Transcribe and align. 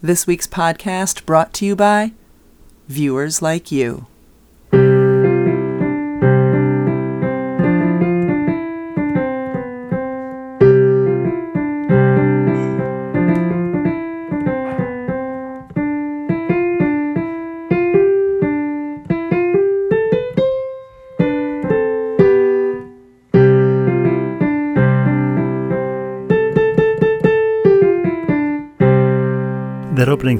This 0.00 0.28
week's 0.28 0.46
podcast 0.46 1.26
brought 1.26 1.52
to 1.54 1.66
you 1.66 1.74
by 1.74 2.12
viewers 2.86 3.42
like 3.42 3.72
you. 3.72 4.06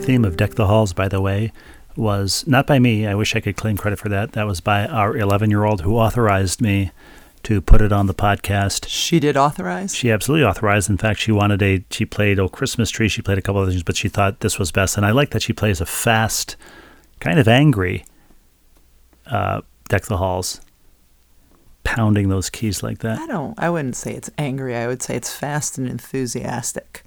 Theme 0.09 0.25
of 0.25 0.39
Deck 0.39 0.55
the 0.55 0.67
Halls, 0.67 0.95
by 0.95 1.07
the 1.07 1.21
way, 1.21 1.53
was 1.95 2.43
not 2.47 2.67
by 2.67 2.79
me. 2.79 3.07
I 3.07 3.15
wish 3.15 3.37
I 3.37 3.41
could 3.41 3.57
claim 3.57 3.77
credit 3.77 3.99
for 3.99 4.09
that. 4.09 4.33
That 4.33 4.47
was 4.47 4.59
by 4.63 4.87
our 4.87 5.15
11 5.15 5.51
year 5.51 5.65
old 5.65 5.83
who 5.83 5.99
authorized 5.99 6.63
me 6.63 6.93
to 7.43 7.61
put 7.61 7.83
it 7.83 7.93
on 7.93 8.07
the 8.07 8.15
podcast. 8.15 8.87
She 8.89 9.21
did 9.21 9.37
authorize? 9.37 9.95
She 9.95 10.11
absolutely 10.11 10.47
authorized. 10.47 10.89
In 10.89 10.97
fact, 10.97 11.21
she 11.21 11.31
wanted 11.31 11.61
a, 11.61 11.85
she 11.91 12.07
played 12.07 12.39
Oh 12.39 12.49
Christmas 12.49 12.89
Tree. 12.89 13.11
She 13.11 13.21
played 13.21 13.37
a 13.37 13.43
couple 13.43 13.61
of 13.61 13.69
things, 13.69 13.83
but 13.83 13.97
she 13.99 14.09
thought 14.09 14.41
this 14.41 14.59
was 14.59 14.73
best. 14.73 14.97
And 14.97 15.05
I 15.05 15.11
like 15.11 15.29
that 15.33 15.43
she 15.43 15.53
plays 15.53 15.79
a 15.83 15.85
fast, 15.87 16.57
kind 17.21 17.39
of 17.39 17.47
angry 17.47 18.07
uh, 19.27 19.61
Deck 19.91 20.07
the 20.07 20.17
Halls, 20.17 20.63
pounding 21.85 22.31
those 22.31 22.49
keys 22.49 22.83
like 22.83 23.01
that. 23.01 23.19
I 23.19 23.27
don't, 23.27 23.59
I 23.59 23.69
wouldn't 23.69 23.97
say 23.97 24.15
it's 24.15 24.31
angry. 24.39 24.75
I 24.75 24.87
would 24.87 25.03
say 25.03 25.17
it's 25.17 25.35
fast 25.35 25.77
and 25.77 25.87
enthusiastic. 25.87 27.05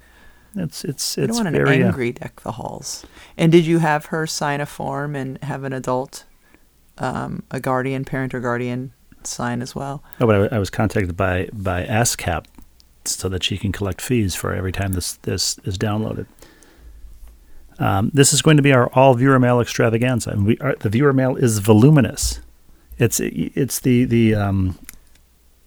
It's, 0.54 0.84
it's, 0.84 1.18
I 1.18 1.22
it's 1.22 1.36
don't 1.36 1.44
want 1.44 1.56
very, 1.56 1.76
an 1.76 1.82
uh, 1.82 1.86
angry 1.86 2.12
Deck 2.12 2.40
the 2.40 2.52
Halls. 2.52 3.06
And 3.36 3.50
did 3.50 3.66
you 3.66 3.78
have 3.78 4.06
her 4.06 4.26
sign 4.26 4.60
a 4.60 4.66
form 4.66 5.16
and 5.16 5.42
have 5.42 5.64
an 5.64 5.72
adult, 5.72 6.24
um, 6.98 7.42
a 7.50 7.60
guardian, 7.60 8.04
parent 8.04 8.34
or 8.34 8.40
guardian 8.40 8.92
sign 9.24 9.62
as 9.62 9.74
well? 9.74 10.02
Oh, 10.20 10.26
but 10.26 10.52
I, 10.52 10.56
I 10.56 10.58
was 10.58 10.70
contacted 10.70 11.16
by 11.16 11.48
by 11.52 11.84
ASCAP 11.84 12.44
so 13.04 13.28
that 13.28 13.42
she 13.42 13.58
can 13.58 13.72
collect 13.72 14.00
fees 14.00 14.34
for 14.34 14.54
every 14.54 14.72
time 14.72 14.92
this 14.92 15.14
this 15.22 15.58
is 15.64 15.78
downloaded. 15.78 16.26
Um, 17.78 18.10
this 18.12 18.32
is 18.32 18.42
going 18.42 18.58
to 18.58 18.62
be 18.62 18.72
our 18.72 18.88
all 18.92 19.14
viewer 19.14 19.38
mail 19.38 19.60
extravaganza, 19.60 20.30
and 20.30 20.46
we 20.46 20.58
are, 20.58 20.76
the 20.76 20.90
viewer 20.90 21.12
mail 21.12 21.36
is 21.36 21.58
voluminous. 21.58 22.40
It's 22.98 23.18
it's 23.20 23.80
the 23.80 24.04
the 24.04 24.34
um, 24.34 24.78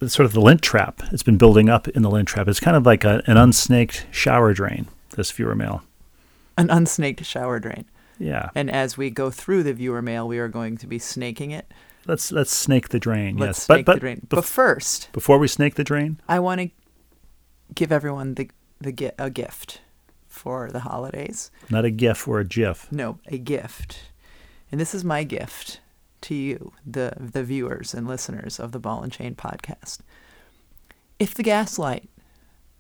sort 0.08 0.26
of 0.26 0.34
the 0.34 0.42
lint 0.42 0.62
trap. 0.62 1.02
It's 1.12 1.24
been 1.24 1.38
building 1.38 1.70
up 1.70 1.88
in 1.90 2.02
the 2.02 2.10
lint 2.10 2.28
trap. 2.28 2.48
It's 2.48 2.60
kind 2.60 2.76
of 2.78 2.86
like 2.86 3.04
a, 3.04 3.22
an 3.28 3.38
unsnaked 3.38 4.06
shower 4.12 4.54
drain. 4.54 4.88
This 5.16 5.32
viewer 5.32 5.56
mail, 5.56 5.84
An 6.58 6.68
unsnaked 6.68 7.24
shower 7.26 7.60
drain. 7.60 7.86
yeah. 8.20 8.50
And 8.56 8.70
as 8.70 8.98
we 8.98 9.10
go 9.10 9.32
through 9.32 9.64
the 9.64 9.74
viewer 9.74 10.02
mail, 10.02 10.28
we 10.28 10.40
are 10.40 10.50
going 10.50 10.78
to 10.78 10.88
be 10.88 11.00
snaking 11.00 11.52
it. 11.52 11.72
Let's 12.06 12.32
let's 12.32 12.52
snake 12.54 12.90
the 12.90 13.00
drain. 13.00 13.38
Let's 13.38 13.58
yes, 13.60 13.64
snake 13.66 13.86
but 13.86 13.94
but 13.94 13.94
the 13.96 14.00
drain. 14.02 14.18
bef- 14.28 14.30
But 14.30 14.46
first, 14.46 15.10
before 15.14 15.40
we 15.40 15.48
snake 15.48 15.76
the 15.76 15.84
drain, 15.84 16.20
I 16.28 16.40
want 16.40 16.62
to 16.62 16.70
give 17.74 17.92
everyone 17.92 18.36
the 18.36 18.50
the 18.80 18.92
gi- 18.92 19.12
a 19.18 19.30
gift 19.30 19.82
for 20.28 20.70
the 20.70 20.82
holidays. 20.82 21.50
not 21.70 21.86
a 21.86 21.90
GIF 21.90 22.28
or 22.28 22.40
a 22.42 22.46
GIF. 22.46 22.92
No, 22.92 23.18
a 23.28 23.38
gift. 23.38 24.00
And 24.72 24.80
this 24.82 24.94
is 24.94 25.04
my 25.06 25.24
gift 25.24 25.80
to 26.26 26.36
you, 26.36 26.74
the 26.86 27.14
the 27.20 27.44
viewers 27.44 27.94
and 27.94 28.08
listeners 28.08 28.60
of 28.60 28.72
the 28.72 28.80
Ball 28.80 29.04
and 29.04 29.12
Chain 29.12 29.36
podcast. 29.36 30.00
If 31.20 31.34
the 31.34 31.44
gas 31.44 31.80
light 31.80 32.10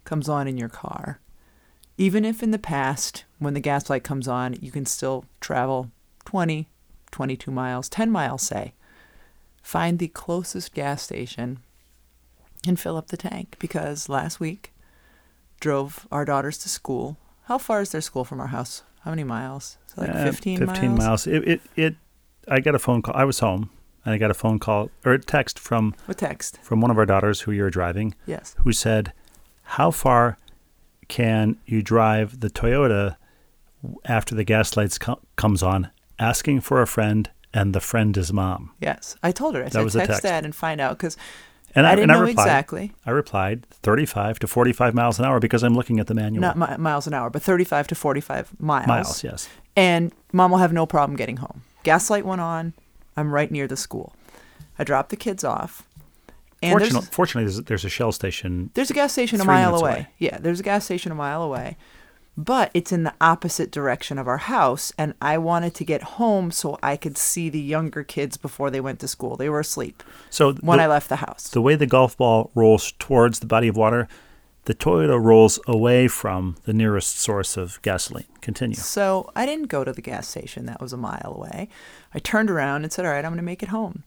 comes 0.04 0.28
on 0.28 0.48
in 0.48 0.58
your 0.58 0.70
car, 0.70 1.20
even 1.98 2.26
if 2.26 2.44
in 2.44 2.52
the 2.52 2.60
past 2.60 3.24
when 3.40 3.54
the 3.54 3.60
gas 3.60 3.90
light 3.90 4.04
comes 4.04 4.28
on, 4.28 4.54
you 4.62 4.72
can 4.72 4.86
still 4.86 5.26
travel 5.40 5.92
20, 6.26 6.68
22 7.12 7.52
miles, 7.52 7.88
10 7.90 8.12
miles 8.12 8.42
say, 8.42 8.74
find 9.62 10.00
the 10.00 10.08
closest 10.10 10.74
gas 10.74 11.02
station 11.02 11.60
and 12.68 12.80
fill 12.80 12.98
up 12.98 13.08
the 13.08 13.18
tank 13.18 13.56
because 13.60 14.10
last 14.10 14.40
week 14.40 14.74
drove 15.60 16.08
our 16.12 16.26
daughters 16.26 16.58
to 16.60 16.70
school. 16.70 17.18
How 17.46 17.58
far 17.58 17.82
is 17.82 17.92
their 17.92 18.02
school 18.02 18.26
from 18.26 18.40
our 18.42 18.48
house? 18.48 18.84
How 19.04 19.12
many 19.12 19.24
miles? 19.24 19.78
It 19.96 20.02
like 20.02 20.10
Uh, 20.10 20.26
15, 20.26 20.58
15 20.58 20.96
miles. 20.96 21.28
It, 21.28 21.48
it, 21.48 21.62
it, 21.76 21.96
I 22.48 22.60
got 22.60 22.76
a 22.76 22.80
phone 22.80 23.02
call. 23.02 23.16
I 23.16 23.26
was 23.26 23.40
home 23.40 23.70
and 24.06 24.14
I 24.14 24.18
got 24.18 24.32
a 24.32 24.36
phone 24.36 24.60
call 24.60 24.92
or 25.04 25.14
a 25.14 25.20
text 25.20 25.58
from, 25.60 25.96
a 26.08 26.14
text? 26.14 26.60
from 26.62 26.82
one 26.82 26.92
of 26.92 26.98
our 26.98 27.06
daughters 27.06 27.42
who 27.42 27.52
you're 27.52 27.70
driving 27.70 28.16
Yes. 28.26 28.56
who 28.60 28.72
said, 28.72 29.14
How 29.64 29.92
far 29.92 30.38
can 31.08 31.58
you 31.66 31.82
drive 31.82 32.40
the 32.40 32.50
Toyota 32.50 33.18
after 34.06 34.36
the 34.36 34.44
gas 34.44 34.76
lights 34.78 34.98
co- 34.98 35.20
comes 35.36 35.64
on? 35.64 35.90
Asking 36.20 36.62
for 36.62 36.82
a 36.82 36.88
friend 36.88 37.30
and 37.54 37.74
the 37.74 37.80
friend 37.82 38.16
is 38.18 38.32
mom. 38.32 38.72
Yes. 38.80 39.16
I 39.24 39.32
told 39.32 39.56
her. 39.56 39.64
I 39.64 39.70
said, 39.70 39.84
was 39.84 39.94
text, 39.94 40.08
text. 40.10 40.24
dad 40.24 40.46
and 40.46 40.56
find 40.56 40.80
out 40.80 40.98
because 40.98 41.18
And 41.74 41.86
I, 41.86 41.92
I, 41.92 41.96
didn't 41.96 42.04
and 42.04 42.12
I 42.12 42.16
know 42.16 42.22
replied, 42.26 42.44
exactly. 42.44 42.94
I 43.06 43.12
replied 43.12 43.66
35 43.70 44.40
to 44.40 44.48
45 44.48 44.94
miles 44.94 45.20
an 45.20 45.26
hour 45.26 45.40
because 45.40 45.64
I'm 45.64 45.74
looking 45.76 46.00
at 46.00 46.08
the 46.08 46.14
manual. 46.14 46.42
Not 46.42 46.58
mi- 46.58 46.78
miles 46.78 47.06
an 47.08 47.14
hour, 47.14 47.30
but 47.30 47.42
35 47.42 47.88
to 47.88 47.96
45 47.96 48.60
miles. 48.62 48.88
miles, 48.88 49.24
yes. 49.24 49.50
And 49.76 50.14
mom 50.32 50.52
will 50.52 50.60
have 50.60 50.72
no 50.74 50.86
problem 50.86 51.18
getting 51.18 51.38
home. 51.38 51.64
Gaslight 51.86 52.26
went 52.26 52.42
on. 52.42 52.74
I'm 53.16 53.32
right 53.34 53.50
near 53.50 53.68
the 53.68 53.78
school. 53.78 54.14
I 54.78 54.84
dropped 54.84 55.10
the 55.10 55.16
kids 55.16 55.44
off. 55.46 55.88
And 56.62 56.72
Fortunately, 56.72 57.00
there's, 57.02 57.10
fortunately 57.16 57.44
there's, 57.52 57.64
there's 57.66 57.86
a 57.86 57.90
Shell 57.90 58.12
station. 58.12 58.72
there's 58.74 58.90
a 58.90 58.94
gas 58.94 59.14
station 59.14 59.40
a 59.40 59.46
mile 59.46 59.76
away. 59.76 59.92
away. 59.92 60.08
Yeah, 60.18 60.38
there's 60.40 60.60
a 60.60 60.64
gas 60.64 60.84
station 60.86 61.12
a 61.12 61.16
mile 61.16 61.42
away. 61.44 61.78
But 62.38 62.72
it's 62.74 62.92
in 62.92 63.04
the 63.04 63.14
opposite 63.22 63.72
direction 63.72 64.18
of 64.18 64.28
our 64.28 64.38
house. 64.40 64.92
And 64.98 65.14
I 65.22 65.38
wanted 65.38 65.74
to 65.76 65.86
get 65.86 66.02
home 66.04 66.52
so 66.52 66.78
I 66.84 66.98
could 66.98 67.18
see 67.18 67.48
the 67.50 67.60
younger 67.62 68.04
kids 68.04 68.36
before 68.36 68.70
they 68.72 68.82
went 68.82 69.00
to 69.02 69.08
school. 69.08 69.38
They 69.38 69.48
were 69.50 69.60
asleep 69.62 70.04
So 70.30 70.54
when 70.56 70.80
the- 70.80 70.84
I 70.84 70.88
left 70.88 71.08
the 71.08 71.18
house. 71.18 71.48
the 71.50 71.62
way 71.62 71.76
the 71.76 71.86
golf 71.86 72.18
ball 72.18 72.52
rolls 72.56 72.92
towards 73.00 73.40
the 73.40 73.46
body 73.46 73.68
of 73.70 73.78
water, 73.78 74.08
the 74.66 74.74
Toyota 74.74 75.22
rolls 75.22 75.60
away 75.68 76.08
from 76.08 76.56
the 76.66 76.74
nearest 76.74 77.20
source 77.20 77.56
of 77.56 77.82
gasoline. 77.82 78.26
Continue. 78.42 78.76
So 78.76 79.32
I 79.36 79.46
didn't 79.46 79.68
go 79.68 79.84
to 79.84 79.94
the 79.94 80.02
gas 80.02 80.28
station 80.28 80.66
that 80.66 80.82
was 80.82 80.92
a 80.92 80.98
mile 80.98 81.34
away. 81.36 81.70
I 82.14 82.20
turned 82.20 82.50
around 82.50 82.84
and 82.84 82.92
said, 82.92 83.06
All 83.06 83.12
right, 83.12 83.24
I'm 83.24 83.32
going 83.32 83.38
to 83.38 83.44
make 83.44 83.64
it 83.64 83.70
home. 83.70 84.04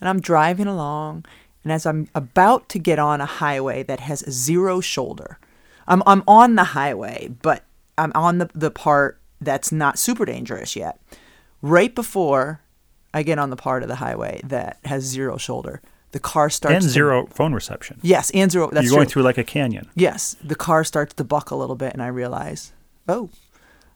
And 0.00 0.08
I'm 0.08 0.20
driving 0.20 0.66
along. 0.66 1.24
And 1.62 1.72
as 1.72 1.84
I'm 1.84 2.08
about 2.14 2.68
to 2.70 2.78
get 2.78 2.98
on 2.98 3.20
a 3.20 3.26
highway 3.26 3.82
that 3.82 4.00
has 4.00 4.20
zero 4.30 4.80
shoulder, 4.80 5.38
I'm, 5.86 6.02
I'm 6.06 6.22
on 6.26 6.54
the 6.54 6.64
highway, 6.64 7.30
but 7.42 7.64
I'm 7.98 8.12
on 8.14 8.38
the, 8.38 8.48
the 8.54 8.70
part 8.70 9.20
that's 9.40 9.72
not 9.72 9.98
super 9.98 10.24
dangerous 10.24 10.76
yet. 10.76 11.00
Right 11.62 11.94
before 11.94 12.62
I 13.12 13.22
get 13.24 13.38
on 13.38 13.50
the 13.50 13.56
part 13.56 13.82
of 13.82 13.88
the 13.88 13.96
highway 13.96 14.40
that 14.44 14.78
has 14.84 15.02
zero 15.04 15.36
shoulder, 15.36 15.82
the 16.12 16.20
car 16.20 16.50
starts 16.50 16.74
And 16.74 16.82
to- 16.82 16.88
zero 16.90 17.26
phone 17.26 17.52
reception. 17.52 17.98
Yes, 18.02 18.30
and 18.30 18.50
zero. 18.50 18.68
That's 18.72 18.84
You're 18.86 18.94
going 18.96 19.06
true. 19.06 19.12
through 19.12 19.22
like 19.22 19.38
a 19.38 19.44
canyon. 19.44 19.88
Yes, 19.94 20.36
the 20.42 20.54
car 20.56 20.84
starts 20.84 21.14
to 21.14 21.24
buck 21.24 21.50
a 21.50 21.56
little 21.56 21.76
bit, 21.76 21.92
and 21.92 22.02
I 22.02 22.08
realize, 22.08 22.72
oh, 23.08 23.30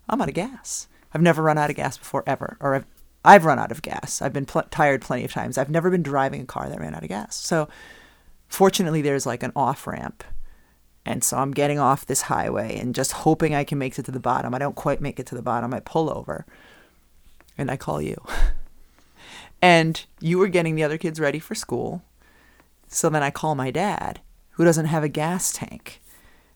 I'm 0.08 0.20
out 0.22 0.28
of 0.28 0.34
gas. 0.34 0.86
I've 1.12 1.22
never 1.22 1.42
run 1.42 1.58
out 1.58 1.70
of 1.70 1.76
gas 1.76 1.96
before, 1.98 2.24
ever. 2.26 2.56
Or 2.60 2.74
I've, 2.74 2.86
I've 3.24 3.44
run 3.44 3.58
out 3.58 3.70
of 3.72 3.82
gas. 3.82 4.20
I've 4.20 4.32
been 4.32 4.46
pl- 4.46 4.64
tired 4.70 5.00
plenty 5.02 5.24
of 5.24 5.32
times. 5.32 5.56
I've 5.58 5.70
never 5.70 5.90
been 5.90 6.02
driving 6.02 6.42
a 6.42 6.46
car 6.46 6.68
that 6.68 6.78
ran 6.80 6.94
out 6.94 7.02
of 7.02 7.08
gas. 7.08 7.36
So, 7.36 7.68
fortunately, 8.48 9.00
there's 9.02 9.24
like 9.26 9.42
an 9.42 9.52
off 9.56 9.86
ramp. 9.86 10.22
And 11.06 11.22
so 11.22 11.36
I'm 11.36 11.50
getting 11.50 11.78
off 11.78 12.06
this 12.06 12.22
highway 12.22 12.78
and 12.78 12.94
just 12.94 13.12
hoping 13.12 13.54
I 13.54 13.62
can 13.64 13.76
make 13.78 13.98
it 13.98 14.04
to 14.06 14.10
the 14.10 14.18
bottom. 14.20 14.54
I 14.54 14.58
don't 14.58 14.74
quite 14.74 15.00
make 15.02 15.20
it 15.20 15.26
to 15.26 15.34
the 15.34 15.42
bottom. 15.42 15.74
I 15.74 15.80
pull 15.80 16.10
over 16.10 16.46
and 17.58 17.70
I 17.70 17.76
call 17.76 18.00
you. 18.00 18.16
and 19.64 20.04
you 20.20 20.36
were 20.38 20.48
getting 20.48 20.74
the 20.74 20.82
other 20.82 20.98
kids 20.98 21.18
ready 21.18 21.38
for 21.38 21.54
school. 21.54 22.02
So 22.88 23.08
then 23.08 23.22
I 23.22 23.30
call 23.30 23.54
my 23.54 23.70
dad, 23.70 24.20
who 24.50 24.64
doesn't 24.64 24.84
have 24.86 25.02
a 25.02 25.08
gas 25.08 25.52
tank. 25.52 26.02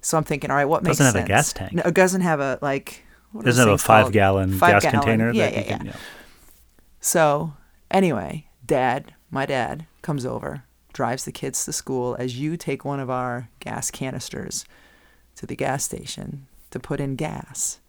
So 0.03 0.19
I'm 0.19 0.25
thinking, 0.25 0.51
all 0.51 0.57
right, 0.57 0.67
what 0.67 0.83
makes 0.83 0.99
Doesn't 0.99 1.17
have 1.17 1.25
a 1.25 1.27
gas 1.27 1.55
tank? 1.55 1.73
No, 1.73 1.83
it 1.87 1.95
doesn't 1.95 2.21
have 2.21 2.39
a 2.41 2.59
like. 2.61 3.05
Doesn't 3.35 3.63
have 3.63 3.69
a 3.69 3.73
things 3.79 3.83
called? 3.83 4.05
five 4.05 4.13
gallon 4.13 4.53
Five 4.59 4.73
gas 4.75 4.82
gallon. 4.82 5.00
container. 5.00 5.32
Yeah, 5.32 5.47
that 5.47 5.53
yeah, 5.55 5.59
you 5.61 5.65
can- 5.79 5.87
yeah. 5.87 5.97
So 7.00 7.55
anyway, 7.91 8.47
dad, 8.65 9.15
my 9.31 9.47
dad 9.47 9.87
comes 10.03 10.27
over, 10.27 10.65
drives 10.93 11.25
the 11.25 11.32
kids 11.32 11.65
to 11.65 11.73
school 11.73 12.15
as 12.19 12.38
you 12.38 12.56
take 12.59 12.85
one 12.85 13.00
of 13.00 13.09
our 13.09 13.49
gas 13.61 13.91
canisters 13.91 14.65
to 15.37 15.47
the 15.47 15.56
gas 15.56 15.82
station 15.85 16.47
to 16.71 16.79
put 16.79 17.00
in 17.00 17.17
gas 17.17 17.81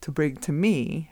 to 0.00 0.12
bring 0.12 0.36
to 0.36 0.52
me 0.52 1.10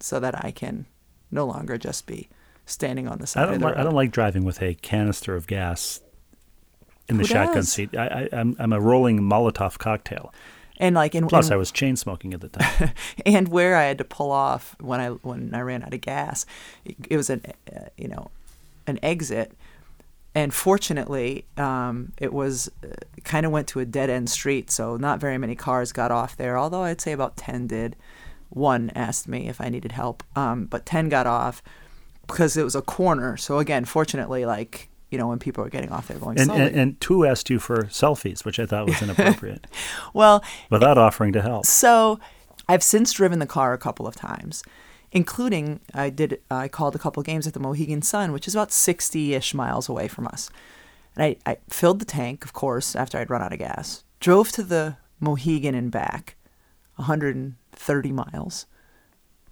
so 0.00 0.18
that 0.18 0.44
I 0.44 0.50
can 0.50 0.86
no 1.30 1.46
longer 1.46 1.78
just 1.78 2.06
be 2.06 2.28
standing 2.68 3.08
on 3.08 3.18
the 3.18 3.26
side 3.26 3.40
I 3.40 3.44
of 3.44 3.50
don't 3.50 3.58
the 3.60 3.66
like. 3.66 3.74
road. 3.76 3.80
I 3.80 3.84
don't 3.84 3.94
like 3.94 4.10
driving 4.10 4.44
with 4.44 4.62
a 4.62 4.74
canister 4.74 5.34
of 5.34 5.46
gas 5.46 6.00
in 7.08 7.16
the 7.16 7.22
Who 7.22 7.28
shotgun 7.28 7.54
does? 7.56 7.72
seat. 7.72 7.96
I, 7.96 8.06
I, 8.06 8.28
I'm 8.32 8.56
I'm 8.58 8.72
a 8.72 8.80
rolling 8.80 9.20
Molotov 9.20 9.78
cocktail. 9.78 10.32
and 10.78 10.94
like 10.94 11.14
in, 11.14 11.26
Plus, 11.26 11.50
I 11.50 11.56
was 11.56 11.70
chain 11.72 11.96
smoking 11.96 12.34
at 12.34 12.40
the 12.40 12.48
time. 12.48 12.90
and 13.26 13.48
where 13.48 13.76
I 13.76 13.84
had 13.84 13.98
to 13.98 14.04
pull 14.04 14.30
off 14.30 14.76
when 14.80 15.00
I 15.00 15.08
when 15.10 15.54
I 15.54 15.60
ran 15.60 15.82
out 15.82 15.94
of 15.94 16.00
gas, 16.00 16.46
it, 16.84 16.96
it 17.10 17.16
was 17.16 17.30
an 17.30 17.42
uh, 17.74 17.86
you 17.96 18.08
know 18.08 18.30
an 18.86 18.98
exit, 19.02 19.52
and 20.34 20.52
fortunately, 20.54 21.44
um, 21.56 22.12
it 22.18 22.32
was 22.32 22.70
uh, 22.84 22.88
kind 23.24 23.44
of 23.44 23.52
went 23.52 23.68
to 23.68 23.80
a 23.80 23.84
dead 23.84 24.08
end 24.10 24.30
street, 24.30 24.70
so 24.70 24.96
not 24.96 25.18
very 25.20 25.36
many 25.38 25.54
cars 25.54 25.92
got 25.92 26.10
off 26.10 26.36
there. 26.36 26.56
Although 26.58 26.82
I'd 26.82 27.00
say 27.00 27.12
about 27.12 27.36
ten 27.36 27.66
did. 27.66 27.96
One 28.50 28.90
asked 28.94 29.28
me 29.28 29.46
if 29.46 29.60
I 29.60 29.68
needed 29.68 29.92
help, 29.92 30.22
um, 30.34 30.64
but 30.64 30.86
ten 30.86 31.10
got 31.10 31.26
off 31.26 31.62
because 32.28 32.56
it 32.56 32.62
was 32.62 32.76
a 32.76 32.82
corner. 32.82 33.36
So 33.36 33.58
again, 33.58 33.84
fortunately, 33.84 34.46
like 34.46 34.88
you 35.10 35.18
know, 35.18 35.26
when 35.26 35.38
people 35.38 35.64
are 35.64 35.70
getting 35.70 35.90
off, 35.90 36.06
they're 36.08 36.18
going 36.18 36.38
And, 36.38 36.46
slowly. 36.46 36.62
and, 36.62 36.76
and 36.76 37.00
two 37.00 37.24
asked 37.24 37.48
you 37.48 37.58
for 37.58 37.84
selfies, 37.84 38.44
which 38.44 38.60
I 38.60 38.66
thought 38.66 38.86
was 38.86 39.00
inappropriate, 39.06 39.66
well, 40.14 40.44
without 40.70 40.98
offering 40.98 41.32
to 41.32 41.40
help. 41.42 41.64
So 41.64 42.20
I've 42.68 42.82
since 42.82 43.12
driven 43.12 43.38
the 43.38 43.46
car 43.46 43.72
a 43.72 43.78
couple 43.78 44.06
of 44.06 44.14
times, 44.14 44.62
including 45.10 45.80
I 45.94 46.10
did 46.10 46.40
I 46.50 46.68
called 46.68 46.94
a 46.94 46.98
couple 46.98 47.22
games 47.22 47.46
at 47.46 47.54
the 47.54 47.60
Mohegan 47.60 48.02
Sun, 48.02 48.32
which 48.32 48.46
is 48.46 48.54
about 48.54 48.68
60-ish 48.68 49.54
miles 49.54 49.88
away 49.88 50.08
from 50.08 50.26
us. 50.26 50.50
And 51.16 51.24
I, 51.24 51.36
I 51.50 51.56
filled 51.70 51.98
the 52.00 52.04
tank, 52.04 52.44
of 52.44 52.52
course, 52.52 52.94
after 52.94 53.18
I'd 53.18 53.30
run 53.30 53.42
out 53.42 53.52
of 53.52 53.58
gas. 53.58 54.04
Drove 54.20 54.52
to 54.52 54.62
the 54.62 54.98
Mohegan 55.20 55.74
and 55.74 55.90
back, 55.90 56.36
130 56.96 58.12
miles. 58.12 58.66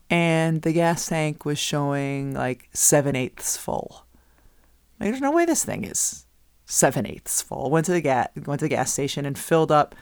And 0.08 0.62
the 0.62 0.72
gas 0.72 1.06
tank 1.06 1.44
was 1.44 1.58
showing 1.58 2.32
like 2.34 2.68
seven 2.72 3.16
eighths 3.16 3.56
full. 3.56 4.04
Like, 5.00 5.10
there's 5.10 5.20
no 5.20 5.32
way 5.32 5.44
this 5.44 5.64
thing 5.64 5.84
is 5.84 6.26
seven 6.64 7.06
eighths 7.06 7.42
full. 7.42 7.70
Went 7.70 7.86
to 7.86 7.92
the 7.92 8.00
gas 8.00 8.28
went 8.46 8.60
to 8.60 8.64
the 8.64 8.70
gas 8.70 8.92
station 8.92 9.26
and 9.26 9.38
filled 9.38 9.72
up 9.72 9.94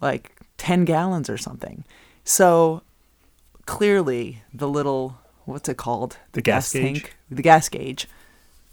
like 0.00 0.32
10 0.58 0.84
gallons 0.84 1.28
or 1.28 1.36
something. 1.38 1.84
So 2.24 2.82
clearly 3.66 4.42
the 4.52 4.68
little 4.68 5.18
what's 5.44 5.68
it 5.68 5.76
called? 5.76 6.18
The 6.32 6.42
gas 6.42 6.72
gauge? 6.72 7.12
the 7.30 7.42
gas 7.42 7.68
gauge 7.68 8.08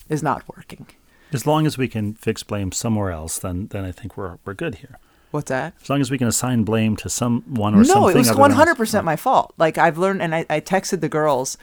is 0.09 0.23
not 0.23 0.43
working. 0.55 0.87
As 1.33 1.45
long 1.45 1.65
as 1.65 1.77
we 1.77 1.87
can 1.87 2.13
fix 2.13 2.43
blame 2.43 2.71
somewhere 2.71 3.11
else, 3.11 3.39
then 3.39 3.67
then 3.67 3.85
I 3.85 3.91
think 3.91 4.17
we're 4.17 4.37
we're 4.45 4.53
good 4.53 4.75
here. 4.75 4.97
What's 5.31 5.49
that? 5.49 5.73
As 5.81 5.89
long 5.89 6.01
as 6.01 6.11
we 6.11 6.17
can 6.17 6.27
assign 6.27 6.63
blame 6.63 6.95
to 6.97 7.09
someone 7.09 7.73
or 7.73 7.77
no, 7.77 7.83
something. 7.83 8.15
it 8.15 8.19
was 8.19 8.35
one 8.35 8.51
hundred 8.51 8.75
percent 8.75 9.03
oh. 9.03 9.05
my 9.05 9.15
fault. 9.15 9.53
Like 9.57 9.77
I've 9.77 9.97
learned, 9.97 10.21
and 10.21 10.35
I, 10.35 10.45
I 10.49 10.59
texted 10.59 10.99
the 10.99 11.09
girls 11.09 11.57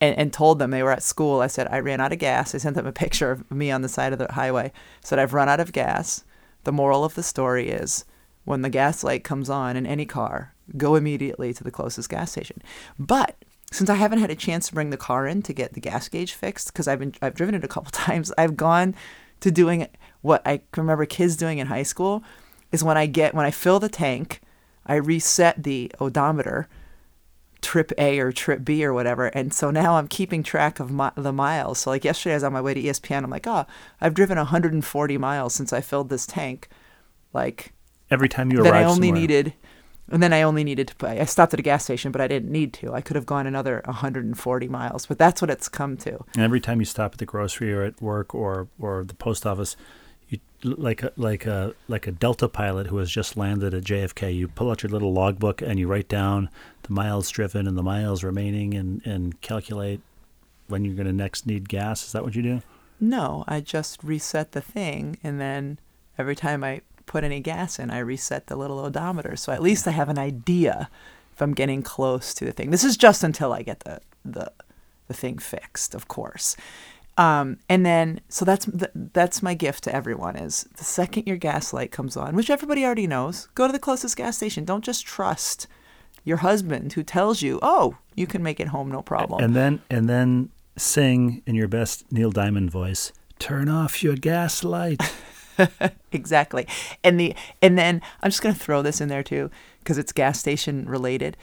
and, 0.00 0.16
and 0.16 0.32
told 0.32 0.58
them 0.58 0.70
they 0.70 0.82
were 0.82 0.92
at 0.92 1.02
school. 1.02 1.40
I 1.40 1.46
said 1.46 1.68
I 1.70 1.80
ran 1.80 2.00
out 2.00 2.12
of 2.12 2.18
gas. 2.18 2.54
I 2.54 2.58
sent 2.58 2.76
them 2.76 2.86
a 2.86 2.92
picture 2.92 3.30
of 3.30 3.50
me 3.50 3.70
on 3.70 3.82
the 3.82 3.88
side 3.88 4.12
of 4.12 4.18
the 4.18 4.32
highway. 4.32 4.70
Said 5.00 5.18
I've 5.18 5.34
run 5.34 5.48
out 5.48 5.60
of 5.60 5.72
gas. 5.72 6.24
The 6.64 6.72
moral 6.72 7.04
of 7.04 7.14
the 7.14 7.22
story 7.22 7.70
is 7.70 8.04
when 8.44 8.62
the 8.62 8.70
gas 8.70 9.02
light 9.02 9.24
comes 9.24 9.48
on 9.48 9.76
in 9.76 9.86
any 9.86 10.04
car, 10.04 10.54
go 10.76 10.94
immediately 10.94 11.54
to 11.54 11.64
the 11.64 11.70
closest 11.70 12.10
gas 12.10 12.32
station. 12.32 12.60
But 12.98 13.36
since 13.72 13.88
I 13.88 13.94
haven't 13.94 14.18
had 14.18 14.30
a 14.30 14.36
chance 14.36 14.68
to 14.68 14.74
bring 14.74 14.90
the 14.90 14.96
car 14.96 15.26
in 15.26 15.42
to 15.42 15.52
get 15.52 15.72
the 15.72 15.80
gas 15.80 16.08
gauge 16.08 16.34
fixed, 16.34 16.72
because 16.72 16.86
I've 16.86 16.98
been 16.98 17.14
I've 17.22 17.34
driven 17.34 17.54
it 17.54 17.64
a 17.64 17.68
couple 17.68 17.90
times, 17.92 18.32
I've 18.36 18.56
gone 18.56 18.94
to 19.40 19.50
doing 19.50 19.88
what 20.22 20.42
I 20.46 20.60
remember 20.76 21.06
kids 21.06 21.36
doing 21.36 21.58
in 21.58 21.66
high 21.68 21.82
school 21.82 22.22
is 22.76 22.84
when 22.84 22.96
I 22.96 23.06
get 23.06 23.34
when 23.34 23.46
I 23.46 23.50
fill 23.50 23.80
the 23.80 23.88
tank, 23.88 24.40
I 24.86 24.94
reset 24.96 25.62
the 25.64 25.90
odometer, 26.00 26.68
trip 27.62 27.90
A 27.98 28.18
or 28.20 28.30
trip 28.32 28.64
B 28.64 28.84
or 28.84 28.92
whatever, 28.92 29.26
and 29.26 29.52
so 29.52 29.70
now 29.70 29.96
I'm 29.96 30.08
keeping 30.08 30.42
track 30.42 30.78
of 30.78 30.90
mi- 30.92 31.10
the 31.16 31.32
miles. 31.32 31.78
So 31.80 31.90
like 31.90 32.04
yesterday, 32.04 32.34
I 32.34 32.36
was 32.36 32.44
on 32.44 32.52
my 32.52 32.60
way 32.60 32.74
to 32.74 32.82
ESPN. 32.82 33.24
I'm 33.24 33.30
like, 33.30 33.46
oh, 33.46 33.66
I've 34.00 34.14
driven 34.14 34.38
140 34.38 35.18
miles 35.18 35.54
since 35.54 35.72
I 35.72 35.80
filled 35.80 36.08
this 36.08 36.26
tank. 36.26 36.68
Like 37.32 37.72
Every 38.10 38.28
time 38.28 38.52
you 38.52 38.62
then 38.62 38.72
I 38.72 38.82
arrive 38.82 38.90
only 38.90 39.08
somewhere. 39.08 39.20
needed, 39.20 39.52
and 40.10 40.22
then 40.22 40.32
I 40.32 40.42
only 40.42 40.62
needed 40.62 40.86
to. 40.88 40.94
pay. 40.94 41.18
I 41.20 41.24
stopped 41.24 41.52
at 41.54 41.58
a 41.60 41.62
gas 41.62 41.82
station, 41.82 42.12
but 42.12 42.20
I 42.20 42.28
didn't 42.28 42.52
need 42.52 42.72
to. 42.74 42.94
I 42.94 43.00
could 43.00 43.16
have 43.16 43.26
gone 43.26 43.46
another 43.48 43.82
140 43.86 44.68
miles, 44.68 45.06
but 45.06 45.18
that's 45.18 45.42
what 45.42 45.50
it's 45.50 45.68
come 45.68 45.96
to. 45.98 46.24
And 46.34 46.44
every 46.44 46.60
time 46.60 46.78
you 46.78 46.84
stop 46.84 47.14
at 47.14 47.18
the 47.18 47.26
grocery 47.26 47.72
or 47.72 47.82
at 47.82 48.00
work 48.00 48.32
or 48.34 48.68
or 48.78 49.02
the 49.02 49.14
post 49.14 49.44
office, 49.44 49.76
you 50.28 50.38
like 50.62 51.02
a, 51.02 51.12
like 51.16 51.46
a 51.46 51.74
like 51.88 52.06
a 52.06 52.12
Delta 52.12 52.48
pilot 52.48 52.88
who 52.88 52.98
has 52.98 53.10
just 53.10 53.36
landed 53.36 53.74
at 53.74 53.84
JFK. 53.84 54.34
You 54.34 54.48
pull 54.48 54.70
out 54.70 54.82
your 54.82 54.90
little 54.90 55.12
logbook 55.12 55.62
and 55.62 55.78
you 55.78 55.86
write 55.86 56.08
down 56.08 56.50
the 56.82 56.92
miles 56.92 57.30
driven 57.30 57.66
and 57.66 57.76
the 57.76 57.82
miles 57.82 58.24
remaining 58.24 58.74
and 58.74 59.04
and 59.06 59.40
calculate 59.40 60.00
when 60.68 60.84
you're 60.84 60.94
going 60.94 61.06
to 61.06 61.12
next 61.12 61.46
need 61.46 61.68
gas. 61.68 62.04
Is 62.04 62.12
that 62.12 62.24
what 62.24 62.34
you 62.34 62.42
do? 62.42 62.62
No, 62.98 63.44
I 63.46 63.60
just 63.60 64.02
reset 64.02 64.52
the 64.52 64.60
thing, 64.60 65.18
and 65.22 65.40
then 65.40 65.78
every 66.18 66.34
time 66.34 66.64
I 66.64 66.80
put 67.04 67.24
any 67.24 67.40
gas 67.40 67.78
in, 67.78 67.90
I 67.90 67.98
reset 67.98 68.46
the 68.46 68.56
little 68.56 68.78
odometer. 68.78 69.36
So 69.36 69.52
at 69.52 69.62
least 69.62 69.86
I 69.86 69.92
have 69.92 70.08
an 70.08 70.18
idea 70.18 70.88
if 71.32 71.42
I'm 71.42 71.52
getting 71.52 71.82
close 71.82 72.32
to 72.34 72.44
the 72.44 72.52
thing. 72.52 72.70
This 72.70 72.84
is 72.84 72.96
just 72.96 73.22
until 73.22 73.52
I 73.52 73.62
get 73.62 73.80
the 73.80 74.00
the, 74.24 74.50
the 75.08 75.14
thing 75.14 75.38
fixed, 75.38 75.94
of 75.94 76.08
course. 76.08 76.56
Um, 77.18 77.58
and 77.68 77.84
then, 77.86 78.20
so 78.28 78.44
that's 78.44 78.66
th- 78.66 78.90
that's 78.94 79.42
my 79.42 79.54
gift 79.54 79.84
to 79.84 79.94
everyone: 79.94 80.36
is 80.36 80.68
the 80.76 80.84
second 80.84 81.26
your 81.26 81.38
gas 81.38 81.72
light 81.72 81.90
comes 81.90 82.16
on, 82.16 82.36
which 82.36 82.50
everybody 82.50 82.84
already 82.84 83.06
knows, 83.06 83.48
go 83.54 83.66
to 83.66 83.72
the 83.72 83.78
closest 83.78 84.16
gas 84.16 84.36
station. 84.36 84.64
Don't 84.64 84.84
just 84.84 85.06
trust 85.06 85.66
your 86.24 86.38
husband 86.38 86.92
who 86.92 87.02
tells 87.02 87.40
you, 87.40 87.58
"Oh, 87.62 87.96
you 88.14 88.26
can 88.26 88.42
make 88.42 88.60
it 88.60 88.68
home, 88.68 88.90
no 88.90 89.00
problem." 89.00 89.42
And 89.42 89.56
then 89.56 89.80
and 89.88 90.08
then 90.08 90.50
sing 90.76 91.42
in 91.46 91.54
your 91.54 91.68
best 91.68 92.10
Neil 92.12 92.30
Diamond 92.30 92.70
voice. 92.70 93.12
Turn 93.38 93.68
off 93.68 94.02
your 94.02 94.16
gas 94.16 94.62
light. 94.62 95.00
exactly. 96.12 96.66
And 97.02 97.18
the 97.18 97.34
and 97.62 97.78
then 97.78 98.02
I'm 98.22 98.30
just 98.30 98.42
gonna 98.42 98.54
throw 98.54 98.82
this 98.82 99.00
in 99.00 99.08
there 99.08 99.22
too 99.22 99.50
because 99.78 99.96
it's 99.98 100.12
gas 100.12 100.38
station 100.38 100.86
related. 100.86 101.36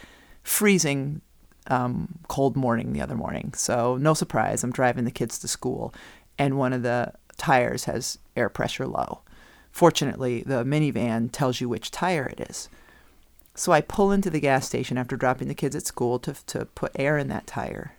Freezing, 0.44 1.22
um, 1.68 2.20
cold 2.28 2.56
morning 2.56 2.94
the 2.94 3.02
other 3.02 3.16
morning. 3.16 3.54
So 3.56 3.98
no 3.98 4.14
surprise. 4.14 4.64
I'm 4.64 4.72
driving 4.72 5.06
the 5.06 5.12
kids 5.12 5.40
to 5.40 5.48
school, 5.48 5.94
and 6.38 6.58
one 6.58 6.74
of 6.74 6.84
the 6.84 7.14
tires 7.38 7.86
has 7.86 8.18
air 8.36 8.50
pressure 8.50 8.88
low. 8.88 9.22
Fortunately, 9.72 10.44
the 10.44 10.64
minivan 10.64 11.30
tells 11.32 11.60
you 11.60 11.68
which 11.68 11.92
tire 11.92 12.26
it 12.26 12.50
is. 12.50 12.70
So 13.56 13.72
I 13.72 13.82
pull 13.82 14.12
into 14.12 14.30
the 14.30 14.40
gas 14.40 14.66
station 14.66 14.98
after 14.98 15.16
dropping 15.16 15.48
the 15.48 15.56
kids 15.56 15.76
at 15.76 15.86
school 15.86 16.20
to 16.20 16.34
to 16.48 16.66
put 16.66 16.92
air 16.96 17.18
in 17.18 17.28
that 17.30 17.48
tire, 17.48 17.94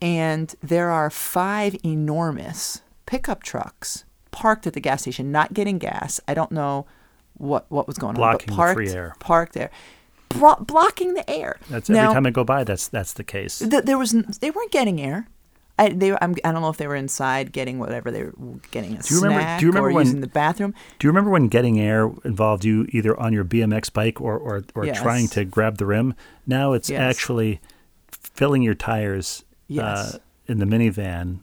and 0.00 0.54
there 0.62 0.90
are 0.90 1.10
five 1.10 1.76
enormous 1.84 2.80
pickup 3.06 3.42
trucks 3.42 4.04
parked 4.30 4.66
at 4.66 4.72
the 4.72 4.80
gas 4.80 5.02
station, 5.02 5.32
not 5.32 5.52
getting 5.52 5.78
gas. 5.78 6.20
I 6.26 6.34
don't 6.34 6.52
know 6.52 6.86
what 7.34 7.66
what 7.70 7.86
was 7.86 7.98
going 7.98 8.14
Blocking 8.14 8.50
on, 8.50 8.56
but 8.56 8.62
parked, 8.62 8.76
free 8.76 8.90
air. 8.90 9.14
parked 9.18 9.52
there, 9.54 9.70
Bro- 10.30 10.56
blocking 10.60 11.14
the 11.14 11.28
air. 11.28 11.58
That's 11.68 11.88
now, 11.88 12.04
every 12.04 12.14
time 12.14 12.26
I 12.26 12.30
go 12.30 12.44
by. 12.44 12.64
That's 12.64 12.88
that's 12.88 13.12
the 13.12 13.24
case. 13.24 13.58
th- 13.58 13.84
there 13.84 13.98
was 13.98 14.14
n- 14.14 14.26
they 14.40 14.50
weren't 14.50 14.70
getting 14.72 15.00
air. 15.00 15.26
I 15.78 15.88
they 15.90 16.12
I'm, 16.12 16.34
I 16.44 16.52
don't 16.52 16.62
know 16.62 16.68
if 16.70 16.76
they 16.76 16.86
were 16.86 16.94
inside 16.96 17.52
getting 17.52 17.78
whatever 17.78 18.10
they 18.10 18.24
were 18.24 18.32
getting 18.70 18.96
a 18.96 19.02
Do 19.02 19.14
you 19.14 19.20
remember- 19.22 19.40
snack 19.42 19.60
do 19.60 19.66
you 19.66 19.70
remember 19.72 19.88
or 19.90 19.92
when- 19.94 20.06
using 20.06 20.20
the 20.20 20.26
bathroom. 20.28 20.74
Do 20.98 21.06
you 21.06 21.10
remember 21.10 21.30
when 21.30 21.48
getting 21.48 21.80
air 21.80 22.10
involved 22.24 22.64
you 22.64 22.86
either 22.90 23.18
on 23.18 23.32
your 23.32 23.44
BMX 23.44 23.92
bike 23.92 24.20
or 24.20 24.38
or, 24.38 24.62
or 24.74 24.84
Yes. 24.86 25.00
trying 25.00 25.26
to 25.28 25.44
grab 25.44 25.78
the 25.78 25.86
rim? 25.86 26.14
Now 26.46 26.72
it's 26.74 26.88
Yes. 26.90 27.00
actually 27.00 27.60
filling 28.10 28.62
your 28.62 28.74
tires 28.74 29.44
Yes. 29.68 30.14
uh, 30.14 30.18
in 30.46 30.58
the 30.58 30.64
minivan 30.66 31.40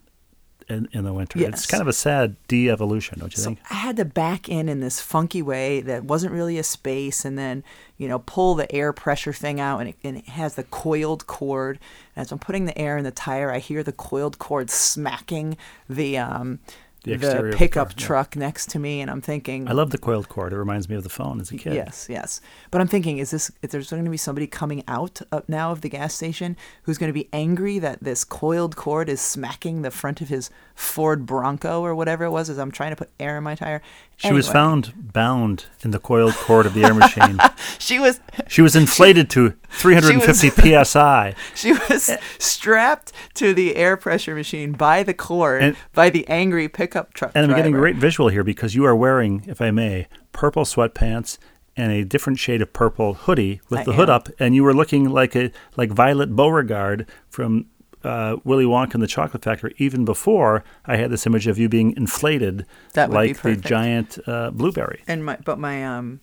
in, 0.70 0.90
in 0.92 1.04
the 1.04 1.14
winter. 1.14 1.40
It's 1.40 1.66
kind 1.66 1.82
of 1.82 1.88
a 1.88 1.94
sad 1.94 2.36
de-evolution, 2.48 3.20
don't 3.20 3.36
you 3.36 3.42
So 3.42 3.50
think? 3.50 3.60
I 3.70 3.76
had 3.76 3.98
to 3.98 4.06
back 4.06 4.50
in 4.50 4.68
in 4.68 4.80
this 4.80 5.00
funky 5.00 5.42
way 5.42 5.82
that 5.82 6.04
wasn't 6.04 6.34
really 6.34 6.58
a 6.58 6.64
space, 6.64 7.26
and 7.26 7.38
then 7.38 7.64
you 7.98 8.08
know 8.08 8.20
pull 8.20 8.56
the 8.56 8.72
air 8.74 8.94
pressure 8.94 9.34
thing 9.34 9.60
out, 9.60 9.80
and 9.80 9.90
it, 9.90 9.96
and 10.04 10.18
it 10.18 10.30
has 10.30 10.56
the 10.56 10.64
coiled 10.64 11.28
cord. 11.28 11.80
And 12.16 12.26
as 12.26 12.32
I'm 12.32 12.40
putting 12.40 12.66
the 12.66 12.78
air 12.78 12.98
in 12.98 13.04
the 13.04 13.12
tire, 13.12 13.52
I 13.52 13.60
hear 13.60 13.84
the 13.84 13.94
coiled 13.94 14.40
cord 14.40 14.70
smacking 14.70 15.58
the 15.90 16.18
um, 16.18 16.60
The 17.04 17.16
the, 17.16 17.54
pickup 17.56 17.90
car, 17.90 17.96
yeah. 17.98 18.06
truck 18.06 18.36
next 18.36 18.70
to 18.72 18.80
me, 18.80 19.02
and 19.02 19.10
I'm 19.10 19.22
thinking, 19.22 19.70
I 19.70 19.72
love 19.72 19.92
the 19.92 19.98
coiled 19.98 20.28
cord. 20.28 20.52
It 20.52 20.58
reminds 20.58 20.90
me 20.90 20.96
of 20.96 21.04
the 21.04 21.10
phone 21.10 21.40
as 21.40 21.52
a 21.52 21.58
kid. 21.58 21.74
Yes, 21.74 22.08
yes. 22.10 22.42
But 22.70 22.82
I'm 22.82 22.88
thinking, 22.88 23.20
is 23.20 23.32
this? 23.32 23.52
Is 23.62 23.72
there's 23.72 23.90
going 23.90 24.04
to 24.04 24.12
be 24.12 24.18
somebody 24.18 24.48
coming 24.48 24.84
out 24.88 25.22
of 25.32 25.48
now 25.48 25.72
of 25.72 25.82
the 25.82 25.90
gas 25.90 26.14
station 26.14 26.58
who's 26.84 26.98
going 26.98 27.10
to 27.10 27.14
be 27.14 27.30
angry 27.32 27.80
that 27.80 28.04
this 28.04 28.24
coiled 28.24 28.76
cord 28.76 29.10
is 29.10 29.22
smacking 29.22 29.84
the 29.84 29.92
front 29.92 30.22
of 30.22 30.28
his 30.30 30.50
Ford 30.76 31.26
Bronco 31.26 31.82
or 31.82 31.96
whatever 31.96 32.26
it 32.26 32.32
was 32.32 32.50
as 32.50 32.58
I'm 32.58 32.72
trying 32.72 32.92
to 32.92 32.96
put 32.96 33.10
air 33.20 33.38
in 33.38 33.44
my 33.44 33.56
tire. 33.56 33.82
She 34.18 34.34
was 34.34 34.50
found 34.50 35.14
bound 35.14 35.66
in 35.84 35.92
the 35.92 36.00
coiled 36.00 36.34
cord 36.34 36.66
of 36.66 36.74
the 36.74 36.84
air 36.84 36.94
machine. 36.94 37.40
She 37.80 38.00
was. 38.00 38.20
She 38.48 38.62
was 38.62 38.76
inflated 38.76 39.30
to 39.32 39.54
350 39.70 40.84
psi. 40.84 41.36
She 41.56 41.74
was 41.74 42.10
eh. 42.10 42.18
strapped 42.40 43.14
to 43.36 43.54
the 43.54 43.76
air 43.76 43.96
pressure 43.96 44.36
machine 44.36 44.72
by 44.72 45.04
the 45.04 45.14
cord 45.14 45.62
And- 45.64 45.78
by 45.94 46.10
the 46.10 46.28
angry 46.28 46.68
pickup 46.68 46.87
truck 46.88 47.32
And 47.36 47.46
I'm 47.52 47.56
getting 47.58 47.76
a 47.76 47.78
great 47.78 47.96
visual 47.96 48.30
here 48.30 48.44
because 48.44 48.76
you 48.76 48.86
are 48.86 48.96
wearing, 48.96 49.44
if 49.48 49.62
I 49.62 49.72
may, 49.72 50.08
purple 50.32 50.64
sweatpants 50.64 51.38
and 51.76 51.92
a 51.92 52.04
different 52.04 52.40
shade 52.40 52.62
of 52.62 52.74
purple 52.74 53.14
hoodie 53.14 53.62
with 53.70 53.82
I 53.82 53.84
the 53.84 53.94
hood 53.94 54.10
up, 54.10 54.30
and 54.40 54.56
you 54.56 54.64
were 54.64 54.74
looking 54.74 55.10
like 55.10 55.36
a 55.36 55.52
like 55.76 55.92
Violet 55.92 56.36
Beauregarde 56.36 57.06
from 57.30 57.68
uh, 58.04 58.38
Willy 58.44 58.66
Wonka 58.66 58.96
and 58.96 59.04
the 59.04 59.08
Chocolate 59.08 59.44
Factory. 59.44 59.74
Even 59.78 60.06
before 60.06 60.64
I 60.86 60.98
had 60.98 61.12
this 61.12 61.26
image 61.28 61.46
of 61.48 61.58
you 61.58 61.70
being 61.70 61.96
inflated, 61.96 62.66
That 62.94 63.12
like 63.12 63.42
the 63.42 63.56
giant 63.56 64.18
uh, 64.26 64.50
blueberry. 64.52 65.04
and 65.08 65.24
my 65.24 65.38
but 65.44 65.60
my 65.60 65.86
um 65.86 66.22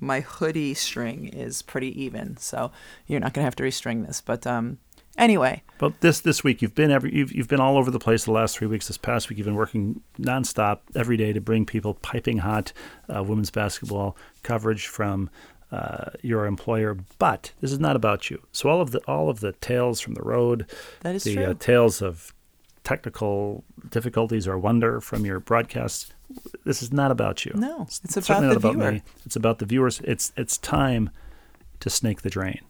my 0.00 0.20
hoodie 0.20 0.74
string 0.74 1.26
is 1.28 1.62
pretty 1.62 2.02
even 2.02 2.36
so 2.36 2.70
you're 3.06 3.20
not 3.20 3.32
gonna 3.32 3.44
have 3.44 3.56
to 3.56 3.62
restring 3.62 4.06
this 4.06 4.20
but 4.20 4.46
um 4.46 4.78
Anyway, 5.16 5.62
But 5.78 6.00
this 6.00 6.20
this 6.20 6.42
week 6.42 6.60
you've 6.60 6.74
been 6.74 6.90
every 6.90 7.14
you've, 7.14 7.32
you've 7.32 7.48
been 7.48 7.60
all 7.60 7.76
over 7.76 7.90
the 7.90 7.98
place 7.98 8.24
the 8.24 8.32
last 8.32 8.58
three 8.58 8.66
weeks. 8.66 8.88
This 8.88 8.98
past 8.98 9.28
week 9.28 9.38
you've 9.38 9.44
been 9.46 9.54
working 9.54 10.00
nonstop 10.18 10.80
every 10.94 11.16
day 11.16 11.32
to 11.32 11.40
bring 11.40 11.64
people 11.66 11.94
piping 11.94 12.38
hot 12.38 12.72
uh, 13.14 13.22
women's 13.22 13.50
basketball 13.50 14.16
coverage 14.42 14.86
from 14.88 15.30
uh, 15.70 16.10
your 16.22 16.46
employer. 16.46 16.96
But 17.18 17.52
this 17.60 17.70
is 17.72 17.78
not 17.78 17.96
about 17.96 18.28
you. 18.30 18.42
So 18.52 18.68
all 18.68 18.80
of 18.80 18.90
the 18.90 19.00
all 19.06 19.28
of 19.28 19.40
the 19.40 19.52
tales 19.52 20.00
from 20.00 20.14
the 20.14 20.22
road, 20.22 20.66
that 21.00 21.14
is 21.14 21.24
the 21.24 21.34
true. 21.34 21.44
uh, 21.44 21.54
tales 21.54 22.02
of 22.02 22.34
technical 22.82 23.64
difficulties 23.90 24.46
or 24.46 24.58
wonder 24.58 25.00
from 25.00 25.24
your 25.24 25.40
broadcasts. 25.40 26.12
This 26.64 26.82
is 26.82 26.92
not 26.92 27.10
about 27.10 27.44
you. 27.44 27.52
no, 27.54 27.82
it's 27.82 28.16
about 28.16 28.40
the 28.40 28.56
about 28.56 28.74
viewer. 28.74 28.92
me. 28.92 29.02
It's 29.24 29.36
about 29.36 29.58
the 29.58 29.66
viewers. 29.66 30.00
It's 30.00 30.32
it's 30.36 30.58
time 30.58 31.10
to 31.80 31.90
snake 31.90 32.22
the 32.22 32.30
drain. 32.30 32.60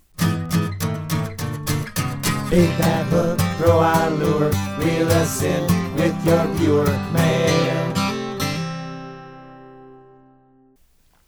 Bait 2.54 2.66
that 2.78 3.06
hook, 3.06 3.40
throw 3.58 3.80
our 3.80 4.10
lure, 4.12 4.48
reel 4.78 5.08
us 5.08 5.42
in 5.42 5.64
with 5.96 6.14
your 6.24 6.46
viewer 6.54 6.86
mail. 7.12 7.94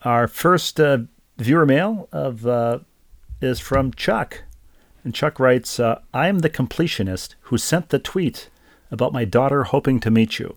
Our 0.02 0.28
first 0.28 0.78
uh, 0.78 0.99
viewer 1.37 1.66
mail 1.66 2.09
of 2.12 2.47
uh, 2.47 2.78
is 3.40 3.59
from 3.59 3.92
Chuck, 3.95 4.45
and 5.02 5.12
Chuck 5.12 5.40
writes, 5.40 5.80
uh, 5.80 5.99
"I 6.14 6.28
am 6.28 6.38
the 6.38 6.49
completionist 6.49 7.35
who 7.40 7.59
sent 7.59 7.88
the 7.88 7.99
tweet 7.99 8.49
about 8.92 9.12
my 9.12 9.25
daughter 9.25 9.64
hoping 9.64 9.99
to 9.99 10.12
meet 10.12 10.38
you, 10.38 10.56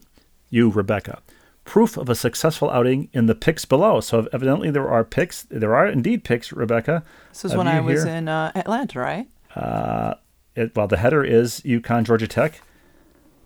you 0.51 0.69
Rebecca. 0.69 1.23
Proof 1.65 1.97
of 1.97 2.09
a 2.09 2.15
successful 2.15 2.69
outing 2.69 3.09
in 3.11 3.25
the 3.25 3.33
pics 3.33 3.65
below. 3.65 4.01
So 4.01 4.27
evidently 4.31 4.69
there 4.69 4.87
are 4.87 5.03
pics. 5.03 5.47
There 5.49 5.73
are 5.73 5.87
indeed 5.87 6.23
pics, 6.23 6.53
Rebecca. 6.53 7.03
This 7.29 7.41
was 7.41 7.53
of 7.53 7.57
when 7.57 7.67
I 7.67 7.79
was 7.79 8.03
here. 8.03 8.13
in 8.13 8.27
uh, 8.27 8.51
Atlanta, 8.53 8.99
right? 8.99 9.27
It, 10.55 10.75
well, 10.75 10.87
the 10.87 10.97
header 10.97 11.23
is 11.23 11.61
UConn 11.61 12.03
Georgia 12.03 12.27
Tech. 12.27 12.61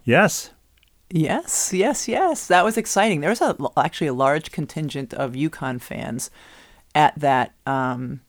Yes, 0.04 0.52
Yes, 1.16 1.72
yes, 1.72 2.08
yes. 2.08 2.48
That 2.48 2.66
was 2.66 2.76
exciting. 2.76 3.22
There 3.22 3.30
was 3.30 3.40
a, 3.40 3.56
actually 3.78 4.08
a 4.08 4.14
large 4.14 4.52
contingent 4.52 5.14
of 5.14 5.34
UConn 5.34 5.80
fans 5.80 6.32
at 6.96 7.14
that 7.20 7.54
um, 7.68 8.22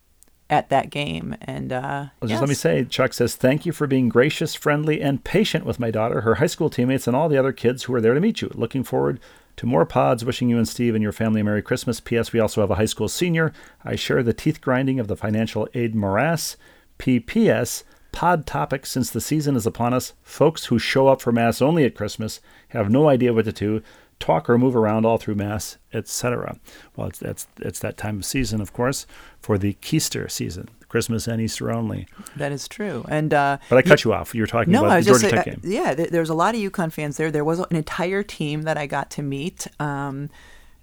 at 0.51 0.69
that 0.69 0.91
game, 0.91 1.35
and 1.41 1.73
uh, 1.73 2.07
Well, 2.21 2.29
just 2.29 2.43
let 2.43 2.49
me 2.51 2.55
say, 2.55 2.85
Chuck 2.85 3.15
says, 3.15 3.37
Thank 3.37 3.65
you 3.65 3.73
for 3.73 3.87
being 3.87 4.11
gracious, 4.11 4.55
friendly, 4.55 5.01
and 5.01 5.25
patient 5.25 5.65
with 5.65 5.81
my 5.81 5.91
daughter, 5.91 6.21
her 6.21 6.35
high 6.35 6.47
school 6.47 6.69
teammates, 6.69 7.07
and 7.07 7.17
all 7.17 7.31
the 7.31 7.39
other 7.39 7.53
kids 7.53 7.85
who 7.85 7.95
are 7.95 8.03
there 8.03 8.13
to 8.13 8.21
meet 8.21 8.43
you. 8.43 8.51
Looking 8.53 8.85
forward 8.85 9.19
to 9.57 9.65
more 9.65 9.87
pods. 9.87 10.23
Wishing 10.23 10.51
you 10.51 10.59
and 10.59 10.69
Steve 10.69 10.95
and 10.95 11.03
your 11.03 11.13
family 11.13 11.41
a 11.41 11.45
Merry 11.45 11.63
Christmas. 11.63 12.01
P.S. 12.01 12.35
We 12.35 12.41
also 12.41 12.61
have 12.61 12.71
a 12.71 12.75
high 12.75 12.85
school 12.85 13.09
senior. 13.09 13.55
I 13.83 13.97
share 13.97 14.23
the 14.23 14.35
teeth 14.35 14.61
grinding 14.61 15.01
of 15.01 15.09
the 15.09 15.17
financial 15.17 15.67
aid 15.73 15.95
morass. 15.95 16.57
P.P.S. 16.99 17.83
Pod 18.15 18.47
topic 18.47 18.87
since 18.87 19.11
the 19.11 19.21
season 19.21 19.57
is 19.57 19.67
upon 19.67 19.93
us. 19.93 20.13
Folks 20.23 20.67
who 20.67 20.79
show 20.79 21.09
up 21.09 21.21
for 21.21 21.33
Mass 21.33 21.61
only 21.61 21.85
at 21.85 21.95
Christmas 21.97 22.41
have 22.69 22.89
no 22.89 23.09
idea 23.09 23.33
what 23.33 23.45
to 23.47 23.53
do. 23.53 23.83
Talk 24.21 24.49
or 24.49 24.57
move 24.57 24.77
around 24.77 25.05
all 25.05 25.19
through 25.19 25.35
Mass, 25.35 25.77
etc. 25.93 26.59
Well, 26.97 27.09
it's 27.09 27.19
that's 27.19 27.49
it's 27.61 27.81
that 27.81 27.97
time 27.97 28.19
of 28.19 28.25
season, 28.25 28.61
of 28.61 28.73
course, 28.73 29.07
for 29.41 29.59
the 29.59 29.75
Keister 29.83 30.31
season, 30.31 30.69
Christmas 30.89 31.27
and 31.27 31.43
Easter 31.43 31.73
only. 31.73 32.07
that 32.37 32.53
is 32.53 32.69
true. 32.69 33.05
And 33.09 33.35
uh, 33.35 33.59
But 33.69 33.79
I 33.79 33.83
cut 33.83 34.05
you 34.05 34.13
off. 34.13 34.33
You 34.33 34.43
were 34.43 34.47
talking 34.47 34.73
no, 34.73 34.85
I 34.85 34.87
about 34.87 34.97
was 34.99 35.07
the 35.07 35.11
just 35.11 35.21
Georgia 35.23 35.37
say- 35.37 35.43
Tech 35.51 35.59
uh, 35.59 35.61
game. 35.61 35.73
yeah. 35.73 35.95
Th- 35.95 36.11
there 36.11 36.21
was 36.21 36.31
a 36.31 36.35
lot 36.35 36.55
of 36.55 36.61
UConn 36.61 36.93
fans 36.93 37.17
there. 37.17 37.33
There 37.33 37.45
was 37.45 37.59
an 37.59 37.75
entire 37.77 38.23
team 38.23 38.63
that 38.63 38.79
I 38.79 38.87
got 38.87 39.11
to 39.13 39.23
meet. 39.23 39.67
Um, 39.81 40.31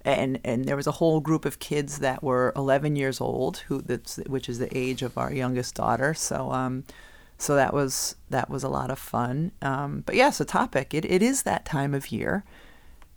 and, 0.04 0.38
and 0.44 0.66
there 0.66 0.76
was 0.76 0.86
a 0.86 0.92
whole 0.92 1.20
group 1.20 1.46
of 1.46 1.58
kids 1.60 1.98
that 2.00 2.22
were 2.22 2.52
11 2.56 2.96
years 2.96 3.20
old, 3.20 3.58
who 3.68 3.80
that's 3.80 4.16
which 4.26 4.48
is 4.50 4.58
the 4.58 4.68
age 4.76 5.00
of 5.02 5.16
our 5.16 5.32
youngest 5.32 5.74
daughter. 5.76 6.12
So 6.12 6.50
um, 6.52 6.84
so 7.42 7.56
that 7.56 7.74
was 7.74 8.14
that 8.30 8.48
was 8.48 8.62
a 8.62 8.68
lot 8.68 8.90
of 8.90 8.98
fun. 8.98 9.50
Um, 9.60 10.04
but 10.06 10.14
yes, 10.14 10.40
a 10.40 10.44
topic. 10.44 10.94
It, 10.94 11.04
it 11.04 11.22
is 11.22 11.42
that 11.42 11.64
time 11.64 11.92
of 11.92 12.12
year, 12.12 12.44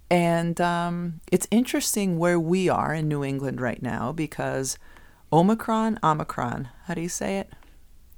and 0.09 0.59
um, 0.59 1.21
it's 1.31 1.47
interesting 1.51 2.17
where 2.17 2.39
we 2.39 2.67
are 2.67 2.93
in 2.93 3.07
New 3.07 3.23
England 3.23 3.61
right 3.61 3.81
now 3.81 4.11
because 4.11 4.79
Omicron, 5.31 5.99
Omicron. 6.03 6.69
How 6.85 6.95
do 6.95 7.01
you 7.01 7.09
say 7.09 7.37
it? 7.37 7.53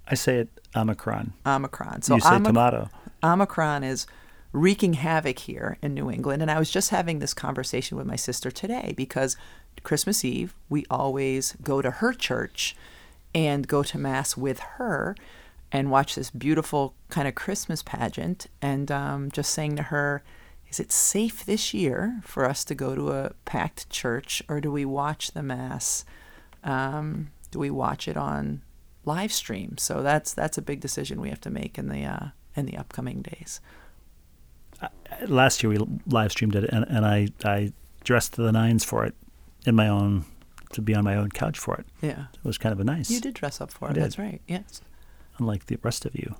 I 0.08 0.16
say 0.16 0.38
it 0.38 0.50
Omicron. 0.76 1.34
Omicron. 1.46 2.04
So 2.04 2.16
you 2.16 2.22
say 2.22 2.30
Omic- 2.30 2.46
tomato. 2.46 2.90
Omicron 3.22 3.84
is 3.84 4.08
wreaking 4.54 4.94
havoc 4.94 5.40
here 5.40 5.78
in 5.82 5.94
New 5.94 6.10
England. 6.10 6.42
And 6.42 6.50
I 6.50 6.58
was 6.58 6.72
just 6.72 6.90
having 6.90 7.20
this 7.20 7.34
conversation 7.34 7.98
with 7.98 8.08
my 8.08 8.16
sister 8.16 8.50
today 8.50 8.94
because 8.96 9.36
Christmas 9.84 10.24
Eve, 10.24 10.56
we 10.70 10.86
always 10.90 11.58
go 11.62 11.82
to 11.82 11.92
her 11.92 12.14
church 12.14 12.76
and 13.36 13.68
go 13.68 13.84
to 13.84 13.98
Mass 13.98 14.38
with 14.38 14.60
her 14.60 15.16
and 15.72 15.92
watch 15.92 16.16
this 16.16 16.30
beautiful 16.30 16.94
kind 17.10 17.28
of 17.28 17.36
Christmas 17.36 17.84
pageant. 17.84 18.48
And 18.62 18.92
um, 18.92 19.32
just 19.32 19.52
saying 19.52 19.76
to 19.78 19.84
her, 19.84 20.24
is 20.70 20.80
it 20.80 20.92
safe 20.92 21.46
this 21.46 21.74
year 21.74 22.20
for 22.24 22.46
us 22.46 22.64
to 22.66 22.76
go 22.76 22.96
to 22.96 23.12
a 23.12 23.32
packed 23.46 23.90
church 23.90 24.42
or 24.50 24.60
do 24.62 24.72
we 24.72 24.86
watch 24.86 25.32
the 25.32 25.44
Mass? 25.44 26.06
Um, 26.64 27.30
do 27.52 27.60
we 27.60 27.70
watch 27.70 28.08
it 28.08 28.18
on 28.18 28.62
live 29.06 29.32
stream? 29.32 29.78
So 29.78 30.02
that's 30.04 30.34
that's 30.34 30.58
a 30.58 30.62
big 30.62 30.82
decision 30.82 31.22
we 31.22 31.30
have 31.30 31.42
to 31.42 31.50
make 31.50 31.78
in 31.78 31.88
the 31.88 32.04
uh, 32.04 32.28
in 32.56 32.66
the 32.66 32.76
upcoming 32.78 33.22
days. 33.22 33.62
Last 35.28 35.64
year 35.64 35.70
we 35.72 35.78
live 36.06 36.32
streamed 36.32 36.56
it, 36.56 36.66
and, 36.66 36.86
and 36.88 37.06
I, 37.06 37.30
I 37.44 37.72
dressed 38.04 38.34
to 38.34 38.42
the 38.44 38.52
nines 38.52 38.84
for 38.84 39.06
it 39.06 39.16
in 39.66 39.74
my 39.76 39.88
own, 39.88 40.26
to 40.74 40.82
be 40.82 40.94
on 40.94 41.04
my 41.04 41.16
own 41.16 41.30
couch 41.30 41.58
for 41.58 41.76
it. 41.78 41.86
Yeah, 42.02 42.26
It 42.34 42.44
was 42.44 42.58
kind 42.60 42.74
of 42.74 42.80
a 42.80 42.84
nice, 42.84 43.10
you 43.10 43.20
did 43.20 43.34
dress 43.34 43.60
up 43.60 43.72
for 43.72 43.88
I 43.88 43.92
it. 43.92 43.94
did. 43.96 44.04
That's 44.04 44.20
right. 44.20 44.40
Yes, 44.48 44.82
unlike 45.40 45.66
the 45.68 45.78
rest 45.84 46.06
of 46.06 46.16
you 46.16 46.36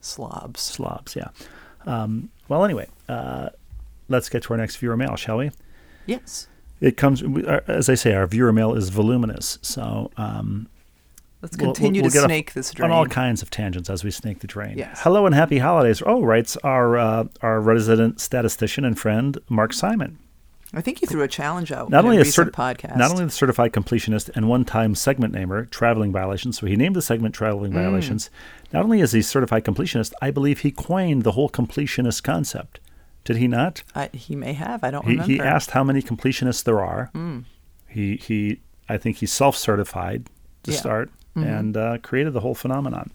slobs. 0.00 0.60
slobs. 0.60 1.14
Yeah. 1.16 1.28
Um, 1.86 2.30
well, 2.48 2.64
anyway, 2.64 2.88
uh, 3.08 3.50
let's 4.08 4.28
get 4.28 4.42
to 4.44 4.52
our 4.52 4.56
next 4.58 4.76
viewer 4.76 4.96
mail, 4.96 5.16
shall 5.16 5.38
we? 5.38 5.50
Yes. 6.06 6.48
It 6.80 6.96
comes, 6.96 7.22
as 7.68 7.88
I 7.90 7.94
say, 7.94 8.14
our 8.14 8.26
viewer 8.26 8.52
mail 8.52 8.74
is 8.74 8.88
voluminous. 8.88 9.58
So 9.62 10.10
um, 10.16 10.68
Let's 11.42 11.56
We'll- 11.56 11.68
we'll- 11.68 11.74
continue 11.74 12.02
we'll 12.02 12.10
to 12.10 12.20
snake 12.20 12.52
this 12.52 12.70
drain. 12.70 12.90
on 12.90 12.96
all 12.96 13.06
kinds 13.06 13.40
of 13.40 13.48
tangents 13.48 13.88
as 13.88 14.04
we 14.04 14.10
snake 14.10 14.40
the 14.40 14.46
drain. 14.46 14.76
Yes. 14.76 15.00
Hello 15.02 15.24
and 15.24 15.34
happy 15.34 15.56
holidays. 15.56 16.02
Oh, 16.04 16.22
writes 16.22 16.56
our 16.58 16.98
uh, 16.98 17.24
our 17.40 17.60
resident 17.62 18.20
statistician 18.20 18.84
and 18.84 18.98
friend 18.98 19.38
Mark 19.48 19.72
Simon. 19.72 20.18
I 20.72 20.80
think 20.80 21.02
you 21.02 21.08
threw 21.08 21.22
a 21.22 21.28
challenge 21.28 21.72
out. 21.72 21.90
Not 21.90 22.04
only 22.04 22.18
a 22.18 22.20
a 22.20 22.24
certi- 22.24 22.50
podcast. 22.52 22.96
not 22.96 23.10
only 23.10 23.24
the 23.24 23.30
certified 23.30 23.72
completionist 23.72 24.30
and 24.36 24.48
one-time 24.48 24.94
segment 24.94 25.32
namer, 25.34 25.64
traveling 25.66 26.12
violations. 26.12 26.58
So 26.58 26.66
he 26.66 26.76
named 26.76 26.94
the 26.94 27.02
segment 27.02 27.34
traveling 27.34 27.72
Mm. 27.72 27.74
violations. 27.76 28.30
Not 28.72 28.84
only 28.84 29.00
is 29.00 29.10
he 29.12 29.20
certified 29.22 29.64
completionist, 29.64 30.12
I 30.22 30.30
believe 30.30 30.60
he 30.60 30.70
coined 30.70 31.24
the 31.24 31.32
whole 31.32 31.48
completionist 31.50 32.22
concept. 32.22 32.78
Did 33.24 33.36
he 33.36 33.48
not? 33.48 33.82
I, 33.96 34.10
he 34.12 34.36
may 34.36 34.52
have. 34.52 34.84
I 34.84 34.90
don't 34.92 35.04
He, 35.04 35.12
remember. 35.12 35.32
he 35.32 35.40
asked 35.40 35.72
how 35.72 35.82
many 35.84 36.02
completionists 36.02 36.62
there 36.64 36.80
are. 36.80 37.10
Mm. 37.14 37.44
He 37.88 38.16
he. 38.16 38.60
I 38.88 38.96
think 38.96 39.16
he's 39.18 39.32
self-certified 39.32 40.26
to 40.64 40.70
Yeah. 40.72 40.76
start 40.78 41.10
Mhm. 41.36 41.58
and 41.58 41.76
uh, 41.76 41.98
created 41.98 42.32
the 42.32 42.40
whole 42.40 42.54
phenomenon. 42.54 43.10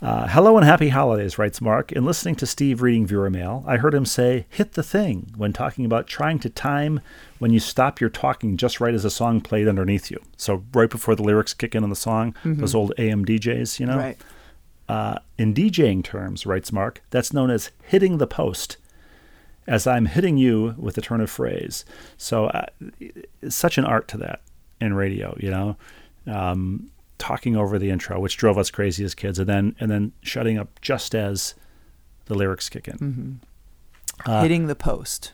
Uh, 0.00 0.28
hello 0.28 0.56
and 0.56 0.64
happy 0.64 0.90
holidays, 0.90 1.38
writes 1.38 1.60
Mark. 1.60 1.90
In 1.90 2.04
listening 2.04 2.36
to 2.36 2.46
Steve 2.46 2.82
reading 2.82 3.04
viewer 3.04 3.30
mail, 3.30 3.64
I 3.66 3.78
heard 3.78 3.94
him 3.94 4.06
say, 4.06 4.46
hit 4.48 4.74
the 4.74 4.82
thing 4.84 5.32
when 5.36 5.52
talking 5.52 5.84
about 5.84 6.06
trying 6.06 6.38
to 6.40 6.48
time 6.48 7.00
when 7.40 7.52
you 7.52 7.58
stop 7.58 8.00
your 8.00 8.08
talking 8.08 8.56
just 8.56 8.78
right 8.78 8.94
as 8.94 9.04
a 9.04 9.10
song 9.10 9.40
played 9.40 9.66
underneath 9.66 10.08
you. 10.08 10.22
So, 10.36 10.62
right 10.72 10.88
before 10.88 11.16
the 11.16 11.24
lyrics 11.24 11.52
kick 11.52 11.74
in 11.74 11.82
on 11.82 11.90
the 11.90 11.96
song, 11.96 12.36
those 12.44 12.76
old 12.76 12.92
AM 12.96 13.24
DJs, 13.24 13.80
you 13.80 13.86
know? 13.86 13.94
Mm-hmm. 13.94 14.00
Right. 14.00 14.18
Uh, 14.88 15.18
in 15.36 15.52
DJing 15.52 16.04
terms, 16.04 16.46
writes 16.46 16.72
Mark, 16.72 17.02
that's 17.10 17.32
known 17.32 17.50
as 17.50 17.72
hitting 17.82 18.18
the 18.18 18.26
post, 18.26 18.76
as 19.66 19.86
I'm 19.86 20.06
hitting 20.06 20.38
you 20.38 20.76
with 20.78 20.96
a 20.96 21.00
turn 21.00 21.20
of 21.20 21.28
phrase. 21.28 21.84
So, 22.16 22.46
uh, 22.46 22.66
it's 23.42 23.56
such 23.56 23.78
an 23.78 23.84
art 23.84 24.06
to 24.08 24.16
that 24.18 24.42
in 24.80 24.94
radio, 24.94 25.36
you 25.40 25.50
know, 25.50 25.76
um, 26.28 26.88
talking 27.18 27.56
over 27.56 27.78
the 27.78 27.90
intro, 27.90 28.18
which 28.20 28.36
drove 28.36 28.56
us 28.58 28.70
crazy 28.70 29.04
as 29.04 29.14
kids, 29.14 29.38
and 29.38 29.48
then 29.48 29.76
and 29.80 29.90
then 29.90 30.12
shutting 30.22 30.58
up 30.58 30.80
just 30.80 31.14
as 31.14 31.54
the 32.26 32.34
lyrics 32.34 32.68
kick 32.68 32.88
in. 32.88 33.40
Uh, 34.24 34.42
Hitting 34.42 34.66
the 34.66 34.74
post. 34.74 35.32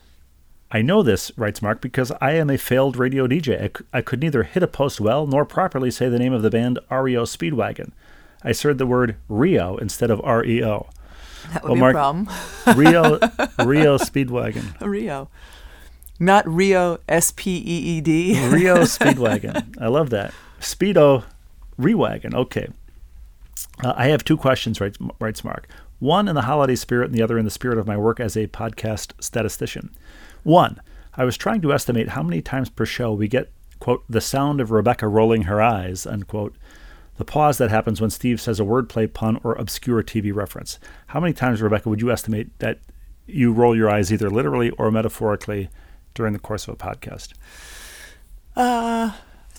I 0.71 0.81
know 0.81 1.03
this, 1.03 1.31
writes 1.37 1.61
Mark, 1.61 1.79
because 1.79 2.11
I 2.19 2.31
am 2.33 2.49
a 2.49 2.57
failed 2.57 2.97
radio 2.97 3.27
DJ. 3.27 3.61
I, 3.61 3.67
c- 3.67 3.85
I 3.93 4.01
could 4.01 4.19
neither 4.19 4.43
hit 4.43 4.63
a 4.63 4.67
post 4.67 4.99
well 4.99 5.25
nor 5.27 5.45
properly 5.45 5.89
say 5.91 6.09
the 6.09 6.19
name 6.19 6.33
of 6.33 6.41
the 6.41 6.49
band 6.49 6.79
REO 6.91 7.23
Speedwagon. 7.23 7.91
I 8.43 8.51
said 8.51 8.77
the 8.77 8.85
word 8.87 9.15
Rio 9.29 9.77
instead 9.77 10.11
of 10.11 10.19
REO. 10.19 10.89
That 11.53 11.63
would 11.63 11.69
well, 11.69 11.73
be 11.75 11.79
Mark- 11.79 11.93
a 11.93 11.97
problem. 11.97 12.29
Rio 12.75 13.03
Rio 13.65 13.97
Speedwagon. 13.97 14.79
Rio. 14.81 15.29
Not 16.19 16.47
Rio 16.47 16.99
S 17.07 17.31
P 17.35 17.57
E 17.57 17.97
E 17.97 18.01
D. 18.01 18.49
Rio 18.49 18.77
Speedwagon. 18.83 19.77
I 19.79 19.87
love 19.87 20.09
that. 20.11 20.33
Speedo 20.59 21.23
Rewagon. 21.79 22.33
Okay. 22.33 22.67
Uh, 23.83 23.93
I 23.95 24.07
have 24.07 24.23
two 24.23 24.37
questions, 24.37 24.79
writes, 24.79 24.97
writes 25.19 25.43
Mark. 25.43 25.67
One 25.99 26.27
in 26.27 26.35
the 26.35 26.43
holiday 26.43 26.75
spirit, 26.75 27.07
and 27.07 27.15
the 27.15 27.21
other 27.21 27.37
in 27.37 27.45
the 27.45 27.51
spirit 27.51 27.77
of 27.77 27.87
my 27.87 27.97
work 27.97 28.19
as 28.19 28.35
a 28.35 28.47
podcast 28.47 29.11
statistician. 29.21 29.95
One, 30.43 30.81
I 31.15 31.23
was 31.23 31.37
trying 31.37 31.61
to 31.61 31.73
estimate 31.73 32.09
how 32.09 32.23
many 32.23 32.41
times 32.41 32.69
per 32.69 32.85
show 32.85 33.13
we 33.13 33.27
get, 33.27 33.51
quote, 33.79 34.03
the 34.09 34.21
sound 34.21 34.59
of 34.59 34.71
Rebecca 34.71 35.07
rolling 35.07 35.43
her 35.43 35.61
eyes, 35.61 36.05
unquote. 36.05 36.55
The 37.17 37.25
pause 37.25 37.57
that 37.59 37.69
happens 37.71 38.01
when 38.01 38.09
Steve 38.09 38.41
says 38.41 38.59
a 38.59 38.63
wordplay, 38.63 39.11
pun, 39.11 39.39
or 39.43 39.53
obscure 39.55 40.03
TV 40.03 40.35
reference. 40.35 40.79
How 41.07 41.21
many 41.21 41.33
times, 41.33 41.61
Rebecca, 41.61 41.87
would 41.87 42.01
you 42.01 42.11
estimate 42.11 42.57
that 42.59 42.79
you 43.25 43.53
roll 43.53 43.75
your 43.75 43.89
eyes 43.89 44.11
either 44.11 44.29
literally 44.29 44.71
or 44.71 44.91
metaphorically 44.91 45.69
during 46.13 46.33
the 46.33 46.39
course 46.39 46.67
of 46.67 46.73
a 46.73 46.77
podcast? 46.77 47.33
Uh, 48.55 49.13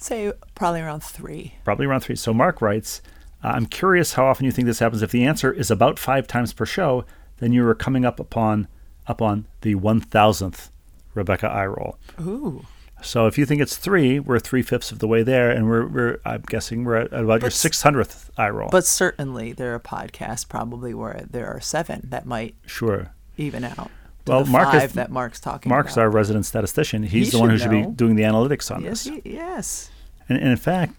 say 0.07 0.33
probably 0.55 0.81
around 0.81 1.03
three. 1.03 1.55
Probably 1.65 1.87
around 1.87 2.01
three. 2.01 2.17
So 2.17 2.33
Mark 2.33 2.63
writes, 2.63 3.03
uh, 3.45 3.49
I'm 3.49 3.67
curious 3.67 4.15
how 4.15 4.27
often 4.27 4.45
you 4.47 4.53
think 4.53 4.67
this 4.67 4.79
happens. 4.79 5.03
If 5.03 5.11
the 5.11 5.25
answer 5.25 5.53
is 5.53 5.71
about 5.71 5.99
five 5.99 6.27
times 6.27 6.53
per 6.53 6.65
show, 6.67 7.05
then 7.39 7.53
you 7.53 7.67
are 7.69 7.75
coming 7.75 8.05
up 8.05 8.19
upon 8.19 8.69
upon 9.07 9.47
the 9.61 9.75
one 9.75 10.01
thousandth 10.01 10.71
Rebecca 11.15 11.47
eye 11.49 11.67
roll. 11.67 11.99
Ooh. 12.21 12.65
So 13.03 13.27
if 13.27 13.37
you 13.37 13.45
think 13.45 13.61
it's 13.61 13.77
three, 13.77 14.19
we're 14.19 14.39
three 14.39 14.63
fifths 14.63 14.91
of 14.91 15.01
the 15.01 15.07
way 15.07 15.23
there, 15.23 15.51
and 15.51 15.69
we're, 15.69 15.87
we're 15.87 16.21
I'm 16.25 16.43
guessing 16.49 16.83
we're 16.85 16.97
at 16.97 17.13
about 17.13 17.21
your 17.21 17.39
But 17.41 17.47
s- 17.49 17.57
six 17.57 17.83
hundredth 17.83 18.31
eye 18.39 18.49
roll. 18.49 18.71
But 18.71 18.87
certainly 18.87 19.53
there 19.53 19.75
are 19.75 19.79
podcasts 19.81 20.49
probably 20.49 20.95
where 20.95 21.27
there 21.31 21.47
are 21.47 21.61
seven 21.61 22.07
that 22.11 22.25
might 22.25 22.55
sure. 22.65 23.11
even 23.37 23.65
out. 23.65 23.91
Well, 24.27 24.45
Mark 24.47 24.75
is- 24.75 24.95
that 24.95 25.11
Mark's 25.11 25.41
talking 25.41 25.69
Mark's 25.71 25.93
about. 25.93 26.03
our 26.05 26.11
resident 26.11 26.47
statistician. 26.47 27.03
He's 27.03 27.27
He 27.27 27.31
the 27.33 27.39
one 27.39 27.51
who 27.51 27.59
should 27.59 27.71
should 27.71 27.91
be 27.91 27.95
doing 27.95 28.17
the 28.17 28.23
analytics 28.25 28.75
on 28.75 28.83
yes, 28.83 29.05
this. 29.05 29.21
he- 29.25 29.31
yes. 29.35 29.91
And, 30.29 30.39
and 30.39 30.49
in 30.49 30.57
fact, 30.57 30.95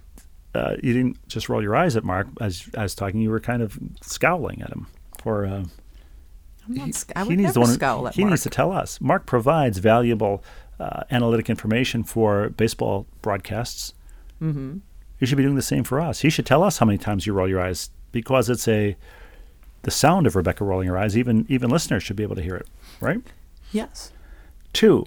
uh, 0.55 0.75
you 0.81 0.93
didn't 0.93 1.27
just 1.27 1.49
roll 1.49 1.61
your 1.61 1.75
eyes 1.75 1.95
at 1.95 2.03
Mark 2.03 2.27
as 2.41 2.69
I 2.77 2.83
was 2.83 2.95
talking. 2.95 3.21
You 3.21 3.29
were 3.29 3.39
kind 3.39 3.61
of 3.61 3.77
scowling 4.01 4.61
at 4.61 4.71
him 4.71 4.87
for. 5.21 5.45
Uh, 5.45 5.65
I'm 6.67 6.73
not, 6.73 6.87
he, 6.87 7.29
he 7.29 7.35
needs 7.37 7.57
one. 7.57 7.67
scowl 7.67 8.07
at 8.07 8.15
he 8.15 8.21
Mark. 8.21 8.31
needs 8.31 8.43
to 8.43 8.49
tell 8.49 8.71
us. 8.71 8.99
Mark 8.99 9.25
provides 9.25 9.77
valuable 9.77 10.43
uh, 10.79 11.03
analytic 11.11 11.49
information 11.49 12.03
for 12.03 12.49
baseball 12.49 13.05
broadcasts. 13.21 13.93
mm-hmm. 14.41 14.77
You 15.19 15.25
should 15.25 15.37
be 15.37 15.43
doing 15.43 15.55
the 15.55 15.61
same 15.63 15.83
for 15.83 15.99
us. 15.99 16.19
He 16.19 16.29
should 16.29 16.45
tell 16.45 16.61
us 16.61 16.77
how 16.77 16.85
many 16.85 16.99
times 16.99 17.25
you 17.25 17.33
roll 17.33 17.49
your 17.49 17.59
eyes 17.59 17.89
because 18.11 18.49
it's 18.49 18.67
a 18.67 18.95
the 19.83 19.91
sound 19.91 20.27
of 20.27 20.35
Rebecca 20.35 20.63
rolling 20.63 20.87
her 20.89 20.97
eyes. 20.97 21.17
Even 21.17 21.45
even 21.49 21.69
listeners 21.71 22.03
should 22.03 22.15
be 22.15 22.23
able 22.23 22.35
to 22.35 22.41
hear 22.43 22.55
it, 22.55 22.67
right? 22.99 23.21
Yes. 23.71 24.11
Two, 24.73 25.05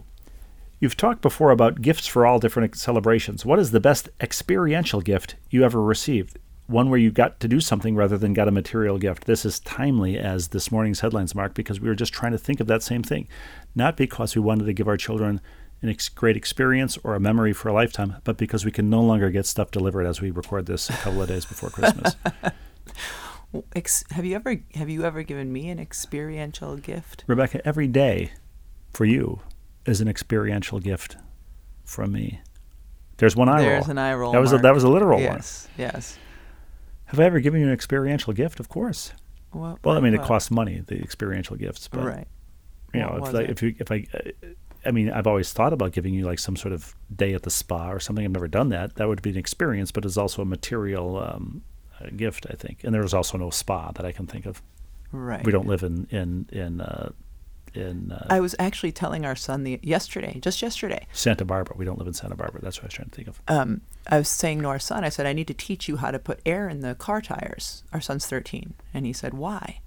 you've 0.81 0.97
talked 0.97 1.21
before 1.21 1.51
about 1.51 1.83
gifts 1.83 2.07
for 2.07 2.27
all 2.27 2.39
different 2.39 2.75
celebrations. 2.75 3.45
What 3.45 3.59
is 3.59 3.71
the 3.71 3.81
best 3.81 4.09
experiential 4.21 5.01
gift 5.01 5.37
you 5.51 5.63
ever 5.63 5.81
received? 5.81 6.39
One 6.67 6.89
where 6.89 6.99
you 6.99 7.11
got 7.11 7.41
to 7.41 7.49
do 7.49 7.61
something 7.61 7.97
rather 7.97 8.17
than 8.17 8.33
got 8.33 8.49
a 8.49 8.53
material 8.53 8.99
gift. 8.99 9.25
This 9.25 9.45
is 9.45 9.61
timely 9.61 10.19
as 10.19 10.49
this 10.49 10.73
morning's 10.73 11.01
headlines, 11.01 11.35
Mark, 11.35 11.55
because 11.55 11.81
we 11.81 11.89
were 11.89 11.95
just 11.95 12.13
trying 12.13 12.33
to 12.33 12.39
think 12.39 12.61
of 12.61 12.67
that 12.69 12.83
same 12.83 13.03
thing. 13.03 13.29
Not 13.75 13.97
because 13.97 14.35
we 14.35 14.43
wanted 14.43 14.65
to 14.65 14.73
give 14.73 14.89
our 14.89 14.97
children 14.97 15.41
an 15.83 15.89
ex- 15.89 16.09
great 16.09 16.37
experience 16.37 16.99
or 17.03 17.15
a 17.15 17.21
memory 17.21 17.53
for 17.53 17.69
a 17.69 17.73
lifetime, 17.73 18.17
but 18.25 18.37
because 18.37 18.65
we 18.65 18.71
can 18.71 18.89
no 18.89 19.01
longer 19.01 19.31
get 19.31 19.47
stuff 19.47 19.71
delivered 19.71 20.07
as 20.07 20.21
we 20.21 20.31
record 20.31 20.67
this 20.67 20.91
a 20.91 20.93
couple 20.95 21.23
of 21.23 21.29
days 21.29 21.45
before 21.45 21.71
Christmas. 21.71 22.17
Have 24.13 24.25
you 24.25 24.37
ever 24.37 24.61
have 24.77 24.89
you 24.89 25.03
ever 25.03 25.25
given 25.25 25.53
me 25.53 25.71
an 25.71 25.81
experiential 25.81 26.77
gift? 26.77 27.25
Rebecca, 27.27 27.61
every 27.67 27.89
day 27.89 28.31
for 28.93 29.05
you 29.05 29.41
is 29.87 30.01
an 30.01 30.09
experiential 30.09 30.79
gift 30.81 31.17
from 31.85 32.13
me. 32.13 32.41
There's 33.17 33.37
one 33.37 33.49
eye 33.49 33.59
There's 33.61 33.65
roll. 33.67 33.73
There's 33.81 33.89
an 33.89 33.99
eye 33.99 34.15
roll. 34.15 34.33
That 34.33 34.41
was 34.41 34.53
a, 34.53 34.59
that 34.59 34.75
was 34.75 34.83
a 34.85 34.89
literal 34.89 35.19
one. 35.19 35.25
yes. 35.25 35.69
Yes. 35.77 36.19
Have 37.07 37.21
I 37.21 37.25
ever 37.25 37.41
given 37.41 37.61
you 37.61 37.67
an 37.67 37.73
experiential 37.73 38.33
gift? 38.33 38.61
Of 38.61 38.69
course. 38.69 39.13
Well, 39.53 39.79
Well, 39.85 39.97
I 39.97 40.01
mean, 40.01 40.15
it 40.15 40.19
what? 40.19 40.27
costs 40.29 40.51
money, 40.51 40.83
the 40.87 40.97
experiential 41.01 41.57
gifts, 41.57 41.89
but 41.89 42.05
right. 42.05 42.29
you 42.95 43.01
What 43.01 43.33
know, 43.33 43.41
if 43.41 43.49
it? 43.49 43.51
if 43.51 43.63
you 43.63 43.75
if 43.79 43.91
I, 43.91 44.07
uh, 44.15 44.47
I 44.87 44.93
mean, 44.93 45.11
I've 45.11 45.27
always 45.27 45.53
thought 45.53 45.73
about 45.73 45.93
giving 45.93 46.15
you 46.15 46.25
like 46.25 46.39
some 46.39 46.57
sort 46.57 46.73
of 46.73 46.95
day 47.15 47.35
at 47.35 47.43
the 47.43 47.51
spa 47.51 47.91
or 47.91 47.99
something. 48.01 48.25
I've 48.25 48.31
never 48.31 48.49
done 48.49 48.69
that. 48.71 48.95
That 48.95 49.09
would 49.09 49.21
be 49.23 49.31
an 49.31 49.37
experience, 49.37 49.91
but 49.91 50.05
it's 50.05 50.17
also 50.17 50.41
a 50.43 50.47
material 50.47 51.19
um, 51.19 51.63
uh, 52.01 52.07
gift, 52.17 52.47
I 52.49 52.55
think. 52.55 52.85
And 52.85 52.95
there's 52.95 53.13
also 53.13 53.37
no 53.37 53.51
spa 53.51 53.91
that 53.93 54.07
I 54.07 54.13
can 54.13 54.27
think 54.27 54.47
of. 54.47 54.63
Right. 55.13 55.45
We 55.45 55.51
don't 55.53 55.67
live 55.67 55.83
in 55.83 56.07
in 56.11 56.49
in 56.53 56.81
uh, 56.81 57.11
in 57.75 58.13
uh, 58.13 58.27
I 58.29 58.41
was 58.41 58.55
actually 58.59 58.93
telling 58.93 59.25
our 59.25 59.37
son 59.37 59.65
the 59.65 59.79
yesterday, 59.83 60.39
just 60.41 60.63
yesterday. 60.63 61.07
Santa 61.13 61.45
Barbara. 61.45 61.77
We 61.77 61.85
don't 61.85 61.99
live 61.99 62.09
in 62.09 62.15
Santa 62.15 62.37
Barbara. 62.37 62.61
That's 62.63 62.79
what 62.79 62.85
I 62.85 62.87
was 62.87 62.95
trying 62.95 63.11
to 63.11 63.15
think 63.15 63.29
of. 63.29 63.41
Um, 63.49 63.83
I 64.09 64.19
was 64.19 64.29
saying 64.29 64.63
to 64.63 64.69
our 64.69 64.79
son, 64.79 65.05
I 65.05 65.09
said, 65.09 65.27
I 65.27 65.33
need 65.33 65.47
to 65.49 65.55
teach 65.55 65.89
you 65.89 65.97
how 65.97 66.11
to 66.11 66.19
put 66.19 66.41
air 66.45 66.69
in 66.69 66.81
the 66.81 66.95
car 66.95 67.21
tires. 67.21 67.83
Our 67.93 68.01
son's 68.01 68.27
13, 68.27 68.75
and 68.93 69.07
he 69.07 69.13
said, 69.13 69.35
Why? 69.35 69.81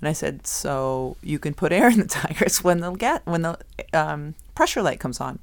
And 0.00 0.08
I 0.08 0.12
said, 0.12 0.46
So 0.46 1.16
you 1.22 1.38
can 1.38 1.54
put 1.54 1.72
air 1.72 1.88
in 1.88 1.98
the 1.98 2.06
tires 2.08 2.64
when 2.64 2.80
the 2.80 2.90
get 2.92 3.24
when 3.26 3.42
the 3.42 3.58
um, 3.92 4.34
pressure 4.54 4.82
light 4.82 5.00
comes 5.00 5.20
on. 5.20 5.38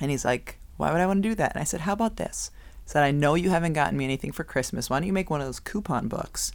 And 0.00 0.10
he's 0.10 0.24
like, 0.24 0.58
Why 0.76 0.92
would 0.92 1.00
I 1.00 1.06
want 1.06 1.22
to 1.22 1.28
do 1.28 1.34
that? 1.36 1.52
And 1.54 1.60
I 1.60 1.64
said, 1.64 1.80
How 1.80 1.92
about 1.92 2.16
this? 2.16 2.50
I 2.86 2.90
said, 2.90 3.02
I 3.04 3.10
know 3.10 3.34
you 3.34 3.50
haven't 3.50 3.74
gotten 3.74 3.98
me 3.98 4.04
anything 4.04 4.32
for 4.32 4.44
Christmas. 4.44 4.88
Why 4.88 4.98
don't 4.98 5.06
you 5.06 5.12
make 5.12 5.30
one 5.30 5.40
of 5.40 5.46
those 5.46 5.60
coupon 5.60 6.08
books, 6.08 6.52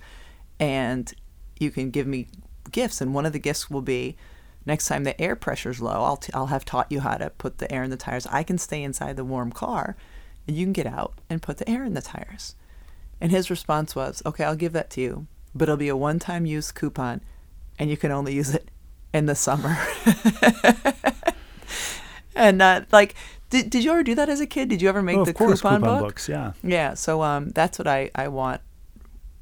and 0.60 1.14
you 1.60 1.72
can 1.72 1.92
give 1.92 2.08
me 2.08 2.28
gifts? 2.72 3.02
And 3.02 3.14
one 3.14 3.26
of 3.26 3.34
the 3.34 3.40
gifts 3.40 3.70
will 3.70 3.82
be 3.82 4.18
next 4.66 4.88
time 4.88 5.04
the 5.04 5.20
air 5.22 5.36
pressure's 5.36 5.82
low, 5.82 6.04
I'll, 6.04 6.18
t- 6.18 6.34
I'll 6.34 6.48
have 6.48 6.66
taught 6.66 6.92
you 6.92 7.02
how 7.02 7.18
to 7.18 7.30
put 7.32 7.58
the 7.58 7.72
air 7.72 7.84
in 7.84 7.90
the 7.90 7.98
tires. 7.98 8.28
I 8.28 8.44
can 8.44 8.58
stay 8.58 8.84
inside 8.84 9.18
the 9.18 9.26
warm 9.26 9.52
car, 9.52 9.96
and 10.48 10.56
you 10.58 10.66
can 10.66 10.74
get 10.74 10.88
out 10.88 11.14
and 11.30 11.42
put 11.42 11.58
the 11.58 11.70
air 11.70 11.84
in 11.84 11.94
the 11.94 12.02
tires. 12.02 12.56
And 13.22 13.32
his 13.32 13.50
response 13.50 13.96
was, 13.96 14.22
okay, 14.26 14.44
I'll 14.44 14.56
give 14.56 14.74
that 14.74 14.90
to 14.92 15.02
you, 15.02 15.28
but 15.56 15.64
it'll 15.64 15.78
be 15.78 15.88
a 15.90 15.98
one 15.98 16.20
time 16.20 16.46
use 16.46 16.72
coupon, 16.72 17.22
and 17.80 17.90
you 17.90 17.98
can 17.98 18.12
only 18.12 18.34
use 18.34 18.54
it 18.54 18.70
in 19.14 19.26
the 19.28 19.36
summer. 19.36 19.78
and 22.36 22.62
uh, 22.62 22.82
like, 22.92 23.16
did, 23.50 23.70
did 23.70 23.84
you 23.84 23.92
ever 23.92 24.04
do 24.04 24.16
that 24.16 24.30
as 24.30 24.40
a 24.40 24.48
kid? 24.48 24.70
Did 24.70 24.82
you 24.82 24.90
ever 24.90 25.02
make 25.02 25.18
Oh, 25.18 25.26
the 25.26 25.34
course, 25.34 25.62
coupon, 25.62 25.82
coupon 25.82 26.00
book? 26.00 26.08
books. 26.10 26.28
Yeah. 26.28 26.54
Yeah, 26.64 26.96
so 26.96 27.22
um, 27.22 27.50
that's 27.50 27.78
what 27.78 27.88
I 27.88 28.10
I 28.16 28.28
want. 28.30 28.62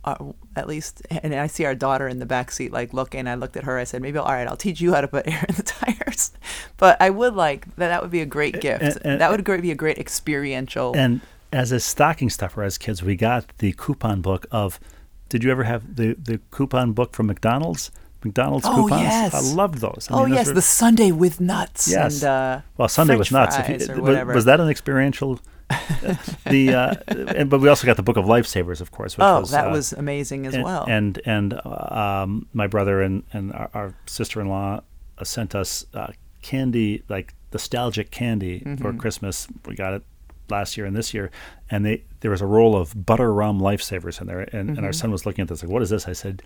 Uh, 0.04 0.16
at 0.56 0.68
least, 0.68 1.02
and 1.10 1.34
I 1.34 1.48
see 1.48 1.66
our 1.66 1.76
daughter 1.76 2.08
in 2.08 2.20
the 2.20 2.26
back 2.26 2.52
seat, 2.52 2.72
like 2.74 2.94
looking. 2.94 3.28
I 3.28 3.36
looked 3.36 3.56
at 3.58 3.64
her. 3.64 3.78
I 3.78 3.84
said, 3.86 4.02
"Maybe 4.02 4.18
all 4.18 4.32
right, 4.32 4.48
I'll 4.48 4.58
teach 4.58 4.82
you 4.82 4.94
how 4.94 5.02
to 5.02 5.08
put 5.08 5.28
air 5.32 5.46
in 5.48 5.56
the 5.56 5.64
tires." 5.64 6.32
But 6.78 7.02
I 7.02 7.10
would 7.10 7.36
like 7.36 7.66
that. 7.76 7.88
That 7.90 8.02
would 8.02 8.12
be 8.12 8.22
a 8.22 8.26
great 8.26 8.60
gift. 8.62 8.84
and- 8.84 8.98
and- 9.06 9.22
that 9.22 9.32
would 9.32 9.44
be 9.62 9.72
a 9.72 9.76
great 9.76 9.98
experiential. 9.98 10.94
And 10.96 11.22
as 11.54 11.72
a 11.72 11.80
stocking 11.80 12.30
stuffer 12.30 12.64
as 12.64 12.78
kids, 12.78 13.04
we 13.04 13.16
got 13.16 13.46
the 13.60 13.74
coupon 13.74 14.22
book 14.22 14.46
of. 14.52 14.80
Did 15.30 15.44
you 15.44 15.52
ever 15.52 15.64
have 15.64 15.96
the 15.96 16.16
the 16.22 16.40
coupon 16.52 16.92
book 16.94 17.14
from 17.14 17.28
McDonald's? 17.28 17.92
McDonald's 18.24 18.66
Oh, 18.68 18.84
coupons. 18.84 19.02
yes. 19.02 19.34
I 19.34 19.56
loved 19.56 19.80
those. 19.80 20.08
I 20.10 20.14
oh 20.14 20.20
mean, 20.24 20.30
those 20.30 20.38
yes, 20.38 20.48
were- 20.48 20.54
the 20.54 20.62
sundae 20.62 21.12
with 21.12 21.40
nuts. 21.42 21.90
Yes. 21.90 22.22
And, 22.22 22.30
uh, 22.30 22.62
well, 22.78 22.88
Sunday 22.88 23.12
French 23.16 23.20
was 23.20 23.32
nuts. 23.32 23.58
If 23.60 23.96
you- 23.98 24.02
was- 24.02 24.26
was 24.36 24.46
that 24.46 24.60
an 24.60 24.70
experiential? 24.70 25.40
the 26.50 26.74
uh, 26.74 26.96
and, 27.08 27.50
but 27.50 27.62
we 27.62 27.70
also 27.70 27.86
got 27.88 27.96
the 27.96 28.04
book 28.04 28.18
of 28.18 28.26
lifesavers, 28.26 28.82
of 28.82 28.92
course. 28.92 29.16
Which 29.18 29.24
oh, 29.24 29.40
was, 29.40 29.52
that 29.52 29.68
uh, 29.68 29.72
was 29.72 29.94
amazing 29.94 30.46
as 30.46 30.54
and, 30.54 30.64
well. 30.66 30.86
And 30.88 31.22
and 31.26 31.54
uh, 31.54 32.24
um, 32.24 32.48
my 32.54 32.68
brother 32.68 33.02
and 33.02 33.24
and 33.32 33.54
our, 33.54 33.70
our 33.74 33.94
sister-in-law 34.06 34.82
uh, 35.18 35.24
sent 35.24 35.56
us 35.56 35.86
uh, 35.94 36.12
candy, 36.42 37.04
like 37.08 37.34
nostalgic 37.54 38.12
candy 38.12 38.60
Mm-hmm. 38.60 38.82
for 38.84 38.92
Christmas. 38.94 39.48
We 39.66 39.76
got 39.76 39.94
it 39.94 40.04
last 40.50 40.76
year 40.76 40.86
and 40.86 40.94
this 40.96 41.14
year, 41.14 41.32
and 41.70 41.86
they 41.86 42.04
there 42.20 42.32
was 42.32 42.42
a 42.42 42.46
roll 42.46 42.76
of 42.76 43.06
butter 43.06 43.34
rum 43.34 43.62
lifesavers 43.62 44.20
in 44.20 44.28
there, 44.28 44.42
and, 44.42 44.52
and 44.54 44.70
Mm-hmm. 44.78 44.86
our 44.86 44.92
son 44.94 45.10
was 45.10 45.26
looking 45.26 45.44
at 45.44 45.48
this 45.48 45.64
like, 45.64 45.72
"What 45.72 45.82
is 45.82 45.90
this?" 45.90 46.06
I 46.06 46.12
said, 46.14 46.44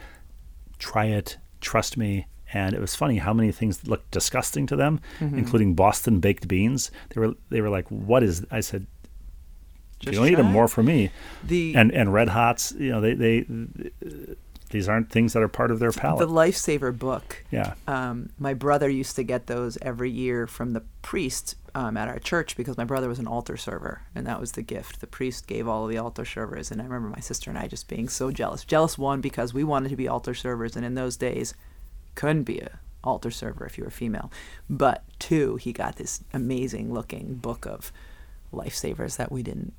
"Try 0.77 1.05
it, 1.05 1.37
trust 1.65 1.97
me." 1.97 2.27
And 2.53 2.73
it 2.75 2.79
was 2.79 2.95
funny 2.95 3.17
how 3.17 3.33
many 3.33 3.51
things 3.51 3.87
looked 3.87 4.11
disgusting 4.11 4.65
to 4.67 4.75
them, 4.75 4.99
Mm-hmm. 5.19 5.37
including 5.41 5.73
Boston 5.75 6.19
baked 6.19 6.47
beans. 6.47 6.91
They 7.09 7.19
were 7.21 7.33
they 7.49 7.61
were 7.61 7.69
like, 7.77 7.87
"What 7.89 8.21
is?" 8.23 8.45
I 8.51 8.61
said, 8.61 8.85
Just 9.99 10.13
"You 10.13 10.19
don't 10.19 10.29
eat 10.31 10.35
them 10.43 10.51
more 10.51 10.67
for 10.67 10.83
me." 10.83 11.09
the 11.43 11.75
and 11.75 11.91
and 11.91 12.13
red 12.13 12.29
hots 12.29 12.73
you 12.77 12.91
know 12.91 13.01
they 13.01 13.13
they 13.15 13.35
these 14.71 14.87
aren't 14.89 15.09
things 15.11 15.33
that 15.33 15.41
are 15.43 15.47
part 15.47 15.71
of 15.71 15.79
their 15.79 15.91
palate. 15.91 16.19
the 16.27 16.33
lifesaver 16.33 16.97
book. 16.97 17.43
yeah 17.51 17.73
Um, 17.87 18.29
my 18.39 18.53
brother 18.53 18.89
used 18.89 19.15
to 19.15 19.23
get 19.23 19.47
those 19.47 19.77
every 19.81 20.11
year 20.11 20.47
from 20.47 20.73
the 20.73 20.83
priest 21.01 21.55
um, 21.75 21.97
at 21.97 22.07
our 22.07 22.19
church 22.19 22.55
because 22.55 22.77
my 22.77 22.85
brother 22.85 23.09
was 23.09 23.19
an 23.19 23.27
altar 23.27 23.57
server, 23.57 24.01
and 24.15 24.25
that 24.25 24.39
was 24.39 24.53
the 24.53 24.61
gift. 24.61 25.01
The 25.01 25.07
priest 25.07 25.45
gave 25.45 25.67
all 25.67 25.83
of 25.83 25.91
the 25.91 25.97
altar 25.97 26.23
servers, 26.25 26.71
and 26.71 26.81
I 26.81 26.85
remember 26.85 27.09
my 27.09 27.19
sister 27.19 27.49
and 27.51 27.59
I 27.59 27.67
just 27.67 27.89
being 27.89 28.07
so 28.07 28.31
jealous. 28.31 28.63
Jealous 28.63 28.97
one 28.97 29.19
because 29.19 29.53
we 29.53 29.63
wanted 29.63 29.89
to 29.89 29.97
be 29.97 30.07
altar 30.07 30.33
servers, 30.33 30.77
and 30.77 30.85
in 30.85 30.95
those 30.95 31.17
days, 31.17 31.53
couldn't 32.15 32.43
be 32.43 32.59
a 32.59 32.79
altar 33.03 33.29
server 33.29 33.65
if 33.65 33.77
you 33.77 33.83
were 33.83 33.91
female. 33.91 34.31
But 34.69 35.03
two, 35.19 35.57
he 35.57 35.73
got 35.73 35.97
this 35.97 36.23
amazing 36.33 36.93
looking 36.93 37.35
book 37.35 37.65
of 37.67 37.91
lifesavers 38.53 39.17
that 39.17 39.31
we 39.31 39.43
didn't. 39.43 39.73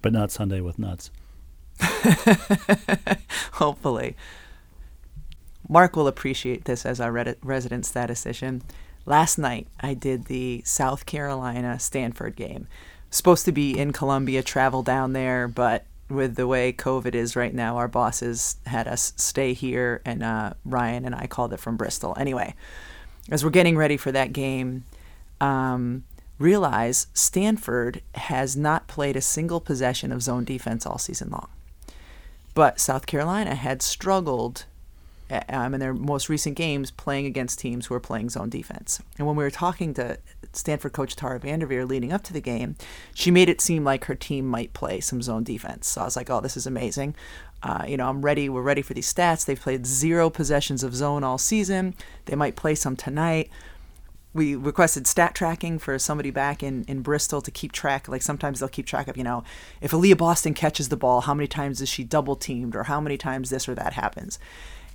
but 0.00 0.12
not 0.12 0.30
sundae 0.30 0.60
with 0.60 0.78
nuts 0.78 1.10
Hopefully. 3.52 4.16
Mark 5.68 5.94
will 5.94 6.08
appreciate 6.08 6.64
this 6.64 6.86
as 6.86 7.00
our 7.00 7.12
resident 7.42 7.84
statistician. 7.84 8.62
Last 9.08 9.38
night, 9.38 9.68
I 9.80 9.94
did 9.94 10.26
the 10.26 10.60
South 10.66 11.06
Carolina 11.06 11.78
Stanford 11.78 12.36
game. 12.36 12.68
Supposed 13.08 13.46
to 13.46 13.52
be 13.52 13.78
in 13.78 13.94
Columbia, 13.94 14.42
travel 14.42 14.82
down 14.82 15.14
there, 15.14 15.48
but 15.48 15.86
with 16.10 16.34
the 16.34 16.46
way 16.46 16.74
COVID 16.74 17.14
is 17.14 17.34
right 17.34 17.54
now, 17.54 17.78
our 17.78 17.88
bosses 17.88 18.58
had 18.66 18.86
us 18.86 19.14
stay 19.16 19.54
here, 19.54 20.02
and 20.04 20.22
uh, 20.22 20.52
Ryan 20.62 21.06
and 21.06 21.14
I 21.14 21.26
called 21.26 21.54
it 21.54 21.58
from 21.58 21.78
Bristol. 21.78 22.14
Anyway, 22.18 22.54
as 23.30 23.42
we're 23.42 23.48
getting 23.48 23.78
ready 23.78 23.96
for 23.96 24.12
that 24.12 24.34
game, 24.34 24.84
um, 25.40 26.04
realize 26.38 27.06
Stanford 27.14 28.02
has 28.14 28.58
not 28.58 28.88
played 28.88 29.16
a 29.16 29.22
single 29.22 29.58
possession 29.58 30.12
of 30.12 30.20
zone 30.20 30.44
defense 30.44 30.84
all 30.84 30.98
season 30.98 31.30
long. 31.30 31.48
But 32.52 32.78
South 32.78 33.06
Carolina 33.06 33.54
had 33.54 33.80
struggled 33.80 34.66
um, 35.48 35.74
in 35.74 35.80
their 35.80 35.94
most 35.94 36.28
recent 36.28 36.56
games 36.56 36.90
playing 36.90 37.26
against 37.26 37.58
teams 37.58 37.86
who 37.86 37.94
are 37.94 38.00
playing 38.00 38.30
zone 38.30 38.48
defense. 38.48 39.00
And 39.18 39.26
when 39.26 39.36
we 39.36 39.44
were 39.44 39.50
talking 39.50 39.94
to 39.94 40.18
Stanford 40.52 40.92
coach 40.92 41.16
Tara 41.16 41.38
Vanderveer 41.38 41.84
leading 41.84 42.12
up 42.12 42.22
to 42.24 42.32
the 42.32 42.40
game, 42.40 42.76
she 43.14 43.30
made 43.30 43.48
it 43.48 43.60
seem 43.60 43.84
like 43.84 44.06
her 44.06 44.14
team 44.14 44.46
might 44.46 44.72
play 44.72 45.00
some 45.00 45.22
zone 45.22 45.44
defense. 45.44 45.86
So 45.88 46.00
I 46.00 46.04
was 46.04 46.16
like, 46.16 46.30
oh, 46.30 46.40
this 46.40 46.56
is 46.56 46.66
amazing. 46.66 47.14
Uh, 47.62 47.84
you 47.86 47.96
know, 47.96 48.08
I'm 48.08 48.22
ready. 48.22 48.48
We're 48.48 48.62
ready 48.62 48.82
for 48.82 48.94
these 48.94 49.12
stats. 49.12 49.44
They've 49.44 49.60
played 49.60 49.86
zero 49.86 50.30
possessions 50.30 50.82
of 50.82 50.94
zone 50.94 51.24
all 51.24 51.38
season. 51.38 51.94
They 52.26 52.36
might 52.36 52.56
play 52.56 52.74
some 52.74 52.96
tonight. 52.96 53.50
We 54.34 54.54
requested 54.54 55.06
stat 55.06 55.34
tracking 55.34 55.78
for 55.78 55.98
somebody 55.98 56.30
back 56.30 56.62
in, 56.62 56.84
in 56.84 57.02
Bristol 57.02 57.40
to 57.40 57.50
keep 57.50 57.72
track. 57.72 58.06
Like 58.08 58.22
sometimes 58.22 58.60
they'll 58.60 58.68
keep 58.68 58.86
track 58.86 59.08
of, 59.08 59.16
you 59.16 59.24
know, 59.24 59.42
if 59.80 59.90
Aaliyah 59.90 60.18
Boston 60.18 60.54
catches 60.54 60.90
the 60.90 60.96
ball, 60.96 61.22
how 61.22 61.34
many 61.34 61.48
times 61.48 61.80
is 61.80 61.88
she 61.88 62.04
double 62.04 62.36
teamed 62.36 62.76
or 62.76 62.84
how 62.84 63.00
many 63.00 63.16
times 63.16 63.50
this 63.50 63.68
or 63.68 63.74
that 63.74 63.94
happens. 63.94 64.38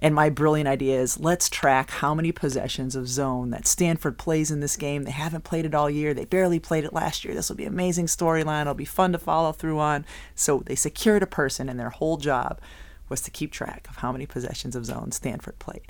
And 0.03 0.13
my 0.13 0.29
brilliant 0.29 0.67
idea 0.67 0.99
is 0.99 1.17
let's 1.17 1.49
track 1.49 1.89
how 1.89 2.13
many 2.13 2.33
possessions 2.33 2.93
of 2.93 3.07
zone 3.07 3.51
that 3.51 3.65
Stanford 3.65 4.17
plays 4.17 4.51
in 4.51 4.59
this 4.59 4.75
game. 4.75 5.03
They 5.03 5.11
haven't 5.11 5.45
played 5.45 5.65
it 5.65 5.73
all 5.73 5.89
year. 5.89 6.13
They 6.13 6.25
barely 6.25 6.59
played 6.59 6.83
it 6.83 6.91
last 6.91 7.23
year. 7.23 7.33
This 7.33 7.47
will 7.47 7.55
be 7.55 7.63
an 7.63 7.71
amazing 7.71 8.07
storyline. 8.07 8.63
It'll 8.63 8.73
be 8.73 8.83
fun 8.83 9.13
to 9.13 9.17
follow 9.17 9.53
through 9.53 9.79
on. 9.79 10.05
So 10.35 10.61
they 10.65 10.75
secured 10.75 11.23
a 11.23 11.25
person, 11.25 11.69
and 11.69 11.79
their 11.79 11.89
whole 11.89 12.17
job 12.17 12.59
was 13.07 13.21
to 13.21 13.31
keep 13.31 13.53
track 13.53 13.87
of 13.89 13.95
how 13.97 14.11
many 14.11 14.25
possessions 14.25 14.75
of 14.75 14.85
zone 14.85 15.13
Stanford 15.13 15.57
played. 15.59 15.89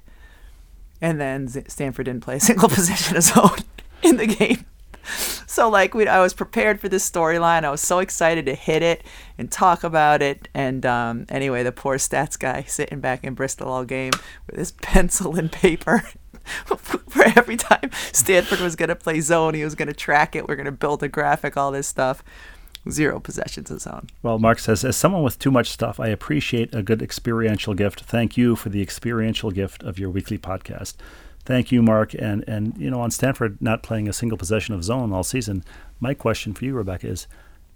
And 1.01 1.19
then 1.19 1.47
Stanford 1.67 2.05
didn't 2.05 2.23
play 2.23 2.35
a 2.35 2.39
single 2.51 2.69
possession 2.69 3.17
of 3.17 3.23
zone 3.23 3.57
in 4.03 4.17
the 4.17 4.27
game 4.27 4.63
so 5.47 5.69
like 5.69 5.93
we, 5.93 6.07
I 6.07 6.19
was 6.19 6.33
prepared 6.33 6.79
for 6.79 6.89
this 6.89 7.09
storyline. 7.09 7.63
I 7.63 7.71
was 7.71 7.81
so 7.81 7.99
excited 7.99 8.45
to 8.45 8.55
hit 8.55 8.81
it 8.81 9.03
and 9.37 9.51
talk 9.51 9.83
about 9.83 10.21
it. 10.21 10.47
And 10.53 10.85
um, 10.85 11.25
anyway, 11.29 11.63
the 11.63 11.71
poor 11.71 11.97
stats 11.97 12.37
guy 12.37 12.63
sitting 12.63 12.99
back 12.99 13.23
in 13.23 13.33
Bristol 13.33 13.69
all 13.69 13.85
game 13.85 14.13
with 14.47 14.57
his 14.57 14.71
pencil 14.81 15.35
and 15.35 15.51
paper. 15.51 16.03
for 16.65 17.23
every 17.37 17.55
time 17.55 17.89
Stanford 18.11 18.59
was 18.59 18.75
going 18.75 18.89
to 18.89 18.95
play 18.95 19.21
zone, 19.21 19.53
he 19.53 19.63
was 19.63 19.75
going 19.75 19.87
to 19.87 19.93
track 19.93 20.35
it. 20.35 20.47
We're 20.47 20.57
going 20.57 20.65
to 20.65 20.73
build 20.73 21.01
a 21.01 21.07
graphic, 21.07 21.55
all 21.55 21.71
this 21.71 21.87
stuff. 21.87 22.21
Zero 22.89 23.21
possessions 23.21 23.71
of 23.71 23.79
zone. 23.79 24.07
Well, 24.21 24.39
Mark 24.39 24.59
says, 24.59 24.83
as 24.83 24.97
someone 24.97 25.23
with 25.23 25.39
too 25.39 25.51
much 25.51 25.69
stuff, 25.69 26.01
I 26.01 26.09
appreciate 26.09 26.75
a 26.75 26.83
good 26.83 27.01
experiential 27.01 27.73
gift. 27.73 28.01
Thank 28.01 28.35
you 28.35 28.57
for 28.57 28.67
the 28.67 28.81
experiential 28.81 29.51
gift 29.51 29.83
of 29.83 29.97
your 29.97 30.09
weekly 30.09 30.37
podcast 30.37 30.95
thank 31.45 31.71
you, 31.71 31.81
Mark. 31.81 32.13
And 32.13 32.43
and 32.47 32.77
you 32.77 32.89
know, 32.89 33.01
on 33.01 33.11
Stanford 33.11 33.61
not 33.61 33.83
playing 33.83 34.07
a 34.07 34.13
single 34.13 34.37
possession 34.37 34.75
of 34.75 34.83
zone 34.83 35.13
all 35.13 35.23
season, 35.23 35.63
my 35.99 36.13
question 36.13 36.53
for 36.53 36.65
you, 36.65 36.73
Rebecca, 36.73 37.07
is 37.07 37.27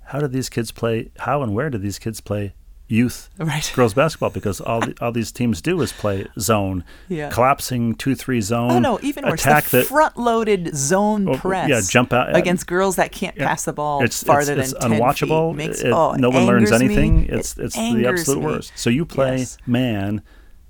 how 0.05 0.19
did 0.19 0.31
these 0.31 0.49
kids 0.49 0.71
play? 0.71 1.11
How 1.19 1.41
and 1.41 1.53
where 1.53 1.69
did 1.69 1.81
these 1.81 1.99
kids 1.99 2.21
play 2.21 2.53
youth 2.89 3.29
right. 3.37 3.69
girls 3.75 3.93
basketball? 3.93 4.29
Because 4.29 4.61
all 4.61 4.79
the, 4.79 4.95
all 5.01 5.11
these 5.11 5.29
teams 5.29 5.61
do 5.61 5.81
is 5.81 5.91
play 5.91 6.25
zone, 6.39 6.85
yeah. 7.09 7.29
collapsing 7.29 7.93
two 7.95 8.15
three 8.15 8.39
zone. 8.39 8.71
Oh 8.71 8.79
no, 8.79 8.99
even 9.01 9.25
worse, 9.25 9.41
attack 9.41 9.65
the 9.65 9.83
front-loaded 9.83 10.73
zone 10.73 11.27
oh, 11.27 11.35
press. 11.35 11.69
Yeah, 11.69 11.81
jump 11.85 12.13
out 12.13 12.33
against 12.33 12.65
girls 12.65 12.95
that 12.95 13.11
can't 13.11 13.35
yeah. 13.35 13.47
pass 13.47 13.65
the 13.65 13.73
ball 13.73 14.01
it's, 14.01 14.23
farther 14.23 14.57
it's, 14.57 14.71
than 14.71 14.93
it's 14.93 15.01
unwatchable. 15.01 15.53
Makes, 15.53 15.81
it, 15.81 15.91
oh, 15.91 16.13
no 16.13 16.29
one 16.29 16.45
learns 16.45 16.71
anything. 16.71 17.23
Me. 17.23 17.27
It's 17.27 17.57
it 17.57 17.65
it's 17.65 17.75
the 17.75 18.05
absolute 18.07 18.39
me. 18.39 18.45
worst. 18.45 18.71
So 18.75 18.89
you 18.89 19.05
play 19.05 19.39
yes. 19.39 19.57
man 19.67 20.21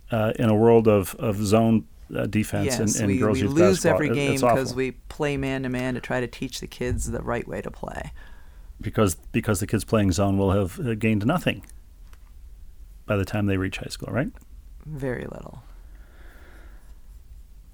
uh, 0.09 0.33
in 0.39 0.49
a 0.49 0.55
world 0.55 0.87
of 0.87 1.13
of 1.19 1.37
zone 1.45 1.85
uh, 2.15 2.25
defense 2.25 2.65
yes, 2.65 2.79
and, 2.79 2.95
and 2.95 3.07
we, 3.07 3.17
girls 3.17 3.37
we 3.37 3.43
youth 3.47 3.53
lose 3.53 3.77
basketball. 3.77 3.93
every 3.93 4.09
game 4.15 4.39
because 4.39 4.73
we 4.73 4.91
play 4.91 5.37
man 5.37 5.63
to 5.63 5.69
man 5.69 5.93
to 5.93 5.99
try 6.01 6.19
to 6.19 6.27
teach 6.27 6.59
the 6.59 6.67
kids 6.67 7.11
the 7.11 7.21
right 7.21 7.47
way 7.47 7.61
to 7.61 7.71
play. 7.71 8.11
because 8.81 9.15
because 9.31 9.59
the 9.59 9.67
kids 9.67 9.83
playing 9.83 10.11
zone 10.11 10.37
will 10.37 10.51
have 10.51 10.79
uh, 10.79 10.95
gained 10.95 11.25
nothing 11.25 11.65
by 13.05 13.15
the 13.15 13.25
time 13.25 13.45
they 13.45 13.57
reach 13.57 13.77
high 13.77 13.89
school, 13.89 14.13
right? 14.13 14.29
Very 14.85 15.23
little. 15.23 15.63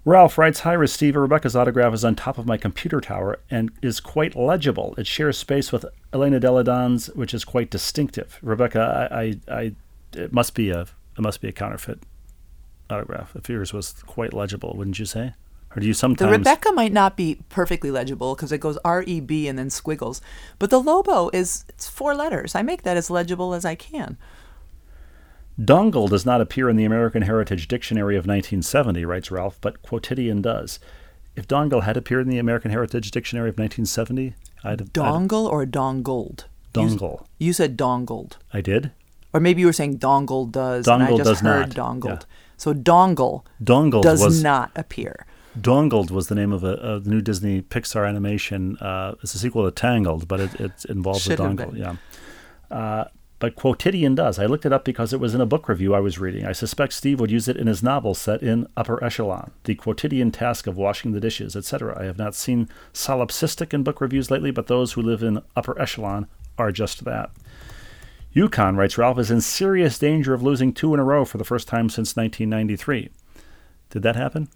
Ralph 0.05 0.37
writes, 0.37 0.59
Hi, 0.61 0.75
Restiva. 0.75 1.15
Rebecca's 1.15 1.55
autograph 1.55 1.93
is 1.93 2.03
on 2.03 2.15
top 2.15 2.37
of 2.37 2.45
my 2.45 2.57
computer 2.57 2.99
tower 2.99 3.39
and 3.49 3.71
is 3.81 4.01
quite 4.01 4.35
legible. 4.35 4.93
It 4.97 5.07
shares 5.07 5.37
space 5.37 5.71
with 5.71 5.85
Elena 6.11 6.41
Delle 6.41 6.61
Donne's, 6.63 7.07
which 7.11 7.33
is 7.33 7.45
quite 7.45 7.69
distinctive. 7.69 8.37
Rebecca, 8.41 9.09
I, 9.11 9.21
I, 9.21 9.39
I 9.47 9.75
it 10.13 10.33
must 10.33 10.55
be 10.55 10.69
a 10.71 10.81
it 10.81 11.21
must 11.21 11.41
be 11.41 11.47
a 11.47 11.51
counterfeit 11.51 11.99
autograph. 12.93 13.35
If 13.35 13.49
yours 13.49 13.73
was 13.73 13.93
quite 14.05 14.33
legible, 14.33 14.73
wouldn't 14.77 14.99
you 14.99 15.05
say? 15.05 15.33
Or 15.75 15.79
do 15.79 15.87
you 15.87 15.93
sometimes. 15.93 16.31
The 16.31 16.37
Rebecca 16.37 16.71
might 16.71 16.91
not 16.93 17.17
be 17.17 17.39
perfectly 17.49 17.89
legible 17.89 18.35
because 18.35 18.51
it 18.51 18.59
goes 18.59 18.77
R 18.85 19.03
E 19.07 19.19
B 19.19 19.47
and 19.47 19.57
then 19.57 19.69
squiggles, 19.71 20.21
but 20.59 20.69
the 20.69 20.79
Lobo 20.79 21.29
is 21.33 21.65
it's 21.69 21.89
four 21.89 22.13
letters. 22.13 22.53
I 22.53 22.61
make 22.61 22.83
that 22.83 22.95
as 22.95 23.09
legible 23.09 23.53
as 23.55 23.65
I 23.65 23.73
can. 23.75 24.17
Dongle 25.59 26.09
does 26.09 26.25
not 26.25 26.41
appear 26.41 26.69
in 26.69 26.75
the 26.77 26.85
American 26.85 27.21
Heritage 27.23 27.67
Dictionary 27.67 28.15
of 28.15 28.21
1970, 28.25 29.05
writes 29.05 29.29
Ralph, 29.31 29.59
but 29.61 29.81
quotidian 29.83 30.41
does. 30.41 30.79
If 31.35 31.47
dongle 31.47 31.83
had 31.83 31.97
appeared 31.97 32.25
in 32.25 32.29
the 32.31 32.39
American 32.39 32.71
Heritage 32.71 33.11
Dictionary 33.11 33.49
of 33.49 33.57
1970, 33.57 34.35
I'd 34.63 34.79
have 34.79 34.89
I'd- 34.89 34.91
Dongle 34.99 35.45
or 35.49 35.65
dongled? 35.65 36.45
Dongle. 36.73 37.25
you 37.37 37.53
said 37.53 37.77
dongled, 37.77 38.37
I 38.51 38.61
did. 38.61 38.91
or 39.31 39.39
maybe 39.39 39.61
you 39.61 39.67
were 39.67 39.73
saying 39.73 39.99
dongle 39.99 40.51
does, 40.51 40.87
and 40.87 41.03
I 41.03 41.11
Dongle 41.11 41.17
just 41.17 41.29
does 41.29 41.39
heard 41.41 41.67
not, 41.67 41.75
dongled. 41.75 42.25
yeah. 42.27 42.37
So 42.63 42.73
dongle 42.73 43.43
Dongled 43.61 44.03
does 44.03 44.23
was 44.23 44.41
not 44.41 44.71
appear. 44.77 45.25
Dongled 45.59 46.11
was 46.11 46.27
the 46.27 46.35
name 46.35 46.53
of 46.53 46.63
a, 46.63 47.01
the 47.03 47.09
new 47.09 47.19
Disney 47.19 47.61
Pixar 47.61 48.07
animation. 48.07 48.77
Uh, 48.77 49.15
it's 49.21 49.35
a 49.35 49.37
sequel 49.37 49.65
to 49.65 49.71
Tangled, 49.71 50.29
but 50.29 50.39
it, 50.39 50.61
it 50.61 50.85
involves 50.87 51.23
Should 51.23 51.41
a 51.41 51.43
dongle. 51.43 51.77
Yeah. 51.77 51.97
Uh, 52.71 53.09
but 53.39 53.57
quotidian 53.57 54.15
does. 54.15 54.39
I 54.39 54.45
looked 54.45 54.65
it 54.65 54.71
up 54.71 54.85
because 54.85 55.11
it 55.11 55.19
was 55.19 55.35
in 55.35 55.41
a 55.41 55.45
book 55.45 55.67
review 55.67 55.93
I 55.93 55.99
was 55.99 56.19
reading. 56.19 56.45
I 56.45 56.53
suspect 56.53 56.93
Steve 56.93 57.19
would 57.19 57.31
use 57.31 57.49
it 57.49 57.57
in 57.57 57.67
his 57.67 57.83
novel 57.83 58.13
set 58.13 58.41
in 58.41 58.65
upper 58.77 59.03
echelon, 59.03 59.51
the 59.65 59.75
quotidian 59.75 60.31
task 60.31 60.65
of 60.65 60.77
washing 60.77 61.11
the 61.11 61.19
dishes, 61.19 61.57
etc. 61.57 61.99
I 61.99 62.05
have 62.05 62.17
not 62.17 62.33
seen 62.33 62.69
solipsistic 62.93 63.73
in 63.73 63.83
book 63.83 63.99
reviews 63.99 64.31
lately, 64.31 64.51
but 64.51 64.67
those 64.67 64.93
who 64.93 65.01
live 65.01 65.21
in 65.21 65.41
upper 65.57 65.77
echelon 65.81 66.27
are 66.57 66.71
just 66.71 67.03
that. 67.03 67.29
UConn, 68.35 68.77
writes 68.77 68.97
Ralph, 68.97 69.19
is 69.19 69.29
in 69.29 69.41
serious 69.41 69.99
danger 69.99 70.33
of 70.33 70.41
losing 70.41 70.73
two 70.73 70.93
in 70.93 70.99
a 70.99 71.03
row 71.03 71.23
for 71.23 71.37
the 71.37 71.43
first 71.43 71.67
time 71.67 71.89
since 71.89 72.15
1993. 72.15 73.09
Did 73.91 74.01
that 74.01 74.15
happen? 74.15 74.49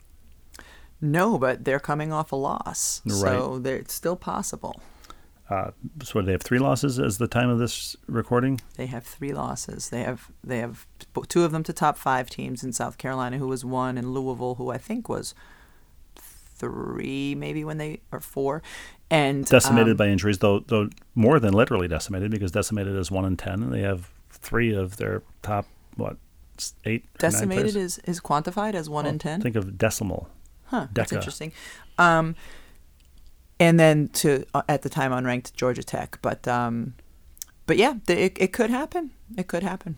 No, 1.00 1.38
but 1.38 1.64
they're 1.64 1.80
coming 1.80 2.12
off 2.12 2.32
a 2.32 2.36
loss, 2.36 3.04
so 3.08 3.60
they're, 3.60 3.76
it's 3.76 3.94
still 3.94 4.16
possible. 4.16 4.82
Uh, 5.48 5.72
so 6.04 6.22
they 6.22 6.32
have 6.32 6.42
three 6.42 6.58
losses 6.58 7.00
as 7.00 7.20
the 7.20 7.28
time 7.28 7.50
of 7.50 7.60
this 7.60 7.96
recording. 8.08 8.60
They 8.76 8.88
have 8.88 9.06
three 9.06 9.32
losses. 9.32 9.90
They 9.90 10.02
have 10.02 10.30
they 10.44 10.58
have 10.58 10.88
two 11.30 11.44
of 11.44 11.52
them 11.52 11.64
to 11.64 11.72
top 11.72 11.98
five 11.98 12.30
teams 12.30 12.64
in 12.64 12.74
South 12.74 12.98
Carolina, 12.98 13.38
who 13.38 13.48
was 13.48 13.64
one, 13.64 13.98
and 13.98 14.12
Louisville, 14.12 14.56
who 14.56 14.72
I 14.72 14.78
think 14.78 15.08
was 15.08 15.34
three, 16.58 17.36
maybe 17.36 17.64
when 17.64 17.78
they 17.78 18.00
or 18.12 18.20
four, 18.20 18.62
and 19.10 19.46
Decimated 19.46 19.92
um, 19.92 19.98
by 19.98 20.08
injuries, 20.08 20.40
though 20.40 20.60
though 20.60 20.90
more 21.16 21.40
than 21.40 21.54
literally 21.54 21.88
decimated, 21.88 22.32
because 22.32 22.52
decimated 22.52 22.96
is 22.96 23.10
one 23.10 23.26
in 23.26 23.38
ten, 23.38 23.64
and 23.64 23.74
they 23.74 23.82
have 23.82 24.10
three 24.32 24.74
of 24.74 24.98
their 24.98 25.24
top 25.42 25.66
what 25.96 26.18
eight. 26.86 27.06
decimated 27.18 27.76
is 27.76 28.00
is 28.00 28.20
quantified 28.20 28.74
as 28.74 28.90
one 28.90 29.06
Well, 29.06 29.14
in 29.14 29.20
ten. 29.20 29.42
Think 29.42 29.56
of 29.56 29.78
decimal. 29.78 30.30
Huh, 30.66 30.88
that's 30.94 31.12
Deca. 31.12 31.16
interesting. 31.16 31.54
Um, 31.98 32.36
and 33.60 33.80
then 33.80 34.10
to 34.10 34.46
uh, 34.54 34.64
at 34.68 34.82
the 34.82 34.90
time 34.90 35.12
unranked 35.12 35.54
Georgia 35.54 35.84
Tech, 35.84 36.20
but 36.22 36.48
um, 36.48 36.94
but 37.66 37.78
yeah, 37.78 37.96
th- 38.06 38.20
it 38.32 38.42
it 38.42 38.54
could 38.54 38.70
happen. 38.70 39.12
It 39.38 39.48
could 39.48 39.64
happen. 39.64 39.98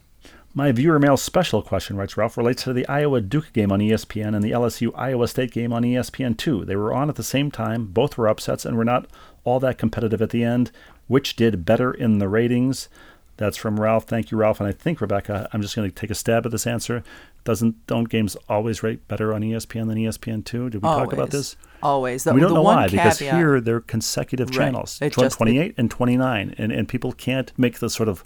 My 0.54 0.72
viewer 0.72 0.98
mail 1.00 1.16
special 1.16 1.62
question, 1.62 1.96
writes 1.96 2.18
Ralph, 2.18 2.36
relates 2.36 2.64
to 2.64 2.74
the 2.74 2.88
Iowa 2.88 3.22
Duke 3.22 3.54
game 3.54 3.72
on 3.72 3.80
ESPN 3.80 4.36
and 4.36 4.44
the 4.44 4.52
LSU 4.52 4.92
Iowa 4.96 5.28
State 5.28 5.52
game 5.52 5.72
on 5.72 5.86
E 5.86 5.94
ESPN2. 5.94 6.66
They 6.66 6.76
were 6.76 6.92
on 6.94 7.08
at 7.08 7.16
the 7.16 7.24
same 7.24 7.52
time, 7.52 7.86
both 7.86 8.18
were 8.18 8.28
upsets, 8.28 8.66
and 8.66 8.76
were 8.76 8.84
not 8.86 9.06
all 9.44 9.60
that 9.60 9.78
competitive 9.78 10.22
at 10.22 10.32
the 10.32 10.44
end. 10.44 10.72
Which 11.08 11.36
did 11.36 11.66
better 11.66 11.92
in 11.94 12.18
the 12.18 12.28
ratings? 12.28 12.90
That's 13.38 13.58
from 13.58 13.80
Ralph. 13.80 14.04
Thank 14.06 14.32
you, 14.32 14.38
Ralph. 14.38 14.60
And 14.60 14.68
I 14.68 14.72
think 14.74 15.00
Rebecca, 15.00 15.48
I'm 15.54 15.62
just 15.62 15.76
going 15.76 15.90
to 15.90 15.96
take 15.96 16.10
a 16.10 16.16
stab 16.16 16.46
at 16.46 16.52
this 16.52 16.68
answer. 16.68 17.04
Doesn't 17.46 17.86
don't 17.88 18.10
games 18.10 18.36
always 18.50 18.84
rate 18.84 19.08
better 19.08 19.34
on 19.34 19.42
ESPN 19.42 19.88
than 19.88 19.98
ESPN2? 19.98 20.72
Did 20.72 20.76
we 20.76 20.80
talk 20.82 21.14
about 21.14 21.30
this? 21.30 21.56
Always. 21.82 22.26
The, 22.26 22.34
we 22.34 22.42
don't 22.42 22.54
know 22.54 22.64
why 22.64 22.88
because 22.90 23.20
here 23.20 23.62
they're 23.62 23.80
consecutive 23.80 24.50
Right. 24.50 24.58
channels, 24.58 25.00
It 25.02 25.14
tw- 25.14 25.20
just- 25.20 25.38
28 25.38 25.76
and 25.78 25.90
29, 25.90 26.56
and 26.58 26.72
and 26.72 26.88
people 26.88 27.14
can't 27.14 27.54
make 27.58 27.80
the 27.80 27.90
sort 27.90 28.10
of 28.10 28.24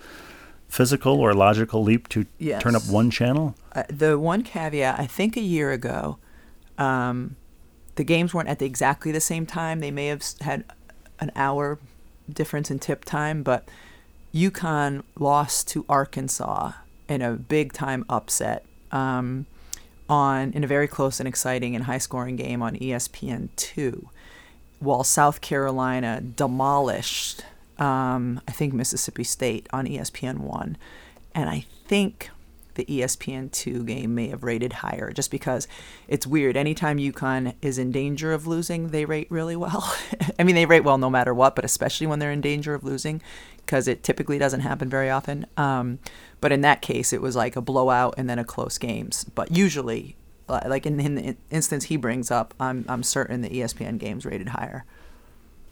physical 0.73 1.19
or 1.19 1.35
logical 1.35 1.83
leap 1.83 2.09
to 2.09 2.25
turn 2.59 2.75
up 2.75 2.83
one 2.87 3.11
channel. 3.11 3.53
Uh, 3.73 3.83
the 3.89 4.17
one 4.17 4.41
caveat, 4.41 4.99
I 4.99 5.05
think 5.05 5.37
a 5.37 5.41
year 5.41 5.71
ago, 5.71 6.17
um, 6.79 7.35
the 7.93 8.03
games 8.03 8.33
weren't 8.33 8.49
at 8.49 8.57
the, 8.57 8.65
exactly 8.65 9.11
the 9.11 9.21
same 9.21 9.45
time. 9.45 9.81
They 9.81 9.91
may 9.91 10.07
have 10.07 10.23
had 10.41 10.63
an 11.19 11.31
hour 11.35 11.77
difference 12.27 12.71
in 12.71 12.79
tip 12.79 13.05
time, 13.05 13.43
but 13.43 13.69
UConn 14.33 15.03
lost 15.19 15.67
to 15.69 15.85
Arkansas 15.87 16.71
in 17.07 17.21
a 17.21 17.33
big 17.33 17.71
time 17.71 18.03
upset 18.09 18.65
um, 18.91 19.45
on 20.09 20.53
in 20.53 20.63
a 20.63 20.67
very 20.67 20.87
close 20.87 21.19
and 21.19 21.27
exciting 21.27 21.75
and 21.75 21.83
high 21.83 21.99
scoring 21.99 22.35
game 22.35 22.63
on 22.63 22.75
ESPN 22.77 23.49
two, 23.55 24.09
while 24.79 25.03
South 25.03 25.39
Carolina 25.39 26.19
demolished 26.19 27.43
um, 27.79 28.41
I 28.47 28.51
think 28.51 28.73
Mississippi 28.73 29.23
State 29.23 29.67
on 29.71 29.85
ESPN 29.85 30.39
one, 30.39 30.77
and 31.33 31.49
I 31.49 31.65
think 31.87 32.29
the 32.75 32.91
E 32.91 33.01
ESPN2 33.01 33.85
game 33.85 34.15
may 34.15 34.27
have 34.29 34.43
rated 34.43 34.73
higher 34.73 35.11
just 35.11 35.31
because 35.31 35.67
it's 36.07 36.25
weird. 36.25 36.57
Anytime 36.57 36.97
UConn 36.97 37.55
is 37.61 37.77
in 37.77 37.91
danger 37.91 38.33
of 38.33 38.47
losing, 38.47 38.89
they 38.89 39.05
rate 39.05 39.27
really 39.29 39.55
well. 39.55 39.95
I 40.39 40.43
mean, 40.43 40.55
they 40.55 40.65
rate 40.65 40.83
well 40.83 40.97
no 40.97 41.09
matter 41.09 41.33
what, 41.33 41.55
but 41.55 41.65
especially 41.65 42.07
when 42.07 42.19
they're 42.19 42.31
in 42.31 42.41
danger 42.41 42.73
of 42.73 42.83
losing 42.83 43.21
because 43.57 43.87
it 43.87 44.03
typically 44.03 44.37
doesn't 44.37 44.61
happen 44.61 44.89
very 44.89 45.09
often. 45.09 45.45
Um, 45.57 45.99
but 46.41 46.51
in 46.51 46.61
that 46.61 46.81
case, 46.81 47.13
it 47.13 47.21
was 47.21 47.35
like 47.35 47.55
a 47.55 47.61
blowout 47.61 48.15
and 48.17 48.29
then 48.29 48.39
a 48.39 48.43
close 48.43 48.77
games. 48.77 49.23
But 49.23 49.55
usually, 49.55 50.15
like 50.47 50.85
in, 50.85 50.99
in 50.99 51.15
the 51.15 51.37
instance 51.49 51.85
he 51.85 51.97
brings 51.97 52.31
up, 52.31 52.53
I'm, 52.59 52.85
I'm 52.89 53.03
certain 53.03 53.41
the 53.41 53.49
ESPN 53.49 53.97
games 53.97 54.25
rated 54.25 54.49
higher. 54.49 54.85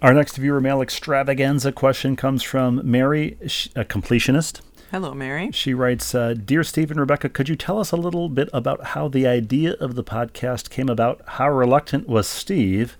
Our 0.01 0.15
next 0.15 0.37
viewer 0.37 0.59
mail 0.59 0.81
extravaganza 0.81 1.71
question 1.71 2.15
comes 2.15 2.41
from 2.41 2.81
Mary, 2.83 3.37
a 3.75 3.85
completionist. 3.85 4.61
Hello, 4.89 5.13
Mary. 5.13 5.51
She 5.51 5.75
writes 5.75 6.15
uh, 6.15 6.33
Dear 6.33 6.63
Steve 6.63 6.89
and 6.89 6.99
Rebecca, 6.99 7.29
could 7.29 7.47
you 7.47 7.55
tell 7.55 7.77
us 7.77 7.91
a 7.91 7.97
little 7.97 8.27
bit 8.27 8.49
about 8.51 8.83
how 8.83 9.07
the 9.07 9.27
idea 9.27 9.73
of 9.73 9.93
the 9.93 10.03
podcast 10.03 10.71
came 10.71 10.89
about? 10.89 11.21
How 11.27 11.51
reluctant 11.51 12.09
was 12.09 12.27
Steve? 12.27 12.97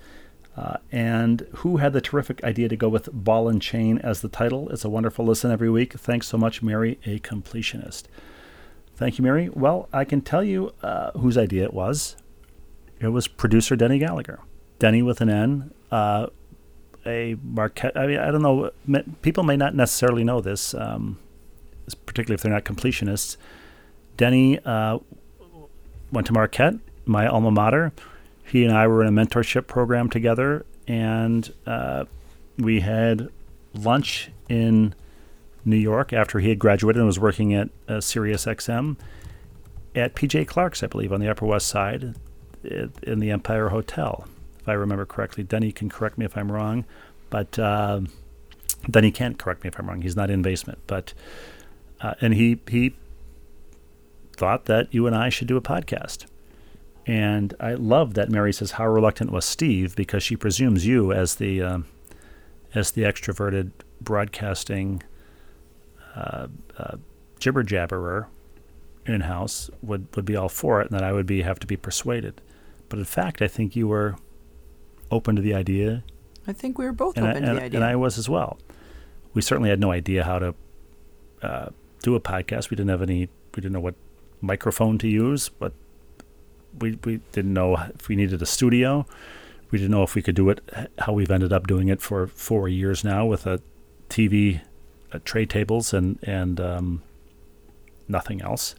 Uh, 0.56 0.78
and 0.92 1.48
who 1.56 1.78
had 1.78 1.94
the 1.94 2.02
terrific 2.02 2.44
idea 2.44 2.70
to 2.70 2.76
go 2.76 2.88
with 2.88 3.12
Ball 3.12 3.50
and 3.50 3.60
Chain 3.60 3.98
as 3.98 4.22
the 4.22 4.30
title? 4.30 4.70
It's 4.70 4.86
a 4.86 4.90
wonderful 4.90 5.26
listen 5.26 5.50
every 5.50 5.72
week. 5.72 5.94
Thanks 5.94 6.28
so 6.28 6.38
much, 6.38 6.62
Mary, 6.62 7.00
a 7.04 7.18
completionist. 7.18 8.04
Thank 8.96 9.18
you, 9.18 9.24
Mary. 9.24 9.50
Well, 9.50 9.90
I 9.92 10.06
can 10.06 10.22
tell 10.22 10.44
you 10.44 10.72
uh, 10.84 11.14
whose 11.14 11.36
idea 11.36 11.64
it 11.64 11.74
was. 11.74 12.16
It 13.00 13.08
was 13.08 13.28
producer 13.28 13.76
Denny 13.76 13.98
Gallagher. 13.98 14.40
Denny 14.78 15.02
with 15.02 15.20
an 15.20 15.30
N. 15.30 15.74
Uh, 15.90 16.28
a 17.06 17.36
Marquette. 17.44 17.98
I 17.98 18.08
mean, 18.08 18.20
I 18.20 18.32
don't 18.32 18.42
know. 18.42 18.72
People 19.22 19.44
may 19.44 19.58
not 19.58 19.76
necessarily 19.76 20.24
know 20.24 20.42
this, 20.42 20.74
um, 20.74 21.18
particularly 22.06 22.36
if 22.36 22.42
they're 22.42 22.52
not 22.52 22.64
completionists. 22.64 23.38
Denny 24.18 24.60
uh, 24.60 25.00
went 26.12 26.28
to 26.28 26.34
Marquette, 26.34 26.76
my 27.06 27.28
alma 27.28 27.52
mater. 27.52 27.92
He 28.44 28.66
and 28.66 28.74
I 28.74 28.88
were 28.88 29.02
in 29.02 29.08
a 29.08 29.26
mentorship 29.26 29.68
program 29.68 30.10
together, 30.10 30.66
and 30.88 31.52
uh, 31.66 32.06
we 32.58 32.82
had 32.82 33.30
lunch 33.74 34.30
in 34.50 34.94
New 35.64 35.78
York 35.78 36.12
after 36.12 36.40
he 36.40 36.50
had 36.50 36.60
graduated 36.60 36.98
and 36.98 37.06
was 37.06 37.20
working 37.20 37.54
at 37.54 37.70
uh, 37.88 38.02
Sirius 38.02 38.46
XM 38.46 38.98
at 39.96 40.16
PJ 40.16 40.48
Clarke's, 40.48 40.84
I 40.84 40.88
believe, 40.88 41.14
on 41.14 41.20
the 41.20 41.30
Upper 41.30 41.46
West 41.46 41.68
Side 41.68 42.16
in 42.64 43.20
the 43.20 43.32
Empire 43.32 43.70
Hotel, 43.70 44.28
if 44.62 44.70
I 44.70 44.74
remember 44.74 45.06
correctly. 45.06 45.44
Denny 45.44 45.72
can 45.72 45.90
correct 45.90 46.18
me 46.18 46.26
if 46.26 46.38
I'm 46.38 46.52
wrong, 46.52 46.86
but 47.30 47.58
uh, 47.58 48.02
Denny 48.90 49.12
can't 49.12 49.38
correct 49.38 49.64
me 49.64 49.70
if 49.70 49.80
I'm 49.80 49.88
wrong. 49.88 50.02
He's 50.02 50.16
not 50.16 50.30
in 50.30 50.42
basement, 50.42 50.80
but 50.88 51.14
uh, 52.02 52.14
and 52.22 52.34
he 52.34 52.60
he 52.70 52.96
thought 54.36 54.66
that 54.66 54.94
you 54.94 55.08
and 55.08 55.16
I 55.16 55.30
should 55.30 55.48
do 55.48 55.58
a 55.58 55.62
podcast. 55.62 56.26
And 57.08 57.54
I 57.60 57.74
love 57.74 58.14
that 58.14 58.30
Mary 58.30 58.54
says 58.54 58.72
how 58.72 58.88
reluctant 58.88 59.32
was 59.32 59.46
Steve 59.46 59.96
because 59.96 60.24
she 60.24 60.36
presumes 60.36 60.86
you 60.86 61.12
as 61.12 61.36
the 61.36 61.62
um, 61.62 61.86
as 62.74 62.92
the 62.92 63.04
extroverted 63.04 63.72
broadcasting 64.00 65.04
uh, 66.16 66.48
uh, 66.78 66.98
jibber 67.40 67.64
jabberer 67.64 68.28
in 69.06 69.22
house 69.22 69.70
would, 69.82 70.08
would 70.16 70.26
be 70.26 70.36
all 70.36 70.50
for 70.50 70.82
it, 70.82 70.90
and 70.90 71.00
that 71.00 71.04
I 71.04 71.12
would 71.12 71.26
be 71.26 71.42
have 71.42 71.60
to 71.60 71.68
be 71.68 71.78
persuaded. 71.78 72.40
But 72.90 73.00
in 73.00 73.06
fact, 73.06 73.42
I 73.42 73.48
think 73.48 73.76
you 73.76 73.88
were 73.88 74.16
open 75.12 75.36
to 75.36 75.42
the 75.42 75.54
idea, 75.54 76.04
I 76.48 76.54
think 76.54 76.78
we 76.78 76.86
were 76.86 76.94
both 76.94 77.18
and 77.18 77.26
I, 77.26 77.32
open 77.32 77.44
to 77.44 77.50
and, 77.50 77.58
the 77.58 77.64
idea. 77.64 77.80
and 77.80 77.86
I 77.86 77.96
was 77.96 78.18
as 78.18 78.28
well. 78.28 78.58
We 79.34 79.42
certainly 79.42 79.70
had 79.70 79.80
no 79.80 79.92
idea 79.92 80.24
how 80.24 80.40
to 80.40 80.56
uh, 81.42 81.70
do 82.02 82.16
a 82.16 82.20
podcast. 82.20 82.70
We 82.70 82.76
didn't 82.76 82.90
have 82.90 83.02
any. 83.02 83.30
We 83.56 83.62
didn't 83.62 83.74
know 83.74 83.80
what 83.80 83.96
microphone 84.42 84.98
to 85.00 85.08
use, 85.08 85.50
but 85.50 85.74
we 86.80 86.98
we 87.04 87.20
didn't 87.32 87.54
know 87.54 87.76
if 87.94 88.08
we 88.08 88.16
needed 88.16 88.42
a 88.42 88.46
studio. 88.46 89.06
We 89.70 89.78
didn't 89.78 89.92
know 89.92 90.04
if 90.04 90.16
we 90.16 90.22
could 90.22 90.36
do 90.36 90.50
it 90.50 90.62
how 91.00 91.14
we've 91.14 91.32
ended 91.32 91.54
up 91.54 91.68
doing 91.68 91.88
it 91.88 92.02
for 92.02 92.28
four 92.28 92.68
years 92.68 93.04
now 93.06 93.26
with 93.26 93.48
a 93.48 93.62
TV, 94.10 94.62
uh, 95.14 95.20
tray 95.24 95.46
tables, 95.46 95.94
and 95.94 96.20
and 96.24 96.60
um, 96.60 97.04
nothing 98.08 98.42
else. 98.42 98.76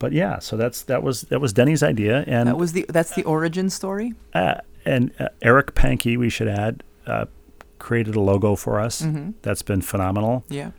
But 0.00 0.12
yeah, 0.12 0.40
so 0.40 0.56
that's 0.56 0.82
that 0.82 1.02
was 1.02 1.22
that 1.22 1.40
was 1.40 1.52
Denny's 1.52 1.82
idea, 1.82 2.24
and 2.26 2.48
that 2.48 2.58
was 2.58 2.72
the 2.72 2.84
that's 2.88 3.14
the 3.14 3.22
origin 3.24 3.70
story. 3.70 4.14
uh, 4.34 4.56
and 4.84 5.12
uh, 5.18 5.28
Eric 5.42 5.74
Pankey, 5.74 6.16
we 6.18 6.28
should 6.28 6.48
add, 6.48 6.82
uh, 7.06 7.26
created 7.78 8.14
a 8.16 8.20
logo 8.20 8.54
for 8.56 8.80
us. 8.80 9.02
Mm-hmm. 9.02 9.32
That's 9.42 9.62
been 9.62 9.82
phenomenal. 9.82 10.44
Yeah. 10.48 10.70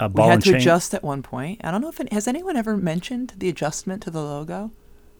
Uh, 0.00 0.08
We 0.12 0.22
had 0.22 0.42
to 0.42 0.50
chain. 0.52 0.56
adjust 0.60 0.94
at 0.94 1.02
one 1.02 1.22
point. 1.22 1.60
I 1.64 1.70
don't 1.70 1.80
know 1.80 1.88
if 1.88 1.98
it, 2.00 2.12
has 2.12 2.28
anyone 2.28 2.56
ever 2.56 2.76
mentioned 2.76 3.34
the 3.36 3.48
adjustment 3.48 4.02
to 4.04 4.10
the 4.10 4.22
logo. 4.22 4.70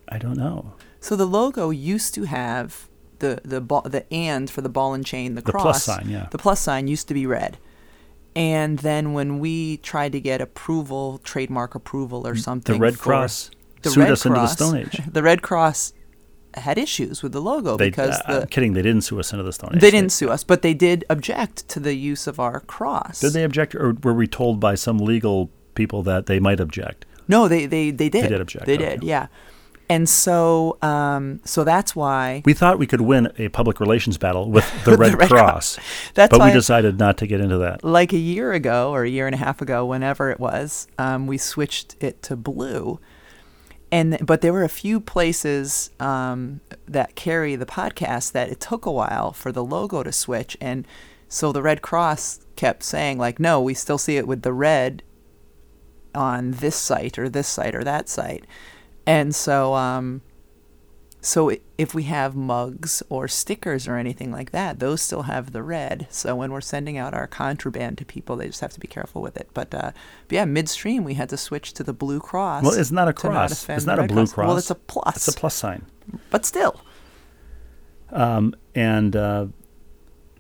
I 0.08 0.18
don't 0.18 0.36
know. 0.36 0.72
So 1.00 1.16
the 1.16 1.26
logo 1.26 1.70
used 1.70 2.14
to 2.14 2.24
have 2.24 2.88
the 3.18 3.40
the 3.44 3.60
ball, 3.60 3.82
the 3.82 4.10
and 4.12 4.48
for 4.48 4.60
the 4.62 4.68
ball 4.68 4.94
and 4.94 5.04
chain, 5.04 5.34
the, 5.34 5.42
The 5.42 5.50
cross. 5.52 5.62
plus 5.62 5.84
sign, 5.84 6.08
yeah. 6.08 6.28
The 6.30 6.38
plus 6.38 6.60
sign 6.60 6.86
used 6.88 7.08
to 7.08 7.14
be 7.14 7.26
red. 7.26 7.58
And 8.36 8.78
then 8.78 9.12
when 9.14 9.40
we 9.40 9.78
tried 9.78 10.12
to 10.12 10.20
get 10.20 10.40
approval, 10.40 11.18
trademark 11.24 11.74
approval 11.74 12.26
or 12.26 12.36
something, 12.36 12.74
the 12.76 12.80
Red 12.80 12.98
Cross 12.98 13.50
the 13.82 13.90
sued 13.90 14.04
Red 14.04 14.12
us 14.12 14.24
into 14.26 14.38
the 14.40 14.46
Stone 14.46 14.76
Age. 14.76 15.00
The 15.12 15.22
Red 15.22 15.42
Cross 15.42 15.92
had 16.60 16.78
issues 16.78 17.22
with 17.22 17.32
the 17.32 17.40
logo 17.40 17.76
They, 17.76 17.90
because 17.90 18.20
uh, 18.26 18.32
the 18.32 18.40
I'm 18.42 18.46
kidding. 18.48 18.72
They 18.74 18.82
didn't 18.82 19.02
sue 19.02 19.18
us 19.18 19.32
into 19.32 19.44
the 19.44 19.52
Stone 19.52 19.76
Age. 19.76 19.80
they 19.80 19.90
didn't 19.90 20.12
sue 20.12 20.30
us, 20.30 20.44
but 20.44 20.62
they 20.62 20.74
did 20.74 21.04
object 21.10 21.68
to 21.70 21.80
the 21.80 21.94
use 21.94 22.26
of 22.26 22.38
our 22.40 22.60
cross. 22.60 23.20
Did 23.20 23.32
they 23.32 23.44
object, 23.44 23.74
or 23.74 23.94
were 24.02 24.14
we 24.14 24.26
told 24.26 24.60
by 24.60 24.74
some 24.74 24.98
legal 24.98 25.50
people 25.74 26.02
that 26.04 26.26
they 26.26 26.40
might 26.40 26.60
object? 26.60 27.04
No, 27.28 27.48
they 27.48 27.66
they 27.66 27.90
they 27.90 28.08
did. 28.08 28.24
They 28.24 28.28
did 28.28 28.40
object, 28.40 28.66
They 28.66 28.74
okay. 28.76 28.90
did, 28.96 29.04
yeah. 29.04 29.26
And 29.90 30.06
so 30.06 30.76
um 30.82 31.40
so 31.44 31.64
that's 31.64 31.96
why 31.96 32.42
We 32.44 32.52
thought 32.52 32.78
we 32.78 32.86
could 32.86 33.00
win 33.00 33.32
a 33.38 33.48
public 33.48 33.80
relations 33.80 34.18
battle 34.18 34.50
with 34.50 34.66
the 34.84 34.96
Red, 34.98 35.18
Red 35.18 35.28
Cross, 35.30 35.78
that's 36.12 36.30
but 36.30 36.40
why 36.40 36.48
we 36.48 36.52
decided 36.52 36.98
not 36.98 37.16
to 37.18 37.26
get 37.26 37.40
into 37.40 37.56
that. 37.58 37.82
like 37.84 38.12
a 38.12 38.18
year 38.18 38.52
ago 38.52 38.90
or 38.90 39.04
a 39.04 39.08
year 39.08 39.26
and 39.26 39.34
a 39.34 39.38
half 39.38 39.62
ago, 39.62 39.86
whenever 39.86 40.30
it 40.30 40.38
was, 40.38 40.88
um, 40.98 41.26
we 41.26 41.38
switched 41.38 41.96
it 42.00 42.22
to 42.24 42.36
blue. 42.36 43.00
And 43.90 44.18
but 44.24 44.42
there 44.42 44.52
were 44.52 44.64
a 44.64 44.68
few 44.68 45.00
places 45.00 45.90
um, 45.98 46.60
that 46.86 47.14
carry 47.14 47.56
the 47.56 47.66
podcast 47.66 48.32
that 48.32 48.50
it 48.50 48.60
took 48.60 48.84
a 48.84 48.92
while 48.92 49.32
for 49.32 49.50
the 49.50 49.64
logo 49.64 50.02
to 50.02 50.12
switch, 50.12 50.56
and 50.60 50.86
so 51.28 51.52
the 51.52 51.62
Red 51.62 51.80
Cross 51.80 52.40
kept 52.56 52.82
saying 52.82 53.18
like, 53.18 53.40
no, 53.40 53.60
we 53.60 53.74
still 53.74 53.98
see 53.98 54.16
it 54.16 54.26
with 54.26 54.42
the 54.42 54.52
red 54.52 55.02
on 56.14 56.50
this 56.52 56.76
site 56.76 57.18
or 57.18 57.28
this 57.28 57.48
site 57.48 57.74
or 57.74 57.84
that 57.84 58.08
site, 58.10 58.44
and 59.06 59.34
so 59.34 59.74
um, 59.74 60.20
so 61.20 61.50
if 61.76 61.94
we 61.94 62.04
have 62.04 62.36
mugs 62.36 63.02
or 63.08 63.26
stickers 63.28 63.88
or 63.88 63.96
anything 63.96 64.30
like 64.30 64.52
that, 64.52 64.78
those 64.78 65.02
still 65.02 65.22
have 65.22 65.52
the 65.52 65.62
red. 65.62 66.06
So 66.10 66.36
when 66.36 66.52
we're 66.52 66.60
sending 66.60 66.96
out 66.96 67.12
our 67.14 67.26
contraband 67.26 67.98
to 67.98 68.04
people, 68.04 68.36
they 68.36 68.46
just 68.46 68.60
have 68.60 68.72
to 68.72 68.80
be 68.80 68.86
careful 68.88 69.20
with 69.20 69.36
it. 69.36 69.48
But, 69.52 69.74
uh, 69.74 69.90
but 70.28 70.34
yeah, 70.34 70.44
midstream 70.44 71.02
we 71.04 71.14
had 71.14 71.28
to 71.30 71.36
switch 71.36 71.72
to 71.74 71.82
the 71.82 71.92
blue 71.92 72.20
cross. 72.20 72.62
Well, 72.62 72.72
it's 72.78 72.90
not 72.92 73.08
a 73.08 73.12
cross. 73.12 73.52
offend 73.52 73.78
it's 73.78 73.86
not 73.86 73.98
a 73.98 74.04
blue 74.04 74.16
Well, 74.16 74.26
cross. 74.26 74.48
Well, 74.48 74.56
it's 74.58 74.70
a 74.70 74.74
plus. 74.76 75.16
It's 75.28 75.36
a 75.36 75.40
plus 75.40 75.54
sign. 75.54 75.86
But 76.30 76.46
still, 76.46 76.80
Um, 78.10 78.54
and 78.74 79.14
uh, 79.14 79.46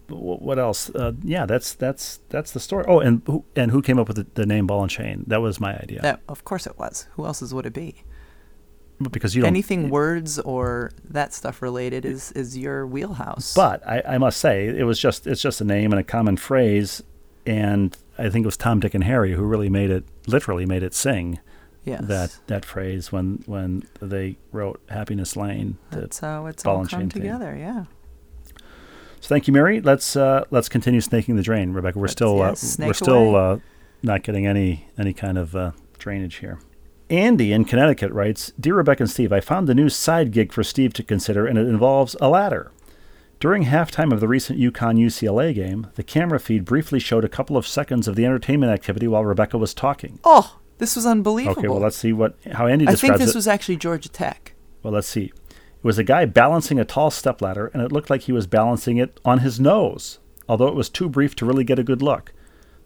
what 0.08 0.58
else? 0.58 0.88
Uh, 0.90 1.12
yeah, 1.22 1.44
that's 1.44 1.74
that's 1.74 2.20
that's 2.30 2.52
the 2.52 2.60
story. 2.60 2.84
Oh, 2.88 3.00
and 3.00 3.20
who, 3.26 3.44
and 3.54 3.70
who 3.70 3.82
came 3.82 3.98
up 3.98 4.08
with 4.08 4.16
the, 4.16 4.26
the 4.34 4.46
name 4.46 4.66
Ball 4.66 4.82
and 4.82 4.90
Chain? 4.90 5.24
That 5.26 5.42
was 5.42 5.60
my 5.60 5.76
idea. 5.76 6.00
that 6.02 6.20
of 6.28 6.44
course 6.44 6.66
it 6.66 6.78
was. 6.78 7.06
Who 7.16 7.26
else's 7.26 7.52
would 7.52 7.66
it 7.66 7.74
be? 7.74 8.02
Because 9.00 9.34
you 9.34 9.42
don't. 9.42 9.48
Anything 9.48 9.90
words 9.90 10.38
or 10.38 10.92
that 11.10 11.32
stuff 11.32 11.62
related 11.62 12.04
is 12.04 12.32
is 12.32 12.56
your 12.56 12.86
wheelhouse. 12.86 13.54
But 13.54 13.86
I, 13.86 14.02
I 14.06 14.18
must 14.18 14.38
say, 14.38 14.66
it 14.66 14.84
was 14.84 14.98
just 14.98 15.26
it's 15.26 15.42
just 15.42 15.60
a 15.60 15.64
name 15.64 15.92
and 15.92 16.00
a 16.00 16.04
common 16.04 16.36
phrase, 16.36 17.02
and 17.46 17.96
I 18.18 18.28
think 18.28 18.44
it 18.44 18.46
was 18.46 18.56
Tom, 18.56 18.80
Dick, 18.80 18.94
and 18.94 19.04
Harry 19.04 19.32
who 19.32 19.42
really 19.44 19.68
made 19.68 19.90
it 19.90 20.04
literally 20.26 20.66
made 20.66 20.82
it 20.82 20.94
sing 20.94 21.38
yes, 21.84 22.04
that 22.04 22.38
that 22.46 22.64
phrase 22.64 23.12
when 23.12 23.42
when 23.46 23.84
they 24.00 24.36
wrote 24.52 24.80
Happiness 24.88 25.36
Lane. 25.36 25.78
that's 25.90 26.18
how 26.20 26.46
it's 26.46 26.64
all 26.66 26.86
come 26.86 27.00
thing. 27.00 27.08
together. 27.08 27.56
Yeah. 27.56 27.84
So 29.20 29.28
thank 29.28 29.46
you, 29.48 29.52
Mary. 29.52 29.80
Let's 29.80 30.16
uh, 30.16 30.44
let's 30.50 30.68
continue 30.68 31.00
snaking 31.00 31.36
the 31.36 31.42
drain, 31.42 31.72
Rebecca. 31.72 31.98
We're 31.98 32.04
Let's, 32.04 32.12
still 32.12 32.38
yeah, 32.38 32.50
uh, 32.50 32.86
we're 32.86 32.92
still 32.92 33.36
uh, 33.36 33.58
not 34.02 34.22
getting 34.22 34.46
any 34.46 34.88
any 34.96 35.12
kind 35.12 35.38
of 35.38 35.56
uh, 35.56 35.72
drainage 35.98 36.36
here. 36.36 36.58
Andy 37.10 37.52
in 37.52 37.64
Connecticut 37.64 38.12
writes, 38.12 38.52
"Dear 38.60 38.74
Rebecca 38.74 39.04
and 39.04 39.10
Steve, 39.10 39.32
I 39.32 39.40
found 39.40 39.66
the 39.66 39.74
new 39.74 39.88
side 39.88 40.30
gig 40.30 40.52
for 40.52 40.62
Steve 40.62 40.92
to 40.94 41.02
consider, 41.02 41.46
and 41.46 41.58
it 41.58 41.66
involves 41.66 42.16
a 42.20 42.28
ladder." 42.28 42.70
During 43.40 43.64
halftime 43.64 44.12
of 44.12 44.20
the 44.20 44.28
recent 44.28 44.58
UConn 44.58 44.98
UCLA 44.98 45.54
game, 45.54 45.86
the 45.94 46.02
camera 46.02 46.40
feed 46.40 46.64
briefly 46.64 46.98
showed 46.98 47.24
a 47.24 47.28
couple 47.28 47.56
of 47.56 47.66
seconds 47.66 48.08
of 48.08 48.16
the 48.16 48.26
entertainment 48.26 48.72
activity 48.72 49.06
while 49.06 49.24
Rebecca 49.24 49.56
was 49.56 49.72
talking. 49.72 50.18
Oh, 50.24 50.56
this 50.78 50.96
was 50.96 51.06
unbelievable. 51.06 51.58
Okay, 51.58 51.68
well 51.68 51.80
let's 51.80 51.96
see 51.96 52.12
what 52.12 52.36
how 52.52 52.66
Andy 52.66 52.86
I 52.86 52.90
describes 52.90 53.18
think 53.18 53.26
this 53.26 53.34
it. 53.34 53.38
was 53.38 53.48
actually 53.48 53.76
Georgia 53.76 54.08
Tech. 54.08 54.54
Well, 54.82 54.92
let's 54.92 55.06
see. 55.08 55.32
It 55.50 55.84
was 55.84 55.98
a 55.98 56.04
guy 56.04 56.24
balancing 56.24 56.80
a 56.80 56.84
tall 56.84 57.10
stepladder, 57.10 57.70
and 57.72 57.80
it 57.80 57.92
looked 57.92 58.10
like 58.10 58.22
he 58.22 58.32
was 58.32 58.48
balancing 58.48 58.96
it 58.96 59.20
on 59.24 59.38
his 59.38 59.60
nose, 59.60 60.18
although 60.48 60.66
it 60.66 60.74
was 60.74 60.88
too 60.88 61.08
brief 61.08 61.36
to 61.36 61.46
really 61.46 61.64
get 61.64 61.78
a 61.78 61.84
good 61.84 62.02
look. 62.02 62.32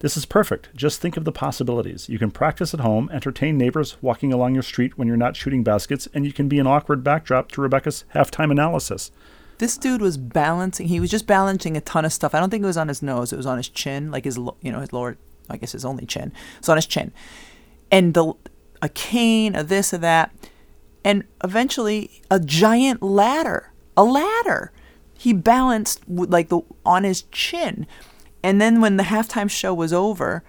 This 0.03 0.17
is 0.17 0.25
perfect. 0.25 0.67
Just 0.75 0.99
think 0.99 1.15
of 1.15 1.23
the 1.23 1.31
possibilities. 1.31 2.09
You 2.09 2.19
can 2.19 2.29
practice 2.29 2.73
at 2.73 2.81
home, 2.81 3.09
entertain 3.13 3.57
neighbors 3.57 3.95
walking 4.01 4.33
along 4.33 4.53
your 4.53 4.61
street 4.61 4.97
when 4.97 5.07
you're 5.07 5.15
not 5.15 5.37
shooting 5.37 5.63
baskets, 5.63 6.09
and 6.13 6.25
you 6.25 6.33
can 6.33 6.49
be 6.49 6.59
an 6.59 6.67
awkward 6.67 7.05
backdrop 7.05 7.49
to 7.53 7.61
Rebecca's 7.61 8.03
halftime 8.13 8.51
analysis. 8.51 9.11
This 9.59 9.77
dude 9.77 10.01
was 10.01 10.17
balancing. 10.17 10.89
He 10.89 10.99
was 10.99 11.09
just 11.09 11.25
balancing 11.25 11.77
a 11.77 11.81
ton 11.81 12.03
of 12.03 12.11
stuff. 12.11 12.35
I 12.35 12.41
don't 12.41 12.49
think 12.49 12.63
it 12.63 12.67
was 12.67 12.75
on 12.75 12.89
his 12.89 13.01
nose. 13.01 13.31
It 13.31 13.37
was 13.37 13.45
on 13.45 13.55
his 13.55 13.69
chin, 13.69 14.11
like 14.11 14.25
his, 14.25 14.35
you 14.35 14.73
know, 14.73 14.81
his 14.81 14.91
lower, 14.91 15.15
I 15.49 15.55
guess 15.55 15.71
his 15.71 15.85
only 15.85 16.05
chin. 16.05 16.33
It's 16.57 16.67
on 16.67 16.75
his 16.75 16.85
chin, 16.85 17.13
and 17.89 18.13
the 18.13 18.33
a 18.81 18.89
cane, 18.89 19.55
a 19.55 19.63
this, 19.63 19.93
a 19.93 19.97
that, 19.99 20.35
and 21.05 21.23
eventually 21.45 22.21
a 22.29 22.41
giant 22.41 23.01
ladder, 23.01 23.71
a 23.95 24.03
ladder. 24.03 24.73
He 25.17 25.31
balanced 25.31 26.01
like 26.09 26.49
the 26.49 26.59
on 26.85 27.05
his 27.05 27.21
chin, 27.31 27.87
and 28.43 28.61
then 28.61 28.81
when 28.81 28.97
the 28.97 29.03
halftime 29.03 29.49
show 29.49 29.73
was 29.73 29.93
over, 29.93 30.43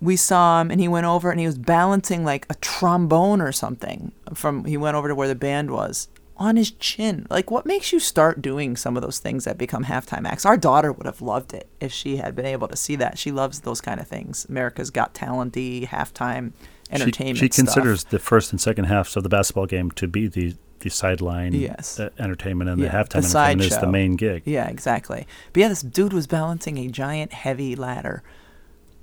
we 0.00 0.16
saw 0.16 0.60
him 0.60 0.70
and 0.70 0.80
he 0.80 0.88
went 0.88 1.06
over 1.06 1.30
and 1.30 1.38
he 1.38 1.46
was 1.46 1.58
balancing 1.58 2.24
like 2.24 2.46
a 2.50 2.54
trombone 2.56 3.40
or 3.40 3.52
something 3.52 4.12
from 4.34 4.64
he 4.64 4.76
went 4.76 4.96
over 4.96 5.08
to 5.08 5.14
where 5.14 5.28
the 5.28 5.34
band 5.34 5.70
was 5.70 6.08
on 6.36 6.56
his 6.56 6.70
chin. 6.70 7.26
Like 7.30 7.50
what 7.50 7.66
makes 7.66 7.92
you 7.92 8.00
start 8.00 8.40
doing 8.40 8.76
some 8.76 8.96
of 8.96 9.02
those 9.02 9.18
things 9.18 9.44
that 9.44 9.58
become 9.58 9.84
halftime 9.84 10.26
acts? 10.26 10.46
Our 10.46 10.56
daughter 10.56 10.90
would 10.90 11.06
have 11.06 11.20
loved 11.20 11.52
it 11.52 11.68
if 11.80 11.92
she 11.92 12.16
had 12.16 12.34
been 12.34 12.46
able 12.46 12.66
to 12.68 12.76
see 12.76 12.96
that. 12.96 13.18
She 13.18 13.30
loves 13.30 13.60
those 13.60 13.80
kind 13.80 14.00
of 14.00 14.08
things. 14.08 14.46
America's 14.48 14.90
Got 14.90 15.14
Talenty, 15.14 15.86
halftime 15.86 16.52
entertainment. 16.90 17.38
She, 17.38 17.44
she 17.44 17.48
considers 17.50 18.04
the 18.04 18.18
first 18.18 18.52
and 18.52 18.60
second 18.60 18.86
halves 18.86 19.16
of 19.16 19.22
the 19.22 19.28
basketball 19.28 19.66
game 19.66 19.90
to 19.92 20.08
be 20.08 20.26
the 20.26 20.56
the 20.80 20.90
sideline 20.90 21.52
Yes. 21.52 21.98
uh, 22.00 22.10
entertainment, 22.18 22.70
and 22.70 22.80
Yeah, 22.80 22.88
the 22.88 22.96
halftime 22.96 23.30
the 23.30 23.38
entertainment 23.38 23.72
is 23.72 23.78
the 23.78 23.86
main 23.86 24.16
gig. 24.16 24.42
Yeah, 24.44 24.68
exactly. 24.68 25.26
But 25.52 25.60
yeah, 25.60 25.68
this 25.68 25.82
dude 25.82 26.12
was 26.12 26.26
balancing 26.26 26.78
a 26.78 26.88
giant 26.88 27.32
heavy 27.32 27.76
ladder 27.76 28.22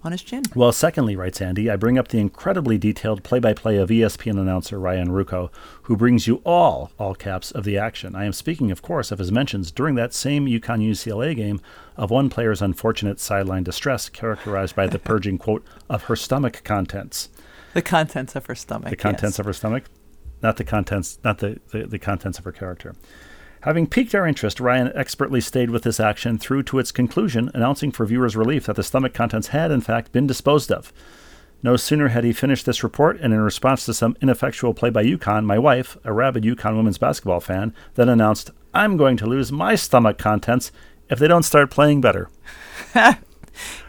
on 0.03 0.11
his 0.11 0.21
chin. 0.21 0.43
Well, 0.55 0.71
secondly, 0.71 1.15
writes 1.15 1.41
Andy, 1.41 1.69
I 1.69 1.75
bring 1.75 1.97
up 1.97 2.07
the 2.09 2.19
incredibly 2.19 2.77
detailed 2.77 3.23
play 3.23 3.39
by 3.39 3.53
play 3.53 3.77
of 3.77 3.89
ESPN 3.89 4.39
announcer 4.39 4.79
Ryan 4.79 5.09
Ruocco, 5.09 5.49
who 5.83 5.97
brings 5.97 6.27
you 6.27 6.41
all, 6.45 6.91
all 6.99 7.15
caps, 7.15 7.51
of 7.51 7.63
the 7.63 7.77
action. 7.77 8.15
I 8.15 8.25
am 8.25 8.33
speaking, 8.33 8.71
of 8.71 8.81
course, 8.81 9.11
of 9.11 9.19
his 9.19 9.31
mentions 9.31 9.71
during 9.71 9.95
that 9.95 10.13
same 10.13 10.45
UConn 10.45 10.87
UCLA 10.87 11.35
game 11.35 11.59
of 11.95 12.11
one 12.11 12.29
player's 12.29 12.61
unfortunate 12.61 13.19
sideline 13.19 13.63
distress, 13.63 14.09
characterized 14.09 14.75
by 14.75 14.87
the 14.87 14.99
purging, 15.09 15.37
quote, 15.37 15.65
of 15.89 16.03
her 16.03 16.15
stomach 16.15 16.61
contents. 16.63 17.29
The 17.73 17.81
contents 17.81 18.35
of 18.35 18.45
her 18.47 18.55
stomach. 18.55 18.89
The 18.89 18.95
contents 18.95 19.35
yes. 19.35 19.39
of 19.39 19.45
her 19.45 19.53
stomach, 19.53 19.83
not 20.41 20.57
the 20.57 20.63
contents, 20.63 21.19
not 21.23 21.39
the, 21.39 21.59
the, 21.71 21.85
the 21.85 21.99
contents 21.99 22.37
of 22.37 22.45
her 22.45 22.51
character. 22.51 22.95
Having 23.61 23.87
piqued 23.87 24.13
our 24.13 24.27
interest, 24.27 24.59
Ryan 24.59 24.91
expertly 24.95 25.41
stayed 25.41 25.71
with 25.71 25.83
this 25.83 25.99
action 25.99 26.37
through 26.37 26.63
to 26.63 26.79
its 26.79 26.91
conclusion, 26.91 27.49
announcing 27.53 27.91
for 27.91 28.05
viewers' 28.05 28.35
relief 28.35 28.65
that 28.65 28.75
the 28.75 28.83
stomach 28.83 29.13
contents 29.13 29.47
had, 29.47 29.71
in 29.71 29.81
fact, 29.81 30.11
been 30.11 30.27
disposed 30.27 30.71
of. 30.71 30.93
No 31.63 31.75
sooner 31.75 32.09
had 32.09 32.23
he 32.23 32.33
finished 32.33 32.67
this 32.67 32.83
report, 32.83 33.19
and 33.19 33.33
in 33.33 33.39
response 33.39 33.85
to 33.85 33.93
some 33.93 34.15
ineffectual 34.21 34.75
play 34.75 34.91
by 34.91 35.03
UConn, 35.03 35.43
my 35.43 35.57
wife, 35.57 35.97
a 36.03 36.13
rabid 36.13 36.43
UConn 36.43 36.77
women's 36.77 36.99
basketball 36.99 37.39
fan, 37.39 37.73
then 37.95 38.09
announced, 38.09 38.51
I'm 38.75 38.95
going 38.95 39.17
to 39.17 39.25
lose 39.25 39.51
my 39.51 39.73
stomach 39.73 40.19
contents 40.19 40.71
if 41.09 41.17
they 41.17 41.27
don't 41.27 41.43
start 41.43 41.71
playing 41.71 42.01
better. 42.01 42.29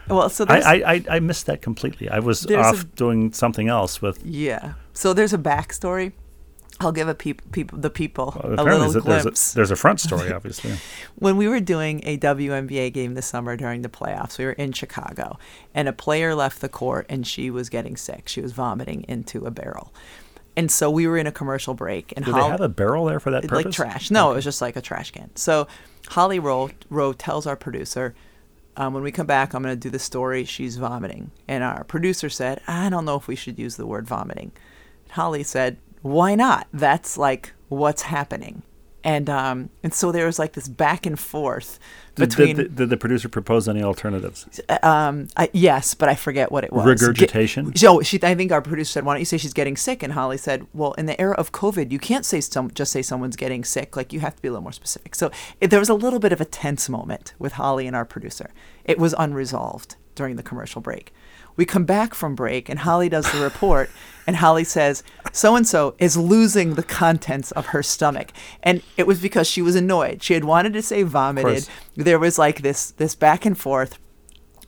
Well, 0.07 0.29
so 0.29 0.45
I, 0.49 0.81
I, 0.83 1.03
I, 1.07 1.19
missed 1.19 1.45
that 1.45 1.61
completely. 1.61 2.09
I 2.09 2.17
was 2.17 2.43
off 2.51 2.81
a- 2.81 2.85
doing 2.85 3.31
something 3.31 3.67
else 3.67 4.01
with. 4.01 4.25
yeah. 4.25 4.73
So 4.93 5.13
there's 5.13 5.33
a 5.33 5.37
backstory. 5.37 6.13
I'll 6.81 6.93
give 6.93 7.09
a 7.09 7.15
peop, 7.15 7.41
peop, 7.51 7.71
the 7.73 7.89
people 7.89 8.39
a 8.41 8.63
little 8.63 8.65
there's 8.65 8.95
a, 8.95 9.01
there's, 9.01 9.23
glimpse. 9.23 9.51
a, 9.51 9.55
there's 9.55 9.71
a 9.71 9.75
front 9.75 9.99
story, 9.99 10.31
obviously. 10.33 10.75
when 11.15 11.35
we 11.35 11.47
were 11.47 11.59
doing 11.59 12.01
a 12.05 12.17
WNBA 12.17 12.93
game 12.93 13.15
this 13.15 13.25
summer 13.25 13.57
during 13.57 13.81
the 13.81 13.89
playoffs, 13.89 14.37
we 14.37 14.45
were 14.45 14.53
in 14.53 14.71
Chicago, 14.71 15.37
and 15.73 15.89
a 15.89 15.93
player 15.93 16.33
left 16.35 16.61
the 16.61 16.69
court 16.69 17.05
and 17.09 17.27
she 17.27 17.49
was 17.49 17.69
getting 17.69 17.97
sick. 17.97 18.29
She 18.29 18.39
was 18.41 18.53
vomiting 18.53 19.03
into 19.09 19.45
a 19.45 19.51
barrel. 19.51 19.93
And 20.55 20.71
so 20.71 20.89
we 20.89 21.07
were 21.07 21.17
in 21.17 21.27
a 21.27 21.31
commercial 21.31 21.73
break, 21.73 22.13
and 22.15 22.25
Do 22.25 22.31
they 22.31 22.39
Holly, 22.39 22.51
have 22.51 22.61
a 22.61 22.69
barrel 22.69 23.05
there 23.05 23.19
for 23.19 23.31
that 23.31 23.43
purpose? 23.43 23.65
like 23.65 23.73
trash. 23.73 24.09
No, 24.11 24.31
it 24.31 24.35
was 24.35 24.43
just 24.43 24.61
like 24.61 24.75
a 24.75 24.81
trash 24.81 25.11
can. 25.11 25.35
So 25.35 25.67
Holly 26.07 26.39
Rowe, 26.39 26.71
Rowe 26.89 27.13
tells 27.13 27.45
our 27.45 27.55
producer, 27.55 28.15
um, 28.75 28.93
when 28.93 29.03
we 29.03 29.11
come 29.11 29.27
back, 29.27 29.53
I'm 29.53 29.61
going 29.61 29.73
to 29.75 29.79
do 29.79 29.89
the 29.89 29.99
story. 29.99 30.45
She's 30.45 30.77
vomiting. 30.77 31.31
And 31.47 31.63
our 31.63 31.83
producer 31.83 32.29
said, 32.29 32.61
I 32.67 32.89
don't 32.89 33.05
know 33.05 33.15
if 33.17 33.27
we 33.27 33.35
should 33.35 33.59
use 33.59 33.75
the 33.75 33.85
word 33.85 34.07
vomiting. 34.07 34.51
Holly 35.11 35.43
said, 35.43 35.77
Why 36.01 36.35
not? 36.35 36.67
That's 36.73 37.17
like 37.17 37.53
what's 37.67 38.03
happening. 38.03 38.63
And 39.01 39.29
um, 39.29 39.69
and 39.81 39.93
so 39.93 40.11
there 40.11 40.25
was 40.25 40.39
like 40.39 40.53
this 40.53 40.67
back 40.67 41.05
and 41.05 41.17
forth 41.17 41.79
Did, 42.15 42.29
between 42.29 42.55
did, 42.57 42.75
did 42.75 42.89
the 42.89 42.97
producer 42.97 43.29
propose 43.29 43.69
any 43.69 43.81
alternatives? 43.81 44.59
um 44.83 45.29
I, 45.37 45.49
yes, 45.53 45.93
but 45.93 46.09
I 46.09 46.15
forget 46.15 46.51
what 46.51 46.65
it 46.65 46.73
was. 46.73 46.85
Regurgitation? 46.85 47.71
Ge- 47.71 47.79
so 47.79 48.01
she, 48.01 48.19
I 48.21 48.35
think 48.35 48.51
our 48.51 48.61
producer 48.61 48.91
said, 48.91 49.05
"Why 49.05 49.13
don't 49.13 49.21
you 49.21 49.25
say 49.25 49.37
she's 49.37 49.53
getting 49.53 49.77
sick?" 49.77 50.03
And 50.03 50.11
Holly 50.13 50.37
said, 50.37 50.67
"Well, 50.73 50.91
in 50.93 51.05
the 51.05 51.19
era 51.19 51.35
of 51.35 51.53
COVID, 51.53 51.93
you 51.93 51.99
can't 51.99 52.25
say 52.25 52.41
some 52.41 52.71
just 52.71 52.91
say 52.91 53.01
someone's 53.01 53.37
getting 53.37 53.63
sick. 53.63 53.95
Like 53.95 54.11
you 54.11 54.19
have 54.19 54.35
to 54.35 54.41
be 54.41 54.49
a 54.49 54.51
little 54.51 54.63
more 54.63 54.73
specific." 54.73 55.15
So 55.15 55.31
it, 55.61 55.69
there 55.69 55.79
was 55.79 55.89
a 55.89 55.93
little 55.93 56.19
bit 56.19 56.33
of 56.33 56.41
a 56.41 56.45
tense 56.45 56.89
moment 56.89 57.33
with 57.39 57.53
Holly 57.53 57.87
and 57.87 57.95
our 57.95 58.05
producer. 58.05 58.51
It 58.83 58.99
was 58.99 59.15
unresolved 59.17 59.95
during 60.13 60.35
the 60.35 60.43
commercial 60.43 60.81
break. 60.81 61.13
We 61.55 61.65
come 61.65 61.85
back 61.85 62.13
from 62.13 62.35
break, 62.35 62.69
and 62.69 62.79
Holly 62.79 63.09
does 63.09 63.31
the 63.31 63.41
report, 63.41 63.89
and 64.25 64.37
Holly 64.37 64.63
says, 64.63 65.03
"So 65.31 65.55
and 65.55 65.67
so 65.67 65.95
is 65.99 66.15
losing 66.15 66.75
the 66.75 66.83
contents 66.83 67.51
of 67.51 67.67
her 67.67 67.83
stomach," 67.83 68.31
and 68.63 68.81
it 68.97 69.07
was 69.07 69.19
because 69.19 69.47
she 69.47 69.61
was 69.61 69.75
annoyed. 69.75 70.23
She 70.23 70.33
had 70.33 70.45
wanted 70.45 70.73
to 70.73 70.81
say 70.81 71.03
vomited. 71.03 71.67
There 71.95 72.19
was 72.19 72.37
like 72.37 72.61
this 72.61 72.91
this 72.91 73.15
back 73.15 73.45
and 73.45 73.57
forth 73.57 73.99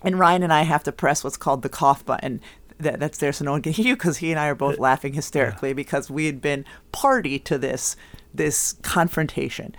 and 0.04 0.20
Ryan 0.20 0.44
and 0.44 0.54
I 0.54 0.63
have 0.63 0.84
to 0.84 0.91
press 0.91 1.24
what's 1.24 1.38
called 1.38 1.62
the 1.62 1.70
cough 1.70 2.06
button. 2.06 2.41
That, 2.80 3.00
that's 3.00 3.20
there 3.20 3.32
so 3.32 3.46
no 3.46 3.52
one 3.52 3.62
can 3.62 3.74
hear 3.74 3.86
you 3.86 3.96
because 3.96 4.17
he 4.17 4.32
and 4.32 4.39
I 4.39 4.48
are 4.48 4.56
both 4.56 4.80
uh, 4.80 4.82
laughing 4.82 5.13
hysterically 5.13 5.74
because 5.74 6.10
we 6.10 6.26
had 6.26 6.41
been 6.41 6.65
party 6.91 7.38
to 7.39 7.60
this 7.60 7.96
this 8.34 8.74
confrontation. 8.82 9.76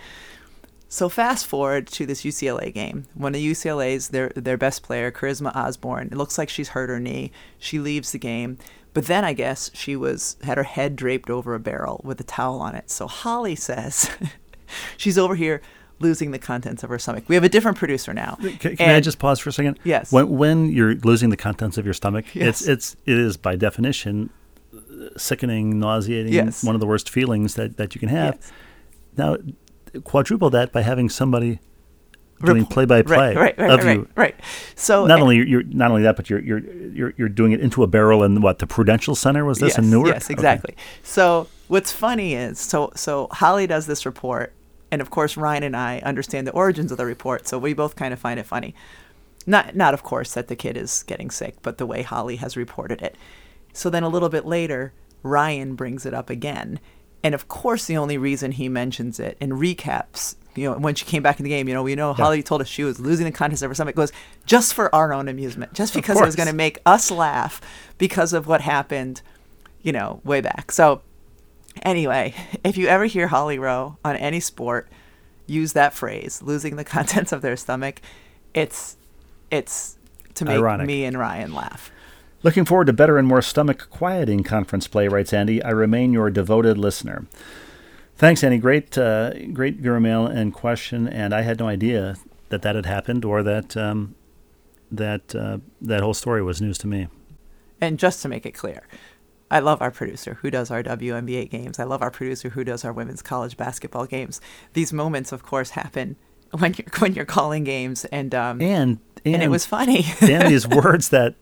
So 0.93 1.09
fast 1.09 1.47
forward 1.47 1.87
to 1.87 2.05
this 2.05 2.21
UCLA 2.21 2.71
game. 2.71 3.05
One 3.15 3.33
of 3.33 3.41
UCLA's 3.41 4.09
their 4.09 4.29
their 4.35 4.57
best 4.57 4.83
player, 4.83 5.11
Charisma 5.11 5.51
Osborne. 5.55 6.09
It 6.11 6.17
looks 6.17 6.37
like 6.37 6.49
she's 6.49 6.69
hurt 6.69 6.87
her 6.91 6.99
knee. 6.99 7.31
She 7.57 7.79
leaves 7.79 8.11
the 8.11 8.19
game, 8.19 8.59
but 8.93 9.07
then 9.07 9.25
I 9.25 9.33
guess 9.33 9.71
she 9.73 9.95
was 9.95 10.37
had 10.43 10.57
her 10.59 10.63
head 10.63 10.95
draped 10.95 11.31
over 11.31 11.55
a 11.55 11.59
barrel 11.59 11.99
with 12.03 12.21
a 12.21 12.23
towel 12.23 12.59
on 12.59 12.75
it. 12.75 12.91
So 12.91 13.07
Holly 13.07 13.55
says 13.55 14.07
she's 14.97 15.17
over 15.17 15.33
here 15.33 15.63
losing 15.97 16.29
the 16.29 16.37
contents 16.37 16.83
of 16.83 16.91
her 16.91 16.99
stomach. 16.99 17.23
We 17.27 17.33
have 17.33 17.43
a 17.43 17.49
different 17.49 17.79
producer 17.79 18.13
now. 18.13 18.37
Can, 18.59 18.77
can 18.77 18.91
I 18.91 18.99
just 18.99 19.17
pause 19.17 19.39
for 19.39 19.49
a 19.49 19.53
second? 19.53 19.79
Yes. 19.83 20.11
When 20.11 20.29
when 20.37 20.69
you're 20.71 20.93
losing 20.97 21.31
the 21.31 21.37
contents 21.37 21.79
of 21.79 21.85
your 21.85 21.95
stomach, 21.95 22.35
Yes. 22.35 22.61
it's 22.61 22.67
it's 22.67 22.95
it 23.07 23.17
is 23.17 23.35
by 23.35 23.55
definition 23.55 24.29
uh, 24.75 25.09
sickening, 25.17 25.79
nauseating, 25.79 26.33
Yes. 26.33 26.63
one 26.63 26.75
of 26.75 26.81
the 26.81 26.87
worst 26.87 27.09
feelings 27.09 27.55
that, 27.55 27.77
that 27.77 27.95
you 27.95 27.99
can 27.99 28.09
have. 28.09 28.35
Yes. 28.35 28.51
Now, 29.15 29.37
quadruple 30.01 30.49
that 30.51 30.71
by 30.71 30.81
having 30.81 31.09
somebody 31.09 31.59
doing 32.43 32.65
play 32.65 32.83
by 32.85 33.01
play 33.01 33.33
right, 33.33 33.37
right, 33.37 33.57
right, 33.57 33.69
of 33.71 33.85
right, 33.85 33.97
you. 33.97 34.07
right. 34.15 34.35
So 34.75 35.05
Not 35.05 35.21
only 35.21 35.47
you're 35.47 35.63
not 35.63 35.91
only 35.91 36.03
that, 36.03 36.15
but 36.15 36.29
you're 36.29 36.39
you're 36.41 36.59
you're 36.59 37.13
you're 37.17 37.29
doing 37.29 37.51
it 37.53 37.61
into 37.61 37.83
a 37.83 37.87
barrel 37.87 38.23
in 38.23 38.41
what 38.41 38.59
the 38.59 38.67
Prudential 38.67 39.15
Center 39.15 39.45
was 39.45 39.59
this 39.59 39.69
yes, 39.71 39.77
in 39.77 39.89
Newark? 39.89 40.07
Yes, 40.09 40.25
Okay. 40.25 40.33
exactly. 40.33 40.75
So 41.03 41.47
what's 41.67 41.91
funny 41.91 42.33
is 42.33 42.59
so 42.59 42.91
so 42.95 43.27
Holly 43.31 43.65
does 43.67 43.85
this 43.85 44.05
report, 44.05 44.51
and 44.91 45.01
of 45.01 45.09
course 45.09 45.37
Ryan 45.37 45.63
and 45.63 45.77
I 45.77 45.99
understand 45.99 46.45
the 46.47 46.51
origins 46.51 46.91
of 46.91 46.97
the 46.97 47.05
report, 47.05 47.47
so 47.47 47.57
we 47.57 47.73
both 47.73 47.95
kind 47.95 48.13
of 48.13 48.19
find 48.19 48.39
it 48.39 48.45
funny. 48.45 48.75
Not 49.45 49.75
not 49.75 49.93
of 49.93 50.03
course 50.03 50.33
that 50.33 50.47
the 50.49 50.55
kid 50.55 50.75
is 50.75 51.03
getting 51.03 51.29
sick, 51.31 51.55
but 51.61 51.77
the 51.77 51.85
way 51.85 52.01
Holly 52.01 52.37
has 52.37 52.57
reported 52.57 53.01
it. 53.01 53.15
So 53.71 53.89
then 53.89 54.03
a 54.03 54.09
little 54.09 54.29
bit 54.29 54.45
later, 54.45 54.91
Ryan 55.21 55.75
brings 55.75 56.05
it 56.05 56.13
up 56.13 56.29
again. 56.29 56.79
And 57.23 57.33
of 57.33 57.47
course, 57.47 57.85
the 57.85 57.97
only 57.97 58.17
reason 58.17 58.51
he 58.51 58.67
mentions 58.67 59.19
it 59.19 59.37
and 59.39 59.53
recaps, 59.53 60.35
you 60.55 60.69
know, 60.69 60.77
when 60.77 60.93
she 60.93 61.05
came 61.05 61.23
back 61.23 61.39
in 61.39 61.43
the 61.43 61.49
game, 61.49 61.67
you 61.67 61.73
know, 61.73 61.81
we 61.81 61.95
know 61.95 62.13
Holly 62.13 62.43
told 62.43 62.61
us 62.61 62.67
she 62.67 62.83
was 62.83 62.99
losing 62.99 63.25
the 63.25 63.31
contest 63.31 63.63
of 63.63 63.69
her 63.69 63.75
stomach, 63.75 63.95
goes 63.95 64.11
just 64.45 64.73
for 64.73 64.93
our 64.93 65.13
own 65.13 65.29
amusement, 65.29 65.73
just 65.73 65.93
because 65.93 66.19
it 66.19 66.25
was 66.25 66.35
going 66.35 66.49
to 66.49 66.53
make 66.53 66.79
us 66.85 67.09
laugh 67.09 67.61
because 67.97 68.33
of 68.33 68.45
what 68.45 68.61
happened, 68.61 69.21
you 69.81 69.91
know, 69.93 70.19
way 70.25 70.41
back. 70.41 70.71
So, 70.71 71.01
anyway, 71.81 72.35
if 72.63 72.77
you 72.77 72.87
ever 72.87 73.05
hear 73.05 73.27
Holly 73.27 73.57
Rowe 73.57 73.97
on 74.03 74.15
any 74.17 74.41
sport 74.41 74.89
use 75.47 75.73
that 75.73 75.93
phrase, 75.93 76.41
losing 76.41 76.75
the 76.75 76.83
contents 76.83 77.31
of 77.31 77.41
their 77.41 77.55
stomach, 77.55 78.01
it's 78.53 78.97
it's 79.49 79.97
to 80.35 80.45
make 80.45 80.57
Ironic. 80.57 80.87
me 80.87 81.05
and 81.05 81.17
Ryan 81.17 81.53
laugh. 81.53 81.91
Looking 82.43 82.65
forward 82.65 82.87
to 82.87 82.93
better 82.93 83.17
and 83.17 83.27
more 83.27 83.41
stomach 83.41 83.87
quieting 83.89 84.43
conference 84.43 84.87
play, 84.87 85.07
writes 85.07 85.31
Andy. 85.33 85.63
I 85.63 85.69
remain 85.69 86.11
your 86.11 86.29
devoted 86.29 86.77
listener. 86.77 87.25
Thanks, 88.17 88.43
Andy. 88.43 88.57
Great, 88.57 88.97
uh, 88.97 89.33
great 89.53 89.77
viewer 89.77 89.99
mail 89.99 90.27
and 90.27 90.53
question. 90.53 91.07
And 91.07 91.33
I 91.33 91.41
had 91.41 91.59
no 91.59 91.67
idea 91.67 92.17
that 92.49 92.61
that 92.61 92.75
had 92.75 92.85
happened 92.85 93.23
or 93.25 93.43
that 93.43 93.75
um, 93.77 94.15
that 94.91 95.33
uh, 95.33 95.59
that 95.81 96.01
whole 96.01 96.13
story 96.13 96.43
was 96.43 96.61
news 96.61 96.77
to 96.79 96.87
me. 96.87 97.07
And 97.81 97.97
just 97.97 98.21
to 98.21 98.27
make 98.27 98.45
it 98.45 98.51
clear, 98.51 98.87
I 99.49 99.59
love 99.59 99.81
our 99.81 99.89
producer 99.91 100.35
who 100.41 100.51
does 100.51 100.69
our 100.69 100.83
WNBA 100.83 101.49
games. 101.49 101.79
I 101.79 101.85
love 101.85 102.01
our 102.01 102.11
producer 102.11 102.49
who 102.49 102.63
does 102.63 102.83
our 102.85 102.93
women's 102.93 103.21
college 103.21 103.55
basketball 103.57 104.05
games. 104.05 104.41
These 104.73 104.91
moments, 104.93 105.31
of 105.31 105.43
course, 105.43 105.71
happen 105.71 106.17
when 106.51 106.73
you're 106.77 106.87
when 106.99 107.13
you're 107.13 107.25
calling 107.25 107.63
games, 107.63 108.03
and 108.05 108.35
um, 108.35 108.61
And 108.61 108.99
and, 109.25 109.35
and 109.35 109.43
it 109.43 109.49
was 109.49 109.65
funny. 109.65 110.05
and 110.21 110.49
these 110.49 110.67
words 110.83 111.09
that 111.09 111.35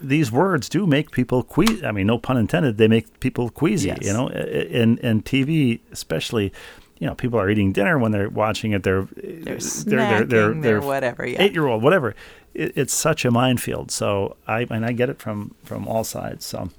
these 0.00 0.30
words 0.30 0.68
do 0.68 0.86
make 0.86 1.10
people 1.10 1.42
queasy. 1.42 1.84
I 1.84 1.92
mean, 1.92 2.06
no 2.06 2.18
pun 2.18 2.36
intended. 2.36 2.78
They 2.78 2.88
make 2.88 3.20
people 3.20 3.50
queasy. 3.50 3.88
Yes. 3.88 3.98
You 4.02 4.12
know, 4.12 4.28
and 4.28 4.98
and 5.00 5.24
TV 5.24 5.80
especially. 5.92 6.52
You 6.98 7.06
know, 7.06 7.14
people 7.14 7.38
are 7.38 7.50
eating 7.50 7.72
dinner 7.72 7.98
when 7.98 8.12
they're 8.12 8.30
watching 8.30 8.72
it. 8.72 8.82
They're 8.82 9.06
They're 9.12 9.56
snacking, 9.56 10.62
they're 10.62 10.80
whatever, 10.80 11.26
yeah. 11.26 11.42
eight 11.42 11.52
year 11.52 11.66
old, 11.66 11.82
whatever. 11.82 12.14
It, 12.54 12.72
it's 12.74 12.94
such 12.94 13.26
a 13.26 13.30
minefield. 13.30 13.90
So 13.90 14.36
I 14.46 14.66
and 14.70 14.86
I 14.86 14.92
get 14.92 15.10
it 15.10 15.18
from 15.18 15.54
from 15.62 15.86
all 15.86 16.04
sides. 16.04 16.46
So. 16.46 16.70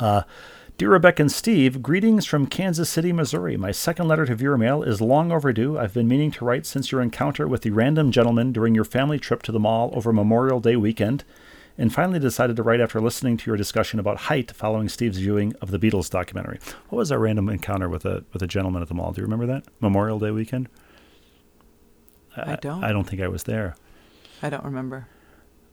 Uh, 0.00 0.22
Dear 0.78 0.92
Rebecca 0.92 1.22
and 1.22 1.32
Steve, 1.32 1.82
greetings 1.82 2.24
from 2.24 2.46
Kansas 2.46 2.88
City, 2.88 3.12
Missouri. 3.12 3.56
My 3.56 3.72
second 3.72 4.06
letter 4.06 4.24
to 4.26 4.36
viewer 4.36 4.56
mail 4.56 4.84
is 4.84 5.00
long 5.00 5.32
overdue. 5.32 5.76
I've 5.76 5.92
been 5.92 6.06
meaning 6.06 6.30
to 6.30 6.44
write 6.44 6.66
since 6.66 6.92
your 6.92 7.02
encounter 7.02 7.48
with 7.48 7.62
the 7.62 7.70
random 7.70 8.12
gentleman 8.12 8.52
during 8.52 8.76
your 8.76 8.84
family 8.84 9.18
trip 9.18 9.42
to 9.42 9.50
the 9.50 9.58
mall 9.58 9.90
over 9.92 10.12
Memorial 10.12 10.60
Day 10.60 10.76
weekend, 10.76 11.24
and 11.78 11.94
finally 11.94 12.18
decided 12.18 12.56
to 12.56 12.62
write 12.62 12.80
after 12.80 13.00
listening 13.00 13.36
to 13.36 13.50
your 13.50 13.56
discussion 13.56 14.00
about 14.00 14.16
height 14.16 14.50
following 14.50 14.88
Steve's 14.88 15.18
viewing 15.18 15.54
of 15.62 15.70
the 15.70 15.78
Beatles 15.78 16.10
documentary. 16.10 16.58
What 16.88 16.98
was 16.98 17.12
our 17.12 17.18
random 17.18 17.48
encounter 17.48 17.88
with 17.88 18.04
a 18.04 18.24
with 18.32 18.42
a 18.42 18.46
gentleman 18.46 18.82
at 18.82 18.88
the 18.88 18.94
mall? 18.94 19.12
Do 19.12 19.20
you 19.20 19.24
remember 19.24 19.46
that 19.46 19.64
Memorial 19.80 20.18
Day 20.18 20.32
weekend? 20.32 20.68
I 22.36 22.56
don't. 22.56 22.84
I 22.84 22.92
don't 22.92 23.04
think 23.04 23.22
I 23.22 23.28
was 23.28 23.44
there. 23.44 23.74
I 24.42 24.50
don't 24.50 24.64
remember. 24.64 25.08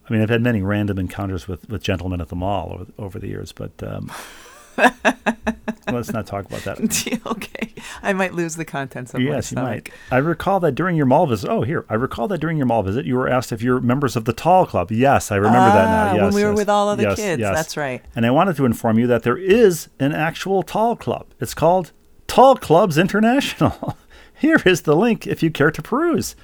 I 0.07 0.13
mean, 0.13 0.21
I've 0.21 0.29
had 0.29 0.41
many 0.41 0.61
random 0.61 0.99
encounters 0.99 1.47
with, 1.47 1.67
with 1.67 1.81
gentlemen 1.81 2.21
at 2.21 2.29
the 2.29 2.35
mall 2.35 2.73
over, 2.73 2.85
over 2.99 3.19
the 3.19 3.27
years, 3.27 3.51
but 3.51 3.71
um, 3.81 4.11
let's 5.91 6.11
not 6.11 6.25
talk 6.27 6.45
about 6.45 6.61
that. 6.61 6.79
okay. 7.25 7.73
I 8.03 8.13
might 8.13 8.33
lose 8.33 8.55
the 8.55 8.65
contents 8.65 9.13
of 9.13 9.21
Yes, 9.21 9.51
you 9.51 9.55
might. 9.57 9.89
I 10.11 10.17
recall 10.17 10.59
that 10.61 10.73
during 10.73 10.95
your 10.95 11.05
mall 11.05 11.27
visit. 11.27 11.49
Oh, 11.49 11.61
here. 11.61 11.85
I 11.89 11.93
recall 11.95 12.27
that 12.29 12.39
during 12.39 12.57
your 12.57 12.65
mall 12.65 12.83
visit, 12.83 13.05
you 13.05 13.15
were 13.15 13.27
asked 13.29 13.51
if 13.51 13.61
you're 13.61 13.79
members 13.79 14.15
of 14.15 14.25
the 14.25 14.33
Tall 14.33 14.65
Club. 14.65 14.91
Yes, 14.91 15.31
I 15.31 15.35
remember 15.37 15.59
that 15.59 15.85
now. 15.85 16.11
Ah, 16.11 16.13
Yes, 16.15 16.21
when 16.23 16.33
we 16.33 16.43
were 16.43 16.49
yes. 16.51 16.57
with 16.57 16.69
all 16.69 16.89
other 16.89 17.03
Yes, 17.03 17.15
kids. 17.17 17.39
yes. 17.39 17.55
That's 17.55 17.77
right. 17.77 18.01
And 18.15 18.25
I 18.25 18.31
wanted 18.31 18.55
to 18.57 18.65
inform 18.65 18.99
you 18.99 19.07
that 19.07 19.23
there 19.23 19.37
is 19.37 19.89
an 19.99 20.11
actual 20.13 20.63
Tall 20.63 20.95
Club. 20.95 21.27
It's 21.39 21.53
called 21.53 21.91
Tall 22.27 22.55
Clubs 22.55 22.97
International. 22.97 23.97
Here 24.37 24.61
is 24.65 24.81
the 24.81 24.95
link 24.95 25.25
if 25.25 25.41
you 25.41 25.49
care 25.51 25.71
to 25.71 25.81
peruse 25.81 26.35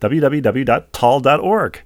www.tall.org. 0.00 1.82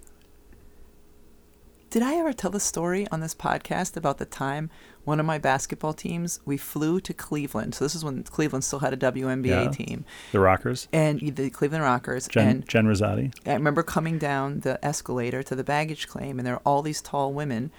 Did 1.90 2.02
I 2.02 2.14
ever 2.16 2.32
tell 2.32 2.50
the 2.50 2.60
story 2.60 3.06
on 3.10 3.20
this 3.20 3.34
podcast 3.34 3.96
about 3.96 4.18
the 4.18 4.24
time 4.26 4.70
one 5.05 5.20
of 5.20 5.26
my 5.26 5.38
basketball 5.38 5.92
teams 5.92 6.40
we 6.44 6.57
flew 6.57 7.00
to 7.00 7.12
Cleveland? 7.14 7.74
So 7.74 7.84
this 7.84 7.94
is 7.94 8.05
when 8.05 8.22
Cleveland 8.24 8.64
still 8.64 8.78
had 8.80 8.92
a 8.92 8.96
WNBA 8.96 9.64
Yeah. 9.64 9.70
team, 9.70 10.05
The 10.32 10.40
Rockers, 10.40 10.88
and 10.92 11.20
the 11.20 11.50
Cleveland 11.50 11.84
Rockers. 11.84 12.28
Jen, 12.28 12.48
and 12.48 12.68
Jen 12.68 12.86
Rizzotti. 12.86 13.32
I 13.46 13.55
remember 13.55 13.82
coming 13.82 14.18
down 14.18 14.61
the 14.61 14.82
escalator 14.84 15.42
to 15.42 15.55
the 15.55 15.64
baggage 15.64 16.09
claim, 16.09 16.38
and 16.38 16.46
there 16.46 16.55
are 16.55 16.62
all 16.64 16.82
these 16.82 17.00
tall 17.02 17.32
women, 17.32 17.70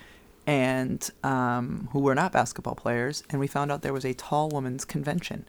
and 0.48 1.10
um, 1.24 1.90
who 1.92 2.00
were 2.00 2.16
not 2.16 2.32
basketball 2.32 2.76
players, 2.76 3.24
and 3.30 3.40
we 3.40 3.48
found 3.48 3.72
out 3.72 3.82
there 3.82 3.94
was 3.94 4.06
a 4.06 4.14
tall 4.14 4.50
women's 4.50 4.86
convention. 4.86 5.46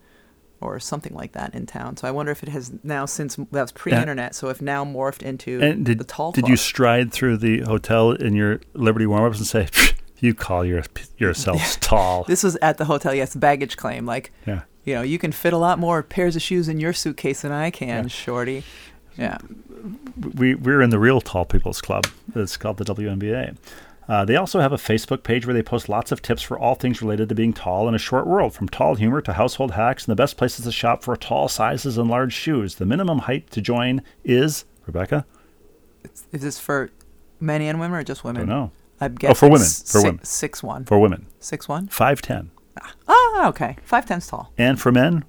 Or 0.58 0.80
something 0.80 1.12
like 1.12 1.32
that 1.32 1.54
in 1.54 1.66
town. 1.66 1.98
So 1.98 2.08
I 2.08 2.10
wonder 2.10 2.32
if 2.32 2.42
it 2.42 2.48
has 2.48 2.72
now 2.82 3.04
since 3.04 3.36
that 3.36 3.46
was 3.52 3.72
pre-internet. 3.72 4.34
So 4.34 4.48
if 4.48 4.62
now 4.62 4.86
morphed 4.86 5.20
into 5.20 5.60
And 5.60 5.84
did, 5.84 5.98
the 5.98 6.04
tall. 6.04 6.32
did 6.32 6.40
club. 6.44 6.50
you 6.50 6.56
stride 6.56 7.12
through 7.12 7.36
the 7.36 7.60
hotel 7.60 8.12
in 8.12 8.34
your 8.34 8.60
Liberty 8.72 9.04
warm-ups 9.04 9.36
and 9.36 9.46
say, 9.46 9.64
"Pfft, 9.64 9.95
you 10.18 10.34
call 10.34 10.64
your, 10.64 10.82
yourselves 11.18 11.76
tall? 11.80 12.24
This 12.24 12.42
was 12.42 12.56
at 12.56 12.78
the 12.78 12.84
hotel. 12.84 13.14
Yes, 13.14 13.34
baggage 13.34 13.76
claim. 13.76 14.06
Like 14.06 14.32
yeah. 14.46 14.62
you 14.84 14.94
know, 14.94 15.02
you 15.02 15.18
can 15.18 15.32
fit 15.32 15.52
a 15.52 15.58
lot 15.58 15.78
more 15.78 16.02
pairs 16.02 16.36
of 16.36 16.42
shoes 16.42 16.68
in 16.68 16.80
your 16.80 16.92
suitcase 16.92 17.42
than 17.42 17.52
I 17.52 17.70
can, 17.70 18.08
shorty. 18.08 18.64
Yeah. 19.16 19.38
we 20.34 20.54
we're 20.54 20.82
in 20.82 20.90
the 20.90 20.98
real 20.98 21.20
tall 21.20 21.44
people's 21.44 21.80
club. 21.80 22.06
It's 22.34 22.56
called 22.56 22.78
the 22.78 22.84
WNBA. 22.84 23.56
Uh, 24.08 24.24
they 24.24 24.36
also 24.36 24.60
have 24.60 24.72
a 24.72 24.76
Facebook 24.76 25.24
page 25.24 25.46
where 25.46 25.54
they 25.54 25.64
post 25.64 25.88
lots 25.88 26.12
of 26.12 26.22
tips 26.22 26.40
for 26.40 26.56
all 26.56 26.76
things 26.76 27.02
related 27.02 27.28
to 27.28 27.34
being 27.34 27.52
tall 27.52 27.88
in 27.88 27.94
a 27.94 27.98
short 27.98 28.24
world, 28.24 28.54
from 28.54 28.68
tall 28.68 28.94
humor 28.94 29.20
to 29.20 29.32
household 29.32 29.72
hacks, 29.72 30.04
and 30.04 30.12
the 30.12 30.16
best 30.16 30.36
places 30.36 30.64
to 30.64 30.70
shop 30.70 31.02
for 31.02 31.16
tall 31.16 31.48
sizes 31.48 31.98
and 31.98 32.08
large 32.08 32.32
shoes. 32.32 32.76
The 32.76 32.86
minimum 32.86 33.20
height 33.20 33.50
to 33.50 33.60
join 33.60 34.02
is 34.22 34.64
Rebecca. 34.86 35.26
Is 36.30 36.42
this 36.42 36.60
for 36.60 36.90
men 37.40 37.62
and 37.62 37.80
women 37.80 37.98
or 37.98 38.04
just 38.04 38.22
women? 38.22 38.46
Don't 38.46 38.48
know 38.48 38.70
I'm 39.00 39.16
Oh, 39.24 39.34
for 39.34 39.48
women, 39.50 39.66
for 39.66 40.02
women. 40.02 40.24
Six 40.24 40.62
one. 40.62 40.84
for 40.84 40.98
women. 40.98 41.26
Six 41.40 41.68
one. 41.68 41.88
Five 41.88 42.22
ten, 42.22 42.50
Ah, 43.08 43.48
okay. 43.48 43.76
Five 43.84 44.06
ten's 44.06 44.26
tall. 44.26 44.52
and 44.58 44.80
for 44.80 44.90
men 44.92 45.24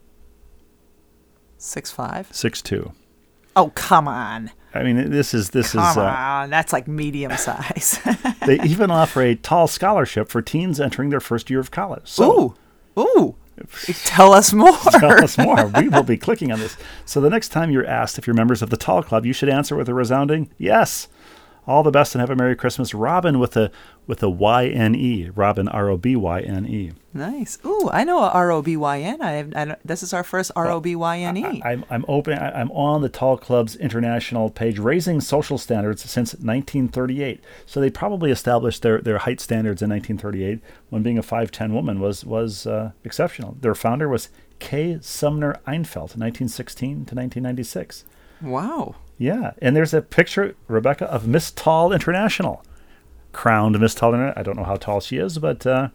Six 1.58 1.92
five. 1.92 2.28
six 2.32 2.62
two. 2.62 2.92
Oh 3.56 3.72
come 3.76 4.08
on. 4.08 4.52
I 4.74 4.84
mean, 4.84 5.10
this 5.10 5.34
is 5.34 5.50
this 5.50 5.72
Come 5.72 5.90
is. 5.92 5.98
Uh, 5.98 6.02
on. 6.04 6.50
That's 6.52 6.72
like 6.72 6.88
medium 6.88 7.36
size. 7.36 8.00
they 8.46 8.62
even 8.62 8.92
offer 8.92 9.22
a 9.24 9.36
tall 9.36 9.68
scholarship 9.68 10.30
for 10.30 10.42
teens 10.42 10.80
entering 10.80 11.10
their 11.10 11.20
first 11.20 11.50
year 11.50 11.60
of 11.60 11.72
college. 11.72 12.04
So, 12.06 12.56
ooh. 12.96 13.02
Ooh. 13.02 13.36
Tell 14.06 14.34
us 14.34 14.54
more. 14.54 14.78
Tell 14.92 15.24
us 15.24 15.36
more. 15.38 15.66
We 15.68 15.90
will 15.90 16.04
be 16.04 16.16
clicking 16.26 16.52
on 16.52 16.60
this. 16.60 16.78
So 17.06 17.20
the 17.20 17.30
next 17.32 17.50
time 17.50 17.72
you're 17.72 17.88
asked 17.88 18.20
if 18.20 18.28
you're 18.28 18.36
members 18.36 18.62
of 18.62 18.70
the 18.70 18.78
Tall 18.78 19.02
Club, 19.02 19.26
you 19.26 19.34
should 19.34 19.50
answer 19.50 19.76
with 19.76 19.90
a 19.90 19.96
resounding 19.96 20.52
yes. 20.60 21.08
All 21.68 21.84
the 21.84 21.92
best 21.92 22.16
and 22.16 22.22
have 22.22 22.30
a 22.30 22.36
Merry 22.36 22.56
Christmas, 22.56 22.94
Robin 22.94 23.40
with 23.40 23.58
a 23.58 23.70
with 24.08 24.24
a 24.24 24.30
Y 24.30 24.68
N 24.68 24.96
E. 24.96 25.30
Robin 25.36 25.68
R 25.68 25.90
O 25.90 25.98
B 25.98 26.16
Y 26.16 26.40
N 26.40 26.66
E. 26.66 26.94
Nice. 27.14 27.58
Ooh, 27.66 27.90
I 27.92 28.06
know 28.06 28.20
a 28.24 28.30
R 28.30 28.52
O 28.52 28.62
B 28.62 28.78
Y 28.78 29.02
N. 29.02 29.22
I. 29.22 29.40
I 29.54 29.76
this 29.84 30.02
is 30.02 30.14
our 30.14 30.24
first 30.24 30.52
R 30.56 30.70
O 30.72 30.80
B 30.80 30.96
Y 30.96 31.20
N 31.20 31.36
E. 31.36 31.62
I'm 31.66 31.84
I'm 31.90 32.06
open. 32.08 32.38
I- 32.40 32.58
I'm 32.62 32.72
on 32.72 33.02
the 33.02 33.10
Tall 33.10 33.38
Club's 33.38 33.76
international 33.76 34.50
page, 34.50 34.80
raising 34.80 35.20
social 35.20 35.58
standards 35.58 36.10
since 36.10 36.34
1938. 36.36 37.44
So 37.66 37.82
they 37.82 37.90
probably 37.90 38.32
established 38.32 38.82
their, 38.82 39.02
their 39.02 39.18
height 39.20 39.40
standards 39.42 39.82
in 39.82 39.90
1938 39.90 40.62
when 40.90 41.04
being 41.04 41.18
a 41.18 41.22
5'10 41.24 41.72
woman 41.74 42.00
was 42.00 42.24
was 42.24 42.66
uh, 42.66 42.92
exceptional. 43.04 43.58
Their 43.60 43.76
founder 43.76 44.08
was 44.08 44.30
K. 44.60 45.00
Sumner 45.02 45.60
Einfeldt, 45.68 46.16
1916 46.16 46.88
to 46.90 47.16
1996. 47.16 48.06
Wow. 48.42 48.96
Yeah, 49.18 49.52
and 49.62 49.76
there's 49.76 49.94
a 49.94 50.02
picture, 50.02 50.56
Rebecca, 50.68 51.06
of 51.06 51.28
Miss 51.28 51.52
Tall 51.52 51.92
International, 51.92 52.64
crowned 53.32 53.80
Miss 53.80 53.96
Tall. 53.96 54.12
Interna- 54.14 54.38
I 54.38 54.44
don't 54.44 54.56
know 54.56 54.64
how 54.64 54.76
tall 54.76 55.00
she 55.00 55.18
is, 55.18 55.40
but 55.40 55.66
uh, 55.66 55.90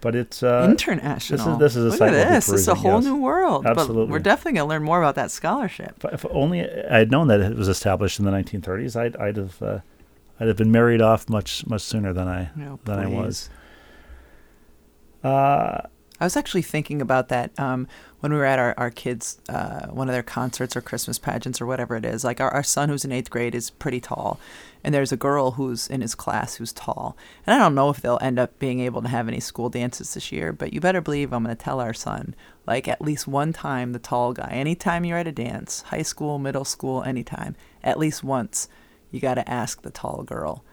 but 0.00 0.14
it's 0.14 0.42
uh, 0.42 0.68
International. 0.70 1.56
This 1.58 1.74
is 1.74 1.84
this 1.84 1.94
is 1.94 2.00
a 2.00 2.04
Look 2.04 2.14
at 2.14 2.28
this. 2.30 2.48
Is 2.48 2.68
a 2.68 2.74
whole 2.74 2.96
yes. 3.00 3.04
new 3.04 3.16
world. 3.16 3.64
But 3.64 3.78
Absolutely. 3.78 4.12
we're 4.12 4.20
definitely 4.20 4.58
gonna 4.58 4.68
learn 4.68 4.84
more 4.84 5.00
about 5.00 5.16
that 5.16 5.32
scholarship. 5.32 6.04
If, 6.04 6.24
if 6.24 6.26
only 6.30 6.62
I 6.62 6.98
had 6.98 7.10
known 7.10 7.26
that 7.28 7.40
it 7.40 7.56
was 7.56 7.68
established 7.68 8.20
in 8.20 8.24
the 8.24 8.30
1930s, 8.30 8.94
I'd 8.94 9.16
I'd 9.16 9.36
have 9.36 9.60
uh, 9.60 9.80
I'd 10.38 10.46
have 10.48 10.56
been 10.56 10.70
married 10.70 11.02
off 11.02 11.28
much 11.28 11.66
much 11.66 11.82
sooner 11.82 12.12
than 12.12 12.28
I 12.28 12.50
No, 12.54 12.78
than 12.84 12.98
I 13.00 13.06
was. 13.08 13.50
Uh, 15.24 15.80
I 16.20 16.24
was 16.24 16.36
actually 16.36 16.62
thinking 16.62 17.02
about 17.02 17.28
that 17.28 17.58
um, 17.58 17.86
when 18.20 18.32
we 18.32 18.38
were 18.38 18.44
at 18.44 18.58
our, 18.58 18.74
our 18.78 18.90
kids' 18.90 19.38
uh, 19.48 19.88
one 19.88 20.08
of 20.08 20.12
their 20.12 20.22
concerts 20.22 20.74
or 20.76 20.80
Christmas 20.80 21.18
pageants 21.18 21.60
or 21.60 21.66
whatever 21.66 21.96
it 21.96 22.04
is. 22.04 22.24
Like 22.24 22.40
our, 22.40 22.50
our 22.50 22.62
son, 22.62 22.88
who's 22.88 23.04
in 23.04 23.12
eighth 23.12 23.30
grade, 23.30 23.54
is 23.54 23.70
pretty 23.70 24.00
tall, 24.00 24.40
and 24.82 24.94
there's 24.94 25.12
a 25.12 25.16
girl 25.16 25.52
who's 25.52 25.86
in 25.86 26.00
his 26.00 26.14
class 26.14 26.54
who's 26.54 26.72
tall. 26.72 27.16
And 27.46 27.54
I 27.54 27.58
don't 27.58 27.74
know 27.74 27.90
if 27.90 28.00
they'll 28.00 28.18
end 28.22 28.38
up 28.38 28.58
being 28.58 28.80
able 28.80 29.02
to 29.02 29.08
have 29.08 29.28
any 29.28 29.40
school 29.40 29.68
dances 29.68 30.14
this 30.14 30.32
year, 30.32 30.52
but 30.52 30.72
you 30.72 30.80
better 30.80 31.00
believe 31.00 31.32
I'm 31.32 31.44
going 31.44 31.54
to 31.54 31.62
tell 31.62 31.80
our 31.80 31.94
son, 31.94 32.34
like 32.66 32.88
at 32.88 33.02
least 33.02 33.28
one 33.28 33.52
time, 33.52 33.92
the 33.92 33.98
tall 33.98 34.32
guy. 34.32 34.48
Anytime 34.50 35.04
you're 35.04 35.18
at 35.18 35.28
a 35.28 35.32
dance, 35.32 35.82
high 35.82 36.02
school, 36.02 36.38
middle 36.38 36.64
school, 36.64 37.02
anytime, 37.02 37.56
at 37.84 37.98
least 37.98 38.24
once, 38.24 38.68
you 39.10 39.20
got 39.20 39.34
to 39.34 39.48
ask 39.48 39.82
the 39.82 39.90
tall 39.90 40.22
girl 40.22 40.64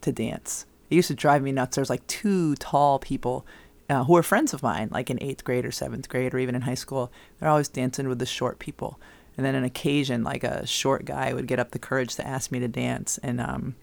to 0.00 0.12
dance. 0.12 0.66
It 0.90 0.96
used 0.96 1.08
to 1.08 1.14
drive 1.14 1.42
me 1.42 1.52
nuts. 1.52 1.76
There's 1.76 1.90
like 1.90 2.06
two 2.06 2.54
tall 2.56 2.98
people 2.98 3.46
uh, 3.88 4.04
who 4.04 4.16
are 4.16 4.22
friends 4.22 4.52
of 4.52 4.62
mine, 4.62 4.88
like 4.90 5.10
in 5.10 5.22
eighth 5.22 5.44
grade 5.44 5.64
or 5.64 5.70
seventh 5.70 6.08
grade 6.08 6.34
or 6.34 6.38
even 6.38 6.54
in 6.54 6.62
high 6.62 6.74
school. 6.74 7.10
They're 7.38 7.48
always 7.48 7.68
dancing 7.68 8.08
with 8.08 8.18
the 8.18 8.26
short 8.26 8.58
people. 8.58 8.98
And 9.36 9.46
then 9.46 9.54
an 9.54 9.64
occasion, 9.64 10.24
like 10.24 10.42
a 10.44 10.66
short 10.66 11.04
guy 11.04 11.32
would 11.32 11.46
get 11.46 11.60
up 11.60 11.70
the 11.70 11.78
courage 11.78 12.16
to 12.16 12.26
ask 12.26 12.50
me 12.50 12.58
to 12.58 12.66
dance, 12.68 13.18
and 13.22 13.40
um, 13.40 13.76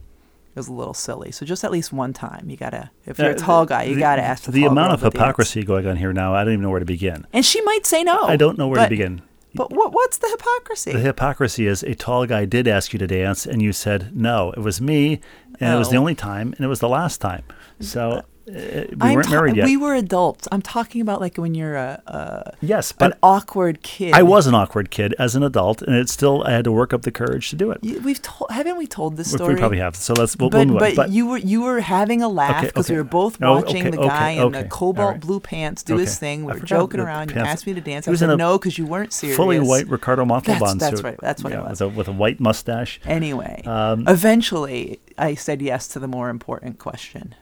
it 0.54 0.60
was 0.60 0.68
a 0.68 0.74
little 0.74 0.94
silly. 0.94 1.32
So 1.32 1.46
just 1.46 1.64
at 1.64 1.72
least 1.72 1.94
one 1.94 2.12
time, 2.12 2.50
you 2.50 2.58
gotta. 2.58 2.92
If 3.06 3.18
you're 3.20 3.32
a 3.32 3.36
uh, 3.36 3.38
tall 3.38 3.66
guy, 3.66 3.84
you 3.84 3.96
the- 3.96 4.02
gotta 4.02 4.22
ask 4.22 4.44
the, 4.44 4.52
the 4.52 4.66
amount 4.66 4.92
of 4.92 5.00
to 5.00 5.04
dance. 5.06 5.14
hypocrisy 5.14 5.64
going 5.64 5.88
on 5.88 5.96
here 5.96 6.12
now. 6.12 6.36
I 6.36 6.44
don't 6.44 6.54
even 6.54 6.64
know 6.64 6.70
where 6.72 6.82
to 6.82 6.86
begin. 6.86 7.26
And 7.32 7.46
she 7.46 7.62
might 7.62 7.86
say 7.86 8.04
no. 8.04 8.20
I 8.24 8.36
don't 8.36 8.58
know 8.58 8.68
where 8.68 8.80
but, 8.82 8.86
to 8.86 8.90
begin. 8.90 9.22
But 9.54 9.72
what, 9.72 9.94
what's 9.94 10.18
the 10.18 10.28
hypocrisy? 10.30 10.92
The 10.92 11.00
hypocrisy 11.00 11.68
is 11.68 11.82
a 11.84 11.96
tall 11.96 12.26
guy 12.26 12.44
did 12.44 12.68
ask 12.68 12.92
you 12.92 13.00
to 13.00 13.08
dance, 13.08 13.46
and 13.46 13.62
you 13.62 13.72
said 13.72 14.14
no. 14.14 14.52
It 14.52 14.60
was 14.60 14.82
me, 14.82 15.22
and 15.62 15.74
it 15.74 15.78
was 15.78 15.90
the 15.90 15.96
Oh. 15.96 16.02
only 16.02 16.16
time, 16.16 16.52
and 16.58 16.66
it 16.66 16.68
was 16.68 16.82
the 16.82 16.90
last 16.90 17.22
time. 17.22 17.44
So 17.80 18.24
we 18.48 18.88
I'm 19.02 19.14
weren't 19.16 19.26
ta- 19.28 19.32
married 19.32 19.56
yet. 19.56 19.66
We 19.66 19.76
were 19.78 19.96
adults. 19.96 20.48
I'm 20.52 20.62
talking 20.62 21.02
about 21.02 21.20
like 21.20 21.38
when 21.38 21.56
you're 21.56 21.76
a, 21.76 22.02
a 22.06 22.54
yes, 22.62 22.92
an 22.92 22.98
but 23.00 23.18
awkward 23.24 23.82
kid. 23.82 24.14
I 24.14 24.24
was 24.24 24.46
an 24.48 24.54
awkward 24.54 24.92
kid 24.92 25.16
as 25.18 25.36
an 25.36 25.44
adult, 25.44 25.82
and 25.82 25.96
it 25.96 26.10
still 26.10 26.44
I 26.44 26.52
had 26.52 26.64
to 26.66 26.72
work 26.72 26.94
up 26.94 27.02
the 27.02 27.12
courage 27.12 27.50
to 27.50 27.56
do 27.56 27.72
it. 27.72 27.80
You- 27.84 28.02
We've 28.02 28.22
told, 28.22 28.52
haven't 28.52 28.78
we 28.78 28.86
told 28.88 29.18
this 29.18 29.32
story? 29.32 29.56
We 29.56 29.60
probably 29.60 29.80
have. 29.80 29.96
So 29.96 30.14
let's 30.14 30.36
we'll, 30.38 30.50
but 30.50 30.58
we'll 30.60 30.66
move 30.76 30.82
on. 30.84 30.96
but, 30.96 31.10
you 31.10 31.26
were 31.28 31.38
you 31.38 31.64
were 31.64 31.80
having 31.80 32.22
a 32.22 32.30
laugh 32.30 32.64
because 32.64 32.86
okay. 32.88 32.94
we 32.94 32.98
were 33.00 33.04
both 33.04 33.42
Oh, 33.42 33.56
watching 33.62 33.82
okay, 33.88 33.90
the 33.92 34.00
okay, 34.00 34.08
guy 34.08 34.30
in 34.32 34.42
okay. 34.44 34.62
the 34.64 34.70
cobalt 34.70 35.12
right. 35.14 35.20
blue 35.22 35.40
pants 35.40 35.82
do 35.84 35.98
his 35.98 36.18
thing. 36.20 36.46
We 36.46 36.54
were 36.54 36.60
joking 36.60 37.00
around. 37.00 37.32
You 37.32 37.42
asked 37.42 37.66
me 37.66 37.74
to 37.74 37.82
dance. 37.82 38.06
He 38.06 38.10
I 38.10 38.12
was 38.12 38.22
in 38.22 38.28
said 38.30 38.34
a 38.36 38.38
no 38.38 38.58
because 38.60 38.78
you 38.78 38.86
weren't 38.86 39.12
serious. 39.12 39.36
fully 39.38 39.60
white 39.60 39.88
Ricardo 39.90 40.24
Montalban 40.26 40.60
That's- 40.78 40.80
that's 40.80 40.98
suit. 40.98 41.04
right, 41.06 41.18
that's 41.22 41.44
what 41.44 41.52
it 41.54 41.60
was. 41.60 41.82
With 41.82 41.82
a, 41.82 41.88
with 41.90 42.08
a 42.08 42.12
white 42.12 42.40
mustache. 42.40 43.00
Anyway, 43.06 43.64
Um, 43.66 44.06
eventually 44.08 45.00
I 45.18 45.34
said 45.36 45.62
yes 45.62 45.88
to 45.90 46.00
the 46.00 46.08
more 46.08 46.30
important 46.30 46.78
question. 46.80 47.34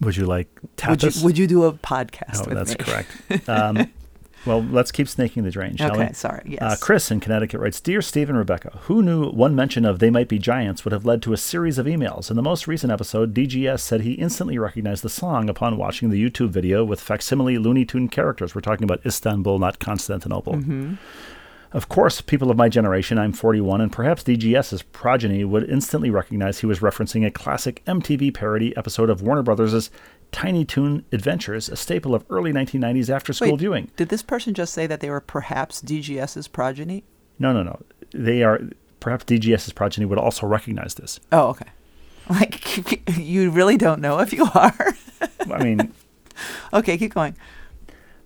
Would 0.00 0.16
you 0.16 0.26
like 0.26 0.48
Would 0.88 1.02
you, 1.02 1.10
would 1.24 1.38
you 1.38 1.46
do 1.46 1.64
a 1.64 1.72
podcast 1.72 2.46
oh, 2.46 2.54
that's 2.54 2.70
me? 2.70 2.84
correct. 2.84 3.10
Um, 3.48 3.90
well, 4.46 4.62
let's 4.62 4.92
keep 4.92 5.08
snaking 5.08 5.42
the 5.44 5.50
drain, 5.50 5.76
shall 5.76 5.92
we? 5.92 6.04
Okay, 6.04 6.12
sorry. 6.12 6.42
Yes. 6.46 6.62
Uh, 6.62 6.76
Chris 6.80 7.10
in 7.10 7.20
Connecticut 7.20 7.60
writes 7.60 7.80
Dear 7.80 8.00
Steve 8.00 8.28
and 8.28 8.38
Rebecca, 8.38 8.78
who 8.82 9.02
knew 9.02 9.30
one 9.30 9.54
mention 9.54 9.84
of 9.84 9.98
They 9.98 10.10
Might 10.10 10.28
Be 10.28 10.38
Giants 10.38 10.84
would 10.84 10.92
have 10.92 11.04
led 11.04 11.22
to 11.22 11.32
a 11.32 11.36
series 11.36 11.76
of 11.76 11.86
emails? 11.86 12.30
In 12.30 12.36
the 12.36 12.42
most 12.42 12.66
recent 12.66 12.92
episode, 12.92 13.34
DGS 13.34 13.80
said 13.80 14.02
he 14.02 14.12
instantly 14.12 14.56
recognized 14.56 15.02
the 15.02 15.08
song 15.08 15.50
upon 15.50 15.76
watching 15.76 16.10
the 16.10 16.22
YouTube 16.22 16.50
video 16.50 16.84
with 16.84 17.00
facsimile 17.00 17.58
Looney 17.58 17.84
Tune 17.84 18.08
characters. 18.08 18.54
We're 18.54 18.60
talking 18.60 18.84
about 18.84 19.04
Istanbul, 19.04 19.58
not 19.58 19.80
Constantinople. 19.80 20.54
Mm-hmm. 20.54 20.94
Of 21.72 21.88
course, 21.88 22.22
people 22.22 22.50
of 22.50 22.56
my 22.56 22.68
generation, 22.68 23.18
I'm 23.18 23.32
41, 23.32 23.82
and 23.82 23.92
perhaps 23.92 24.22
DGS's 24.22 24.82
progeny 24.84 25.44
would 25.44 25.68
instantly 25.68 26.08
recognize 26.08 26.60
he 26.60 26.66
was 26.66 26.80
referencing 26.80 27.26
a 27.26 27.30
classic 27.30 27.82
MTV 27.84 28.32
parody 28.32 28.74
episode 28.76 29.10
of 29.10 29.20
Warner 29.20 29.42
Brothers' 29.42 29.90
Tiny 30.32 30.64
Toon 30.64 31.04
Adventures, 31.12 31.68
a 31.68 31.76
staple 31.76 32.14
of 32.14 32.24
early 32.30 32.52
1990s 32.52 33.10
after 33.10 33.34
school 33.34 33.52
Wait, 33.52 33.58
viewing. 33.58 33.90
Did 33.96 34.08
this 34.08 34.22
person 34.22 34.54
just 34.54 34.72
say 34.72 34.86
that 34.86 35.00
they 35.00 35.10
were 35.10 35.20
perhaps 35.20 35.82
DGS's 35.82 36.48
progeny? 36.48 37.04
No, 37.38 37.52
no, 37.52 37.62
no. 37.62 37.82
They 38.12 38.42
are 38.42 38.60
perhaps 39.00 39.24
DGS's 39.24 39.72
progeny 39.74 40.06
would 40.06 40.18
also 40.18 40.46
recognize 40.46 40.94
this. 40.94 41.20
Oh, 41.32 41.48
okay. 41.48 41.66
Like 42.30 43.16
you 43.16 43.48
really 43.48 43.78
don't 43.78 44.02
know 44.02 44.18
if 44.18 44.34
you 44.34 44.46
are. 44.54 44.94
I 45.50 45.64
mean, 45.64 45.94
okay, 46.74 46.98
keep 46.98 47.14
going. 47.14 47.34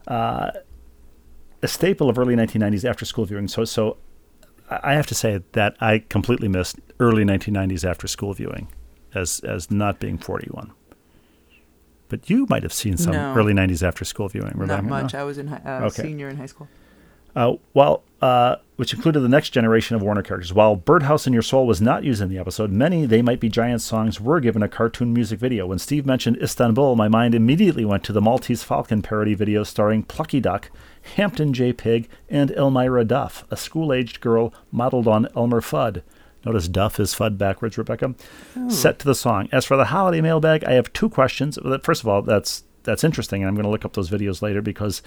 Uh, 0.09 0.51
a 1.63 1.69
staple 1.69 2.09
of 2.09 2.19
early 2.19 2.35
1990s 2.35 2.85
after 2.89 3.05
school 3.05 3.25
viewing. 3.25 3.49
So, 3.49 3.65
so 3.65 3.97
I 4.71 4.95
have 4.95 5.07
to 5.09 5.15
say 5.15 5.43
that 5.53 5.77
I 5.81 6.01
completely 6.09 6.49
missed 6.49 6.79
early 6.99 7.25
1990s 7.25 7.85
after 7.89 8.07
school 8.09 8.33
viewing 8.35 8.69
as 9.15 9.41
as 9.41 9.71
not 9.71 10.01
being 10.01 10.19
41. 10.19 10.73
But 12.09 12.29
you 12.29 12.47
might 12.51 12.63
have 12.63 12.73
seen 12.73 12.97
some 12.97 13.13
No. 13.15 13.35
early 13.35 13.55
90s 13.55 13.83
after 13.83 14.05
school 14.05 14.29
viewing. 14.29 14.53
Rebecca, 14.55 14.83
Not 14.83 14.85
no? 14.85 14.91
much. 14.91 15.15
I 15.15 15.25
was 15.25 15.39
in 15.39 15.47
hi- 15.49 15.63
uh, 15.65 15.85
Okay. 15.87 16.03
senior 16.03 16.29
in 16.29 16.37
high 16.37 16.47
school. 16.47 16.69
Uh, 17.35 17.55
while, 17.73 18.03
uh, 18.21 18.57
which 18.83 18.93
included 18.93 19.21
the 19.21 19.29
next 19.29 19.51
generation 19.51 19.95
of 19.95 20.03
Warner 20.03 20.25
characters. 20.25 20.53
While 20.53 20.75
Birdhouse 20.75 21.29
in 21.29 21.33
Your 21.33 21.41
Soul 21.41 21.69
was 21.69 21.81
not 21.81 22.03
used 22.03 22.21
in 22.21 22.29
the 22.29 22.39
episode, 22.41 22.73
many 22.73 23.07
They 23.07 23.23
Might 23.23 23.39
Be 23.39 23.49
Giants 23.49 23.85
songs 23.85 24.21
were 24.21 24.41
given 24.41 24.61
a 24.61 24.69
cartoon 24.69 25.13
music 25.15 25.39
video. 25.39 25.69
When 25.69 25.79
Steve 25.79 26.05
mentioned 26.05 26.43
Istanbul, 26.43 26.97
my 26.97 27.07
mind 27.07 27.33
immediately 27.33 27.85
went 27.85 28.03
to 28.03 28.13
the 28.13 28.21
Maltese 28.21 28.65
Falcon 28.65 29.01
parody 29.01 29.35
video 29.35 29.63
starring 29.63 30.03
Plucky 30.03 30.41
Duck, 30.41 30.69
Hampton 31.15 31.53
J. 31.53 31.73
Pig, 31.73 32.09
and 32.29 32.51
Elmyra 32.51 33.07
Duff, 33.07 33.45
a 33.53 33.57
school 33.57 33.93
aged 33.93 34.21
girl 34.21 34.53
modeled 34.73 35.07
on 35.07 35.29
Elmer 35.37 35.61
Fudd. 35.61 36.03
Notice 36.45 36.67
Duff 36.67 36.99
is 36.99 37.15
Fudd 37.15 37.39
backwards, 37.39 37.79
Rebecca. 37.79 38.17
Oh. 38.57 38.69
Set 38.69 38.99
to 38.99 39.05
the 39.05 39.15
song. 39.15 39.49
As 39.53 39.65
for 39.65 39.77
the 39.77 39.85
holiday 39.85 40.21
mailbag, 40.21 40.65
I 40.65 40.73
have 40.73 40.93
two 40.93 41.09
questions. 41.09 41.57
First 41.85 42.03
of 42.03 42.09
all, 42.09 42.23
that's 42.23 42.65
that's 42.83 43.05
interesting, 43.05 43.43
and 43.43 43.49
I'm 43.49 43.55
going 43.55 43.63
to 43.63 43.71
look 43.71 43.85
up 43.85 43.93
those 43.93 44.11
videos 44.11 44.43
later 44.43 44.61
because 44.61 45.03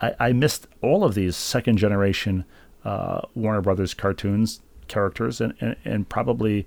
I, 0.00 0.14
I 0.18 0.32
missed 0.32 0.66
all 0.82 1.04
of 1.04 1.14
these 1.14 1.36
second 1.36 1.76
generation 1.76 2.44
uh, 2.84 3.20
Warner 3.34 3.60
Brothers 3.60 3.94
cartoons 3.94 4.60
characters, 4.88 5.40
and 5.40 5.54
and, 5.60 5.76
and 5.84 6.08
probably 6.08 6.66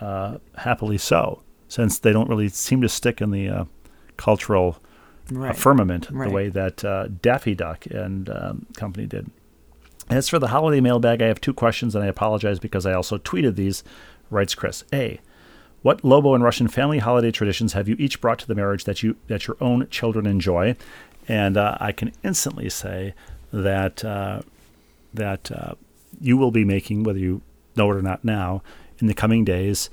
uh, 0.00 0.38
happily 0.58 0.98
so, 0.98 1.42
since 1.68 1.98
they 1.98 2.12
don't 2.12 2.28
really 2.28 2.48
seem 2.48 2.80
to 2.82 2.88
stick 2.88 3.20
in 3.20 3.30
the 3.30 3.48
uh, 3.48 3.64
cultural 4.16 4.78
Right. 5.30 5.56
firmament 5.56 6.08
Right. 6.10 6.28
the 6.28 6.34
way 6.34 6.48
that 6.50 6.84
uh, 6.84 7.08
Daffy 7.22 7.54
Duck 7.54 7.86
and 7.86 8.28
um, 8.28 8.66
company 8.76 9.06
did. 9.06 9.30
As 10.10 10.28
for 10.28 10.38
the 10.38 10.48
holiday 10.48 10.82
mailbag, 10.82 11.22
I 11.22 11.28
have 11.28 11.40
two 11.40 11.54
questions, 11.54 11.94
and 11.94 12.04
I 12.04 12.08
apologize 12.08 12.58
because 12.58 12.84
I 12.84 12.92
also 12.92 13.16
tweeted 13.16 13.54
these. 13.56 13.82
Writes 14.30 14.54
Chris 14.54 14.84
A. 14.92 15.20
What 15.82 16.04
Lobo 16.04 16.34
and 16.34 16.42
Rushin 16.44 16.70
family 16.70 16.98
holiday 16.98 17.30
traditions 17.30 17.72
have 17.74 17.88
you 17.88 17.96
each 17.98 18.20
brought 18.20 18.38
to 18.40 18.46
the 18.46 18.54
marriage 18.54 18.84
that 18.84 19.02
you 19.02 19.16
that 19.28 19.46
your 19.46 19.56
own 19.60 19.86
children 19.88 20.26
enjoy? 20.26 20.76
And 21.28 21.56
uh, 21.56 21.76
I 21.80 21.92
can 21.92 22.12
instantly 22.22 22.68
say 22.68 23.14
that 23.52 24.04
uh, 24.04 24.42
that 25.14 25.50
uh, 25.50 25.74
you 26.20 26.36
will 26.36 26.50
be 26.50 26.64
making, 26.64 27.04
whether 27.04 27.18
you 27.18 27.42
know 27.76 27.90
it 27.90 27.96
or 27.96 28.02
not 28.02 28.24
now, 28.24 28.62
in 28.98 29.06
the 29.06 29.14
coming 29.14 29.44
days, 29.44 29.90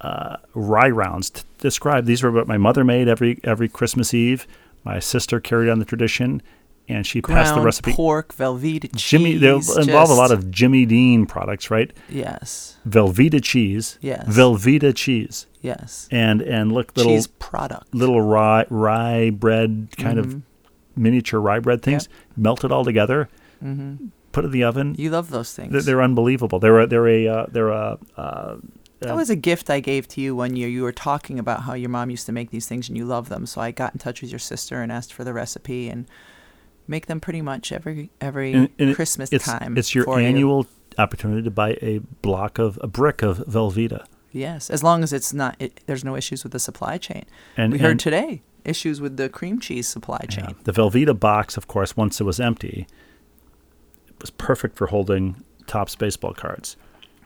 uh, 0.00 0.36
rye 0.54 0.90
rounds. 0.90 1.30
To 1.30 1.44
describe 1.58 2.04
these 2.04 2.22
were 2.22 2.30
what 2.30 2.46
my 2.46 2.58
mother 2.58 2.84
made 2.84 3.08
every 3.08 3.40
every 3.44 3.68
Christmas 3.68 4.12
Eve. 4.12 4.46
My 4.84 4.98
sister 4.98 5.40
carried 5.40 5.68
on 5.68 5.78
the 5.78 5.84
tradition, 5.84 6.42
and 6.88 7.06
she 7.06 7.20
passed 7.20 7.50
the 7.50 7.54
Ground 7.54 7.64
recipe. 7.64 7.92
pork, 7.92 8.34
Velveeta 8.34 8.92
cheese. 8.92 9.02
Jimmy, 9.02 9.36
they 9.36 9.50
involve 9.50 10.10
a 10.10 10.14
lot 10.14 10.30
of 10.30 10.50
Jimmy 10.50 10.86
Dean 10.86 11.26
products, 11.26 11.70
right? 11.70 11.92
yes, 12.08 12.76
Velveeta 12.88 13.42
cheese. 13.42 13.98
Yes. 14.00 14.26
Velveeta 14.28 14.94
cheese, 14.94 15.46
yes. 15.62 16.08
and 16.10 16.42
and 16.42 16.72
look 16.72 16.96
little 16.96 17.12
cheese 17.12 17.26
product. 17.26 17.94
little 17.94 18.20
rye 18.20 18.66
rye 18.70 19.30
bread 19.30 19.88
kind 19.96 20.18
of 20.18 20.42
miniature 20.94 21.40
rye 21.40 21.58
bread 21.58 21.82
things. 21.82 22.08
Melt 22.36 22.64
it 22.64 22.70
all 22.70 22.84
together. 22.84 23.28
Put 24.36 24.44
in 24.44 24.50
the 24.50 24.64
oven. 24.64 24.94
You 24.98 25.08
love 25.08 25.30
those 25.30 25.54
things. 25.54 25.72
They're, 25.72 25.80
they're 25.80 26.02
unbelievable. 26.02 26.58
They're 26.58 26.80
a, 26.80 26.86
they're 26.86 27.08
a 27.08 27.26
uh, 27.26 27.46
they're 27.48 27.70
a 27.70 27.98
uh, 28.18 28.56
that 29.00 29.16
was 29.16 29.30
a 29.30 29.36
gift 29.36 29.70
I 29.70 29.80
gave 29.80 30.06
to 30.08 30.20
you 30.20 30.36
one 30.36 30.56
year. 30.56 30.68
You 30.68 30.82
were 30.82 30.92
talking 30.92 31.38
about 31.38 31.62
how 31.62 31.72
your 31.72 31.88
mom 31.88 32.10
used 32.10 32.26
to 32.26 32.32
make 32.32 32.50
these 32.50 32.68
things 32.68 32.90
and 32.90 32.98
you 32.98 33.06
love 33.06 33.30
them. 33.30 33.46
So 33.46 33.62
I 33.62 33.70
got 33.70 33.94
in 33.94 33.98
touch 33.98 34.20
with 34.20 34.30
your 34.30 34.38
sister 34.38 34.82
and 34.82 34.92
asked 34.92 35.14
for 35.14 35.24
the 35.24 35.32
recipe 35.32 35.88
and 35.88 36.06
make 36.86 37.06
them 37.06 37.18
pretty 37.18 37.40
much 37.40 37.72
every 37.72 38.10
every 38.20 38.52
and- 38.52 38.68
and 38.78 38.94
Christmas 38.94 39.32
it's, 39.32 39.46
time. 39.46 39.78
It's 39.78 39.94
your 39.94 40.04
for 40.04 40.20
you. 40.20 40.26
annual 40.26 40.66
opportunity 40.98 41.42
to 41.42 41.50
buy 41.50 41.78
a 41.80 42.00
block 42.20 42.58
of 42.58 42.78
a 42.82 42.86
brick 42.86 43.22
of 43.22 43.38
Velveeta. 43.38 44.04
Yes, 44.32 44.68
as 44.68 44.82
long 44.82 45.02
as 45.02 45.14
it's 45.14 45.32
not. 45.32 45.56
It, 45.58 45.80
there's 45.86 46.04
no 46.04 46.14
issues 46.14 46.42
with 46.42 46.52
the 46.52 46.58
supply 46.58 46.98
chain. 46.98 47.24
And 47.56 47.72
we 47.72 47.78
heard 47.78 47.98
today 47.98 48.42
issues 48.66 49.00
with 49.00 49.16
the 49.16 49.30
cream 49.30 49.60
cheese 49.60 49.88
supply 49.88 50.26
chain. 50.28 50.48
Yeah. 50.48 50.62
The 50.64 50.72
Velveeta 50.72 51.18
box, 51.18 51.56
of 51.56 51.68
course, 51.68 51.96
once 51.96 52.20
it 52.20 52.24
was 52.24 52.38
empty, 52.38 52.86
was 54.20 54.30
perfect 54.30 54.76
for 54.76 54.86
holding 54.88 55.42
tops 55.66 55.94
baseball 55.96 56.32
cards. 56.34 56.76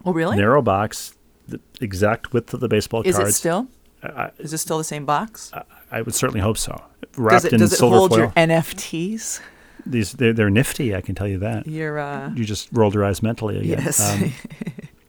Oh, 0.05 0.12
really? 0.12 0.36
Narrow 0.36 0.62
box, 0.62 1.14
the 1.49 1.61
exact 1.80 2.32
width 2.32 2.55
of 2.55 2.61
the 2.61 2.68
baseball 2.68 3.03
Is 3.03 3.16
cards. 3.16 3.30
Is 3.30 3.34
it 3.36 3.38
still? 3.38 3.68
I, 4.03 4.30
Is 4.38 4.53
it 4.55 4.59
still 4.59 4.78
the 4.78 4.84
same 4.84 5.05
box? 5.05 5.51
I, 5.53 5.62
I 5.91 6.03
would 6.03 6.14
certainly 6.14 6.41
hope 6.41 6.57
so. 6.57 6.72
does 6.72 7.18
Wrapped 7.18 7.45
it 7.47 7.53
in 7.53 7.61
does 7.61 7.72
it 7.72 7.76
silver 7.76 7.97
hold 7.97 8.11
foil. 8.12 8.18
your 8.20 8.28
NFTs? 8.30 9.41
These 9.84 10.12
they're, 10.12 10.32
they're 10.32 10.51
nifty. 10.51 10.95
I 10.95 11.01
can 11.03 11.14
tell 11.14 11.28
you 11.28 11.38
that. 11.38 11.66
Your 11.66 11.99
uh, 11.99 12.30
You 12.34 12.45
just 12.45 12.68
rolled 12.72 12.95
your 12.95 13.05
eyes 13.05 13.22
mentally 13.22 13.59
again. 13.59 13.82
yes. 13.84 14.01
Um, 14.01 14.32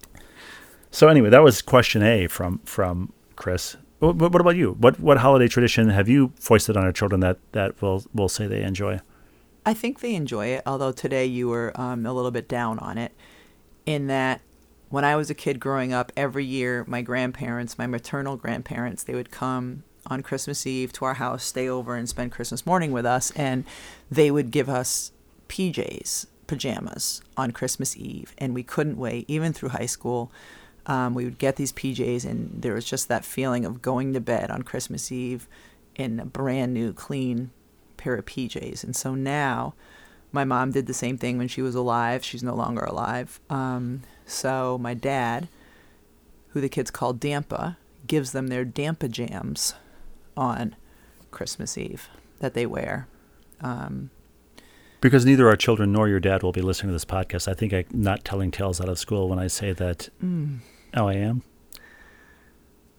so 0.91 1.07
anyway, 1.07 1.29
that 1.29 1.43
was 1.43 1.61
question 1.61 2.03
A 2.03 2.27
from 2.27 2.59
from 2.65 3.13
Chris. 3.35 3.77
What, 3.99 4.15
what 4.15 4.41
about 4.41 4.55
you? 4.55 4.73
What 4.79 4.99
what 4.99 5.17
holiday 5.19 5.47
tradition 5.47 5.89
have 5.89 6.09
you 6.09 6.31
foisted 6.39 6.75
on 6.75 6.83
our 6.83 6.91
children 6.91 7.21
that 7.21 7.37
that 7.51 7.81
will 7.81 8.03
will 8.13 8.29
say 8.29 8.47
they 8.47 8.63
enjoy? 8.63 8.99
I 9.65 9.73
think 9.73 9.99
they 9.99 10.15
enjoy 10.15 10.47
it, 10.47 10.63
although 10.65 10.91
today 10.91 11.25
you 11.25 11.47
were 11.47 11.71
um, 11.79 12.05
a 12.05 12.13
little 12.13 12.31
bit 12.31 12.47
down 12.47 12.79
on 12.79 12.97
it. 12.97 13.11
In 13.85 14.07
that, 14.07 14.41
when 14.89 15.05
I 15.05 15.15
was 15.15 15.29
a 15.29 15.35
kid 15.35 15.59
growing 15.59 15.93
up, 15.93 16.11
every 16.17 16.45
year 16.45 16.83
my 16.87 17.01
grandparents, 17.01 17.77
my 17.77 17.87
maternal 17.87 18.37
grandparents, 18.37 19.03
they 19.03 19.13
would 19.13 19.31
come 19.31 19.83
on 20.07 20.23
Christmas 20.23 20.65
Eve 20.65 20.91
to 20.93 21.05
our 21.05 21.13
house, 21.15 21.43
stay 21.43 21.69
over, 21.69 21.95
and 21.95 22.09
spend 22.09 22.31
Christmas 22.31 22.65
morning 22.65 22.91
with 22.91 23.05
us, 23.05 23.31
and 23.31 23.63
they 24.09 24.31
would 24.31 24.49
give 24.49 24.67
us 24.67 25.11
PJs, 25.47 26.25
pajamas, 26.47 27.21
on 27.37 27.51
Christmas 27.51 27.95
Eve, 27.95 28.33
and 28.39 28.55
we 28.55 28.63
couldn't 28.63 28.97
wait, 28.97 29.25
even 29.27 29.53
through 29.53 29.69
high 29.69 29.85
school. 29.85 30.31
Um, 30.87 31.13
we 31.13 31.23
would 31.23 31.37
get 31.37 31.57
these 31.57 31.71
PJs, 31.71 32.25
and 32.25 32.63
there 32.63 32.73
was 32.73 32.85
just 32.85 33.07
that 33.09 33.23
feeling 33.23 33.63
of 33.63 33.83
going 33.83 34.13
to 34.13 34.19
bed 34.19 34.49
on 34.49 34.63
Christmas 34.63 35.11
Eve 35.11 35.47
in 35.95 36.19
a 36.19 36.25
brand 36.25 36.73
new, 36.73 36.93
clean 36.93 37.51
pair 38.01 38.15
of 38.15 38.25
PJs. 38.25 38.83
And 38.83 38.95
so 38.95 39.15
now, 39.15 39.73
my 40.31 40.43
mom 40.43 40.71
did 40.71 40.87
the 40.87 40.93
same 40.93 41.17
thing 41.17 41.37
when 41.37 41.47
she 41.47 41.61
was 41.61 41.75
alive. 41.75 42.23
She's 42.23 42.43
no 42.43 42.55
longer 42.55 42.81
alive. 42.81 43.39
Um, 43.49 44.01
so 44.25 44.77
my 44.79 44.93
dad, 44.93 45.47
who 46.49 46.61
the 46.61 46.69
kids 46.69 46.89
call 46.91 47.13
Dampa, 47.13 47.77
gives 48.07 48.31
them 48.31 48.47
their 48.47 48.65
Dampa 48.65 49.09
jams 49.09 49.73
on 50.35 50.75
Christmas 51.31 51.77
Eve 51.77 52.09
that 52.39 52.53
they 52.53 52.65
wear. 52.65 53.07
Um, 53.61 54.09
Because 55.01 55.25
neither 55.25 55.47
our 55.47 55.55
children 55.57 55.91
nor 55.91 56.07
your 56.07 56.19
dad 56.19 56.43
will 56.43 56.51
be 56.51 56.61
listening 56.61 56.89
to 56.89 56.93
this 56.93 57.05
podcast. 57.05 57.47
I 57.47 57.53
think 57.53 57.73
I'm 57.73 57.85
not 57.91 58.23
telling 58.23 58.51
tales 58.51 58.81
out 58.81 58.89
of 58.89 58.97
school 58.99 59.29
when 59.29 59.37
I 59.39 59.47
say 59.47 59.71
that. 59.73 60.09
Oh, 60.93 61.07
I 61.07 61.13
am. 61.13 61.43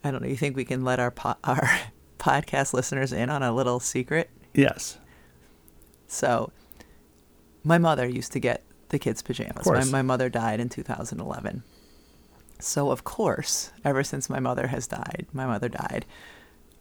I 0.04 0.10
don't 0.10 0.22
know. 0.22 0.28
You 0.28 0.36
think 0.36 0.56
we 0.56 0.64
can 0.64 0.84
let 0.84 0.98
our 1.00 1.10
po- 1.10 1.36
our 1.44 1.68
podcast 2.18 2.72
listeners 2.72 3.12
in 3.12 3.30
on 3.30 3.42
a 3.42 3.52
little 3.52 3.80
secret? 3.80 4.30
Yes. 4.54 4.98
So, 6.06 6.52
my 7.64 7.78
mother 7.78 8.06
used 8.06 8.32
to 8.32 8.40
get 8.40 8.62
the 8.90 8.98
kids' 8.98 9.22
pajamas. 9.22 9.66
My, 9.66 9.84
my 9.84 10.02
mother 10.02 10.28
died 10.28 10.60
in 10.60 10.68
2011. 10.68 11.62
So, 12.58 12.90
of 12.90 13.02
course, 13.04 13.72
ever 13.84 14.04
since 14.04 14.28
my 14.30 14.38
mother 14.40 14.66
has 14.68 14.86
died, 14.86 15.26
my 15.32 15.46
mother 15.46 15.68
died, 15.68 16.04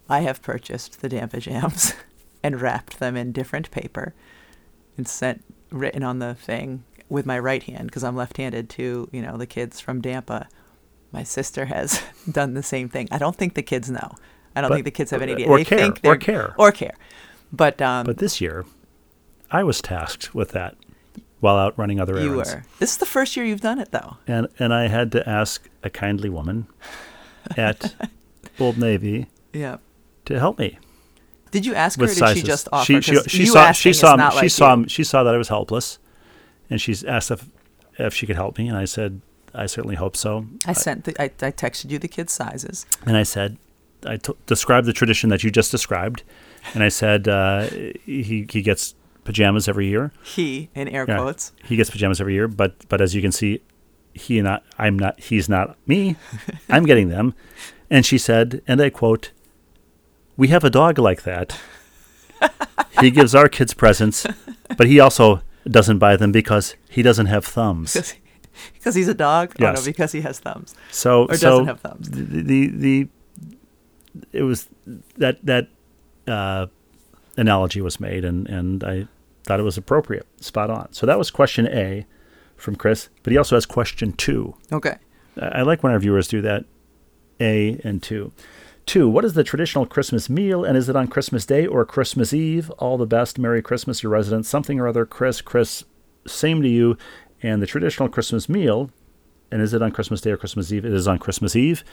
I 0.09 0.19
have 0.21 0.41
purchased 0.41 1.01
the 1.01 1.09
damn 1.09 1.29
pajamas 1.29 1.93
and 2.43 2.61
wrapped 2.61 2.99
them 2.99 3.15
in 3.15 3.31
different 3.31 3.71
paper 3.71 4.13
and 4.97 5.07
sent 5.07 5.43
written 5.71 6.03
on 6.03 6.19
the 6.19 6.35
thing 6.35 6.83
with 7.07 7.25
my 7.25 7.39
right 7.39 7.63
hand 7.63 7.85
because 7.87 8.03
I'm 8.03 8.15
left-handed 8.15 8.69
to 8.71 9.09
you 9.11 9.21
know 9.21 9.37
the 9.37 9.45
kids 9.47 9.79
from 9.79 10.01
Dampa. 10.01 10.47
My 11.11 11.23
sister 11.23 11.65
has 11.65 12.01
done 12.31 12.53
the 12.53 12.63
same 12.63 12.89
thing. 12.89 13.07
I 13.11 13.17
don't 13.17 13.35
think 13.35 13.53
the 13.53 13.63
kids 13.63 13.89
know. 13.89 14.15
I 14.55 14.61
don't 14.61 14.69
But- 14.69 14.75
think 14.75 14.85
the 14.85 14.91
kids 14.91 15.11
have 15.11 15.21
any 15.21 15.31
uh, 15.31 15.35
idea. 15.35 15.47
or 15.47 15.57
they 15.57 15.65
care, 15.65 15.77
think 15.77 16.01
or 16.03 16.17
care. 16.17 16.53
or 16.57 16.71
care. 16.71 16.95
But 17.51 17.81
um, 17.81 18.05
But 18.05 18.17
this 18.17 18.39
year, 18.41 18.65
I 19.49 19.63
was 19.63 19.81
tasked 19.81 20.33
with 20.33 20.51
that 20.51 20.75
while 21.39 21.57
out 21.57 21.77
running 21.77 21.99
other 21.99 22.19
you 22.21 22.31
errands. 22.33 22.53
were. 22.55 22.63
This 22.79 22.91
is 22.91 22.97
the 22.97 23.05
first 23.05 23.35
year 23.35 23.45
you've 23.45 23.61
done 23.61 23.79
it 23.79 23.91
though. 23.91 24.17
And 24.27 24.47
and 24.59 24.73
I 24.73 24.87
had 24.87 25.11
to 25.13 25.27
ask 25.27 25.69
a 25.83 25.89
kindly 25.89 26.29
woman 26.29 26.67
at 27.57 27.95
Old 28.59 28.77
Navy 28.77 29.27
Yeah. 29.53 29.77
to 30.25 30.39
help 30.39 30.59
me 30.59 30.77
Did 31.49 31.65
you 31.65 31.73
ask 31.73 31.99
her? 31.99 32.05
did 32.05 32.15
sizes. 32.17 32.41
she 32.41 32.47
just 32.47 32.67
offer? 32.71 32.85
she 32.85 33.01
she, 33.01 33.15
she 33.27 33.39
you 33.39 33.45
saw 33.47 33.71
she 33.71 33.93
saw 33.93 34.15
not 34.15 34.33
she 34.33 34.39
like 34.39 34.51
saw 34.51 34.75
you. 34.77 34.87
she 34.87 35.03
saw 35.03 35.23
that 35.23 35.33
I 35.33 35.37
was 35.37 35.49
helpless, 35.49 35.97
and 36.69 36.79
she's 36.79 37.03
asked 37.03 37.31
if 37.31 37.45
if 37.97 38.13
she 38.13 38.25
could 38.27 38.35
help 38.37 38.57
me, 38.57 38.67
and 38.67 38.77
I 38.77 38.85
said 38.85 39.21
I 39.53 39.65
certainly 39.65 39.95
hope 39.97 40.15
so. 40.15 40.45
I 40.65 40.71
sent. 40.73 41.03
The, 41.03 41.19
I, 41.21 41.25
I 41.25 41.51
texted 41.51 41.89
you 41.91 41.99
the 41.99 42.07
kids' 42.07 42.31
sizes. 42.31 42.85
And 43.05 43.17
I 43.17 43.23
said, 43.23 43.57
I 44.05 44.15
t- 44.15 44.31
described 44.45 44.87
the 44.87 44.93
tradition 44.93 45.29
that 45.29 45.43
you 45.43 45.51
just 45.51 45.71
described, 45.71 46.23
and 46.73 46.83
I 46.83 46.89
said 46.89 47.27
uh, 47.27 47.67
he 48.05 48.45
he 48.49 48.61
gets 48.61 48.95
pajamas 49.23 49.67
every 49.67 49.87
year. 49.87 50.11
He 50.23 50.69
in 50.75 50.87
air 50.87 51.05
Yeah, 51.07 51.17
quotes. 51.17 51.51
he 51.65 51.75
gets 51.75 51.89
pajamas 51.89 52.19
every 52.21 52.33
year, 52.33 52.47
but 52.47 52.87
but 52.89 53.01
as 53.01 53.13
you 53.15 53.21
can 53.21 53.31
see, 53.31 53.61
he 54.13 54.39
and 54.39 54.47
I, 54.47 54.59
I'm 54.77 54.97
not. 54.97 55.19
He's 55.19 55.47
not 55.49 55.77
me. 55.87 56.15
I'm 56.69 56.85
getting 56.85 57.09
them. 57.09 57.33
And 57.89 58.05
she 58.05 58.17
said, 58.17 58.61
and 58.67 58.81
I 58.81 58.89
quote, 58.89 59.31
"We 60.37 60.47
have 60.49 60.63
a 60.63 60.69
dog 60.69 60.97
like 60.97 61.23
that. 61.23 61.59
he 63.01 63.11
gives 63.11 63.35
our 63.35 63.47
kids 63.47 63.73
presents, 63.73 64.25
but 64.77 64.87
he 64.87 64.99
also 64.99 65.41
doesn't 65.69 65.99
buy 65.99 66.15
them 66.17 66.31
because 66.31 66.75
he 66.89 67.01
doesn't 67.03 67.27
have 67.27 67.45
thumbs. 67.45 68.15
Because 68.73 68.95
he's 68.95 69.07
a 69.07 69.13
dog. 69.13 69.53
Oh 69.61 69.71
no, 69.71 69.81
because 69.85 70.11
he 70.11 70.21
has 70.21 70.39
thumbs 70.39 70.75
So 70.91 71.25
or 71.25 71.35
so 71.37 71.49
doesn't 71.49 71.65
have 71.67 71.79
thumbs. 71.81 72.09
the, 72.09 72.41
the 72.41 72.67
the 72.67 73.07
it 74.33 74.41
was 74.43 74.67
that 75.17 75.43
that 75.45 75.67
uh, 76.27 76.67
analogy 77.37 77.81
was 77.81 77.99
made, 77.99 78.25
and 78.25 78.47
and 78.47 78.83
I 78.83 79.07
thought 79.43 79.59
it 79.59 79.63
was 79.63 79.77
appropriate, 79.77 80.27
spot 80.41 80.69
on. 80.69 80.91
So 80.93 81.05
that 81.05 81.17
was 81.17 81.31
question 81.31 81.67
A 81.67 82.05
from 82.55 82.75
Chris, 82.75 83.09
but 83.23 83.31
he 83.31 83.37
also 83.37 83.55
has 83.55 83.65
question 83.65 84.13
two. 84.13 84.55
Okay. 84.71 84.97
I 85.39 85.45
I 85.45 85.61
like 85.61 85.83
when 85.83 85.93
our 85.93 85.99
viewers 85.99 86.27
do 86.27 86.41
that. 86.41 86.65
A 87.39 87.79
and 87.83 88.03
two. 88.03 88.31
Two, 88.85 89.07
what 89.07 89.25
is 89.25 89.33
the 89.33 89.43
traditional 89.43 89.85
Christmas 89.85 90.29
meal 90.29 90.63
and 90.63 90.77
is 90.77 90.89
it 90.89 90.95
on 90.95 91.07
Christmas 91.07 91.45
Day 91.45 91.65
or 91.65 91.85
Christmas 91.85 92.33
Eve? 92.33 92.69
All 92.71 92.97
the 92.97 93.05
best. 93.05 93.39
Merry 93.39 93.61
Christmas, 93.61 94.03
your 94.03 94.11
residents. 94.11 94.49
Something 94.49 94.79
or 94.79 94.87
other. 94.87 95.05
Chris, 95.05 95.41
Chris, 95.41 95.83
same 96.27 96.61
to 96.61 96.67
you. 96.67 96.97
And 97.43 97.61
the 97.61 97.67
traditional 97.67 98.09
Christmas 98.09 98.47
meal, 98.47 98.91
and 99.51 99.61
is 99.61 99.73
it 99.73 99.81
on 99.81 99.91
Christmas 99.91 100.21
Day 100.21 100.31
or 100.31 100.37
Christmas 100.37 100.71
Eve? 100.71 100.85
It 100.85 100.93
is 100.93 101.07
on 101.07 101.19
Christmas 101.19 101.55
Eve. 101.55 101.83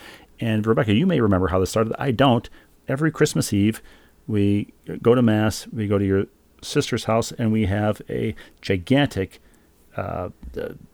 And 0.40 0.66
Rebecca, 0.66 0.92
you 0.92 1.06
may 1.06 1.20
remember 1.20 1.48
how 1.48 1.58
this 1.58 1.70
started. 1.70 1.94
I 1.98 2.10
don't. 2.10 2.48
Every 2.86 3.10
Christmas 3.10 3.52
Eve, 3.52 3.82
we 4.28 4.72
go 5.02 5.14
to 5.16 5.22
Mass, 5.22 5.66
we 5.72 5.88
go 5.88 5.98
to 5.98 6.04
your 6.04 6.26
sister's 6.62 7.04
house, 7.04 7.32
and 7.32 7.50
we 7.50 7.66
have 7.66 8.00
a 8.08 8.34
gigantic 8.62 9.40
uh, 9.96 10.28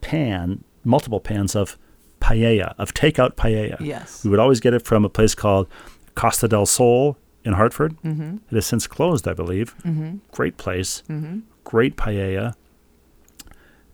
pan, 0.01 0.63
multiple 0.83 1.19
pans 1.19 1.55
of 1.55 1.77
paella, 2.19 2.73
of 2.79 2.93
takeout 2.95 3.35
paella. 3.35 3.79
Yes. 3.79 4.23
We 4.23 4.31
would 4.31 4.39
always 4.39 4.59
get 4.59 4.73
it 4.73 4.83
from 4.83 5.05
a 5.05 5.09
place 5.09 5.35
called 5.35 5.67
Costa 6.15 6.47
del 6.47 6.65
Sol 6.65 7.17
in 7.43 7.53
Hartford. 7.53 7.95
Mm-hmm. 8.03 8.37
It 8.49 8.55
has 8.55 8.65
since 8.65 8.87
closed, 8.87 9.27
I 9.27 9.33
believe. 9.33 9.75
Mm-hmm. 9.83 10.17
Great 10.31 10.57
place. 10.57 11.03
Mm-hmm. 11.09 11.39
Great 11.63 11.97
paella. 11.97 12.55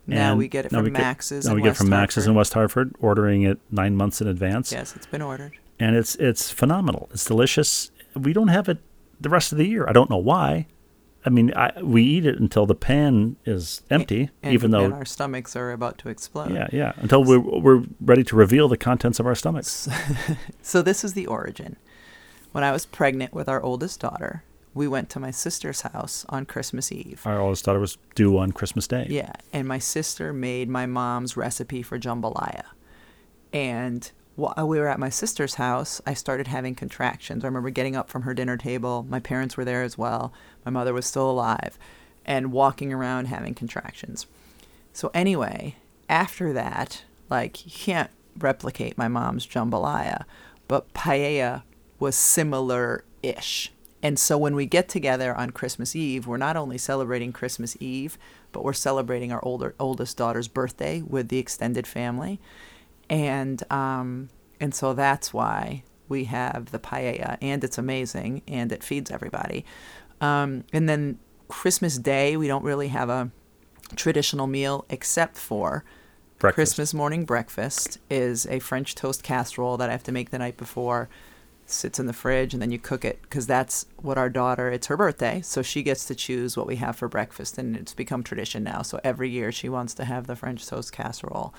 Now 0.06 0.30
And 0.30 0.38
we 0.38 0.48
get 0.48 0.66
it 0.66 0.72
now 0.72 0.78
from 0.78 0.84
we 0.86 0.90
get- 0.90 1.00
Max's. 1.00 1.46
Now 1.46 1.54
we 1.54 1.62
get 1.62 1.70
it 1.72 1.76
from 1.76 1.88
Max's 1.88 2.26
in 2.26 2.34
West 2.34 2.54
Hartford, 2.54 2.94
ordering 3.00 3.42
it 3.42 3.58
nine 3.70 3.96
months 3.96 4.20
in 4.20 4.26
advance. 4.28 4.72
Yes, 4.72 4.96
it's 4.96 5.06
been 5.06 5.22
ordered. 5.22 5.52
And 5.78 5.96
it's 5.96 6.14
it's 6.16 6.50
phenomenal. 6.50 7.08
It's 7.12 7.24
delicious. 7.24 7.90
We 8.14 8.32
don't 8.32 8.48
have 8.48 8.68
it 8.68 8.78
the 9.22 9.28
rest 9.30 9.52
of 9.52 9.58
the 9.58 9.66
year. 9.66 9.86
I 9.88 9.92
don't 9.92 10.10
know 10.10 10.18
why. 10.18 10.66
I 11.24 11.30
mean, 11.30 11.52
I, 11.54 11.80
we 11.80 12.02
eat 12.02 12.26
it 12.26 12.40
until 12.40 12.66
the 12.66 12.74
pan 12.74 13.36
is 13.44 13.82
empty, 13.90 14.30
And, 14.42 14.52
even 14.52 14.72
though 14.72 14.84
and 14.86 14.94
our 14.94 15.04
stomachs 15.04 15.54
are 15.54 15.70
about 15.70 15.96
to 15.98 16.08
explode. 16.08 16.52
yeah, 16.52 16.66
yeah, 16.72 16.92
until 16.96 17.22
we're 17.22 17.38
we're 17.38 17.84
ready 18.00 18.24
to 18.24 18.34
reveal 18.36 18.66
the 18.68 18.76
contents 18.76 19.20
of 19.20 19.26
our 19.26 19.34
stomachs. 19.36 19.88
So 20.62 20.82
this 20.82 21.04
is 21.04 21.14
the 21.14 21.26
origin. 21.26 21.76
When 22.50 22.64
I 22.64 22.72
was 22.72 22.86
pregnant 22.86 23.32
with 23.32 23.48
our 23.48 23.62
oldest 23.62 24.00
daughter, 24.00 24.42
we 24.74 24.88
went 24.88 25.10
to 25.10 25.20
my 25.20 25.30
sister's 25.30 25.82
house 25.82 26.26
on 26.28 26.44
Christmas 26.44 26.90
Eve. 26.90 27.22
Our 27.24 27.40
oldest 27.40 27.64
daughter 27.64 27.78
was 27.80 27.98
due 28.14 28.36
on 28.38 28.52
Christmas 28.52 28.86
Day. 28.88 29.06
Yeah, 29.08 29.32
and 29.52 29.68
my 29.68 29.78
sister 29.78 30.32
made 30.32 30.68
my 30.68 30.86
mom's 30.86 31.36
recipe 31.36 31.82
for 31.82 31.98
jambalaya. 32.00 32.64
And 33.52 34.10
while 34.34 34.66
we 34.66 34.78
were 34.78 34.88
at 34.88 34.98
my 34.98 35.10
sister's 35.10 35.54
house, 35.54 36.00
I 36.06 36.14
started 36.14 36.46
having 36.46 36.74
contractions. 36.74 37.44
I 37.44 37.48
remember 37.48 37.70
getting 37.70 37.96
up 37.96 38.08
from 38.08 38.22
her 38.22 38.34
dinner 38.34 38.56
table. 38.56 39.04
My 39.08 39.20
parents 39.20 39.56
were 39.56 39.64
there 39.64 39.82
as 39.82 39.98
well. 39.98 40.32
My 40.64 40.70
mother 40.70 40.94
was 40.94 41.06
still 41.06 41.30
alive, 41.30 41.78
and 42.24 42.52
walking 42.52 42.92
around 42.92 43.26
having 43.26 43.54
contractions. 43.54 44.26
So 44.92 45.10
anyway, 45.12 45.76
after 46.08 46.52
that, 46.52 47.04
like 47.28 47.64
you 47.66 47.72
can't 47.72 48.10
replicate 48.38 48.96
my 48.96 49.08
mom's 49.08 49.46
jambalaya, 49.46 50.24
but 50.68 50.92
paella 50.94 51.62
was 51.98 52.16
similar-ish. 52.16 53.70
And 54.02 54.18
so 54.18 54.36
when 54.36 54.56
we 54.56 54.66
get 54.66 54.88
together 54.88 55.34
on 55.34 55.50
Christmas 55.50 55.94
Eve, 55.94 56.26
we're 56.26 56.36
not 56.36 56.56
only 56.56 56.76
celebrating 56.76 57.32
Christmas 57.32 57.76
Eve, 57.78 58.18
but 58.50 58.64
we're 58.64 58.72
celebrating 58.72 59.30
our 59.30 59.44
older 59.44 59.74
oldest 59.78 60.16
daughter's 60.16 60.48
birthday 60.48 61.02
with 61.02 61.28
the 61.28 61.38
extended 61.38 61.86
family. 61.86 62.40
And 63.12 63.62
um 63.70 64.30
and 64.58 64.74
so 64.74 64.94
that's 64.94 65.32
why 65.34 65.84
we 66.08 66.24
have 66.24 66.72
the 66.72 66.78
paella 66.78 67.36
and 67.40 67.62
it's 67.62 67.78
amazing 67.78 68.42
and 68.48 68.72
it 68.72 68.82
feeds 68.82 69.10
everybody. 69.10 69.64
Um 70.20 70.64
and 70.72 70.88
then 70.88 71.18
Christmas 71.48 71.98
Day, 71.98 72.36
we 72.36 72.48
don't 72.48 72.64
really 72.64 72.88
have 72.88 73.10
a 73.10 73.30
traditional 73.94 74.46
meal 74.46 74.86
except 74.88 75.36
for 75.36 75.84
Breakfast. 76.38 76.56
Christmas 76.74 76.94
morning 76.94 77.24
breakfast 77.24 77.98
is 78.10 78.46
a 78.46 78.58
French 78.58 78.96
toast 78.96 79.22
casserole 79.22 79.76
that 79.76 79.88
I 79.88 79.92
have 79.92 80.02
to 80.04 80.12
make 80.12 80.30
the 80.30 80.38
night 80.38 80.56
before. 80.56 81.08
Sits 81.66 82.00
in 82.00 82.06
the 82.06 82.12
fridge 82.12 82.52
and 82.52 82.60
then 82.60 82.72
you 82.72 82.80
cook 82.80 83.04
it 83.04 83.22
because 83.22 83.46
that's 83.46 83.86
what 83.98 84.18
our 84.18 84.28
daughter. 84.28 84.68
It's 84.68 84.88
her 84.88 84.96
birthday, 84.96 85.40
so 85.42 85.62
she 85.62 85.84
gets 85.84 86.04
to 86.06 86.16
choose 86.16 86.56
what 86.56 86.66
we 86.66 86.76
have 86.76 86.96
for 86.96 87.06
breakfast, 87.06 87.58
and 87.58 87.76
it's 87.76 87.94
become 87.94 88.24
tradition 88.24 88.64
now. 88.64 88.82
So 88.82 88.98
every 89.04 89.30
year 89.30 89.52
she 89.52 89.68
wants 89.68 89.94
to 89.94 90.04
have 90.04 90.26
the 90.26 90.34
French 90.34 90.66
toast 90.66 90.90
casserole 90.92 91.54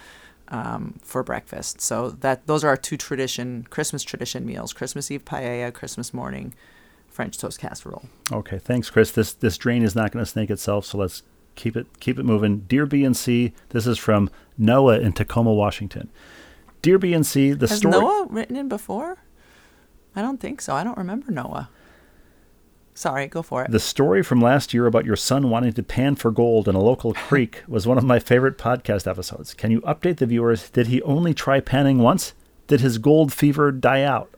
um, 0.49 0.99
for 1.01 1.23
breakfast. 1.23 1.81
So 1.81 2.09
that 2.09 2.47
those 2.47 2.63
are 2.63 2.69
our 2.69 2.77
two 2.77 2.97
tradition 2.97 3.65
Christmas 3.69 4.03
tradition 4.03 4.45
meals: 4.45 4.73
Christmas 4.73 5.09
Eve 5.11 5.25
paella, 5.25 5.73
Christmas 5.73 6.13
morning 6.13 6.53
French 7.07 7.37
toast 7.37 7.59
casserole. 7.59 8.03
Okay, 8.31 8.57
thanks, 8.59 8.89
Chris. 8.89 9.11
This 9.11 9.33
this 9.33 9.57
drain 9.57 9.83
is 9.83 9.95
not 9.95 10.11
going 10.11 10.23
to 10.23 10.29
snake 10.29 10.49
itself, 10.49 10.85
so 10.85 10.97
let's 10.97 11.23
keep 11.55 11.77
it 11.77 11.87
keep 11.99 12.19
it 12.19 12.23
moving. 12.23 12.59
Dear 12.61 12.85
B 12.85 13.03
and 13.03 13.15
C, 13.15 13.53
this 13.69 13.85
is 13.87 13.97
from 13.97 14.29
Noah 14.57 14.99
in 14.99 15.13
Tacoma, 15.13 15.53
Washington. 15.53 16.09
Dear 16.81 16.97
B 16.97 17.13
and 17.13 17.25
C, 17.25 17.53
the 17.53 17.67
Has 17.67 17.77
story. 17.77 17.91
Noah 17.91 18.27
written 18.29 18.55
in 18.55 18.67
before? 18.67 19.17
I 20.15 20.21
don't 20.21 20.39
think 20.39 20.61
so. 20.61 20.75
I 20.75 20.83
don't 20.83 20.97
remember 20.97 21.31
Noah. 21.31 21.69
Sorry, 22.95 23.27
go 23.27 23.41
for 23.41 23.63
it. 23.63 23.71
The 23.71 23.79
story 23.79 24.21
from 24.23 24.39
last 24.41 24.73
year 24.73 24.85
about 24.85 25.05
your 25.05 25.15
son 25.15 25.49
wanting 25.49 25.73
to 25.73 25.83
pan 25.83 26.15
for 26.15 26.31
gold 26.31 26.67
in 26.67 26.75
a 26.75 26.81
local 26.81 27.13
creek 27.27 27.63
was 27.67 27.87
one 27.87 27.97
of 27.97 28.03
my 28.03 28.19
favorite 28.19 28.57
podcast 28.57 29.07
episodes. 29.09 29.53
Can 29.53 29.71
you 29.71 29.81
update 29.81 30.17
the 30.17 30.25
viewers? 30.27 30.69
Did 30.69 30.87
he 30.87 31.01
only 31.01 31.33
try 31.33 31.59
panning 31.59 31.99
once? 31.99 32.33
Did 32.67 32.81
his 32.81 32.97
gold 32.97 33.33
fever 33.33 33.71
die 33.71 34.03
out? 34.03 34.29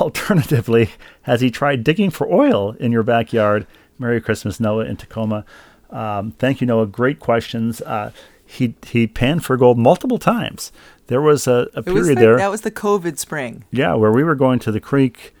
Alternatively, 0.00 0.90
has 1.22 1.40
he 1.40 1.50
tried 1.50 1.82
digging 1.84 2.10
for 2.10 2.32
oil 2.32 2.72
in 2.78 2.92
your 2.92 3.02
backyard? 3.02 3.66
Merry 3.98 4.20
Christmas, 4.20 4.60
Noah 4.60 4.84
in 4.84 4.96
Tacoma. 4.96 5.44
Um, 5.90 6.30
thank 6.38 6.60
you, 6.60 6.66
Noah. 6.66 6.86
Great 6.86 7.18
questions. 7.20 7.80
Uh, 7.82 8.12
he 8.46 8.74
he 8.86 9.06
panned 9.06 9.44
for 9.44 9.56
gold 9.56 9.78
multiple 9.78 10.18
times. 10.18 10.72
There 11.08 11.20
was 11.20 11.46
a, 11.46 11.68
a 11.74 11.82
was 11.82 11.84
period 11.84 12.18
the- 12.18 12.20
there. 12.22 12.36
That 12.36 12.50
was 12.50 12.60
the 12.62 12.70
COVID 12.70 13.18
spring. 13.18 13.64
Yeah, 13.70 13.94
where 13.94 14.12
we 14.12 14.22
were 14.24 14.34
going 14.36 14.58
to 14.60 14.72
the 14.72 14.80
creek 14.80 15.34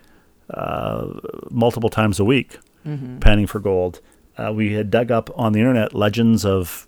multiple 1.50 1.90
times 1.90 2.20
a 2.20 2.24
week, 2.24 2.58
Mm-hmm. 2.86 3.18
panning 3.18 3.46
for 3.46 3.58
gold. 3.60 4.00
Uh, 4.38 4.52
we 4.54 4.72
had 4.72 4.90
dug 4.90 5.10
up 5.10 5.28
on 5.36 5.52
the 5.52 5.58
internet 5.58 5.94
legends 5.94 6.46
of 6.46 6.86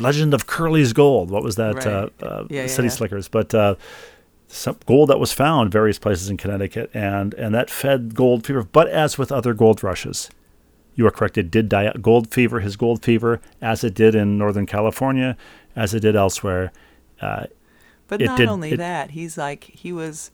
Legend 0.00 0.34
of 0.34 0.46
Curly's 0.48 0.92
Gold. 0.92 1.30
What 1.30 1.44
was 1.44 1.54
that? 1.56 1.76
Right. 1.76 1.86
Uh, 1.86 2.08
uh, 2.20 2.44
Yeah, 2.50 2.66
City 2.66 2.88
yeah. 2.88 2.92
Slickers. 2.94 3.28
But 3.28 3.54
uh, 3.54 3.76
some 4.48 4.78
gold 4.86 5.10
that 5.10 5.20
was 5.20 5.32
found 5.32 5.70
various 5.70 5.98
places 5.98 6.28
in 6.28 6.36
Connecticut, 6.38 6.90
and 6.92 7.34
and 7.34 7.54
that 7.54 7.70
fed 7.70 8.14
gold 8.16 8.44
fever. 8.46 8.64
But 8.64 8.88
as 8.88 9.16
with 9.16 9.30
other 9.30 9.54
gold 9.54 9.84
rushes, 9.84 10.28
you 10.96 11.06
are 11.06 11.10
correct. 11.12 11.38
It 11.38 11.52
did 11.52 11.68
die. 11.68 11.86
out. 11.86 12.02
Gold 12.02 12.32
fever, 12.32 12.58
his 12.58 12.74
gold 12.76 13.04
fever, 13.04 13.40
as 13.62 13.84
it 13.84 13.94
did 13.94 14.16
in 14.16 14.38
Northern 14.38 14.66
California, 14.66 15.36
as 15.76 15.94
it 15.94 16.00
did 16.00 16.16
elsewhere. 16.16 16.72
Uh, 17.20 17.46
But 18.08 18.20
not 18.20 18.38
did- 18.38 18.48
only 18.48 18.72
it- 18.72 18.78
that, 18.78 19.12
he's 19.12 19.38
like 19.38 19.64
he 19.64 19.92
was 19.92 20.32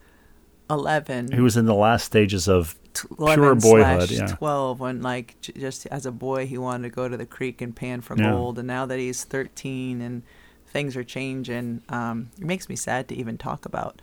eleven. 0.70 1.30
he 1.32 1.40
was 1.40 1.56
in 1.56 1.66
the 1.66 1.74
last 1.74 2.04
stages 2.04 2.48
of 2.48 2.74
pure 2.94 3.54
boyhood, 3.56 4.10
yeah. 4.10 4.26
12 4.26 4.78
when 4.80 5.02
like 5.02 5.34
j- 5.40 5.52
just 5.58 5.84
as 5.88 6.06
a 6.06 6.12
boy 6.12 6.46
he 6.46 6.56
wanted 6.56 6.88
to 6.88 6.94
go 6.94 7.08
to 7.08 7.16
the 7.16 7.26
creek 7.26 7.60
and 7.60 7.74
pan 7.74 8.00
for 8.00 8.16
Yeah. 8.16 8.30
gold 8.30 8.56
and 8.58 8.68
now 8.68 8.86
that 8.86 8.98
he's 9.00 9.24
13 9.24 10.00
and 10.00 10.22
things 10.68 10.96
are 10.96 11.02
changing 11.02 11.82
um, 11.88 12.30
it 12.38 12.44
makes 12.46 12.68
me 12.68 12.76
sad 12.76 13.08
to 13.08 13.14
even 13.16 13.36
talk 13.36 13.66
about 13.66 14.00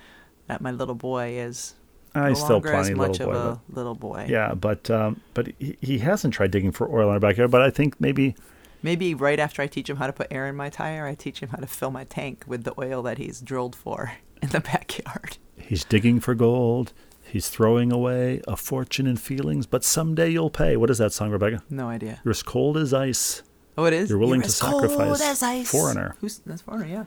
that 0.47 0.59
my 0.61 0.71
little 0.71 0.93
boy 0.95 1.37
is 1.39 1.75
I 2.13 2.27
no 2.29 2.33
still 2.33 2.59
plenty 2.61 2.93
much 2.93 3.19
little 3.19 3.27
boy. 3.27 3.37
of 3.39 3.59
but- 3.67 3.71
a 3.71 3.75
little 3.77 3.95
boy 3.95 4.25
Yeah, 4.29 4.53
but 4.55 4.89
um, 4.91 5.21
but 5.33 5.53
he, 5.57 5.77
he 5.81 5.99
hasn't 5.99 6.33
tried 6.33 6.51
digging 6.51 6.73
for 6.73 6.89
oil 6.93 7.07
in 7.07 7.13
our 7.13 7.19
backyard. 7.21 7.49
But 7.51 7.61
I 7.61 7.69
think 7.69 7.99
maybe 8.01 8.35
maybe 8.83 9.13
right 9.15 9.39
after 9.39 9.61
i 9.61 9.67
teach 9.67 9.89
him 9.89 9.97
how 9.97 10.07
to 10.07 10.11
put 10.13 10.27
air 10.31 10.47
in 10.47 10.55
my 10.55 10.67
tire 10.67 11.05
i 11.05 11.13
teach 11.13 11.39
him 11.39 11.47
how 11.49 11.57
to 11.59 11.67
fill 11.67 11.91
my 11.91 12.03
tank 12.03 12.43
with 12.47 12.63
the 12.63 12.73
oil 12.79 13.03
that 13.03 13.19
he's 13.19 13.39
drilled 13.39 13.75
for 13.75 14.11
in 14.41 14.49
the 14.49 14.59
backyard 14.59 15.37
he's 15.71 15.85
digging 15.85 16.19
for 16.19 16.35
gold. 16.35 16.91
He's 17.23 17.47
throwing 17.47 17.93
away 17.93 18.41
a 18.45 18.57
fortune 18.57 19.07
in 19.07 19.15
feelings, 19.15 19.65
but 19.65 19.85
someday 19.85 20.29
you'll 20.29 20.49
pay. 20.49 20.75
What 20.75 20.89
is 20.89 20.97
that 20.97 21.13
song, 21.13 21.31
Rebecca? 21.31 21.63
no 21.69 21.87
idea 21.87 22.19
You're 22.25 22.31
as 22.39 22.43
cold 22.43 22.75
as 22.77 22.93
ice. 22.93 23.41
oh 23.77 23.85
it 23.85 23.93
is 23.93 24.09
You're 24.09 24.19
willing 24.19 24.41
to 24.41 24.47
as 24.47 24.59
cold 24.59 24.81
sacrifice 24.81 25.21
as 25.21 25.41
ice. 25.41 25.71
foreigner. 25.71 26.15
who's 26.19 26.39
that's 26.45 26.61
foreigner 26.61 26.87
yeah 26.87 27.05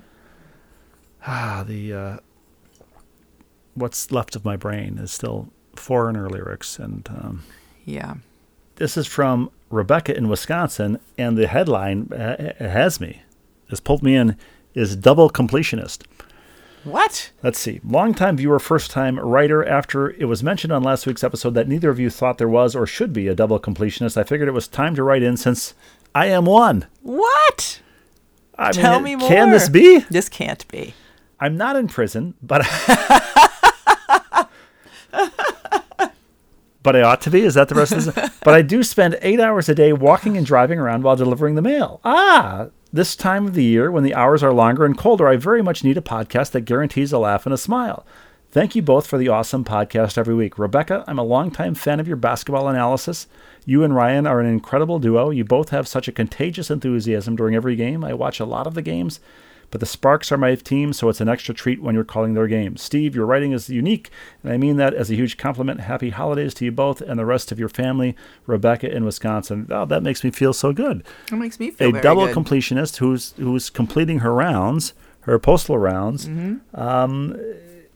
Ah, 1.26 1.64
the 1.66 1.92
uh, 1.92 2.16
what's 3.74 4.10
left 4.10 4.34
of 4.36 4.44
my 4.44 4.56
brain 4.56 4.98
is 4.98 5.10
still 5.12 5.48
foreigner 5.76 6.28
lyrics, 6.30 6.78
and 6.78 7.06
um, 7.10 7.42
yeah 7.84 8.14
this 8.76 8.96
is 8.96 9.06
from 9.06 9.50
Rebecca 9.70 10.16
in 10.16 10.28
Wisconsin, 10.28 10.98
and 11.18 11.36
the 11.38 11.46
headline 11.46 12.10
uh, 12.12 12.52
has 12.58 13.00
me, 13.00 13.22
has 13.70 13.78
pulled 13.80 14.02
me 14.02 14.16
in, 14.16 14.36
is 14.74 14.96
double 14.96 15.30
completionist. 15.30 16.02
What 16.84 17.30
Let's 17.42 17.58
see. 17.58 17.80
Longtime 17.84 18.36
viewer, 18.36 18.58
first 18.58 18.90
time 18.90 19.18
writer. 19.18 19.64
After 19.64 20.10
it 20.10 20.24
was 20.26 20.42
mentioned 20.42 20.72
on 20.72 20.82
last 20.82 21.06
week's 21.06 21.24
episode 21.24 21.54
that 21.54 21.68
neither 21.68 21.90
of 21.90 21.98
you 21.98 22.10
thought 22.10 22.38
there 22.38 22.48
was 22.48 22.74
or 22.76 22.86
should 22.86 23.12
be 23.12 23.26
a 23.28 23.34
double 23.34 23.58
completionist, 23.58 24.16
I 24.16 24.24
figured 24.24 24.48
it 24.48 24.52
was 24.52 24.68
time 24.68 24.94
to 24.96 25.02
write 25.02 25.22
in 25.22 25.36
since 25.36 25.74
I 26.14 26.26
am 26.26 26.44
one. 26.44 26.86
what 27.02 27.80
I 28.56 28.70
Tell 28.72 29.00
mean, 29.00 29.18
me 29.18 29.26
Can 29.28 29.50
this 29.50 29.68
be? 29.68 30.00
this 30.10 30.28
can't 30.28 30.66
be 30.68 30.94
I'm 31.40 31.56
not 31.56 31.74
in 31.76 31.88
prison, 31.88 32.34
but 32.42 32.62
but 36.82 36.94
I 36.96 37.02
ought 37.02 37.20
to 37.22 37.30
be. 37.30 37.40
Is 37.42 37.54
that 37.54 37.68
the 37.68 37.74
rest 37.74 37.92
of 37.92 38.04
this? 38.04 38.30
But 38.44 38.54
I 38.54 38.60
do 38.62 38.82
spend 38.82 39.18
eight 39.22 39.40
hours 39.40 39.68
a 39.70 39.74
day 39.74 39.92
walking 39.94 40.36
and 40.36 40.44
driving 40.46 40.78
around 40.78 41.02
while 41.02 41.16
delivering 41.16 41.54
the 41.54 41.62
mail. 41.62 42.00
Ah, 42.04 42.66
this 42.94 43.16
time 43.16 43.44
of 43.44 43.54
the 43.54 43.64
year 43.64 43.90
when 43.90 44.04
the 44.04 44.14
hours 44.14 44.40
are 44.44 44.52
longer 44.52 44.84
and 44.84 44.96
colder, 44.96 45.26
I 45.26 45.34
very 45.34 45.62
much 45.62 45.82
need 45.82 45.98
a 45.98 46.00
podcast 46.00 46.52
that 46.52 46.60
guarantees 46.60 47.12
a 47.12 47.18
laugh 47.18 47.44
and 47.44 47.52
a 47.52 47.58
smile. 47.58 48.06
Thank 48.52 48.76
you 48.76 48.82
both 48.82 49.08
for 49.08 49.18
the 49.18 49.26
awesome 49.26 49.64
podcast 49.64 50.16
every 50.16 50.36
week. 50.36 50.60
Rebecca, 50.60 51.02
I'm 51.08 51.18
a 51.18 51.24
longtime 51.24 51.74
fan 51.74 51.98
of 51.98 52.06
your 52.06 52.16
basketball 52.16 52.68
analysis. 52.68 53.26
You 53.66 53.82
and 53.82 53.96
Ryan 53.96 54.28
are 54.28 54.38
an 54.38 54.46
incredible 54.46 55.00
duo. 55.00 55.30
You 55.30 55.44
both 55.44 55.70
have 55.70 55.88
such 55.88 56.06
a 56.06 56.12
contagious 56.12 56.70
enthusiasm 56.70 57.34
during 57.34 57.56
every 57.56 57.74
game. 57.74 58.04
I 58.04 58.14
watch 58.14 58.38
a 58.38 58.44
lot 58.44 58.68
of 58.68 58.74
the 58.74 58.82
games, 58.82 59.18
but 59.74 59.80
the 59.80 59.86
Sparks 59.86 60.30
are 60.30 60.36
my 60.38 60.54
team, 60.54 60.92
so 60.92 61.08
it's 61.08 61.20
an 61.20 61.28
extra 61.28 61.52
treat 61.52 61.82
when 61.82 61.96
you're 61.96 62.04
calling 62.04 62.34
their 62.34 62.46
games. 62.46 62.80
Steve, 62.80 63.16
your 63.16 63.26
writing 63.26 63.50
is 63.50 63.68
unique, 63.68 64.08
and 64.44 64.52
I 64.52 64.56
mean 64.56 64.76
that 64.76 64.94
as 64.94 65.10
a 65.10 65.16
huge 65.16 65.36
compliment. 65.36 65.80
Happy 65.80 66.10
holidays 66.10 66.54
to 66.54 66.64
you 66.64 66.70
both 66.70 67.00
and 67.00 67.18
the 67.18 67.26
rest 67.26 67.50
of 67.50 67.58
your 67.58 67.68
family. 67.68 68.14
Rebecca 68.46 68.88
in 68.88 69.04
Wisconsin. 69.04 69.66
Oh, 69.72 69.84
that 69.86 70.04
makes 70.04 70.22
me 70.22 70.30
feel 70.30 70.52
so 70.52 70.72
good. 70.72 71.02
It 71.32 71.34
makes 71.34 71.58
me 71.58 71.72
feel 71.72 71.96
a 71.96 72.00
double 72.00 72.26
good. 72.26 72.36
completionist 72.36 72.98
who's 72.98 73.32
who's 73.36 73.68
completing 73.68 74.20
her 74.20 74.32
rounds, 74.32 74.92
her 75.22 75.40
postal 75.40 75.76
rounds, 75.76 76.28
Mm-hmm. 76.28 76.80
um, 76.80 77.36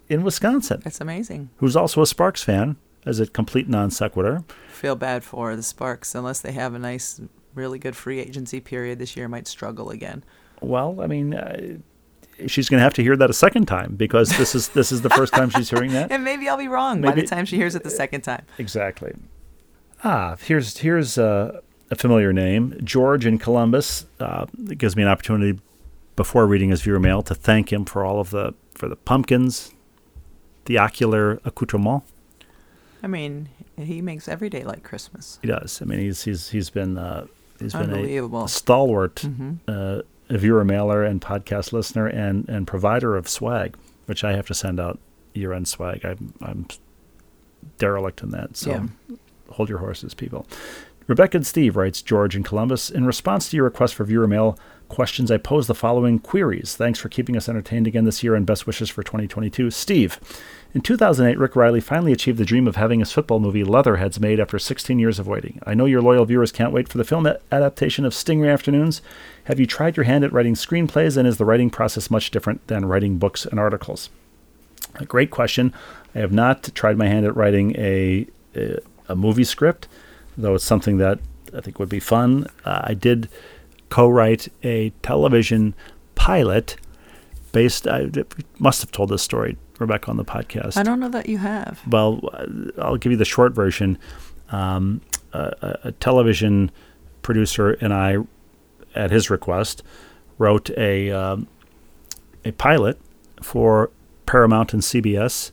in 0.09 0.25
Wisconsin. 0.25 0.81
That's 0.83 1.01
amazing. 1.01 1.51
Who's 1.59 1.77
also 1.77 2.03
a 2.03 2.07
Sparks 2.09 2.43
fan, 2.43 2.75
as 3.07 3.21
a 3.21 3.27
complete 3.29 3.69
non 3.69 3.93
sequitur. 3.93 4.43
Feel 4.69 4.97
bad 4.97 5.23
for 5.23 5.55
the 5.55 5.63
Sparks 5.63 6.15
unless 6.17 6.41
they 6.41 6.51
have 6.53 6.75
a 6.75 6.79
nice, 6.81 7.21
really 7.55 7.79
good 7.79 7.95
free 7.95 8.19
agency 8.19 8.59
period 8.59 8.99
this 8.99 9.17
year. 9.17 9.29
Might 9.29 9.47
struggle 9.47 9.91
again. 9.91 10.25
Well, 10.61 11.01
I 11.01 11.07
mean, 11.07 11.35
uh, 11.35 11.79
she's 12.47 12.69
going 12.69 12.79
to 12.79 12.83
have 12.85 12.95
to 12.95 13.03
hear 13.03 13.17
that 13.17 13.31
a 13.31 13.35
second 13.35 13.67
time 13.67 13.95
because 13.97 14.37
this 14.39 14.55
is 14.55 14.69
this 14.69 14.93
is 14.93 15.03
the 15.03 15.11
first 15.11 15.33
time 15.33 15.51
she's 15.51 15.71
hearing 15.71 15.93
that. 15.93 16.11
And 16.13 16.25
maybe 16.25 16.49
I'll 16.49 16.57
be 16.57 16.69
wrong 16.69 17.01
by 17.01 17.09
Maybe- 17.11 17.23
the 17.23 17.27
time 17.29 17.45
she 17.45 17.57
hears 17.57 17.75
it 17.75 17.83
the 17.85 17.91
second 17.91 18.23
time. 18.23 18.45
Exactly. 18.59 19.15
Ah, 20.05 20.37
here's 20.41 20.79
here's 20.79 21.19
uh, 21.19 21.61
a 21.91 21.97
familiar 21.97 22.33
name, 22.33 22.79
George 22.85 23.27
in 23.27 23.39
Columbus. 23.39 24.07
Uh, 24.21 24.47
it 24.71 24.79
gives 24.79 24.95
me 24.97 25.03
an 25.03 25.09
opportunity 25.09 25.59
before 26.17 26.47
reading 26.47 26.71
his 26.71 26.83
viewer 26.83 27.01
mail 27.01 27.23
to 27.23 27.35
thank 27.35 27.73
him 27.73 27.85
for 27.85 28.05
all 28.05 28.21
of 28.21 28.31
the 28.31 28.55
for 28.75 28.89
the 28.89 28.97
pumpkins, 28.97 29.73
the 30.67 30.79
ocular 30.79 31.41
accoutrement. 31.45 32.05
I 33.03 33.07
mean, 33.07 33.49
he 33.77 34.01
makes 34.03 34.29
every 34.29 34.51
day 34.51 34.65
like 34.65 34.83
Christmas. 34.83 35.39
He 35.43 35.49
does. 35.49 35.81
I 35.83 35.85
mean, 35.85 35.99
he's 36.01 36.23
he's 36.23 36.51
he's 36.51 36.71
been 36.71 36.97
uh, 36.99 37.27
he's 37.59 37.73
been 37.73 37.93
a, 37.93 38.49
stalwart 38.49 39.21
hmm 39.21 39.55
uh, 39.67 40.03
viewer 40.37 40.65
mailer 40.65 41.03
and 41.03 41.21
podcast 41.23 41.73
listener 41.73 42.07
and 42.07 42.47
and 42.49 42.67
provider 42.67 43.17
of 43.17 43.29
swag, 43.29 43.77
which 44.07 44.25
I 44.25 44.33
have 44.35 44.47
to 44.49 44.55
send 44.55 44.79
out 44.79 44.99
year 45.35 45.53
end 45.53 45.69
swag. 45.69 46.05
I'm 46.05 46.35
I'm 46.43 46.67
derelict 47.79 48.23
in 48.23 48.31
that. 48.31 48.57
So 48.57 48.71
Yeah. 48.71 48.87
hold 49.51 49.69
your 49.69 49.79
horses, 49.79 50.13
people. 50.15 50.47
Rebecca 51.09 51.39
and 51.39 51.47
Steve 51.47 51.75
writes 51.75 52.03
George 52.03 52.37
in 52.37 52.43
Columbus. 52.43 52.91
In 52.91 53.07
response 53.07 53.49
to 53.49 53.57
your 53.57 53.65
request 53.65 53.95
for 53.95 54.05
viewer 54.05 54.27
mail 54.27 54.59
questions, 54.89 55.31
I 55.31 55.39
pose 55.39 55.67
the 55.67 55.75
following 55.75 56.19
queries. 56.19 56.77
Thanks 56.77 56.99
for 56.99 57.09
keeping 57.09 57.35
us 57.35 57.49
entertained 57.49 57.87
again 57.87 58.05
this 58.05 58.23
year 58.23 58.35
and 58.35 58.45
best 58.45 58.67
wishes 58.67 58.91
for 58.91 59.03
2022. 59.03 59.71
Steve, 59.71 60.21
in 60.75 60.83
2008, 60.83 61.39
Rick 61.39 61.57
Reilly 61.57 61.81
finally 61.81 62.13
achieved 62.13 62.37
the 62.37 62.45
dream 62.45 62.69
of 62.69 62.77
having 62.77 63.01
his 63.01 63.11
football 63.11 63.41
movie 63.41 63.65
Leatherheads 63.65 64.21
made 64.21 64.39
after 64.39 64.59
16 64.59 64.99
years 64.99 65.19
of 65.19 65.27
waiting. 65.27 65.63
I 65.65 65.73
know 65.73 65.87
your 65.87 66.03
loyal 66.03 66.27
viewers 66.27 66.53
can't 66.53 66.75
wait 66.75 66.89
for 66.89 66.99
the 66.99 67.05
film 67.05 67.27
adaptation 67.51 68.05
of 68.05 68.13
Stingray 68.13 68.53
Afternoons. 68.53 69.01
Have 69.45 69.59
you 69.59 69.67
tried 69.67 69.97
your 69.97 70.05
hand 70.05 70.25
at 70.25 70.33
writing 70.35 70.55
screenplays, 70.55 71.17
and 71.17 71.27
is 71.27 71.39
the 71.39 71.47
writing 71.47 71.71
process 71.71 72.11
much 72.11 72.31
different 72.31 72.67
than 72.67 72.85
writing 72.85 73.17
books 73.17 73.47
and 73.47 73.59
articles? 73.59 74.11
A 74.97 75.07
great 75.07 75.31
question. 75.31 75.73
I 76.15 76.19
have 76.19 76.33
not 76.33 76.75
tried 76.75 76.99
my 76.99 77.09
hand 77.09 77.25
at 77.25 77.35
writing 77.35 77.75
a 77.77 78.27
a, 78.55 78.79
a 79.09 79.17
movie 79.17 79.45
script, 79.45 79.89
though 80.39 80.55
it's 80.55 80.65
something 80.65 80.97
that 80.99 81.19
I 81.55 81.61
think 81.61 81.79
would 81.79 81.89
be 81.89 82.01
fun. 82.01 82.47
Uh, 82.65 82.81
I 82.85 82.95
did 82.95 83.29
co-write 83.91 84.49
a 84.63 84.91
television 85.03 85.75
pilot 86.15 86.77
based. 87.53 87.87
I 87.87 88.09
must 88.59 88.81
have 88.83 88.93
told 88.93 89.11
this 89.11 89.23
story, 89.23 89.57
Rebecca, 89.79 90.11
on 90.11 90.17
the 90.17 90.25
podcast. 90.25 90.77
I 90.77 90.83
don't 90.83 91.01
know 91.01 91.09
that 91.09 91.29
you 91.29 91.39
have. 91.39 91.81
Well, 91.87 92.21
uh, 92.33 92.47
I'll 92.81 92.97
give 92.97 93.13
you 93.13 93.19
the 93.19 93.25
short 93.25 93.53
version. 93.55 93.99
Um, 94.51 95.01
a, 95.33 95.79
a- 95.85 95.93
television 95.93 96.71
producer 97.23 97.73
and 97.83 97.93
I, 97.93 98.17
at 98.95 99.11
his 99.11 99.29
request, 99.29 99.83
wrote 100.39 100.71
a 100.71 101.11
um, 101.11 101.47
a 102.45 102.53
pilot 102.53 102.99
for 103.43 103.91
Paramount 104.27 104.73
and 104.73 104.83
CBS 104.83 105.51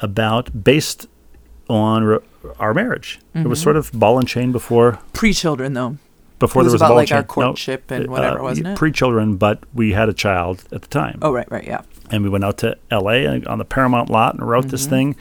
about 0.00 0.62
based 0.64 1.08
on 1.68 2.20
our 2.58 2.74
marriage. 2.74 3.20
It 3.34 3.46
was 3.46 3.60
Mhm. 3.60 3.62
sort 3.64 3.76
of 3.76 3.90
ball 3.92 4.18
and 4.18 4.26
chain 4.28 4.52
before 4.52 4.98
Pre-children 5.12 5.72
though. 5.74 5.96
before 6.38 6.62
was 6.62 6.72
there 6.72 6.74
was 6.74 6.80
a 6.82 6.84
about 6.84 6.88
ball 6.90 6.96
like 6.96 7.10
and 7.10 7.16
our 7.16 7.22
chain. 7.22 7.26
No, 7.28 7.46
courtship 7.48 7.90
and 7.90 8.08
uh, 8.08 8.10
whatever, 8.10 8.42
wasn't 8.42 8.68
it? 8.68 8.76
Pre-children, 8.76 9.36
but 9.36 9.58
we 9.74 9.92
had 9.92 10.08
a 10.08 10.12
child 10.12 10.64
at 10.72 10.82
the 10.82 10.88
time 10.88 11.18
oh 11.22 11.32
right, 11.32 11.50
right, 11.50 11.64
yeah. 11.66 11.82
and 12.10 12.22
we 12.22 12.28
went 12.28 12.44
out 12.44 12.58
to 12.58 12.76
L.A. 12.90 13.26
on 13.44 13.58
the 13.58 13.64
Paramount 13.64 14.10
lot 14.10 14.34
and 14.34 14.48
wrote 14.48 14.68
this 14.68 14.86
Mhm. 14.86 14.90
thing. 14.90 15.16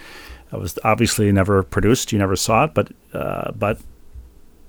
It 0.53 0.59
was 0.59 0.77
obviously 0.83 1.31
never 1.31 1.61
produced. 1.63 2.11
You 2.13 2.19
never 2.19 2.35
saw 2.35 2.63
it, 2.65 2.71
but 2.73 2.91
uh, 3.13 3.51
but 3.57 3.79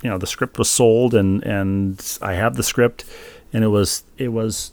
you 0.02 0.11
know 0.11 0.18
the 0.18 0.26
script 0.26 0.59
was 0.59 0.68
sold, 0.70 1.14
and 1.14 1.42
and 1.44 2.18
I 2.22 2.32
have 2.34 2.56
the 2.56 2.62
script, 2.62 3.04
and 3.52 3.62
it 3.64 3.68
was 3.68 4.02
it 4.16 4.28
was 4.32 4.72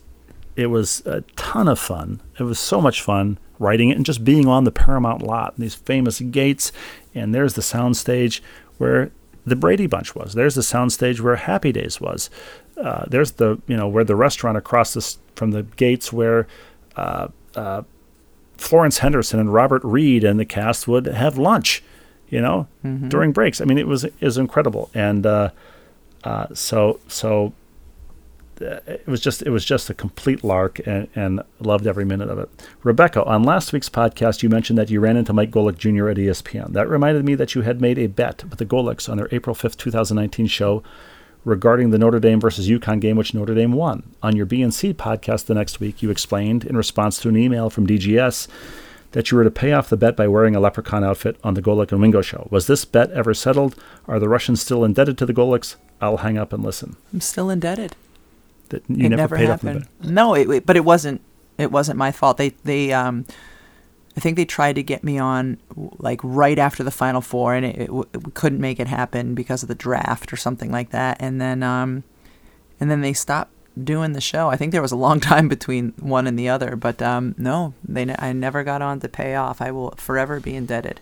it 0.56 0.68
was 0.68 1.04
a 1.06 1.22
ton 1.36 1.68
of 1.68 1.78
fun. 1.78 2.22
It 2.40 2.44
was 2.44 2.58
so 2.58 2.80
much 2.82 3.02
fun 3.02 3.38
writing 3.60 3.90
it 3.90 3.98
and 3.98 4.06
just 4.06 4.24
being 4.24 4.48
on 4.48 4.64
the 4.64 4.72
Paramount 4.72 5.22
lot 5.22 5.54
and 5.56 5.64
these 5.64 5.76
famous 5.76 6.20
gates, 6.20 6.72
and 7.14 7.34
there's 7.34 7.54
the 7.54 7.62
soundstage 7.62 8.42
where 8.78 9.12
the 9.46 9.56
Brady 9.56 9.88
Bunch 9.88 10.16
was. 10.16 10.34
There's 10.34 10.56
the 10.56 10.62
soundstage 10.62 11.22
where 11.22 11.36
Happy 11.36 11.72
Days 11.72 12.02
was. 12.02 12.30
Uh, 12.78 13.06
there's 13.08 13.32
the 13.34 13.60
you 13.68 13.78
know 13.78 13.88
where 13.88 14.04
the 14.04 14.16
restaurant 14.16 14.58
across 14.58 14.94
this 14.94 15.18
from 15.36 15.52
the 15.52 15.64
gates 15.64 16.12
where 16.12 16.48
uh, 16.98 17.28
uh, 17.56 17.84
Florence 18.58 19.00
Henderson 19.00 19.40
and 19.40 19.54
Robert 19.54 19.84
Reed 19.84 20.24
and 20.24 20.40
the 20.40 20.46
cast 20.46 20.88
would 20.88 21.06
have 21.06 21.38
lunch, 21.38 21.84
you 22.30 22.42
know, 22.42 22.68
Mhm. 22.86 23.10
during 23.10 23.32
breaks. 23.32 23.62
I 23.62 23.66
mean, 23.66 23.78
it 23.78 23.88
was 23.88 24.06
is 24.20 24.38
incredible, 24.38 24.90
and 24.94 25.26
uh, 25.26 25.50
uh, 26.24 26.48
so 26.54 27.00
so 27.08 27.54
Uh, 28.62 28.80
it 28.88 29.08
was 29.08 29.22
just 29.22 29.42
it 29.42 29.50
was 29.50 29.66
just 29.66 29.90
a 29.90 29.94
complete 29.94 30.44
lark, 30.44 30.80
and, 30.86 31.08
and 31.16 31.42
loved 31.60 31.88
every 31.88 32.06
minute 32.06 32.30
of 32.30 32.40
it. 32.40 32.50
Rebecca, 32.84 33.24
on 33.26 33.44
last 33.44 33.74
week's 33.74 33.90
podcast, 33.90 34.44
you 34.44 34.50
mentioned 34.50 34.78
that 34.80 34.90
you 34.90 35.00
ran 35.00 35.18
into 35.18 35.34
Mike 35.34 35.52
Golic 35.52 35.78
Jr. 35.78 36.10
at 36.10 36.18
ESPN. 36.18 36.74
That 36.74 36.90
reminded 36.90 37.26
me 37.26 37.36
that 37.36 37.56
you 37.56 37.62
had 37.62 37.82
made 37.82 38.00
a 38.00 38.08
bet 38.08 38.44
with 38.50 38.60
the 38.60 38.66
Golics 38.66 39.10
on 39.10 39.18
their 39.18 39.30
April 39.32 39.56
fifth, 39.56 39.78
two 39.78 39.92
thousand 39.92 40.18
nineteen 40.18 40.48
show 40.48 40.84
regarding 41.44 41.92
the 41.92 41.98
Notre 42.00 42.20
Dame 42.20 42.40
versus 42.40 42.68
UConn 42.68 43.00
game, 43.00 43.16
which 43.16 43.34
Notre 43.34 43.54
Dame 43.54 43.72
won. 43.74 44.16
On 44.24 44.36
your 44.36 44.48
BNC 44.48 44.96
podcast 44.96 45.46
the 45.46 45.54
next 45.54 45.80
week, 45.80 46.02
you 46.02 46.10
explained 46.10 46.66
in 46.66 46.76
response 46.76 47.20
to 47.20 47.30
an 47.30 47.38
email 47.38 47.70
from 47.70 47.86
DGS 47.86 48.48
that 49.12 49.32
you 49.32 49.38
were 49.38 49.44
to 49.44 49.52
pay 49.52 49.72
off 49.72 49.90
the 49.90 49.96
bet 49.96 50.18
by 50.18 50.28
wearing 50.28 50.56
a 50.56 50.60
leprechaun 50.60 51.04
outfit 51.04 51.38
on 51.44 51.54
the 51.54 51.62
Golic 51.62 51.92
and 51.92 52.02
Wingo 52.02 52.22
show. 52.22 52.48
Was 52.52 52.68
this 52.68 52.84
bet 52.84 53.12
ever 53.12 53.34
settled? 53.34 53.76
Are 54.08 54.20
the 54.20 54.28
Rushins 54.28 54.62
still 54.62 54.84
indebted 54.84 55.18
to 55.20 55.26
the 55.26 55.34
Golics? 55.34 55.76
I'll 56.02 56.18
hang 56.18 56.38
up 56.38 56.52
and 56.52 56.64
listen. 56.64 56.98
I'm 57.14 57.22
still 57.22 57.50
indebted. 57.50 57.96
That 58.70 58.84
you 58.90 59.06
it 59.06 59.10
never, 59.10 59.16
never 59.16 59.38
paid 59.38 59.48
happened. 59.48 59.88
No, 60.04 60.34
it, 60.34 60.50
it- 60.50 60.66
but 60.66 60.76
it 60.76 60.86
wasn't. 60.86 61.22
It 61.58 61.72
wasn't 61.72 61.98
my 61.98 62.12
fault. 62.12 62.38
They 62.38 62.50
they 62.64 62.92
um, 62.92 63.26
I 64.18 64.20
think 64.20 64.36
they 64.38 64.46
tried 64.46 64.74
to 64.76 64.84
get 64.84 65.04
me 65.04 65.18
on 65.18 65.58
like 66.00 66.20
right 66.24 66.60
after 66.60 66.84
the 66.84 66.92
Final 66.92 67.22
Four, 67.22 67.54
and 67.56 67.66
it, 67.66 67.80
it, 67.82 67.92
we 67.92 68.32
couldn't 68.34 68.60
make 68.60 68.80
it 68.80 68.88
happen 68.88 69.36
because 69.36 69.62
of 69.64 69.70
the 69.70 69.76
draft 69.76 70.32
or 70.34 70.38
something 70.38 70.72
like 70.72 70.92
that. 70.92 71.18
And 71.20 71.40
then 71.40 71.64
um, 71.64 72.04
and 72.80 72.92
then 72.92 73.02
they 73.02 73.14
stopped 73.14 73.52
doing 73.82 74.14
the 74.14 74.22
show. 74.22 74.50
I 74.50 74.56
think 74.58 74.72
there 74.72 74.82
was 74.82 74.92
a 74.92 74.98
long 74.98 75.20
time 75.32 75.48
between 75.48 75.94
one 76.00 76.28
and 76.28 76.38
the 76.38 76.50
other, 76.50 76.76
but 76.76 77.02
um, 77.02 77.36
no, 77.38 77.74
they 77.84 78.14
I 78.20 78.34
never 78.34 78.64
got 78.64 78.82
on 78.82 79.00
to 79.02 79.08
pay 79.10 79.36
off. 79.36 79.62
I 79.62 79.72
will 79.72 79.92
forever 79.92 80.40
be 80.40 80.56
indebted. 80.56 81.00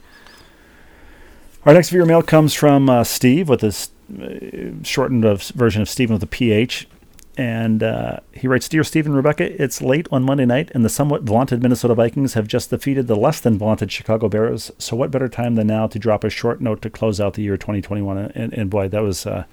Our 1.65 1.73
next 1.73 1.89
viewer 1.89 2.05
mail 2.05 2.21
comes 2.21 2.53
from 2.53 2.89
uh, 2.89 3.03
Steve 3.05 3.47
with 3.47 3.61
this 3.61 3.89
uh, 4.21 4.83
shortened 4.83 5.23
of, 5.23 5.43
version 5.43 5.81
of 5.81 5.87
Stephen 5.89 6.13
with 6.13 6.23
a 6.23 6.27
PH. 6.27 6.87
And 7.35 7.81
uh, 7.81 8.19
he 8.31 8.47
writes 8.47 8.69
Dear 8.69 8.83
Stephen 8.83 9.13
Rebecca, 9.13 9.61
it's 9.61 9.81
late 9.81 10.07
on 10.11 10.23
Monday 10.23 10.45
night, 10.45 10.69
and 10.75 10.85
the 10.85 10.89
somewhat 10.89 11.23
vaunted 11.23 11.63
Minnesota 11.63 11.95
Vikings 11.95 12.35
have 12.35 12.47
just 12.47 12.69
defeated 12.69 13.07
the 13.07 13.15
less 13.15 13.39
than 13.39 13.57
vaunted 13.57 13.91
Chicago 13.91 14.29
Bears. 14.29 14.71
So, 14.77 14.95
what 14.95 15.09
better 15.09 15.27
time 15.27 15.55
than 15.55 15.67
now 15.67 15.87
to 15.87 15.97
drop 15.97 16.23
a 16.23 16.29
short 16.29 16.61
note 16.61 16.81
to 16.83 16.91
close 16.91 17.19
out 17.19 17.33
the 17.33 17.41
year 17.41 17.57
2021? 17.57 18.17
And, 18.17 18.53
and 18.53 18.69
boy, 18.69 18.87
that 18.89 19.01
was 19.01 19.25
uh, 19.25 19.45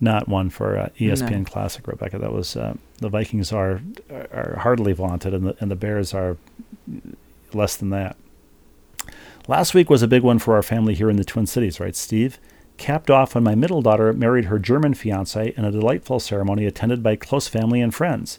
not 0.00 0.28
one 0.28 0.50
for 0.50 0.78
uh, 0.78 0.88
ESPN 1.00 1.38
No. 1.38 1.44
Classic, 1.44 1.86
Rebecca. 1.86 2.18
That 2.18 2.32
was 2.32 2.56
uh, 2.56 2.74
the 2.98 3.08
Vikings 3.08 3.52
are 3.52 3.80
are 4.10 4.58
hardly 4.60 4.92
vaunted, 4.92 5.34
and 5.34 5.48
the, 5.48 5.56
and 5.58 5.70
the 5.72 5.76
Bears 5.76 6.14
are 6.14 6.36
less 7.52 7.76
than 7.76 7.90
that. 7.90 8.16
Last 9.48 9.74
week 9.74 9.90
was 9.90 10.02
a 10.02 10.08
big 10.08 10.22
one 10.22 10.38
for 10.38 10.54
our 10.54 10.62
family 10.62 10.94
here 10.94 11.10
in 11.10 11.16
the 11.16 11.24
Twin 11.24 11.46
Cities, 11.46 11.80
right, 11.80 11.96
Steve? 11.96 12.38
Capped 12.76 13.10
off 13.10 13.34
when 13.34 13.44
my 13.44 13.54
middle 13.54 13.82
daughter 13.82 14.12
married 14.12 14.46
her 14.46 14.58
German 14.58 14.94
fiance 14.94 15.54
in 15.56 15.64
a 15.64 15.70
delightful 15.70 16.20
ceremony 16.20 16.66
attended 16.66 17.02
by 17.02 17.16
close 17.16 17.48
family 17.48 17.80
and 17.80 17.94
friends. 17.94 18.38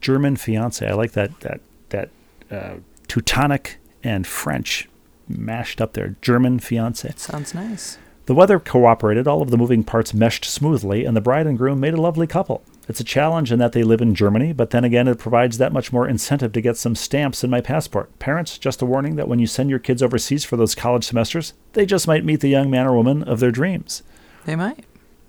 German 0.00 0.36
fiance, 0.36 0.86
I 0.86 0.92
like 0.92 1.12
that 1.12 1.38
that 1.40 1.60
that 1.90 2.10
uh, 2.50 2.74
Teutonic 3.08 3.78
and 4.02 4.26
French 4.26 4.88
mashed 5.28 5.80
up 5.80 5.94
there. 5.94 6.16
German 6.20 6.58
fiance. 6.58 7.12
Sounds 7.16 7.54
nice. 7.54 7.98
The 8.26 8.34
weather 8.34 8.58
cooperated, 8.58 9.28
all 9.28 9.42
of 9.42 9.50
the 9.50 9.58
moving 9.58 9.84
parts 9.84 10.14
meshed 10.14 10.44
smoothly, 10.44 11.04
and 11.04 11.16
the 11.16 11.20
bride 11.20 11.46
and 11.46 11.58
groom 11.58 11.80
made 11.80 11.94
a 11.94 12.00
lovely 12.00 12.26
couple. 12.26 12.62
It's 12.86 13.00
a 13.00 13.04
challenge 13.04 13.50
in 13.50 13.58
that 13.60 13.72
they 13.72 13.82
live 13.82 14.02
in 14.02 14.14
Germany, 14.14 14.52
but 14.52 14.70
then 14.70 14.84
again, 14.84 15.08
it 15.08 15.18
provides 15.18 15.56
that 15.58 15.72
much 15.72 15.92
more 15.92 16.06
incentive 16.06 16.52
to 16.52 16.60
get 16.60 16.76
some 16.76 16.94
stamps 16.94 17.42
in 17.42 17.48
my 17.50 17.60
passport. 17.60 18.18
Parents, 18.18 18.58
just 18.58 18.82
a 18.82 18.86
warning 18.86 19.16
that 19.16 19.28
when 19.28 19.38
you 19.38 19.46
send 19.46 19.70
your 19.70 19.78
kids 19.78 20.02
overseas 20.02 20.44
for 20.44 20.56
those 20.56 20.74
college 20.74 21.04
semesters, 21.04 21.54
they 21.72 21.86
just 21.86 22.06
might 22.06 22.24
meet 22.24 22.40
the 22.40 22.48
young 22.48 22.70
man 22.70 22.86
or 22.86 22.94
woman 22.94 23.22
of 23.22 23.40
their 23.40 23.50
dreams. 23.50 24.02
They 24.44 24.54
might. 24.54 24.84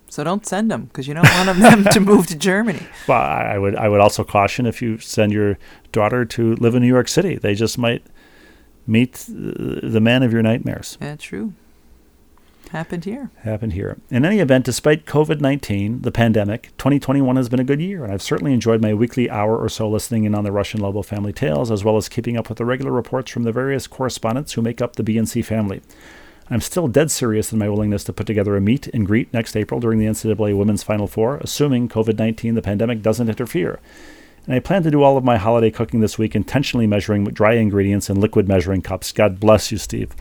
So 0.09 0.23
don't 0.23 0.45
send 0.45 0.69
them 0.69 0.85
because 0.85 1.07
you 1.07 1.13
don't 1.13 1.29
want 1.29 1.59
them 1.59 1.83
to 1.91 1.99
move 1.99 2.27
to 2.27 2.35
Germany. 2.35 2.85
Well, 3.07 3.19
I 3.19 3.57
would 3.57 3.75
I 3.75 3.89
would 3.89 4.01
also 4.01 4.23
caution 4.23 4.65
if 4.65 4.81
you 4.81 4.97
send 4.99 5.31
your 5.31 5.57
daughter 5.91 6.25
to 6.25 6.55
live 6.55 6.75
in 6.75 6.81
New 6.81 6.87
York 6.87 7.07
City, 7.07 7.35
they 7.35 7.55
just 7.55 7.77
might 7.77 8.05
meet 8.87 9.25
the 9.27 9.99
man 9.99 10.23
of 10.23 10.31
your 10.31 10.43
nightmares. 10.43 10.97
Yeah, 11.01 11.15
true. 11.15 11.53
Happened 12.69 13.05
here. 13.05 13.29
happened 13.43 13.73
here. 13.73 13.97
In 14.09 14.25
any 14.25 14.39
event, 14.39 14.65
despite 14.65 15.05
COVID 15.05 15.39
19, 15.39 16.01
the 16.01 16.11
pandemic, 16.11 16.71
2021 16.77 17.35
has 17.35 17.49
been 17.49 17.59
a 17.59 17.63
good 17.63 17.81
year, 17.81 18.03
and 18.03 18.11
I've 18.11 18.21
certainly 18.21 18.53
enjoyed 18.53 18.81
my 18.81 18.93
weekly 18.93 19.29
hour 19.29 19.57
or 19.57 19.69
so 19.69 19.89
listening 19.89 20.25
in 20.25 20.35
on 20.35 20.43
the 20.43 20.49
Rushin 20.49 20.81
Lobo 20.81 21.01
family 21.01 21.33
tales, 21.33 21.71
as 21.71 21.83
well 21.83 21.97
as 21.97 22.09
keeping 22.09 22.37
up 22.37 22.49
with 22.49 22.57
the 22.57 22.65
regular 22.65 22.91
reports 22.91 23.31
from 23.31 23.43
the 23.43 23.51
various 23.51 23.87
correspondents 23.87 24.53
who 24.53 24.61
make 24.61 24.81
up 24.81 24.95
the 24.95 25.03
BNC 25.03 25.45
family. 25.45 25.81
I'm 26.49 26.61
still 26.61 26.87
dead 26.87 27.09
serious 27.09 27.51
in 27.51 27.57
my 27.59 27.69
willingness 27.69 28.03
to 28.03 28.13
put 28.13 28.27
together 28.27 28.55
a 28.55 28.61
meet 28.61 28.87
and 28.87 29.05
greet 29.05 29.33
next 29.33 29.55
April 29.55 29.79
during 29.79 29.97
the 29.97 30.05
NCAA 30.05 30.55
Women's 30.55 30.83
Final 30.83 31.07
Four, 31.07 31.37
assuming 31.37 31.89
COVID 31.89 32.19
19, 32.19 32.55
the 32.55 32.61
pandemic, 32.61 33.01
doesn't 33.01 33.29
interfere. 33.29 33.79
And 34.45 34.53
I 34.53 34.59
plan 34.59 34.83
to 34.83 34.91
do 34.91 35.01
all 35.01 35.17
of 35.17 35.23
my 35.23 35.37
holiday 35.37 35.71
cooking 35.71 36.01
this 36.01 36.19
week, 36.19 36.35
intentionally 36.35 36.85
measuring 36.85 37.23
dry 37.25 37.53
ingredients 37.53 38.11
in 38.11 38.19
liquid 38.19 38.47
measuring 38.47 38.83
cups. 38.83 39.11
God 39.11 39.39
bless 39.39 39.71
you, 39.71 39.79
Steve. 39.79 40.15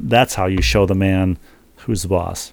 That's 0.00 0.34
how 0.34 0.46
you 0.46 0.62
show 0.62 0.86
the 0.86 0.94
man 0.94 1.38
who's 1.78 2.02
the 2.02 2.08
boss. 2.08 2.52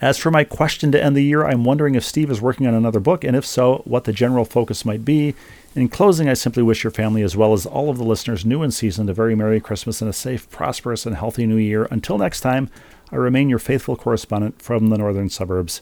As 0.00 0.18
for 0.18 0.30
my 0.30 0.44
question 0.44 0.92
to 0.92 1.02
end 1.02 1.16
the 1.16 1.24
year, 1.24 1.44
I'm 1.46 1.64
wondering 1.64 1.94
if 1.94 2.04
Steve 2.04 2.30
is 2.30 2.42
working 2.42 2.66
on 2.66 2.74
another 2.74 3.00
book, 3.00 3.24
and 3.24 3.34
if 3.34 3.46
so, 3.46 3.80
what 3.86 4.04
the 4.04 4.12
general 4.12 4.44
focus 4.44 4.84
might 4.84 5.06
be. 5.06 5.34
In 5.74 5.88
closing, 5.88 6.28
I 6.28 6.34
simply 6.34 6.62
wish 6.62 6.84
your 6.84 6.90
family, 6.90 7.22
as 7.22 7.36
well 7.36 7.54
as 7.54 7.64
all 7.64 7.88
of 7.88 7.96
the 7.96 8.04
listeners 8.04 8.44
new 8.44 8.62
in 8.62 8.70
season, 8.70 9.08
a 9.08 9.14
very 9.14 9.34
Merry 9.34 9.58
Christmas 9.58 10.02
and 10.02 10.10
a 10.10 10.12
safe, 10.12 10.50
prosperous, 10.50 11.06
and 11.06 11.16
healthy 11.16 11.46
New 11.46 11.56
Year. 11.56 11.88
Until 11.90 12.18
next 12.18 12.40
time, 12.40 12.68
I 13.10 13.16
remain 13.16 13.48
your 13.48 13.58
faithful 13.58 13.96
correspondent 13.96 14.60
from 14.60 14.88
the 14.88 14.98
northern 14.98 15.30
suburbs, 15.30 15.80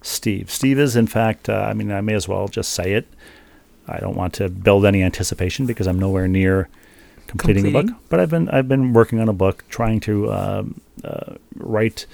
Steve. 0.00 0.50
Steve 0.50 0.78
is, 0.78 0.96
in 0.96 1.06
fact, 1.06 1.48
uh, 1.48 1.66
I 1.68 1.74
mean, 1.74 1.92
I 1.92 2.00
may 2.00 2.14
as 2.14 2.26
well 2.26 2.48
just 2.48 2.72
say 2.72 2.94
it. 2.94 3.06
I 3.86 3.98
don't 3.98 4.16
want 4.16 4.32
to 4.34 4.48
build 4.48 4.86
any 4.86 5.02
anticipation 5.02 5.66
because 5.66 5.86
I'm 5.86 5.98
nowhere 5.98 6.28
near 6.28 6.70
completing, 7.26 7.66
a 7.66 7.70
book. 7.70 7.86
But 8.08 8.20
I've 8.20 8.30
been 8.30 8.48
I've 8.48 8.68
been 8.68 8.92
working 8.92 9.20
on 9.20 9.28
a 9.28 9.32
book, 9.32 9.64
trying 9.68 10.00
to 10.00 10.32
um, 10.32 10.80
uh, 11.02 11.34
write 11.56 12.06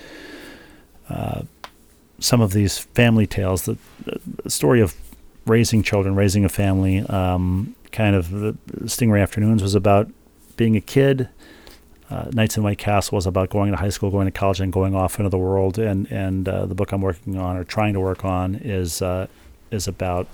uh, 1.08 1.42
some 2.18 2.40
of 2.40 2.52
these 2.52 2.78
family 2.78 3.26
tales. 3.26 3.64
The, 3.64 3.76
the 4.44 4.50
story 4.50 4.80
of 4.80 4.94
raising 5.46 5.82
children, 5.82 6.14
raising 6.14 6.44
a 6.44 6.48
family. 6.48 7.00
Um, 7.00 7.74
kind 7.92 8.14
of 8.14 8.30
the 8.30 8.56
Stingray 8.82 9.22
Afternoons 9.22 9.62
was 9.62 9.74
about 9.74 10.10
being 10.56 10.76
a 10.76 10.80
kid. 10.80 11.28
Uh, 12.08 12.28
Nights 12.32 12.56
in 12.56 12.64
White 12.64 12.78
Castle 12.78 13.16
was 13.16 13.26
about 13.26 13.50
going 13.50 13.70
to 13.70 13.76
high 13.76 13.88
school, 13.88 14.10
going 14.10 14.26
to 14.26 14.32
college, 14.32 14.60
and 14.60 14.72
going 14.72 14.96
off 14.96 15.18
into 15.18 15.28
the 15.28 15.38
world. 15.38 15.78
And 15.78 16.10
and 16.10 16.48
uh, 16.48 16.66
the 16.66 16.74
book 16.74 16.92
I'm 16.92 17.00
working 17.00 17.38
on 17.38 17.56
or 17.56 17.64
trying 17.64 17.94
to 17.94 18.00
work 18.00 18.24
on 18.24 18.56
is 18.56 19.00
uh, 19.00 19.28
is 19.70 19.86
about 19.86 20.26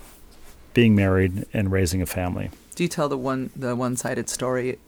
being 0.77 0.95
married 0.95 1.47
and 1.55 1.73
raising 1.73 2.03
a 2.03 2.07
family. 2.07 2.51
Do 2.75 2.85
you 2.85 2.89
tell 2.89 3.09
the 3.09 3.17
one 3.17 3.49
the 3.57 3.75
one 3.75 3.97
sided 3.97 4.29
story 4.29 4.79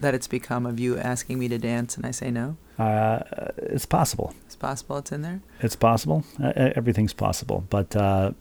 that 0.00 0.14
it's 0.14 0.26
become 0.26 0.64
of 0.64 0.80
you 0.80 0.96
asking 0.96 1.38
me 1.38 1.48
to 1.48 1.58
dance 1.58 1.98
and 1.98 2.06
I 2.06 2.12
say 2.12 2.30
no? 2.30 2.56
Uh, 2.78 3.20
it's 3.58 3.84
possible. 3.84 4.34
It's 4.46 4.56
possible 4.56 4.96
it's 4.96 5.12
in 5.12 5.20
there. 5.20 5.42
It's 5.60 5.76
possible. 5.76 6.24
Uh, 6.42 6.48
e- 6.56 6.72
everything's 6.74 7.12
possible. 7.12 7.62
But 7.68 7.94
uh, 7.94 8.32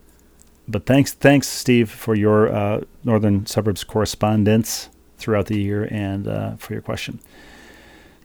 but 0.65 0.85
thanks 0.85 1.11
thanks 1.11 1.49
Steve 1.49 1.91
for 1.91 2.15
your 2.15 2.47
uh, 2.47 2.81
northern 3.03 3.45
suburbs 3.47 3.83
correspondence 3.83 4.87
throughout 5.17 5.47
the 5.47 5.59
year 5.59 5.89
and 5.91 6.25
uh, 6.25 6.55
for 6.55 6.71
your 6.71 6.81
question. 6.81 7.19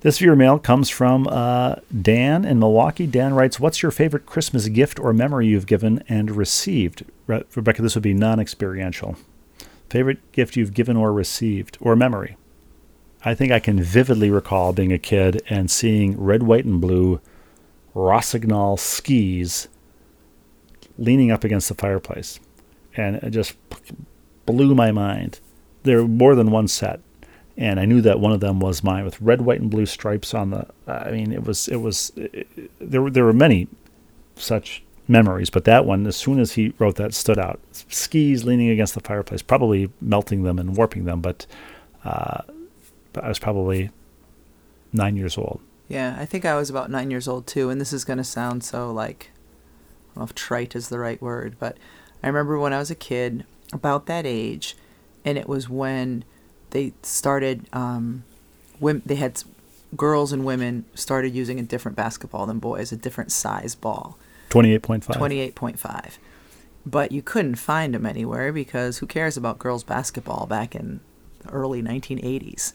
This 0.01 0.18
viewer 0.18 0.36
mail 0.36 0.59
comes 0.59 0.88
from 0.88 1.26
uh, 1.26 1.76
Dan 2.03 2.44
in 2.44 2.59
Milwaukee. 2.59 3.07
Dan 3.07 3.34
writes, 3.34 3.59
"What's 3.59 3.82
your 3.82 3.90
favorite 3.90 4.26
Christmas 4.26 4.68
gift 4.68 5.01
or 5.01 5.12
memory 5.12 5.49
you've 5.49 5.66
given 5.66 6.05
and 6.09 6.30
received?" 6.30 7.05
Re- 7.26 7.44
Rebecca, 7.55 7.82
this 7.82 7.94
would 7.94 8.05
be 8.05 8.14
non-experiential. 8.14 9.16
Favorite 9.90 10.32
gift 10.32 10.55
you've 10.57 10.74
given 10.74 10.96
or 10.96 11.12
received 11.12 11.78
or 11.80 11.96
memory? 11.96 12.36
I 13.24 13.34
think 13.34 13.51
I 13.51 13.59
can 13.59 13.82
vividly 13.82 14.30
recall 14.30 14.72
being 14.72 14.92
a 14.92 14.99
kid 14.99 15.42
and 15.49 15.70
seeing 15.70 16.20
red, 16.20 16.44
white, 16.44 16.64
and 16.64 16.80
blue 16.80 17.20
Rossignol 17.94 18.76
skis 18.76 19.66
leaning 20.96 21.32
up 21.32 21.42
against 21.42 21.68
the 21.68 21.74
fireplace. 21.74 22.38
And 22.96 23.16
it 23.16 23.30
just 23.30 23.57
blew 24.46 24.74
my 24.74 24.92
mind. 24.92 25.40
There 25.82 26.03
were 26.03 26.09
more 26.09 26.34
than 26.34 26.51
one 26.51 26.68
set. 26.68 27.01
And 27.59 27.81
I 27.81 27.85
knew 27.85 28.01
that 28.03 28.21
one 28.21 28.33
of 28.33 28.41
them 28.41 28.61
was 28.61 28.85
mine 28.85 29.05
with 29.05 29.21
red, 29.21 29.41
white, 29.43 29.61
and 29.61 29.69
blue 29.69 29.85
stripes 29.85 30.33
on 30.33 30.51
the. 30.51 30.67
I 30.87 31.11
mean, 31.11 31.33
it 31.33 31.45
was, 31.45 31.69
it 31.69 31.77
was, 31.77 32.13
it, 32.17 32.47
there 32.79 33.03
were, 33.03 33.11
there 33.11 33.25
were 33.25 33.33
many 33.33 33.67
such 34.37 34.85
memories, 35.09 35.51
but 35.51 35.65
that 35.65 35.85
one, 35.85 36.07
as 36.07 36.17
soon 36.17 36.39
as 36.39 36.53
he 36.53 36.73
wrote 36.79 36.95
that, 36.97 37.15
stood 37.15 37.39
out. 37.39 37.59
Skis 37.73 38.45
leaning 38.45 38.71
against 38.71 38.95
the 38.95 39.01
fireplace, 39.01 39.43
probably 39.43 39.91
melting 40.01 40.45
them 40.45 40.59
and 40.59 40.77
warping 40.77 41.05
them, 41.05 41.21
but, 41.21 41.47
uh, 42.05 42.43
I 43.21 43.29
was 43.29 43.41
probably 43.41 43.91
nine 44.93 45.17
years 45.17 45.37
old. 45.37 45.61
Yeah, 45.89 46.17
I 46.19 46.27
think 46.27 46.45
I 46.45 46.55
was 46.55 46.71
about 46.71 46.91
nine 46.91 47.11
years 47.11 47.27
old 47.27 47.47
too, 47.47 47.71
and 47.71 47.81
this 47.81 47.93
is 47.93 48.05
gonna 48.05 48.23
sound 48.23 48.63
so 48.63 48.93
like 48.93 49.31
I 49.33 50.15
don't 50.15 50.17
know 50.17 50.25
if 50.25 50.35
trite 50.35 50.77
is 50.77 50.89
the 50.89 50.99
right 50.99 51.21
word, 51.21 51.57
but 51.59 51.77
I 52.23 52.29
remember 52.29 52.59
when 52.59 52.73
I 52.73 52.79
was 52.79 52.91
a 52.91 52.95
kid, 52.95 53.45
about 53.73 54.07
that 54.07 54.27
age, 54.27 54.77
and 55.25 55.37
it 55.37 55.49
was 55.49 55.69
when 55.69 56.25
they 56.71 56.93
started 57.03 57.66
um, 57.73 58.25
wom- 58.81 59.03
they 59.07 59.14
had 59.16 59.43
girls 59.97 60.33
and 60.33 60.45
women 60.45 60.85
started 60.95 61.35
using 61.35 61.59
a 61.59 61.62
different 61.62 61.97
basketball 61.97 62.47
than 62.47 62.59
boys, 62.59 62.93
a 62.93 62.97
different 62.97 63.33
size 63.33 63.75
ball. 63.75 64.19
28.5. 64.51 65.05
28.5. 65.55 66.19
but 66.87 67.12
you 67.12 67.21
couldn't 67.23 67.57
find 67.57 67.95
them 67.95 68.07
anywhere 68.07 68.51
because 68.53 68.99
who 68.99 69.07
cares 69.07 69.37
about 69.37 69.59
girls 69.59 69.85
basketball 69.85 70.47
back 70.47 70.75
in 70.75 71.01
the 71.41 71.51
early 71.51 71.83
1980s? 71.83 72.73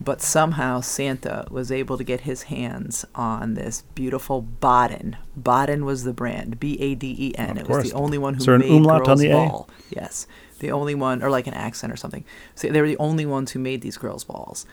But 0.00 0.20
somehow 0.20 0.80
Santa 0.80 1.46
was 1.50 1.70
able 1.70 1.96
to 1.96 2.02
get 2.02 2.20
his 2.22 2.44
hands 2.44 3.04
on 3.14 3.54
this 3.54 3.82
beautiful 3.94 4.42
Baden. 4.42 5.16
Baden 5.36 5.84
was 5.84 6.02
the 6.02 6.12
brand, 6.12 6.58
B 6.58 6.76
A 6.80 6.94
D 6.96 7.14
E 7.18 7.32
N. 7.38 7.56
It 7.58 7.68
was 7.68 7.84
the 7.90 7.96
only 7.96 8.18
one 8.18 8.34
who 8.34 8.40
Is 8.40 8.46
there 8.46 8.56
an 8.56 8.62
made 8.62 8.70
umlaut 8.70 9.02
on 9.02 9.06
girls 9.06 9.24
A? 9.24 9.30
ball. 9.30 9.68
Yes, 9.90 10.26
the 10.62 10.72
only 10.72 10.94
one, 10.94 11.22
or 11.22 11.28
like 11.28 11.46
an 11.46 11.54
accent 11.54 11.92
or 11.92 11.96
something. 11.96 12.24
So 12.54 12.68
they 12.68 12.80
were 12.80 12.88
the 12.88 12.96
only 12.96 13.26
ones 13.26 13.52
who 13.52 13.58
made 13.58 13.82
these 13.82 13.98
girls' 13.98 14.24
balls. 14.24 14.64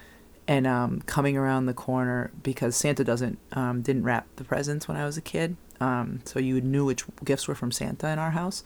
And 0.48 0.66
um, 0.66 1.02
coming 1.02 1.38
around 1.38 1.66
the 1.66 1.74
corner 1.74 2.32
because 2.42 2.76
Santa 2.76 3.04
doesn't 3.04 3.38
um, 3.52 3.82
didn't 3.82 4.04
wrap 4.04 4.26
the 4.38 4.44
presents 4.44 4.88
when 4.88 4.98
I 4.98 5.06
was 5.06 5.18
a 5.18 5.22
kid, 5.22 5.58
um, 5.80 6.22
so 6.26 6.40
you 6.40 6.60
knew 6.62 6.86
which 6.86 7.04
gifts 7.24 7.48
were 7.48 7.56
from 7.56 7.72
Santa 7.72 8.10
in 8.10 8.18
our 8.18 8.32
house, 8.32 8.64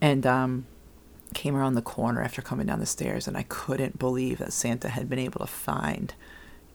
and 0.00 0.24
um, 0.26 0.66
came 1.34 1.56
around 1.56 1.74
the 1.74 1.82
corner 1.82 2.22
after 2.22 2.40
coming 2.40 2.66
down 2.66 2.78
the 2.78 2.86
stairs, 2.86 3.26
and 3.26 3.36
I 3.36 3.44
couldn't 3.48 3.98
believe 3.98 4.38
that 4.38 4.52
Santa 4.52 4.88
had 4.90 5.08
been 5.08 5.18
able 5.18 5.40
to 5.40 5.46
find 5.48 6.14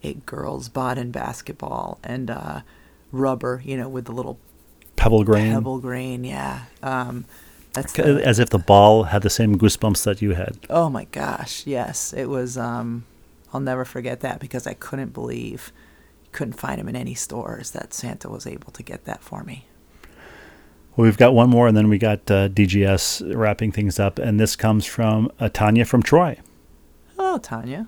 a 0.04 0.16
girls' 0.16 0.68
Baden 0.68 1.12
basketball 1.12 2.00
and 2.04 2.30
uh, 2.30 2.62
rubber, 3.12 3.62
you 3.64 3.78
know, 3.78 3.88
with 3.88 4.06
the 4.06 4.12
little 4.12 4.40
Pebble 4.96 5.24
grain. 5.24 5.54
pebble 5.54 5.80
grain. 5.80 6.26
Yeah, 6.26 6.64
um, 6.84 7.24
that's 7.82 7.94
the- 7.94 8.26
As 8.28 8.40
if 8.40 8.50
the 8.50 8.60
ball 8.60 9.04
had 9.04 9.22
the 9.22 9.30
same 9.30 9.58
goosebumps 9.58 10.04
that 10.06 10.22
you 10.22 10.32
had. 10.34 10.58
Oh 10.70 10.90
my 10.90 11.06
gosh, 11.06 11.66
yes. 11.68 12.14
It 12.14 12.30
was 12.30 12.58
um 12.58 13.06
I'll 13.54 13.60
never 13.60 13.86
forget 13.86 14.20
that 14.22 14.40
because 14.40 14.68
I 14.68 14.74
couldn't 14.74 15.14
believe 15.14 15.72
couldn't 16.32 16.54
find 16.54 16.80
him 16.80 16.88
in 16.88 16.96
any 16.96 17.16
stores 17.16 17.72
that 17.72 17.94
Santa 17.94 18.30
was 18.30 18.46
able 18.46 18.72
to 18.74 18.84
get 18.84 19.06
that 19.06 19.24
for 19.24 19.44
me. 19.44 19.66
Well, 20.96 21.06
we've 21.06 21.18
got 21.18 21.34
one 21.34 21.50
more, 21.50 21.68
and 21.68 21.76
then 21.78 21.88
we 21.90 21.98
got 21.98 22.30
uh, 22.30 22.50
DGS 22.50 23.36
wrapping 23.36 23.72
things 23.72 24.00
up. 24.00 24.20
And 24.20 24.40
this 24.40 24.56
comes 24.56 24.86
from 24.86 25.32
uh, 25.40 25.50
Tanya 25.50 25.86
from 25.86 26.04
Troy. 26.04 26.38
Oh, 27.18 27.38
Tanya. 27.40 27.88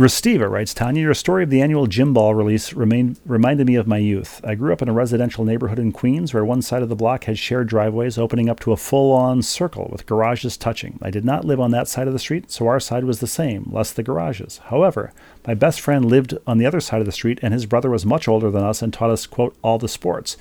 Restiva 0.00 0.48
writes, 0.48 0.72
Tanya, 0.72 1.02
your 1.02 1.12
story 1.12 1.44
of 1.44 1.50
the 1.50 1.60
annual 1.60 1.86
Gym 1.86 2.14
Ball 2.14 2.34
release 2.34 2.72
remained, 2.72 3.20
reminded 3.26 3.66
me 3.66 3.74
of 3.74 3.86
my 3.86 3.98
youth. 3.98 4.40
I 4.42 4.54
grew 4.54 4.72
up 4.72 4.80
in 4.80 4.88
a 4.88 4.94
residential 4.94 5.44
neighborhood 5.44 5.78
in 5.78 5.92
Queens 5.92 6.32
where 6.32 6.42
one 6.42 6.62
side 6.62 6.82
of 6.82 6.88
the 6.88 6.96
block 6.96 7.24
had 7.24 7.38
shared 7.38 7.68
driveways 7.68 8.16
opening 8.16 8.48
up 8.48 8.60
to 8.60 8.72
a 8.72 8.78
full 8.78 9.12
on 9.12 9.42
circle 9.42 9.90
with 9.92 10.06
garages 10.06 10.56
touching. 10.56 10.98
I 11.02 11.10
did 11.10 11.26
not 11.26 11.44
live 11.44 11.60
on 11.60 11.70
that 11.72 11.86
side 11.86 12.06
of 12.06 12.14
the 12.14 12.18
street, 12.18 12.50
so 12.50 12.66
our 12.66 12.80
side 12.80 13.04
was 13.04 13.20
the 13.20 13.26
same, 13.26 13.68
less 13.70 13.92
the 13.92 14.02
garages. 14.02 14.56
However, 14.70 15.12
my 15.46 15.52
best 15.52 15.82
friend 15.82 16.06
lived 16.06 16.32
on 16.46 16.56
the 16.56 16.64
other 16.64 16.80
side 16.80 17.00
of 17.00 17.06
the 17.06 17.12
street, 17.12 17.38
and 17.42 17.52
his 17.52 17.66
brother 17.66 17.90
was 17.90 18.06
much 18.06 18.26
older 18.26 18.50
than 18.50 18.64
us 18.64 18.80
and 18.80 18.94
taught 18.94 19.10
us, 19.10 19.26
quote, 19.26 19.54
all 19.60 19.76
the 19.76 19.86
sports. 19.86 20.38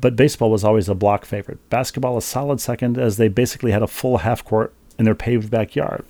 But 0.00 0.14
baseball 0.14 0.52
was 0.52 0.62
always 0.62 0.88
a 0.88 0.94
block 0.94 1.24
favorite. 1.24 1.68
Basketball 1.68 2.16
a 2.16 2.22
solid 2.22 2.60
second, 2.60 2.96
as 2.96 3.16
they 3.16 3.26
basically 3.26 3.72
had 3.72 3.82
a 3.82 3.88
full 3.88 4.18
half 4.18 4.44
court 4.44 4.72
in 5.00 5.04
their 5.04 5.16
paved 5.16 5.50
backyard. 5.50 6.04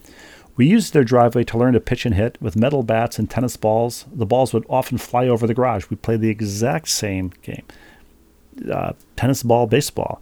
We 0.59 0.67
used 0.67 0.93
their 0.93 1.05
driveway 1.05 1.45
to 1.45 1.57
learn 1.57 1.73
to 1.75 1.81
pitch 1.81 2.05
and 2.05 2.15
hit 2.15 2.37
with 2.43 2.55
metal 2.57 2.83
bats 2.83 3.19
and 3.19 3.31
tennis 3.31 3.57
balls. 3.57 4.05
The 4.13 4.27
balls 4.27 4.53
would 4.53 4.67
often 4.69 4.99
fly 4.99 5.27
over 5.29 5.47
the 5.47 5.55
garage. 5.55 5.87
We 5.89 5.97
played 5.97 6.21
the 6.21 6.29
exact 6.29 6.89
same 6.89 7.33
game. 7.43 7.63
Uh, 8.71 8.93
tennis 9.15 9.45
ball, 9.45 9.69
baseball, 9.69 10.21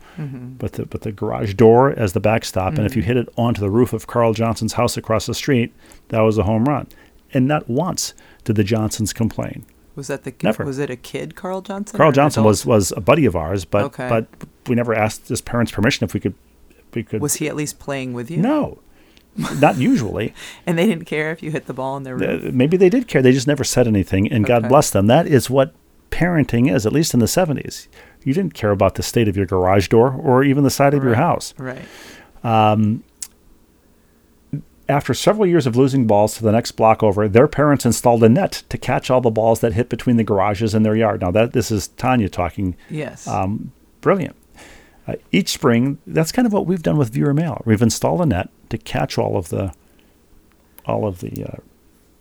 with 0.60 0.72
the 0.72 0.84
with 0.92 1.00
the 1.02 1.10
garage 1.12 1.54
door 1.54 1.90
as 1.92 2.12
the 2.12 2.20
backstop, 2.20 2.74
and 2.76 2.84
if 2.84 2.94
you 2.94 3.00
hit 3.02 3.16
it 3.16 3.30
onto 3.38 3.62
the 3.62 3.70
roof 3.70 3.94
of 3.94 4.06
Carl 4.06 4.34
Johnson's 4.34 4.74
house 4.74 4.98
across 4.98 5.24
the 5.24 5.32
street, 5.34 5.72
that 6.08 6.20
was 6.20 6.36
a 6.36 6.42
home 6.42 6.66
run. 6.66 6.86
And 7.32 7.48
not 7.48 7.66
once 7.70 8.12
did 8.44 8.56
the 8.56 8.62
Johnsons 8.64 9.14
complain. 9.14 9.64
Was 9.94 10.08
that 10.08 10.24
the 10.24 10.34
Never. 10.42 10.66
was 10.66 10.78
it 10.78 10.90
a 10.90 10.96
kid, 10.96 11.34
Carl 11.34 11.62
Johnson? 11.62 11.96
Carl 11.96 12.12
Johnson 12.12 12.44
was 12.44 12.66
was 12.66 12.92
a 12.94 13.00
buddy 13.00 13.24
of 13.24 13.34
ours, 13.34 13.64
but 13.64 13.84
Okay. 13.84 14.06
but 14.10 14.26
we 14.66 14.74
never 14.74 14.94
asked 14.94 15.28
his 15.28 15.40
parents' 15.40 15.72
permission 15.72 16.04
if 16.04 16.12
we 16.12 16.20
could 16.20 16.34
we 16.92 17.02
could. 17.04 17.22
Was 17.22 17.36
he 17.36 17.48
at 17.48 17.56
least 17.56 17.78
playing 17.78 18.12
with 18.12 18.30
you? 18.30 18.36
no, 18.36 18.80
not 19.60 19.76
usually. 19.76 20.34
And 20.66 20.78
they 20.78 20.86
didn't 20.86 21.04
care 21.04 21.30
if 21.32 21.42
you 21.42 21.50
hit 21.50 21.66
the 21.66 21.74
ball 21.74 21.96
in 21.96 22.02
their 22.02 22.16
Uh, 22.16 22.50
maybe 22.52 22.76
they 22.76 22.88
did 22.88 23.08
care. 23.08 23.22
They 23.22 23.32
just 23.32 23.46
never 23.46 23.64
said 23.64 23.86
anything, 23.86 24.30
and 24.30 24.44
God 24.44 24.68
bless 24.68 24.90
them. 24.90 25.06
That 25.06 25.26
is 25.26 25.50
what 25.50 25.74
parenting 26.10 26.72
is, 26.72 26.86
at 26.86 26.92
least 26.92 27.14
in 27.14 27.20
the 27.20 27.26
70s. 27.26 27.88
You 28.24 28.32
didn't 28.34 28.54
care 28.54 28.70
about 28.70 28.94
the 28.94 29.02
state 29.02 29.28
of 29.28 29.36
your 29.36 29.46
garage 29.46 29.88
door 29.88 30.12
or 30.12 30.42
even 30.42 30.64
the 30.64 30.70
side 30.70 30.94
of 30.94 31.04
your 31.04 31.14
house. 31.14 31.54
Right. 31.58 31.84
After 34.88 35.14
several 35.14 35.46
years 35.46 35.66
of 35.66 35.74
losing 35.76 36.06
balls 36.06 36.36
to 36.36 36.44
the 36.44 36.52
next 36.52 36.72
block 36.72 37.02
over, 37.02 37.28
their 37.28 37.48
parents 37.48 37.84
installed 37.84 38.22
a 38.22 38.28
net 38.28 38.62
to 38.68 38.78
catch 38.78 39.10
all 39.10 39.20
the 39.20 39.30
balls 39.32 39.58
that 39.60 39.72
hit 39.72 39.88
between 39.88 40.16
the 40.16 40.22
garages 40.22 40.74
and 40.74 40.86
their 40.86 40.94
yard. 40.94 41.22
Now, 41.22 41.32
that 41.32 41.52
this 41.52 41.72
is 41.72 41.88
Tanya 41.88 42.28
talking. 42.28 42.76
Yes. 42.88 43.26
Um, 43.26 43.72
brilliant. 44.00 44.36
Uh, 45.06 45.14
each 45.30 45.50
spring, 45.50 45.98
that's 46.06 46.32
kind 46.32 46.46
of 46.46 46.52
what 46.52 46.66
we've 46.66 46.82
done 46.82 46.96
with 46.96 47.10
viewer 47.10 47.32
mail. 47.32 47.62
We've 47.64 47.82
installed 47.82 48.20
a 48.22 48.26
net 48.26 48.48
to 48.70 48.78
catch 48.78 49.18
all 49.18 49.36
of 49.36 49.50
the, 49.50 49.72
all 50.84 51.06
of 51.06 51.20
the 51.20 51.44
uh, 51.44 51.58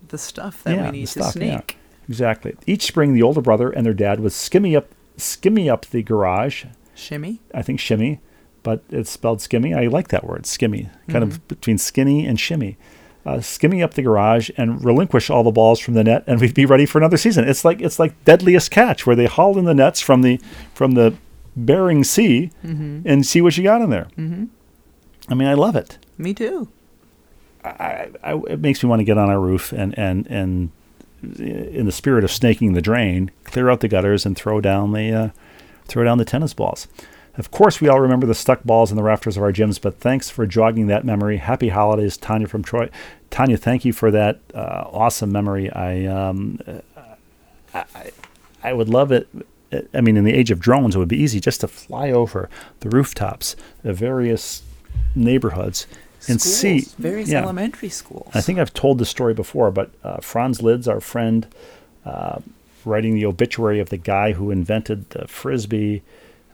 the 0.07 0.17
stuff 0.17 0.63
that 0.63 0.75
yeah, 0.75 0.85
we 0.85 0.99
need 0.99 1.07
the 1.07 1.23
to 1.23 1.29
stuff, 1.29 1.35
yeah. 1.41 1.61
Exactly. 2.07 2.55
Each 2.67 2.83
spring, 2.83 3.13
the 3.13 3.23
older 3.23 3.41
brother 3.41 3.69
and 3.69 3.85
their 3.85 3.93
dad 3.93 4.19
would 4.19 4.31
skimmy 4.31 4.77
up, 4.77 4.87
skimmy 5.17 5.71
up 5.71 5.87
the 5.87 6.03
garage. 6.03 6.65
Shimmy. 6.93 7.41
I 7.53 7.61
think 7.61 7.79
shimmy, 7.79 8.21
but 8.63 8.83
it's 8.89 9.09
spelled 9.09 9.39
skimmy. 9.39 9.75
I 9.75 9.87
like 9.87 10.09
that 10.09 10.23
word, 10.23 10.43
skimmy, 10.43 10.89
kind 11.09 11.23
of 11.23 11.45
between 11.47 11.77
skinny 11.77 12.25
and 12.25 12.39
shimmy. 12.39 12.77
Uh, 13.25 13.37
skimmy 13.37 13.83
up 13.83 13.95
the 13.95 14.03
garage 14.03 14.51
and 14.55 14.85
relinquish 14.85 15.31
all 15.31 15.41
the 15.41 15.49
balls 15.49 15.79
from 15.79 15.95
the 15.95 16.03
net, 16.03 16.23
and 16.27 16.39
we'd 16.39 16.53
be 16.53 16.65
ready 16.65 16.85
for 16.85 16.99
another 16.99 17.17
season. 17.17 17.47
It's 17.47 17.65
like 17.65 17.81
it's 17.81 17.97
like 17.97 18.23
deadliest 18.23 18.69
catch, 18.69 19.07
where 19.07 19.15
they 19.15 19.25
haul 19.25 19.57
in 19.57 19.65
the 19.65 19.73
nets 19.73 19.99
from 19.99 20.21
the 20.21 20.39
from 20.75 20.91
the 20.91 21.15
Bering 21.55 22.03
Sea 22.03 22.51
and 22.63 23.25
see 23.25 23.41
what 23.41 23.55
you 23.57 23.63
got 23.63 23.81
in 23.81 23.89
there. 23.89 24.07
Mm-hmm. 24.17 24.45
I 25.29 25.33
mean, 25.35 25.47
I 25.47 25.53
love 25.53 25.75
it. 25.75 25.97
Me 26.17 26.33
too. 26.33 26.67
I, 27.63 28.09
I, 28.23 28.33
it 28.47 28.59
makes 28.59 28.83
me 28.83 28.89
want 28.89 28.99
to 28.99 29.03
get 29.03 29.17
on 29.17 29.29
our 29.29 29.39
roof 29.39 29.71
and 29.71 29.97
and 29.97 30.27
and 30.27 30.71
in 31.39 31.85
the 31.87 31.91
spirit 31.91 32.23
of 32.23 32.31
snaking 32.31 32.73
the 32.73 32.81
drain, 32.81 33.31
clear 33.43 33.69
out 33.69 33.79
the 33.79 33.87
gutters 33.87 34.25
and 34.25 34.35
throw 34.35 34.61
down 34.61 34.91
the 34.91 35.11
uh, 35.11 35.29
throw 35.87 36.03
down 36.03 36.17
the 36.19 36.25
tennis 36.25 36.53
balls. 36.53 36.87
Of 37.37 37.51
course, 37.51 37.81
we 37.81 37.89
all 37.89 37.99
remember 37.99 38.27
the 38.27 38.35
stuck 38.35 38.63
balls 38.63 38.91
in 38.91 38.95
the 38.97 39.03
rafters 39.03 39.35
of 39.35 39.43
our 39.43 39.51
gyms, 39.51 39.81
but 39.81 39.99
thanks 39.99 40.29
for 40.29 40.45
jogging 40.45 40.87
that 40.87 41.03
memory. 41.03 41.37
Happy 41.37 41.69
holidays, 41.69 42.15
Tanya 42.15 42.47
from 42.47 42.63
Troy. 42.63 42.89
Tanya, 43.29 43.57
thank 43.57 43.83
you 43.83 43.91
for 43.91 44.09
that 44.11 44.39
uh, 44.53 44.85
awesome 44.91 45.31
memory. 45.33 45.69
I, 45.71 46.05
um, 46.05 46.59
I- 47.73 48.11
I 48.63 48.71
would 48.73 48.87
love 48.89 49.11
it. 49.11 49.27
I 49.93 50.01
mean, 50.01 50.17
in 50.17 50.23
the 50.23 50.33
age 50.33 50.51
of 50.51 50.59
drones, 50.59 50.95
it 50.95 50.99
would 50.99 51.07
be 51.07 51.21
easy 51.21 51.39
just 51.39 51.61
to 51.61 51.67
fly 51.67 52.11
over 52.11 52.49
the 52.79 52.89
rooftops 52.89 53.55
of 53.83 53.97
various 53.97 54.63
neighborhoods 55.15 55.87
and 56.27 56.41
see 56.41 56.81
various 56.97 57.29
yeah. 57.29 57.41
elementary 57.41 57.89
schools. 57.89 58.29
I 58.33 58.41
think 58.41 58.59
I've 58.59 58.73
told 58.73 58.97
this 58.97 59.09
story 59.09 59.33
before, 59.33 59.71
but 59.71 59.91
uh, 60.03 60.17
Franz 60.17 60.59
Lidz, 60.59 60.87
our 60.87 60.99
friend, 60.99 61.47
uh, 62.05 62.39
writing 62.83 63.15
the 63.15 63.25
obituary 63.25 63.79
of 63.79 63.89
the 63.89 63.97
guy 63.97 64.33
who 64.33 64.51
invented 64.51 65.09
the 65.11 65.27
frisbee. 65.27 66.01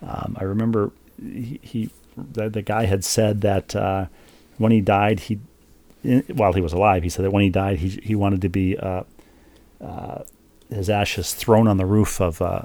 Um, 0.02 0.36
I 0.40 0.44
remember 0.44 0.92
he, 1.22 1.60
he 1.62 1.90
the, 2.18 2.50
the 2.50 2.62
guy 2.62 2.86
had 2.86 3.04
said 3.04 3.42
that 3.42 3.76
uh, 3.76 4.06
when 4.58 4.72
he 4.72 4.82
died, 4.82 5.22
he 5.22 5.40
in, 6.04 6.22
while 6.34 6.54
he 6.54 6.62
was 6.62 6.74
alive, 6.74 7.04
he 7.04 7.10
said 7.10 7.26
that 7.26 7.32
when 7.32 7.44
he 7.44 7.50
died, 7.50 7.80
he 7.80 8.00
he 8.04 8.16
wanted 8.16 8.42
to 8.42 8.50
be 8.50 8.78
uh, 8.78 9.04
uh, 9.80 10.24
his 10.70 10.90
ashes 10.90 11.34
thrown 11.34 11.68
on 11.68 11.78
the 11.78 11.86
roof 11.86 12.20
of 12.20 12.42
uh, 12.42 12.64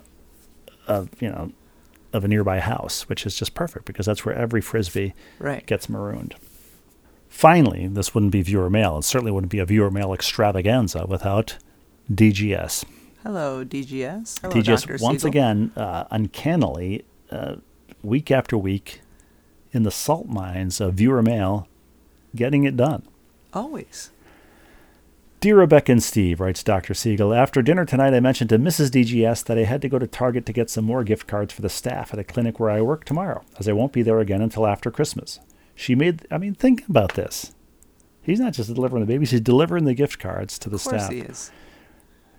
of 0.86 1.10
you 1.20 1.28
know 1.28 1.52
of 2.12 2.24
a 2.24 2.28
nearby 2.28 2.60
house, 2.60 3.08
which 3.08 3.26
is 3.26 3.36
just 3.36 3.54
perfect 3.54 3.84
because 3.84 4.06
that's 4.06 4.24
where 4.24 4.34
every 4.34 4.60
frisbee 4.60 5.14
right. 5.38 5.66
gets 5.66 5.88
marooned. 5.88 6.34
Finally, 7.28 7.88
this 7.88 8.14
wouldn't 8.14 8.32
be 8.32 8.42
viewer 8.42 8.70
mail. 8.70 8.98
It 8.98 9.02
certainly 9.02 9.32
wouldn't 9.32 9.52
be 9.52 9.58
a 9.58 9.66
viewer 9.66 9.90
mail 9.90 10.14
extravaganza 10.14 11.04
without 11.06 11.58
DGS. 12.10 12.84
Hello, 13.22 13.64
DGS. 13.64 14.40
Hello, 14.40 14.54
DGS, 14.54 14.86
Dr. 14.86 14.98
once 15.02 15.22
Siegel. 15.22 15.28
again, 15.28 15.72
uh, 15.76 16.04
uncannily, 16.10 17.04
uh, 17.30 17.56
week 18.02 18.30
after 18.30 18.56
week, 18.56 19.00
in 19.72 19.82
the 19.82 19.90
salt 19.90 20.28
mines 20.28 20.80
of 20.80 20.94
viewer 20.94 21.22
mail, 21.22 21.68
getting 22.34 22.64
it 22.64 22.76
done. 22.76 23.02
Always. 23.52 24.10
Dear 25.40 25.58
Rebecca 25.58 25.92
and 25.92 26.02
Steve, 26.02 26.40
writes 26.40 26.62
Dr. 26.62 26.94
Siegel, 26.94 27.34
after 27.34 27.60
dinner 27.60 27.84
tonight 27.84 28.14
I 28.14 28.20
mentioned 28.20 28.48
to 28.50 28.58
Mrs. 28.58 28.90
DGS 28.90 29.44
that 29.44 29.58
I 29.58 29.64
had 29.64 29.82
to 29.82 29.88
go 29.88 29.98
to 29.98 30.06
Target 30.06 30.46
to 30.46 30.52
get 30.52 30.70
some 30.70 30.84
more 30.84 31.04
gift 31.04 31.26
cards 31.26 31.52
for 31.52 31.62
the 31.62 31.68
staff 31.68 32.12
at 32.12 32.18
a 32.18 32.24
clinic 32.24 32.58
where 32.58 32.70
I 32.70 32.80
work 32.80 33.04
tomorrow, 33.04 33.42
as 33.58 33.68
I 33.68 33.72
won't 33.72 33.92
be 33.92 34.02
there 34.02 34.18
again 34.18 34.40
until 34.40 34.66
after 34.66 34.90
Christmas. 34.90 35.38
She 35.74 35.94
made, 35.94 36.26
I 36.30 36.38
mean, 36.38 36.54
think 36.54 36.88
about 36.88 37.14
this. 37.14 37.52
He's 38.22 38.40
not 38.40 38.54
just 38.54 38.72
delivering 38.74 39.02
the 39.04 39.12
babies, 39.12 39.30
he's 39.30 39.40
delivering 39.42 39.84
the 39.84 39.94
gift 39.94 40.18
cards 40.18 40.58
to 40.58 40.70
the 40.70 40.76
Of 40.76 40.84
course 40.84 41.02
staff. 41.02 41.12
he 41.12 41.20
is. 41.20 41.50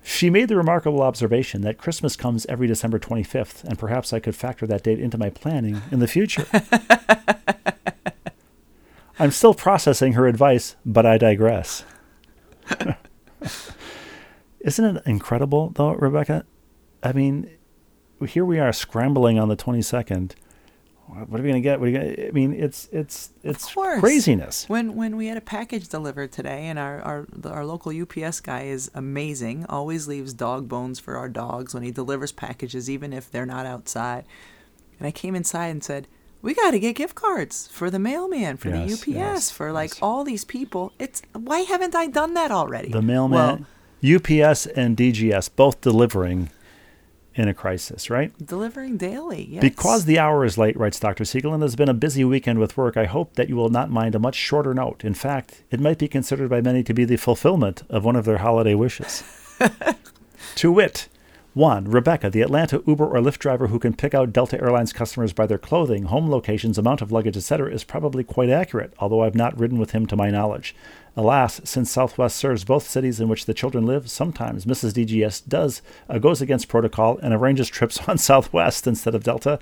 She 0.04 0.30
made 0.32 0.50
the 0.50 0.56
remarkable 0.58 1.04
observation 1.04 1.62
that 1.62 1.78
Christmas 1.78 2.16
comes 2.16 2.45
every 2.48 2.66
December 2.66 2.98
25th, 2.98 3.64
and 3.64 3.78
perhaps 3.78 4.12
I 4.12 4.20
could 4.20 4.36
factor 4.36 4.66
that 4.66 4.84
date 4.84 5.00
into 5.00 5.18
my 5.18 5.30
planning 5.30 5.82
in 5.91 6.00
the 6.00 6.08
future. 6.08 6.48
I'm 9.20 9.32
still 9.32 9.54
processing 9.54 10.14
her 10.14 10.28
advice, 10.28 10.76
but 10.86 11.06
I 11.06 11.18
digress. 11.18 11.84
Isn't 14.59 14.97
it 14.97 15.03
incredible, 15.05 15.72
though, 15.76 15.93
Rebecca? 15.93 16.45
I 17.03 17.13
mean, 17.13 17.49
here 18.28 18.43
we 18.45 18.59
are 18.59 18.74
scrambling 18.74 19.39
on 19.39 19.47
the 19.49 19.55
22nd, 19.55 20.34
What 21.07 21.39
are 21.39 21.43
we 21.43 21.49
gonna 21.49 21.61
get? 21.61 21.80
What 21.80 21.89
are 21.89 21.91
gonna? 21.93 22.28
I 22.28 22.32
mean, 22.32 22.53
it's 22.53 22.89
it's 22.91 23.32
it's 23.43 23.72
craziness. 23.74 24.68
When 24.68 24.95
when 24.95 25.15
we 25.15 25.28
had 25.28 25.38
a 25.38 25.41
package 25.41 25.88
delivered 25.88 26.32
today, 26.34 26.65
and 26.65 26.78
our 26.78 26.99
our 27.01 27.28
the, 27.32 27.49
our 27.49 27.65
local 27.65 27.93
UPS 27.93 28.41
guy 28.41 28.63
is 28.63 28.91
amazing. 28.93 29.65
Always 29.68 30.07
leaves 30.07 30.34
dog 30.34 30.68
bones 30.68 30.99
for 30.99 31.15
our 31.15 31.30
dogs 31.30 31.74
when 31.74 31.84
he 31.84 31.91
delivers 31.91 32.34
packages, 32.34 32.89
even 32.89 33.13
if 33.13 33.32
they're 33.32 33.45
not 33.45 33.65
outside. 33.65 34.26
And 34.99 35.07
I 35.07 35.11
came 35.11 35.36
inside 35.36 35.68
and 35.68 35.84
said, 35.84 36.07
"We 36.48 36.54
got 36.54 36.72
to 36.72 36.80
get 36.80 36.95
gift 36.95 37.14
cards 37.14 37.68
for 37.68 37.89
the 37.89 38.00
mailman, 38.00 38.56
for 38.56 38.70
Yes, 38.70 38.88
the 38.88 38.93
UPS, 38.93 39.08
yes, 39.08 39.52
for 39.52 39.74
like 39.74 39.89
yes. 39.89 40.00
all 40.02 40.24
these 40.24 40.45
people. 40.45 40.93
It's 40.98 41.22
why 41.34 41.60
haven't 41.60 41.93
I 41.93 42.08
done 42.08 42.36
that 42.36 42.52
already? 42.52 42.88
The 42.88 43.02
mailman, 43.02 43.66
UPS 44.02 44.66
and 44.68 44.95
DGS 44.95 45.50
both 45.58 45.82
delivering 45.82 46.50
in 47.36 47.50
a 47.50 47.54
crisis, 47.54 48.10
right? 48.10 48.32
Delivering 48.38 48.95
daily. 48.95 49.45
Yes. 49.52 49.62
Because 49.62 50.06
the 50.06 50.20
hour 50.20 50.45
is 50.45 50.58
late, 50.58 50.78
writes 50.78 51.02
Dr. 51.02 51.26
Siegel, 51.26 51.54
and 51.54 51.62
has 51.62 51.76
been 51.76 51.89
a 51.89 51.93
busy 51.93 52.24
weekend 52.24 52.60
with 52.60 52.78
work, 52.78 52.95
I 52.95 53.08
hope 53.08 53.34
that 53.34 53.50
you 53.50 53.58
will 53.58 53.68
not 53.68 53.91
mind 53.91 54.16
a 54.16 54.20
much 54.20 54.36
shorter 54.36 54.74
note. 54.74 55.04
In 55.04 55.16
fact, 55.16 55.64
it 55.70 55.82
might 55.82 55.98
be 55.98 56.08
considered 56.08 56.50
by 56.50 56.62
many 56.62 56.82
to 56.84 56.93
be 56.93 57.04
the 57.04 57.18
fulfillment 57.18 57.84
of 57.89 58.06
one 58.06 58.16
of 58.16 58.24
their 58.24 58.38
holiday 58.38 58.74
wishes. 58.74 59.22
to 60.56 60.72
wit, 60.72 61.10
one, 61.58 61.86
Rebecca, 61.86 62.30
the 62.30 62.41
Atlanta 62.41 62.84
Uber 62.86 63.05
or 63.05 63.20
Lyft 63.20 63.39
driver 63.39 63.68
who 63.68 63.80
can 63.80 63.95
pick 63.95 64.14
out 64.14 64.32
Delta 64.32 64.62
Airlines 64.62 64.93
customers 64.93 65.34
by 65.34 65.47
their 65.47 65.58
clothing, 65.58 66.03
home 66.03 66.30
locations, 66.30 66.78
amount 66.78 67.01
of 67.01 67.12
luggage, 67.12 67.36
etc., 67.36 67.74
is 67.74 67.84
probably 67.84 68.24
quite 68.24 68.49
accurate, 68.49 68.93
although 68.99 69.24
I've 69.24 69.36
not 69.36 69.60
ridden 69.60 69.80
with 69.80 69.91
him 69.91 70.05
to 70.05 70.16
my 70.16 70.30
knowledge. 70.30 70.76
Alas, 71.16 71.60
since 71.64 71.89
Southwest 71.89 72.38
serves 72.38 72.64
both 72.64 72.88
cities 72.88 73.20
in 73.20 73.28
which 73.28 73.45
the 73.45 73.55
children 73.55 73.88
live, 73.88 74.10
sometimes 74.10 74.66
Mrs. 74.66 74.93
DGS 74.93 75.47
does 75.47 75.82
uh, 76.08 76.20
goes 76.20 76.41
against 76.41 76.68
protocol 76.68 77.18
and 77.18 77.34
arranges 77.34 77.68
trips 77.68 77.99
on 78.08 78.20
Southwest 78.20 78.86
instead 78.86 79.16
of 79.16 79.24
Delta, 79.24 79.58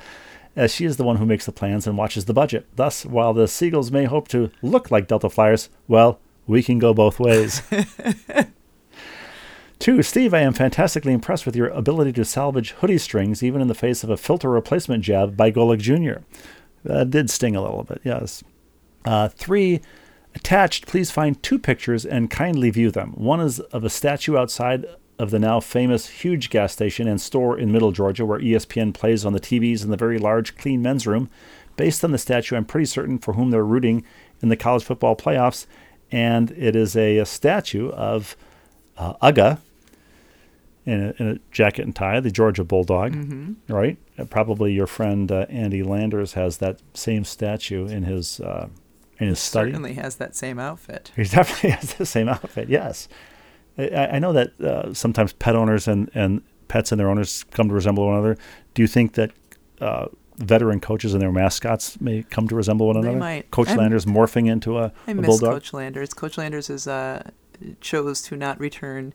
as 0.56 0.74
she 0.74 0.84
is 0.84 0.98
the 0.98 1.04
one 1.04 1.16
who 1.16 1.26
makes 1.26 1.46
the 1.46 1.52
plans 1.54 1.88
and 1.88 1.98
watches 1.98 2.26
the 2.26 2.34
budget. 2.34 2.68
Thus, 2.76 3.06
while 3.06 3.34
the 3.34 3.46
Siegels 3.46 3.91
may 3.91 4.04
hope 4.04 4.28
to 4.30 4.52
look 4.62 4.91
like 4.91 5.08
Delta 5.08 5.30
flyers, 5.30 5.70
well, 5.88 6.20
we 6.46 6.62
can 6.62 6.78
go 6.78 6.93
both 6.93 7.20
ways. 7.20 7.62
Two, 9.80 10.01
Steve, 10.01 10.34
I 10.34 10.39
am 10.39 10.53
fantastically 10.53 11.13
impressed 11.13 11.45
with 11.45 11.55
your 11.55 11.67
ability 11.67 12.13
to 12.13 12.26
salvage 12.26 12.71
hoodie 12.71 12.97
strings 12.97 13.43
even 13.43 13.61
in 13.61 13.67
the 13.67 13.76
face 13.76 14.03
of 14.03 14.09
a 14.09 14.17
filter 14.17 14.49
replacement 14.49 15.03
jab 15.03 15.36
by 15.36 15.51
Golick 15.51 15.80
Jr. 15.80 16.23
That 16.84 17.09
did 17.09 17.30
sting 17.30 17.55
a 17.55 17.61
little 17.61 17.84
bit, 17.84 18.01
yes. 18.03 18.43
Uh, 19.03 19.28
three, 19.28 19.82
attached, 20.34 20.88
please 20.88 21.11
find 21.11 21.41
two 21.41 21.59
pictures 21.59 22.05
and 22.05 22.30
kindly 22.30 22.69
view 22.69 22.91
them. 22.91 23.11
One 23.11 23.39
is 23.39 23.59
of 23.59 23.84
a 23.84 23.89
statue 23.89 24.38
outside 24.38 24.86
of 25.17 25.32
the 25.32 25.39
now 25.39 25.59
famous 25.59 26.07
huge 26.07 26.49
gas 26.49 26.73
station 26.73 27.07
and 27.07 27.19
store 27.19 27.57
in 27.57 27.71
Middle 27.71 27.91
Georgia 27.91 28.26
where 28.26 28.39
ESPN 28.39 28.93
plays 28.93 29.26
on 29.26 29.34
the 29.34 29.39
TVs 29.39 29.84
in 29.84 29.91
the 29.91 29.97
very 29.97 30.17
large, 30.17 30.57
clean 30.57 30.82
men's 30.82 31.07
room. 31.07 31.30
Based 31.78 32.03
on 32.03 32.11
the 32.11 32.17
statue, 32.17 32.55
I'm 32.55 32.65
pretty 32.65 32.86
certain 32.86 33.17
for 33.17 33.34
whom 33.34 33.51
they're 33.51 33.63
rooting 33.63 34.03
in 34.41 34.49
the 34.49 34.57
college 34.57 34.84
football 34.84 35.15
playoffs. 35.15 35.65
And 36.11 36.51
it 36.51 36.76
is 36.76 36.95
a, 36.95 37.17
a 37.17 37.26
statue 37.26 37.89
of 37.89 38.36
uh, 38.97 39.13
Uga 39.21 39.59
in 40.86 41.02
a, 41.04 41.14
in 41.18 41.28
a 41.32 41.40
jacket 41.52 41.84
and 41.86 41.96
tie, 41.96 42.20
the 42.20 42.30
Georgia 42.32 42.64
Bulldog, 42.64 43.14
Mm-hmm. 43.14 43.74
right? 43.74 43.98
Uh, 44.20 44.26
probably 44.26 44.72
your 44.74 44.88
friend 44.88 45.32
uh, 45.32 45.46
Andy 45.50 45.82
Landers 45.84 46.34
has 46.34 46.58
that 46.58 46.80
same 46.94 47.24
statue 47.26 47.86
in 47.88 48.04
his 48.04 48.40
uh, 48.40 48.68
in 49.20 49.28
his 49.30 49.40
study. 49.40 49.72
certainly 49.72 49.94
has 49.94 50.18
that 50.18 50.36
same 50.36 50.60
outfit. 50.60 51.12
He 51.16 51.24
definitely 51.24 51.70
has 51.82 51.94
the 51.96 52.06
same 52.06 52.30
outfit. 52.30 52.70
Yes, 52.70 53.08
I, 53.78 53.90
I 54.14 54.20
know 54.20 54.32
that 54.34 54.60
uh, 54.62 54.94
sometimes 54.94 55.34
pet 55.34 55.56
owners 55.56 55.88
and, 55.88 56.10
and 56.14 56.42
pets 56.68 56.92
and 56.92 57.00
their 57.00 57.10
owners 57.10 57.44
come 57.52 57.68
to 57.70 57.74
resemble 57.74 58.06
one 58.06 58.14
another. 58.16 58.38
Do 58.74 58.82
you 58.82 58.88
think 58.88 59.14
that 59.14 59.32
uh, 59.82 60.08
veteran 60.38 60.80
coaches 60.82 61.14
and 61.14 61.22
their 61.22 61.32
mascots 61.32 62.00
may 62.02 62.24
come 62.24 62.48
to 62.50 62.56
resemble 62.56 62.88
one 62.88 62.96
They 63.02 63.08
another? 63.08 63.18
might. 63.20 63.52
Coach 63.52 63.70
I'm- 63.70 63.78
Landers 63.78 64.06
morphing 64.06 64.48
into 64.50 64.78
a, 64.80 64.92
I 65.08 65.12
a 65.12 65.16
miss 65.16 65.26
bulldog. 65.28 65.54
Coach 65.56 65.74
Landers. 65.74 66.14
Coach 66.14 66.38
Landers 66.38 66.70
is 66.70 66.88
uh, 66.88 67.24
chose 67.82 68.22
to 68.24 68.36
not 68.36 68.60
return 68.60 69.14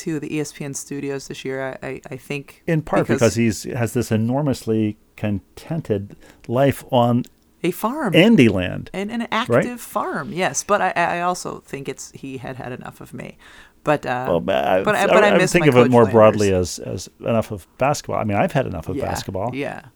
to 0.00 0.20
the 0.20 0.28
ESPN 0.28 0.74
studios 0.76 1.28
this 1.28 1.44
year. 1.44 1.78
I, 1.82 1.86
I, 1.86 2.00
I 2.10 2.16
think 2.16 2.62
in 2.66 2.82
part 2.82 3.06
because, 3.06 3.34
he's 3.34 3.64
has 3.64 3.92
this 3.94 4.10
enormously 4.10 4.96
contented 5.16 6.16
life 6.48 6.84
on 6.90 7.24
a 7.62 7.70
farm 7.70 8.14
Andy 8.14 8.48
Land. 8.48 8.90
and 8.92 9.10
an 9.10 9.28
active 9.30 9.80
farm. 9.80 10.32
Yes, 10.32 10.64
but 10.64 10.80
I, 10.80 10.90
I 10.96 11.20
also 11.20 11.60
think 11.60 11.88
it's 11.88 12.10
he 12.12 12.38
had 12.38 12.56
had 12.56 12.72
enough 12.72 13.00
of 13.00 13.12
me. 13.12 13.36
But 13.84 14.04
uh, 14.04 14.26
Well, 14.28 14.40
but 14.40 14.64
I, 14.64 14.82
but 14.82 14.94
I- 14.94 15.06
but 15.06 15.24
I 15.24 15.36
I 15.36 15.46
think 15.46 15.66
of 15.66 15.76
it 15.76 15.90
more 15.90 16.06
broadly 16.06 16.52
as, 16.52 16.78
as 16.78 17.08
enough 17.20 17.50
of 17.50 17.66
basketball. 17.78 18.18
I 18.20 18.24
mean, 18.24 18.36
I've 18.36 18.52
had 18.52 18.66
enough 18.66 18.88
of 18.88 18.96
yeah, 18.96 19.04
basketball. 19.04 19.54
Yeah, 19.54 19.86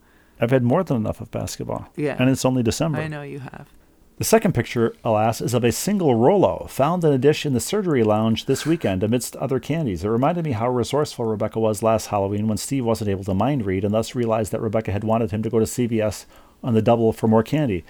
I've 0.41 0.51
had 0.51 0.63
more 0.63 0.83
than 0.85 0.97
enough 0.97 1.21
of 1.21 1.31
basketball. 1.31 1.89
Yeah. 1.97 2.17
And 2.19 2.29
it's 2.31 2.45
only 2.45 2.63
December. 2.63 2.99
I 2.99 3.09
know 3.09 3.23
you 3.23 3.41
have. 3.41 3.69
The 4.17 4.25
second 4.25 4.55
picture, 4.55 4.95
alas, 5.03 5.41
is 5.41 5.55
of 5.55 5.65
a 5.65 5.73
single 5.73 6.15
Rolo 6.15 6.67
found 6.69 7.03
in 7.03 7.13
a 7.13 7.19
dish 7.19 7.45
in 7.45 7.53
the 7.53 7.59
surgery 7.59 8.05
lounge 8.05 8.47
this 8.47 8.65
weekend 8.65 9.03
amidst 9.03 9.35
other 9.37 9.59
candies. 9.59 10.05
It 10.05 10.09
reminded 10.09 10.45
me 10.45 10.53
how 10.53 10.69
resourceful 10.69 11.25
Rebecca 11.25 11.59
was 11.59 11.83
last 11.83 12.07
Halloween 12.07 12.47
when 12.47 12.57
Steve 12.57 12.85
wasn't 12.85 13.11
able 13.11 13.25
to 13.25 13.35
mind 13.35 13.67
read 13.67 13.85
and 13.85 13.93
thus 13.93 14.15
realized 14.15 14.53
that 14.53 14.61
Rebecca 14.61 14.93
had 14.93 15.03
wanted 15.03 15.33
him 15.33 15.43
to 15.43 15.51
go 15.51 15.59
to 15.59 15.65
CVS 15.65 16.27
on 16.63 16.75
the 16.75 16.83
double 16.83 17.13
for 17.13 17.27
more 17.27 17.43
candy. 17.43 17.85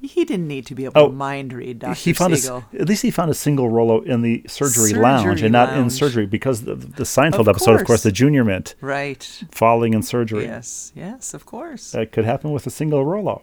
He 0.00 0.24
didn't 0.24 0.46
need 0.46 0.64
to 0.66 0.74
be 0.76 0.84
able 0.84 0.98
Oh, 0.98 1.08
to 1.08 1.12
mind 1.12 1.52
read, 1.52 1.80
Doctor 1.80 2.00
He 2.00 2.12
found 2.12 2.32
a 2.32 2.36
Siegel. 2.36 2.64
at 2.78 2.88
least 2.88 3.02
he 3.02 3.10
found 3.10 3.30
a 3.30 3.34
single 3.34 3.68
Rolo 3.68 4.00
in 4.02 4.22
the 4.22 4.44
surgery, 4.46 4.90
Surgery 4.90 5.02
lounge 5.02 5.42
and 5.42 5.52
not 5.52 5.76
in 5.76 5.90
surgery 5.90 6.26
because 6.26 6.62
the, 6.62 6.76
the 6.76 7.02
Seinfeld 7.02 7.40
Of 7.40 7.48
episode, 7.48 7.72
of 7.72 7.78
course, 7.78 7.86
course. 7.86 8.02
the 8.04 8.12
Junior 8.12 8.44
Mint 8.44 8.76
right. 8.80 9.42
falling 9.50 9.94
in 9.94 10.02
surgery. 10.02 10.44
Yes. 10.44 10.92
Yes. 10.94 11.34
Of 11.34 11.44
course. 11.44 11.90
That 11.90 12.12
could 12.12 12.24
happen 12.24 12.52
with 12.52 12.66
a 12.68 12.70
single 12.70 13.04
Rolo. 13.04 13.42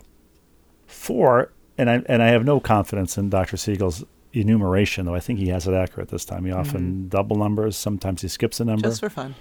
Four, 0.87 1.51
and 1.77 1.89
I 1.89 2.03
and 2.07 2.23
I 2.23 2.27
have 2.27 2.45
no 2.45 2.59
confidence 2.59 3.17
in 3.17 3.29
Dr. 3.29 3.57
Siegel's 3.57 4.03
enumeration, 4.33 5.05
though 5.05 5.15
I 5.15 5.19
think 5.19 5.39
he 5.39 5.49
has 5.49 5.67
it 5.67 5.73
accurate 5.73 6.09
this 6.09 6.25
time. 6.25 6.45
He 6.45 6.51
often 6.51 7.09
double 7.09 7.37
numbers, 7.37 7.77
sometimes 7.77 8.21
he 8.21 8.27
skips 8.27 8.59
a 8.59 8.65
number. 8.65 8.81
Mm-hmm. 8.81 8.89
Just 8.89 8.99
for 9.01 9.09
fun. 9.09 9.35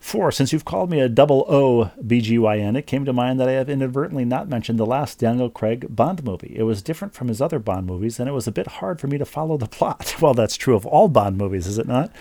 Four, 0.00 0.30
since 0.30 0.52
you've 0.52 0.64
called 0.64 0.90
me 0.90 1.00
a 1.00 1.08
double 1.08 1.44
O 1.48 1.90
BGYN, 2.00 2.76
it 2.76 2.86
came 2.86 3.04
to 3.04 3.12
mind 3.12 3.40
that 3.40 3.48
I 3.48 3.52
have 3.52 3.68
inadvertently 3.68 4.24
not 4.24 4.48
mentioned 4.48 4.78
the 4.78 4.86
last 4.86 5.18
Daniel 5.18 5.50
Craig 5.50 5.86
Bond 5.90 6.22
movie. 6.22 6.54
It 6.56 6.62
was 6.62 6.82
different 6.82 7.14
from 7.14 7.26
his 7.26 7.42
other 7.42 7.58
Bond 7.58 7.86
movies, 7.86 8.20
and 8.20 8.28
it 8.28 8.32
was 8.32 8.46
a 8.46 8.52
bit 8.52 8.66
hard 8.68 9.00
for 9.00 9.08
me 9.08 9.18
to 9.18 9.24
follow 9.24 9.56
the 9.56 9.66
plot. 9.66 10.14
Well, 10.20 10.34
that's 10.34 10.56
true 10.56 10.76
of 10.76 10.86
all 10.86 11.08
Bond 11.08 11.36
movies, 11.36 11.66
is 11.66 11.78
it 11.78 11.86
not? 11.88 12.12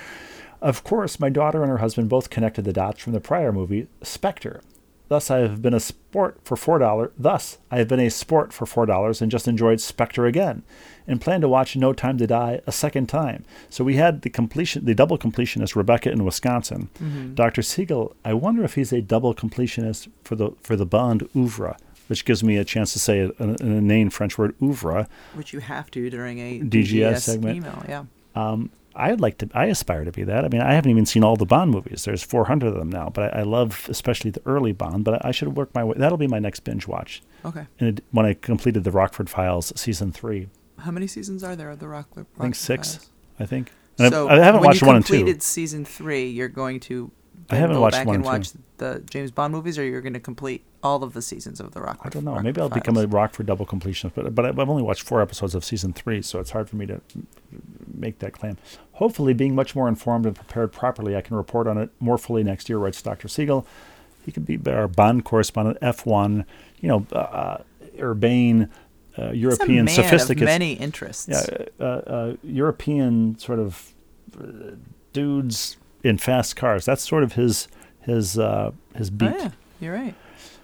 Of 0.62 0.84
course, 0.84 1.20
my 1.20 1.30
daughter 1.30 1.62
and 1.62 1.70
her 1.70 1.78
husband 1.78 2.10
both 2.10 2.30
connected 2.30 2.66
the 2.66 2.74
dots 2.74 3.02
from 3.02 3.14
the 3.14 3.20
prior 3.20 3.52
movie, 3.52 3.88
Spectre. 4.02 4.62
Thus, 5.10 5.32
I 5.32 5.38
have 5.40 5.62
been 5.62 5.74
a 5.74 5.80
sport 5.80 6.38
for 6.44 6.56
four 6.58 6.80
dollars. 6.80 7.12
Thus, 7.18 7.58
I 7.72 7.78
have 7.78 7.88
been 7.88 8.00
a 8.00 8.10
sport 8.10 8.52
for 8.52 8.66
four 8.66 8.86
dollars 8.86 9.22
and 9.22 9.32
just 9.32 9.48
enjoyed 9.48 9.80
Spectre 9.80 10.26
again, 10.26 10.64
and 11.08 11.22
plan 11.22 11.40
to 11.42 11.48
watch 11.48 11.76
No 11.78 11.94
Time 11.94 12.18
to 12.18 12.28
Die 12.28 12.60
a 12.68 12.72
second 12.72 13.08
time. 13.08 13.46
So 13.70 13.84
we 13.84 13.96
had 13.96 14.22
the 14.24 14.30
completion, 14.30 14.84
the 14.86 14.94
double 14.94 15.18
completionist 15.18 15.76
Rebecca 15.76 16.12
in 16.12 16.26
Wisconsin. 16.26 16.90
Dr. 17.36 17.62
Siegel, 17.62 18.16
I 18.26 18.34
wonder 18.34 18.64
if 18.64 18.76
he's 18.76 18.92
a 18.92 19.02
double 19.02 19.34
completionist 19.34 20.10
for 20.24 20.36
the 20.36 20.52
for 20.62 20.76
the 20.76 20.86
Bond 20.86 21.28
oeuvre, 21.36 21.78
which 22.08 22.26
gives 22.26 22.44
me 22.44 22.58
a 22.58 22.66
chance 22.66 22.92
to 22.94 23.00
say 23.00 23.22
an 23.40 23.56
inane 23.62 24.10
French 24.10 24.38
word 24.38 24.56
oeuvre. 24.62 25.08
Which 25.36 25.54
you 25.54 25.60
have 25.60 25.90
to 25.92 26.10
during 26.10 26.40
a 26.40 26.60
DGS 26.60 26.70
DGS, 26.70 27.20
segment. 27.22 27.58
email. 27.58 27.84
Yeah. 27.88 28.04
Um, 28.36 28.70
I'd 28.98 29.22
like 29.22 29.38
to. 29.40 29.50
I 29.54 29.66
aspire 29.66 30.04
to 30.04 30.12
be 30.12 30.24
that. 30.24 30.44
I 30.44 30.50
mean, 30.50 30.62
I 30.62 30.74
haven't 30.74 30.92
even 30.92 31.06
seen 31.06 31.24
all 31.24 31.36
the 31.36 31.46
Bond 31.46 31.72
movies. 31.72 32.04
There's 32.06 32.24
400 32.24 32.68
of 32.68 32.76
them 32.76 32.90
now, 32.90 33.10
but 33.10 33.34
I, 33.34 33.40
I 33.40 33.44
love 33.44 33.86
especially 33.90 34.32
the 34.32 34.42
early 34.46 34.72
Bond. 34.74 35.04
But 35.06 35.24
I, 35.26 35.30
I 35.30 35.32
should 35.32 35.56
work 35.56 35.74
my 35.76 35.84
way. 35.84 35.96
That'll 35.98 36.18
be 36.18 36.28
my 36.28 36.40
next 36.40 36.62
binge 36.62 36.88
watch. 36.88 37.22
Okay. 37.46 37.66
And 37.80 38.00
it, 38.00 38.04
when 38.12 38.26
I 38.26 38.34
completed 38.34 38.84
the 38.84 38.92
Rockford 38.92 39.30
Files 39.30 39.72
season 39.76 40.12
three, 40.12 40.50
How 40.80 40.92
many 40.92 41.08
seasons 41.08 41.44
are 41.44 41.56
there 41.56 41.70
of 41.70 41.80
the 41.80 41.88
Rock? 41.88 42.08
I 42.18 42.42
think 42.42 42.56
six. 42.56 43.10
I 43.40 43.46
think. 43.46 43.72
And 44.00 44.12
So 44.12 44.28
I, 44.28 44.36
haven't 44.40 44.62
when 44.62 44.68
watched 44.70 44.82
you 44.82 44.88
one 44.88 44.96
and 44.98 45.06
two. 45.06 45.14
completed 45.14 45.42
season 45.44 45.86
three, 45.86 46.28
you're 46.30 46.50
going 46.50 46.80
to 46.82 47.12
I 47.50 47.56
haven't 47.56 47.80
watched 47.80 47.98
back 47.98 48.08
one 48.08 48.16
and 48.18 48.26
and 48.26 48.44
two. 48.46 48.58
watch 48.58 48.64
the 48.78 49.04
James 49.10 49.32
Bond 49.32 49.54
movies, 49.54 49.78
or 49.78 49.84
you're 49.84 50.02
going 50.02 50.14
to 50.14 50.20
complete 50.20 50.64
all 50.84 51.04
of 51.04 51.14
the 51.14 51.22
seasons 51.22 51.60
of 51.60 51.74
the 51.74 51.82
Rock. 51.82 52.00
I 52.04 52.10
don't 52.10 52.24
know. 52.24 52.40
Maybe 52.42 52.60
I'll 52.60 52.70
become 52.70 52.98
a 52.98 53.08
Rockford 53.08 53.46
double 53.46 53.66
completionist, 53.66 54.14
but 54.16 54.34
but 54.36 54.46
I've 54.46 54.60
only 54.60 54.84
watched 54.84 55.04
four 55.04 55.22
episodes 55.22 55.56
of 55.56 55.64
season 55.64 55.94
three, 55.94 56.22
so 56.22 56.40
it's 56.40 56.52
hard 56.52 56.70
for 56.70 56.76
me 56.76 56.86
to 56.88 57.02
make 57.94 58.20
that 58.20 58.34
claim. 58.34 58.58
Hopefully, 58.94 59.34
being 59.34 59.56
much 59.56 59.76
more 59.76 59.88
informed 59.88 60.26
and 60.26 60.36
prepared 60.36 60.72
properly, 60.72 61.16
I 61.16 61.22
can 61.22 61.36
report 61.36 61.68
on 61.68 61.78
it 61.78 61.90
more 62.00 62.18
fully 62.18 62.44
next 62.44 62.70
year. 62.70 62.78
Writes 62.78 63.02
Dr. 63.02 63.28
Siegel. 63.28 63.66
He 64.26 64.32
could 64.34 64.46
be 64.46 64.60
our 64.70 64.90
Bond 64.90 65.24
correspondent, 65.24 65.80
F1, 65.80 66.44
you 66.82 66.90
know, 66.90 67.08
uh, 67.14 67.16
uh, 67.16 67.64
urbane, 67.98 68.70
uh, 69.18 69.32
European, 69.32 69.88
sophisticated, 69.88 70.46
many 70.46 70.74
interests. 70.74 71.30
yeah, 71.30 71.66
uh, 71.80 71.84
uh, 71.84 72.36
European 72.44 73.38
sort 73.40 73.60
of 73.60 73.94
uh, 74.38 74.72
dudes 75.14 75.78
in 76.08 76.18
fast 76.18 76.56
cars. 76.56 76.86
That's 76.86 77.08
sort 77.08 77.24
of 77.24 77.34
his 77.34 77.68
his 78.02 78.38
uh, 78.40 78.72
his 78.96 79.10
beat. 79.10 79.32
Oh, 79.34 79.38
yeah, 79.38 79.52
you're 79.80 79.94
right. 79.94 80.16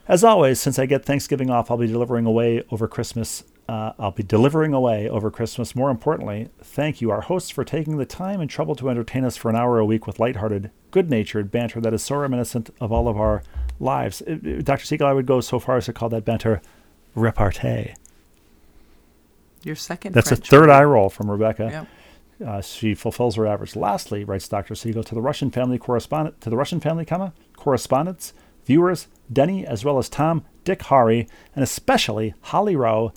As 0.07 0.23
always, 0.23 0.59
since 0.59 0.77
I 0.79 0.85
get 0.85 1.05
Thanksgiving 1.05 1.49
off, 1.49 1.71
I'll 1.71 1.77
be 1.77 1.87
delivering 1.87 2.25
away 2.25 2.63
over 2.71 2.87
Christmas. 2.87 3.43
Uh, 3.69 3.93
I'll 3.97 4.11
be 4.11 4.23
delivering 4.23 4.73
away 4.73 5.07
over 5.07 5.31
Christmas. 5.31 5.73
More 5.73 5.89
importantly, 5.89 6.49
thank 6.61 6.99
you, 6.99 7.09
our 7.11 7.21
hosts, 7.21 7.49
for 7.49 7.63
taking 7.63 7.95
the 7.95 8.05
time 8.05 8.41
and 8.41 8.49
trouble 8.49 8.75
to 8.75 8.89
entertain 8.89 9.23
us 9.23 9.37
for 9.37 9.49
an 9.49 9.55
hour 9.55 9.79
a 9.79 9.85
week 9.85 10.05
with 10.05 10.19
lighthearted, 10.19 10.69
good 10.91 11.09
natured 11.09 11.49
banter 11.49 11.79
that 11.79 11.93
is 11.93 12.03
so 12.03 12.17
reminiscent 12.17 12.69
of 12.81 12.91
all 12.91 13.07
of 13.07 13.17
our 13.17 13.41
lives. 13.79 14.19
It- 14.23 14.45
it- 14.45 14.65
Dr. 14.65 14.83
Siegel, 14.85 15.07
I 15.07 15.13
would 15.13 15.25
go 15.25 15.39
so 15.39 15.59
far 15.59 15.77
as 15.77 15.85
to 15.85 15.93
call 15.93 16.09
that 16.09 16.25
banter 16.25 16.61
repartee. 17.15 17.93
Your 19.63 19.75
second. 19.75 20.13
That's 20.13 20.31
a 20.31 20.35
third 20.35 20.61
word. 20.63 20.69
eye 20.71 20.83
roll 20.83 21.09
from 21.09 21.31
Rebecca. 21.31 21.69
Yep. 21.71 21.87
Uh, 22.43 22.61
she 22.61 22.93
fulfills 22.93 23.35
her 23.35 23.47
average. 23.47 23.75
Lastly, 23.75 24.23
writes 24.23 24.47
Dr. 24.47 24.75
Siegel 24.75 25.03
to 25.03 25.15
the 25.15 25.21
Russian 25.21 25.51
family 25.51 25.77
correspondent 25.77 26.41
to 26.41 26.49
the 26.49 26.57
Russian 26.57 26.79
family, 26.79 27.05
comma 27.05 27.33
correspondents, 27.55 28.33
viewers, 28.65 29.07
Denny, 29.31 29.65
as 29.65 29.85
well 29.85 29.97
as 29.97 30.09
Tom, 30.09 30.45
Dick, 30.63 30.83
Harry, 30.83 31.27
and 31.55 31.63
especially 31.63 32.33
Holly 32.41 32.75
Rowe. 32.75 33.13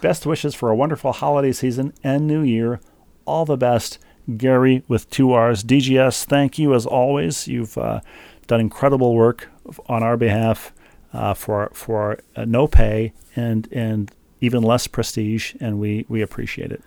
Best 0.00 0.26
wishes 0.26 0.54
for 0.54 0.70
a 0.70 0.76
wonderful 0.76 1.12
holiday 1.12 1.52
season 1.52 1.92
and 2.04 2.26
New 2.26 2.42
Year. 2.42 2.80
All 3.24 3.44
the 3.44 3.56
best, 3.56 3.98
Gary 4.36 4.82
with 4.86 5.08
two 5.10 5.32
R's. 5.32 5.64
DGS, 5.64 6.24
thank 6.24 6.58
you 6.58 6.74
as 6.74 6.86
always. 6.86 7.48
You've 7.48 7.76
uh, 7.76 8.00
done 8.46 8.60
incredible 8.60 9.14
work 9.14 9.48
on 9.86 10.02
our 10.02 10.16
behalf 10.16 10.72
uh, 11.12 11.34
for 11.34 11.70
for 11.72 12.18
uh, 12.36 12.44
no 12.44 12.66
pay 12.66 13.12
and 13.34 13.68
and 13.72 14.12
even 14.40 14.62
less 14.62 14.86
prestige, 14.86 15.54
and 15.60 15.78
we 15.78 16.04
we 16.08 16.22
appreciate 16.22 16.70
it. 16.70 16.82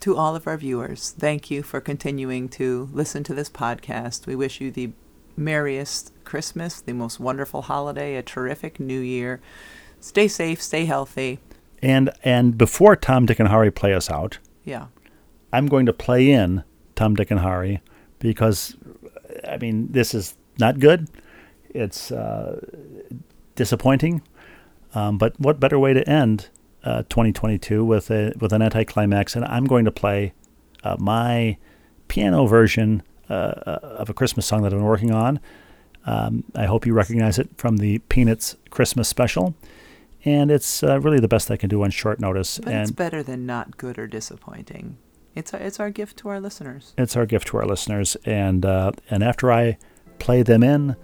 To 0.00 0.16
all 0.16 0.36
of 0.36 0.46
our 0.46 0.56
viewers, 0.56 1.10
thank 1.18 1.50
you 1.50 1.62
for 1.62 1.80
continuing 1.80 2.48
to 2.50 2.88
listen 2.92 3.24
to 3.24 3.34
this 3.34 3.48
podcast. 3.48 4.26
We 4.26 4.36
wish 4.36 4.60
you 4.60 4.70
the 4.70 4.90
merriest 5.36 6.12
Christmas, 6.24 6.80
the 6.80 6.92
most 6.92 7.18
wonderful 7.18 7.62
holiday, 7.62 8.16
a 8.16 8.22
terrific 8.22 8.78
New 8.78 9.00
Year. 9.00 9.40
Stay 10.00 10.28
safe, 10.28 10.62
stay 10.62 10.84
healthy. 10.84 11.40
And 11.82 12.10
and 12.22 12.56
before 12.56 12.94
Tom, 12.94 13.26
Dick, 13.26 13.40
and 13.40 13.48
Harry 13.48 13.70
play 13.70 13.94
us 13.94 14.10
out, 14.10 14.38
Yeah. 14.64 14.86
I'm 15.52 15.66
going 15.66 15.86
to 15.86 15.92
play 15.92 16.30
in 16.30 16.64
Tom, 16.94 17.14
Dick, 17.14 17.30
and 17.30 17.40
Harry 17.40 17.80
because, 18.18 18.76
I 19.48 19.56
mean, 19.56 19.88
this 19.92 20.12
is 20.14 20.34
not 20.58 20.78
good. 20.78 21.08
It's 21.70 22.10
uh, 22.10 22.60
disappointing. 23.54 24.22
Um, 24.94 25.16
but 25.18 25.38
what 25.40 25.60
better 25.60 25.78
way 25.78 25.94
to 25.94 26.06
end 26.08 26.48
uh, 26.86 27.02
2022 27.02 27.84
with 27.84 28.10
a 28.10 28.32
with 28.40 28.52
an 28.52 28.62
anticlimax? 28.62 29.36
And 29.36 29.44
I'm 29.44 29.64
going 29.66 29.84
to 29.84 29.90
play 29.90 30.32
uh, 30.84 30.96
my 30.98 31.58
piano 32.08 32.46
version 32.46 33.02
uh, 33.28 33.32
uh, 33.32 33.78
of 33.82 34.08
a 34.08 34.14
Christmas 34.14 34.46
song 34.46 34.62
that 34.62 34.72
I've 34.72 34.78
been 34.78 34.84
working 34.84 35.12
on. 35.12 35.40
Um, 36.06 36.44
I 36.54 36.66
hope 36.66 36.86
you 36.86 36.94
recognize 36.94 37.38
it 37.38 37.48
from 37.56 37.78
the 37.78 37.98
Peanuts 37.98 38.56
Christmas 38.70 39.08
special. 39.08 39.54
And 40.24 40.50
it's 40.50 40.82
uh, 40.82 41.00
really 41.00 41.20
the 41.20 41.28
best 41.28 41.50
I 41.50 41.56
can 41.56 41.68
do 41.68 41.82
on 41.82 41.90
short 41.90 42.20
notice. 42.20 42.58
But 42.58 42.72
and 42.72 42.82
it's 42.82 42.90
better 42.90 43.22
than 43.22 43.46
not 43.46 43.76
good 43.76 43.98
or 43.98 44.06
disappointing. 44.06 44.96
It's 45.34 45.52
our, 45.52 45.60
it's 45.60 45.78
our 45.78 45.90
gift 45.90 46.16
to 46.18 46.28
our 46.28 46.40
listeners. 46.40 46.94
it's 46.96 47.16
our 47.16 47.26
gift 47.26 47.48
to 47.48 47.58
our 47.58 47.66
listeners. 47.66 48.16
And 48.24 48.64
uh, 48.64 48.92
and 49.10 49.22
after 49.22 49.52
I 49.52 49.78
play 50.18 50.42
them 50.42 50.62
in, 50.62 50.96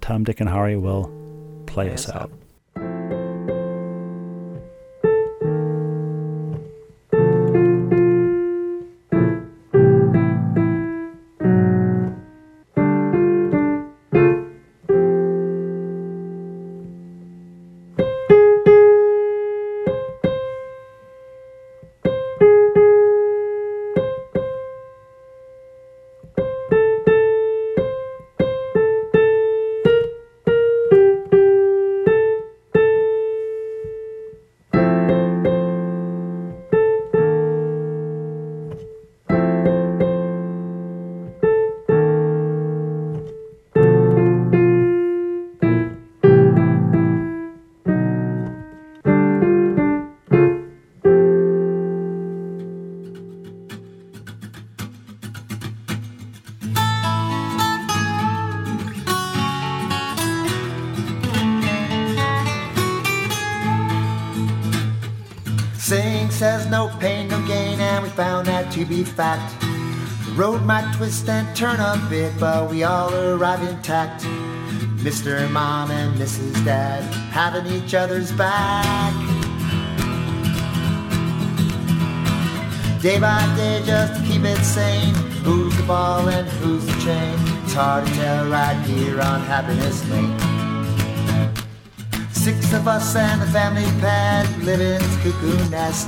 Tom, 0.00 0.24
Dick, 0.24 0.40
and 0.40 0.50
Harry 0.50 0.76
will 0.76 1.04
play, 1.66 1.86
Play 1.86 1.94
us 1.94 2.08
us 2.08 2.14
out. 2.14 2.32
We 72.78 72.84
all 72.84 73.12
arrive 73.12 73.60
intact. 73.68 74.22
Mr. 75.02 75.50
Mom 75.50 75.90
and 75.90 76.14
Mrs. 76.16 76.64
Dad 76.64 77.02
having 77.32 77.66
each 77.66 77.92
other's 77.92 78.30
back. 78.30 79.12
Day 83.02 83.18
by 83.18 83.42
day, 83.56 83.82
just 83.84 84.14
to 84.14 84.22
keep 84.28 84.44
it 84.44 84.62
sane. 84.62 85.12
Who's 85.42 85.76
the 85.76 85.82
ball 85.82 86.28
and 86.28 86.46
who's 86.60 86.86
the 86.86 86.92
chain? 87.02 87.34
It's 87.64 87.72
hard 87.72 88.06
to 88.06 88.14
tell 88.14 88.48
right 88.48 88.80
here 88.86 89.20
on 89.22 89.40
Happiness 89.40 90.08
Lane. 90.10 90.38
Six 92.30 92.72
of 92.74 92.86
us 92.86 93.16
and 93.16 93.42
the 93.42 93.46
family 93.46 93.90
pet 94.00 94.46
live 94.62 94.80
in 94.80 95.02
this 95.02 95.16
cuckoo 95.24 95.68
nest. 95.68 96.06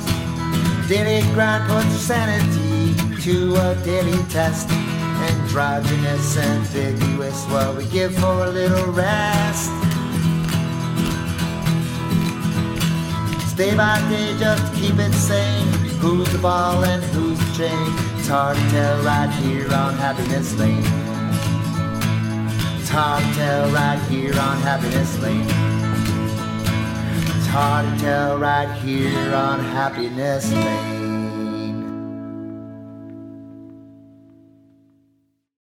Daily 0.89 1.23
grind 1.35 1.69
puts 1.69 1.97
sanity 1.97 2.95
to 3.23 3.57
a 3.57 3.75
daily 3.85 4.23
test. 4.29 4.71
Androgynous, 5.51 6.36
ambiguous, 6.36 7.44
what 7.47 7.77
we 7.77 7.85
give 7.86 8.14
for 8.14 8.44
a 8.44 8.51
little 8.51 8.93
rest. 8.93 9.68
Day 13.56 13.74
by 13.77 13.98
day, 14.09 14.39
just 14.39 14.72
keep 14.74 14.94
it 15.01 15.12
sane. 15.12 15.66
Who's 15.98 16.31
the 16.32 16.39
ball 16.39 16.85
and 16.85 17.02
who's 17.02 17.36
the 17.36 17.56
chain? 17.56 17.94
It's 18.16 18.28
hard 18.28 18.56
to 18.59 18.70
tell 18.70 19.02
right 19.02 19.28
here 19.43 19.66
on 19.74 19.94
Happiness 19.94 20.56
Lane. 20.56 20.85
It's 22.78 22.89
hard 22.89 23.24
to 23.24 23.35
tell 23.35 23.70
right 23.72 23.98
here 24.09 24.39
on 24.39 24.56
Happiness 24.60 25.18
Lane. 25.18 25.47
It's 27.36 27.47
hard 27.48 27.86
to 27.98 28.01
tell 28.01 28.39
right 28.39 28.70
here 28.85 29.35
on 29.35 29.59
Happiness 29.59 30.52
Lane. 30.52 30.99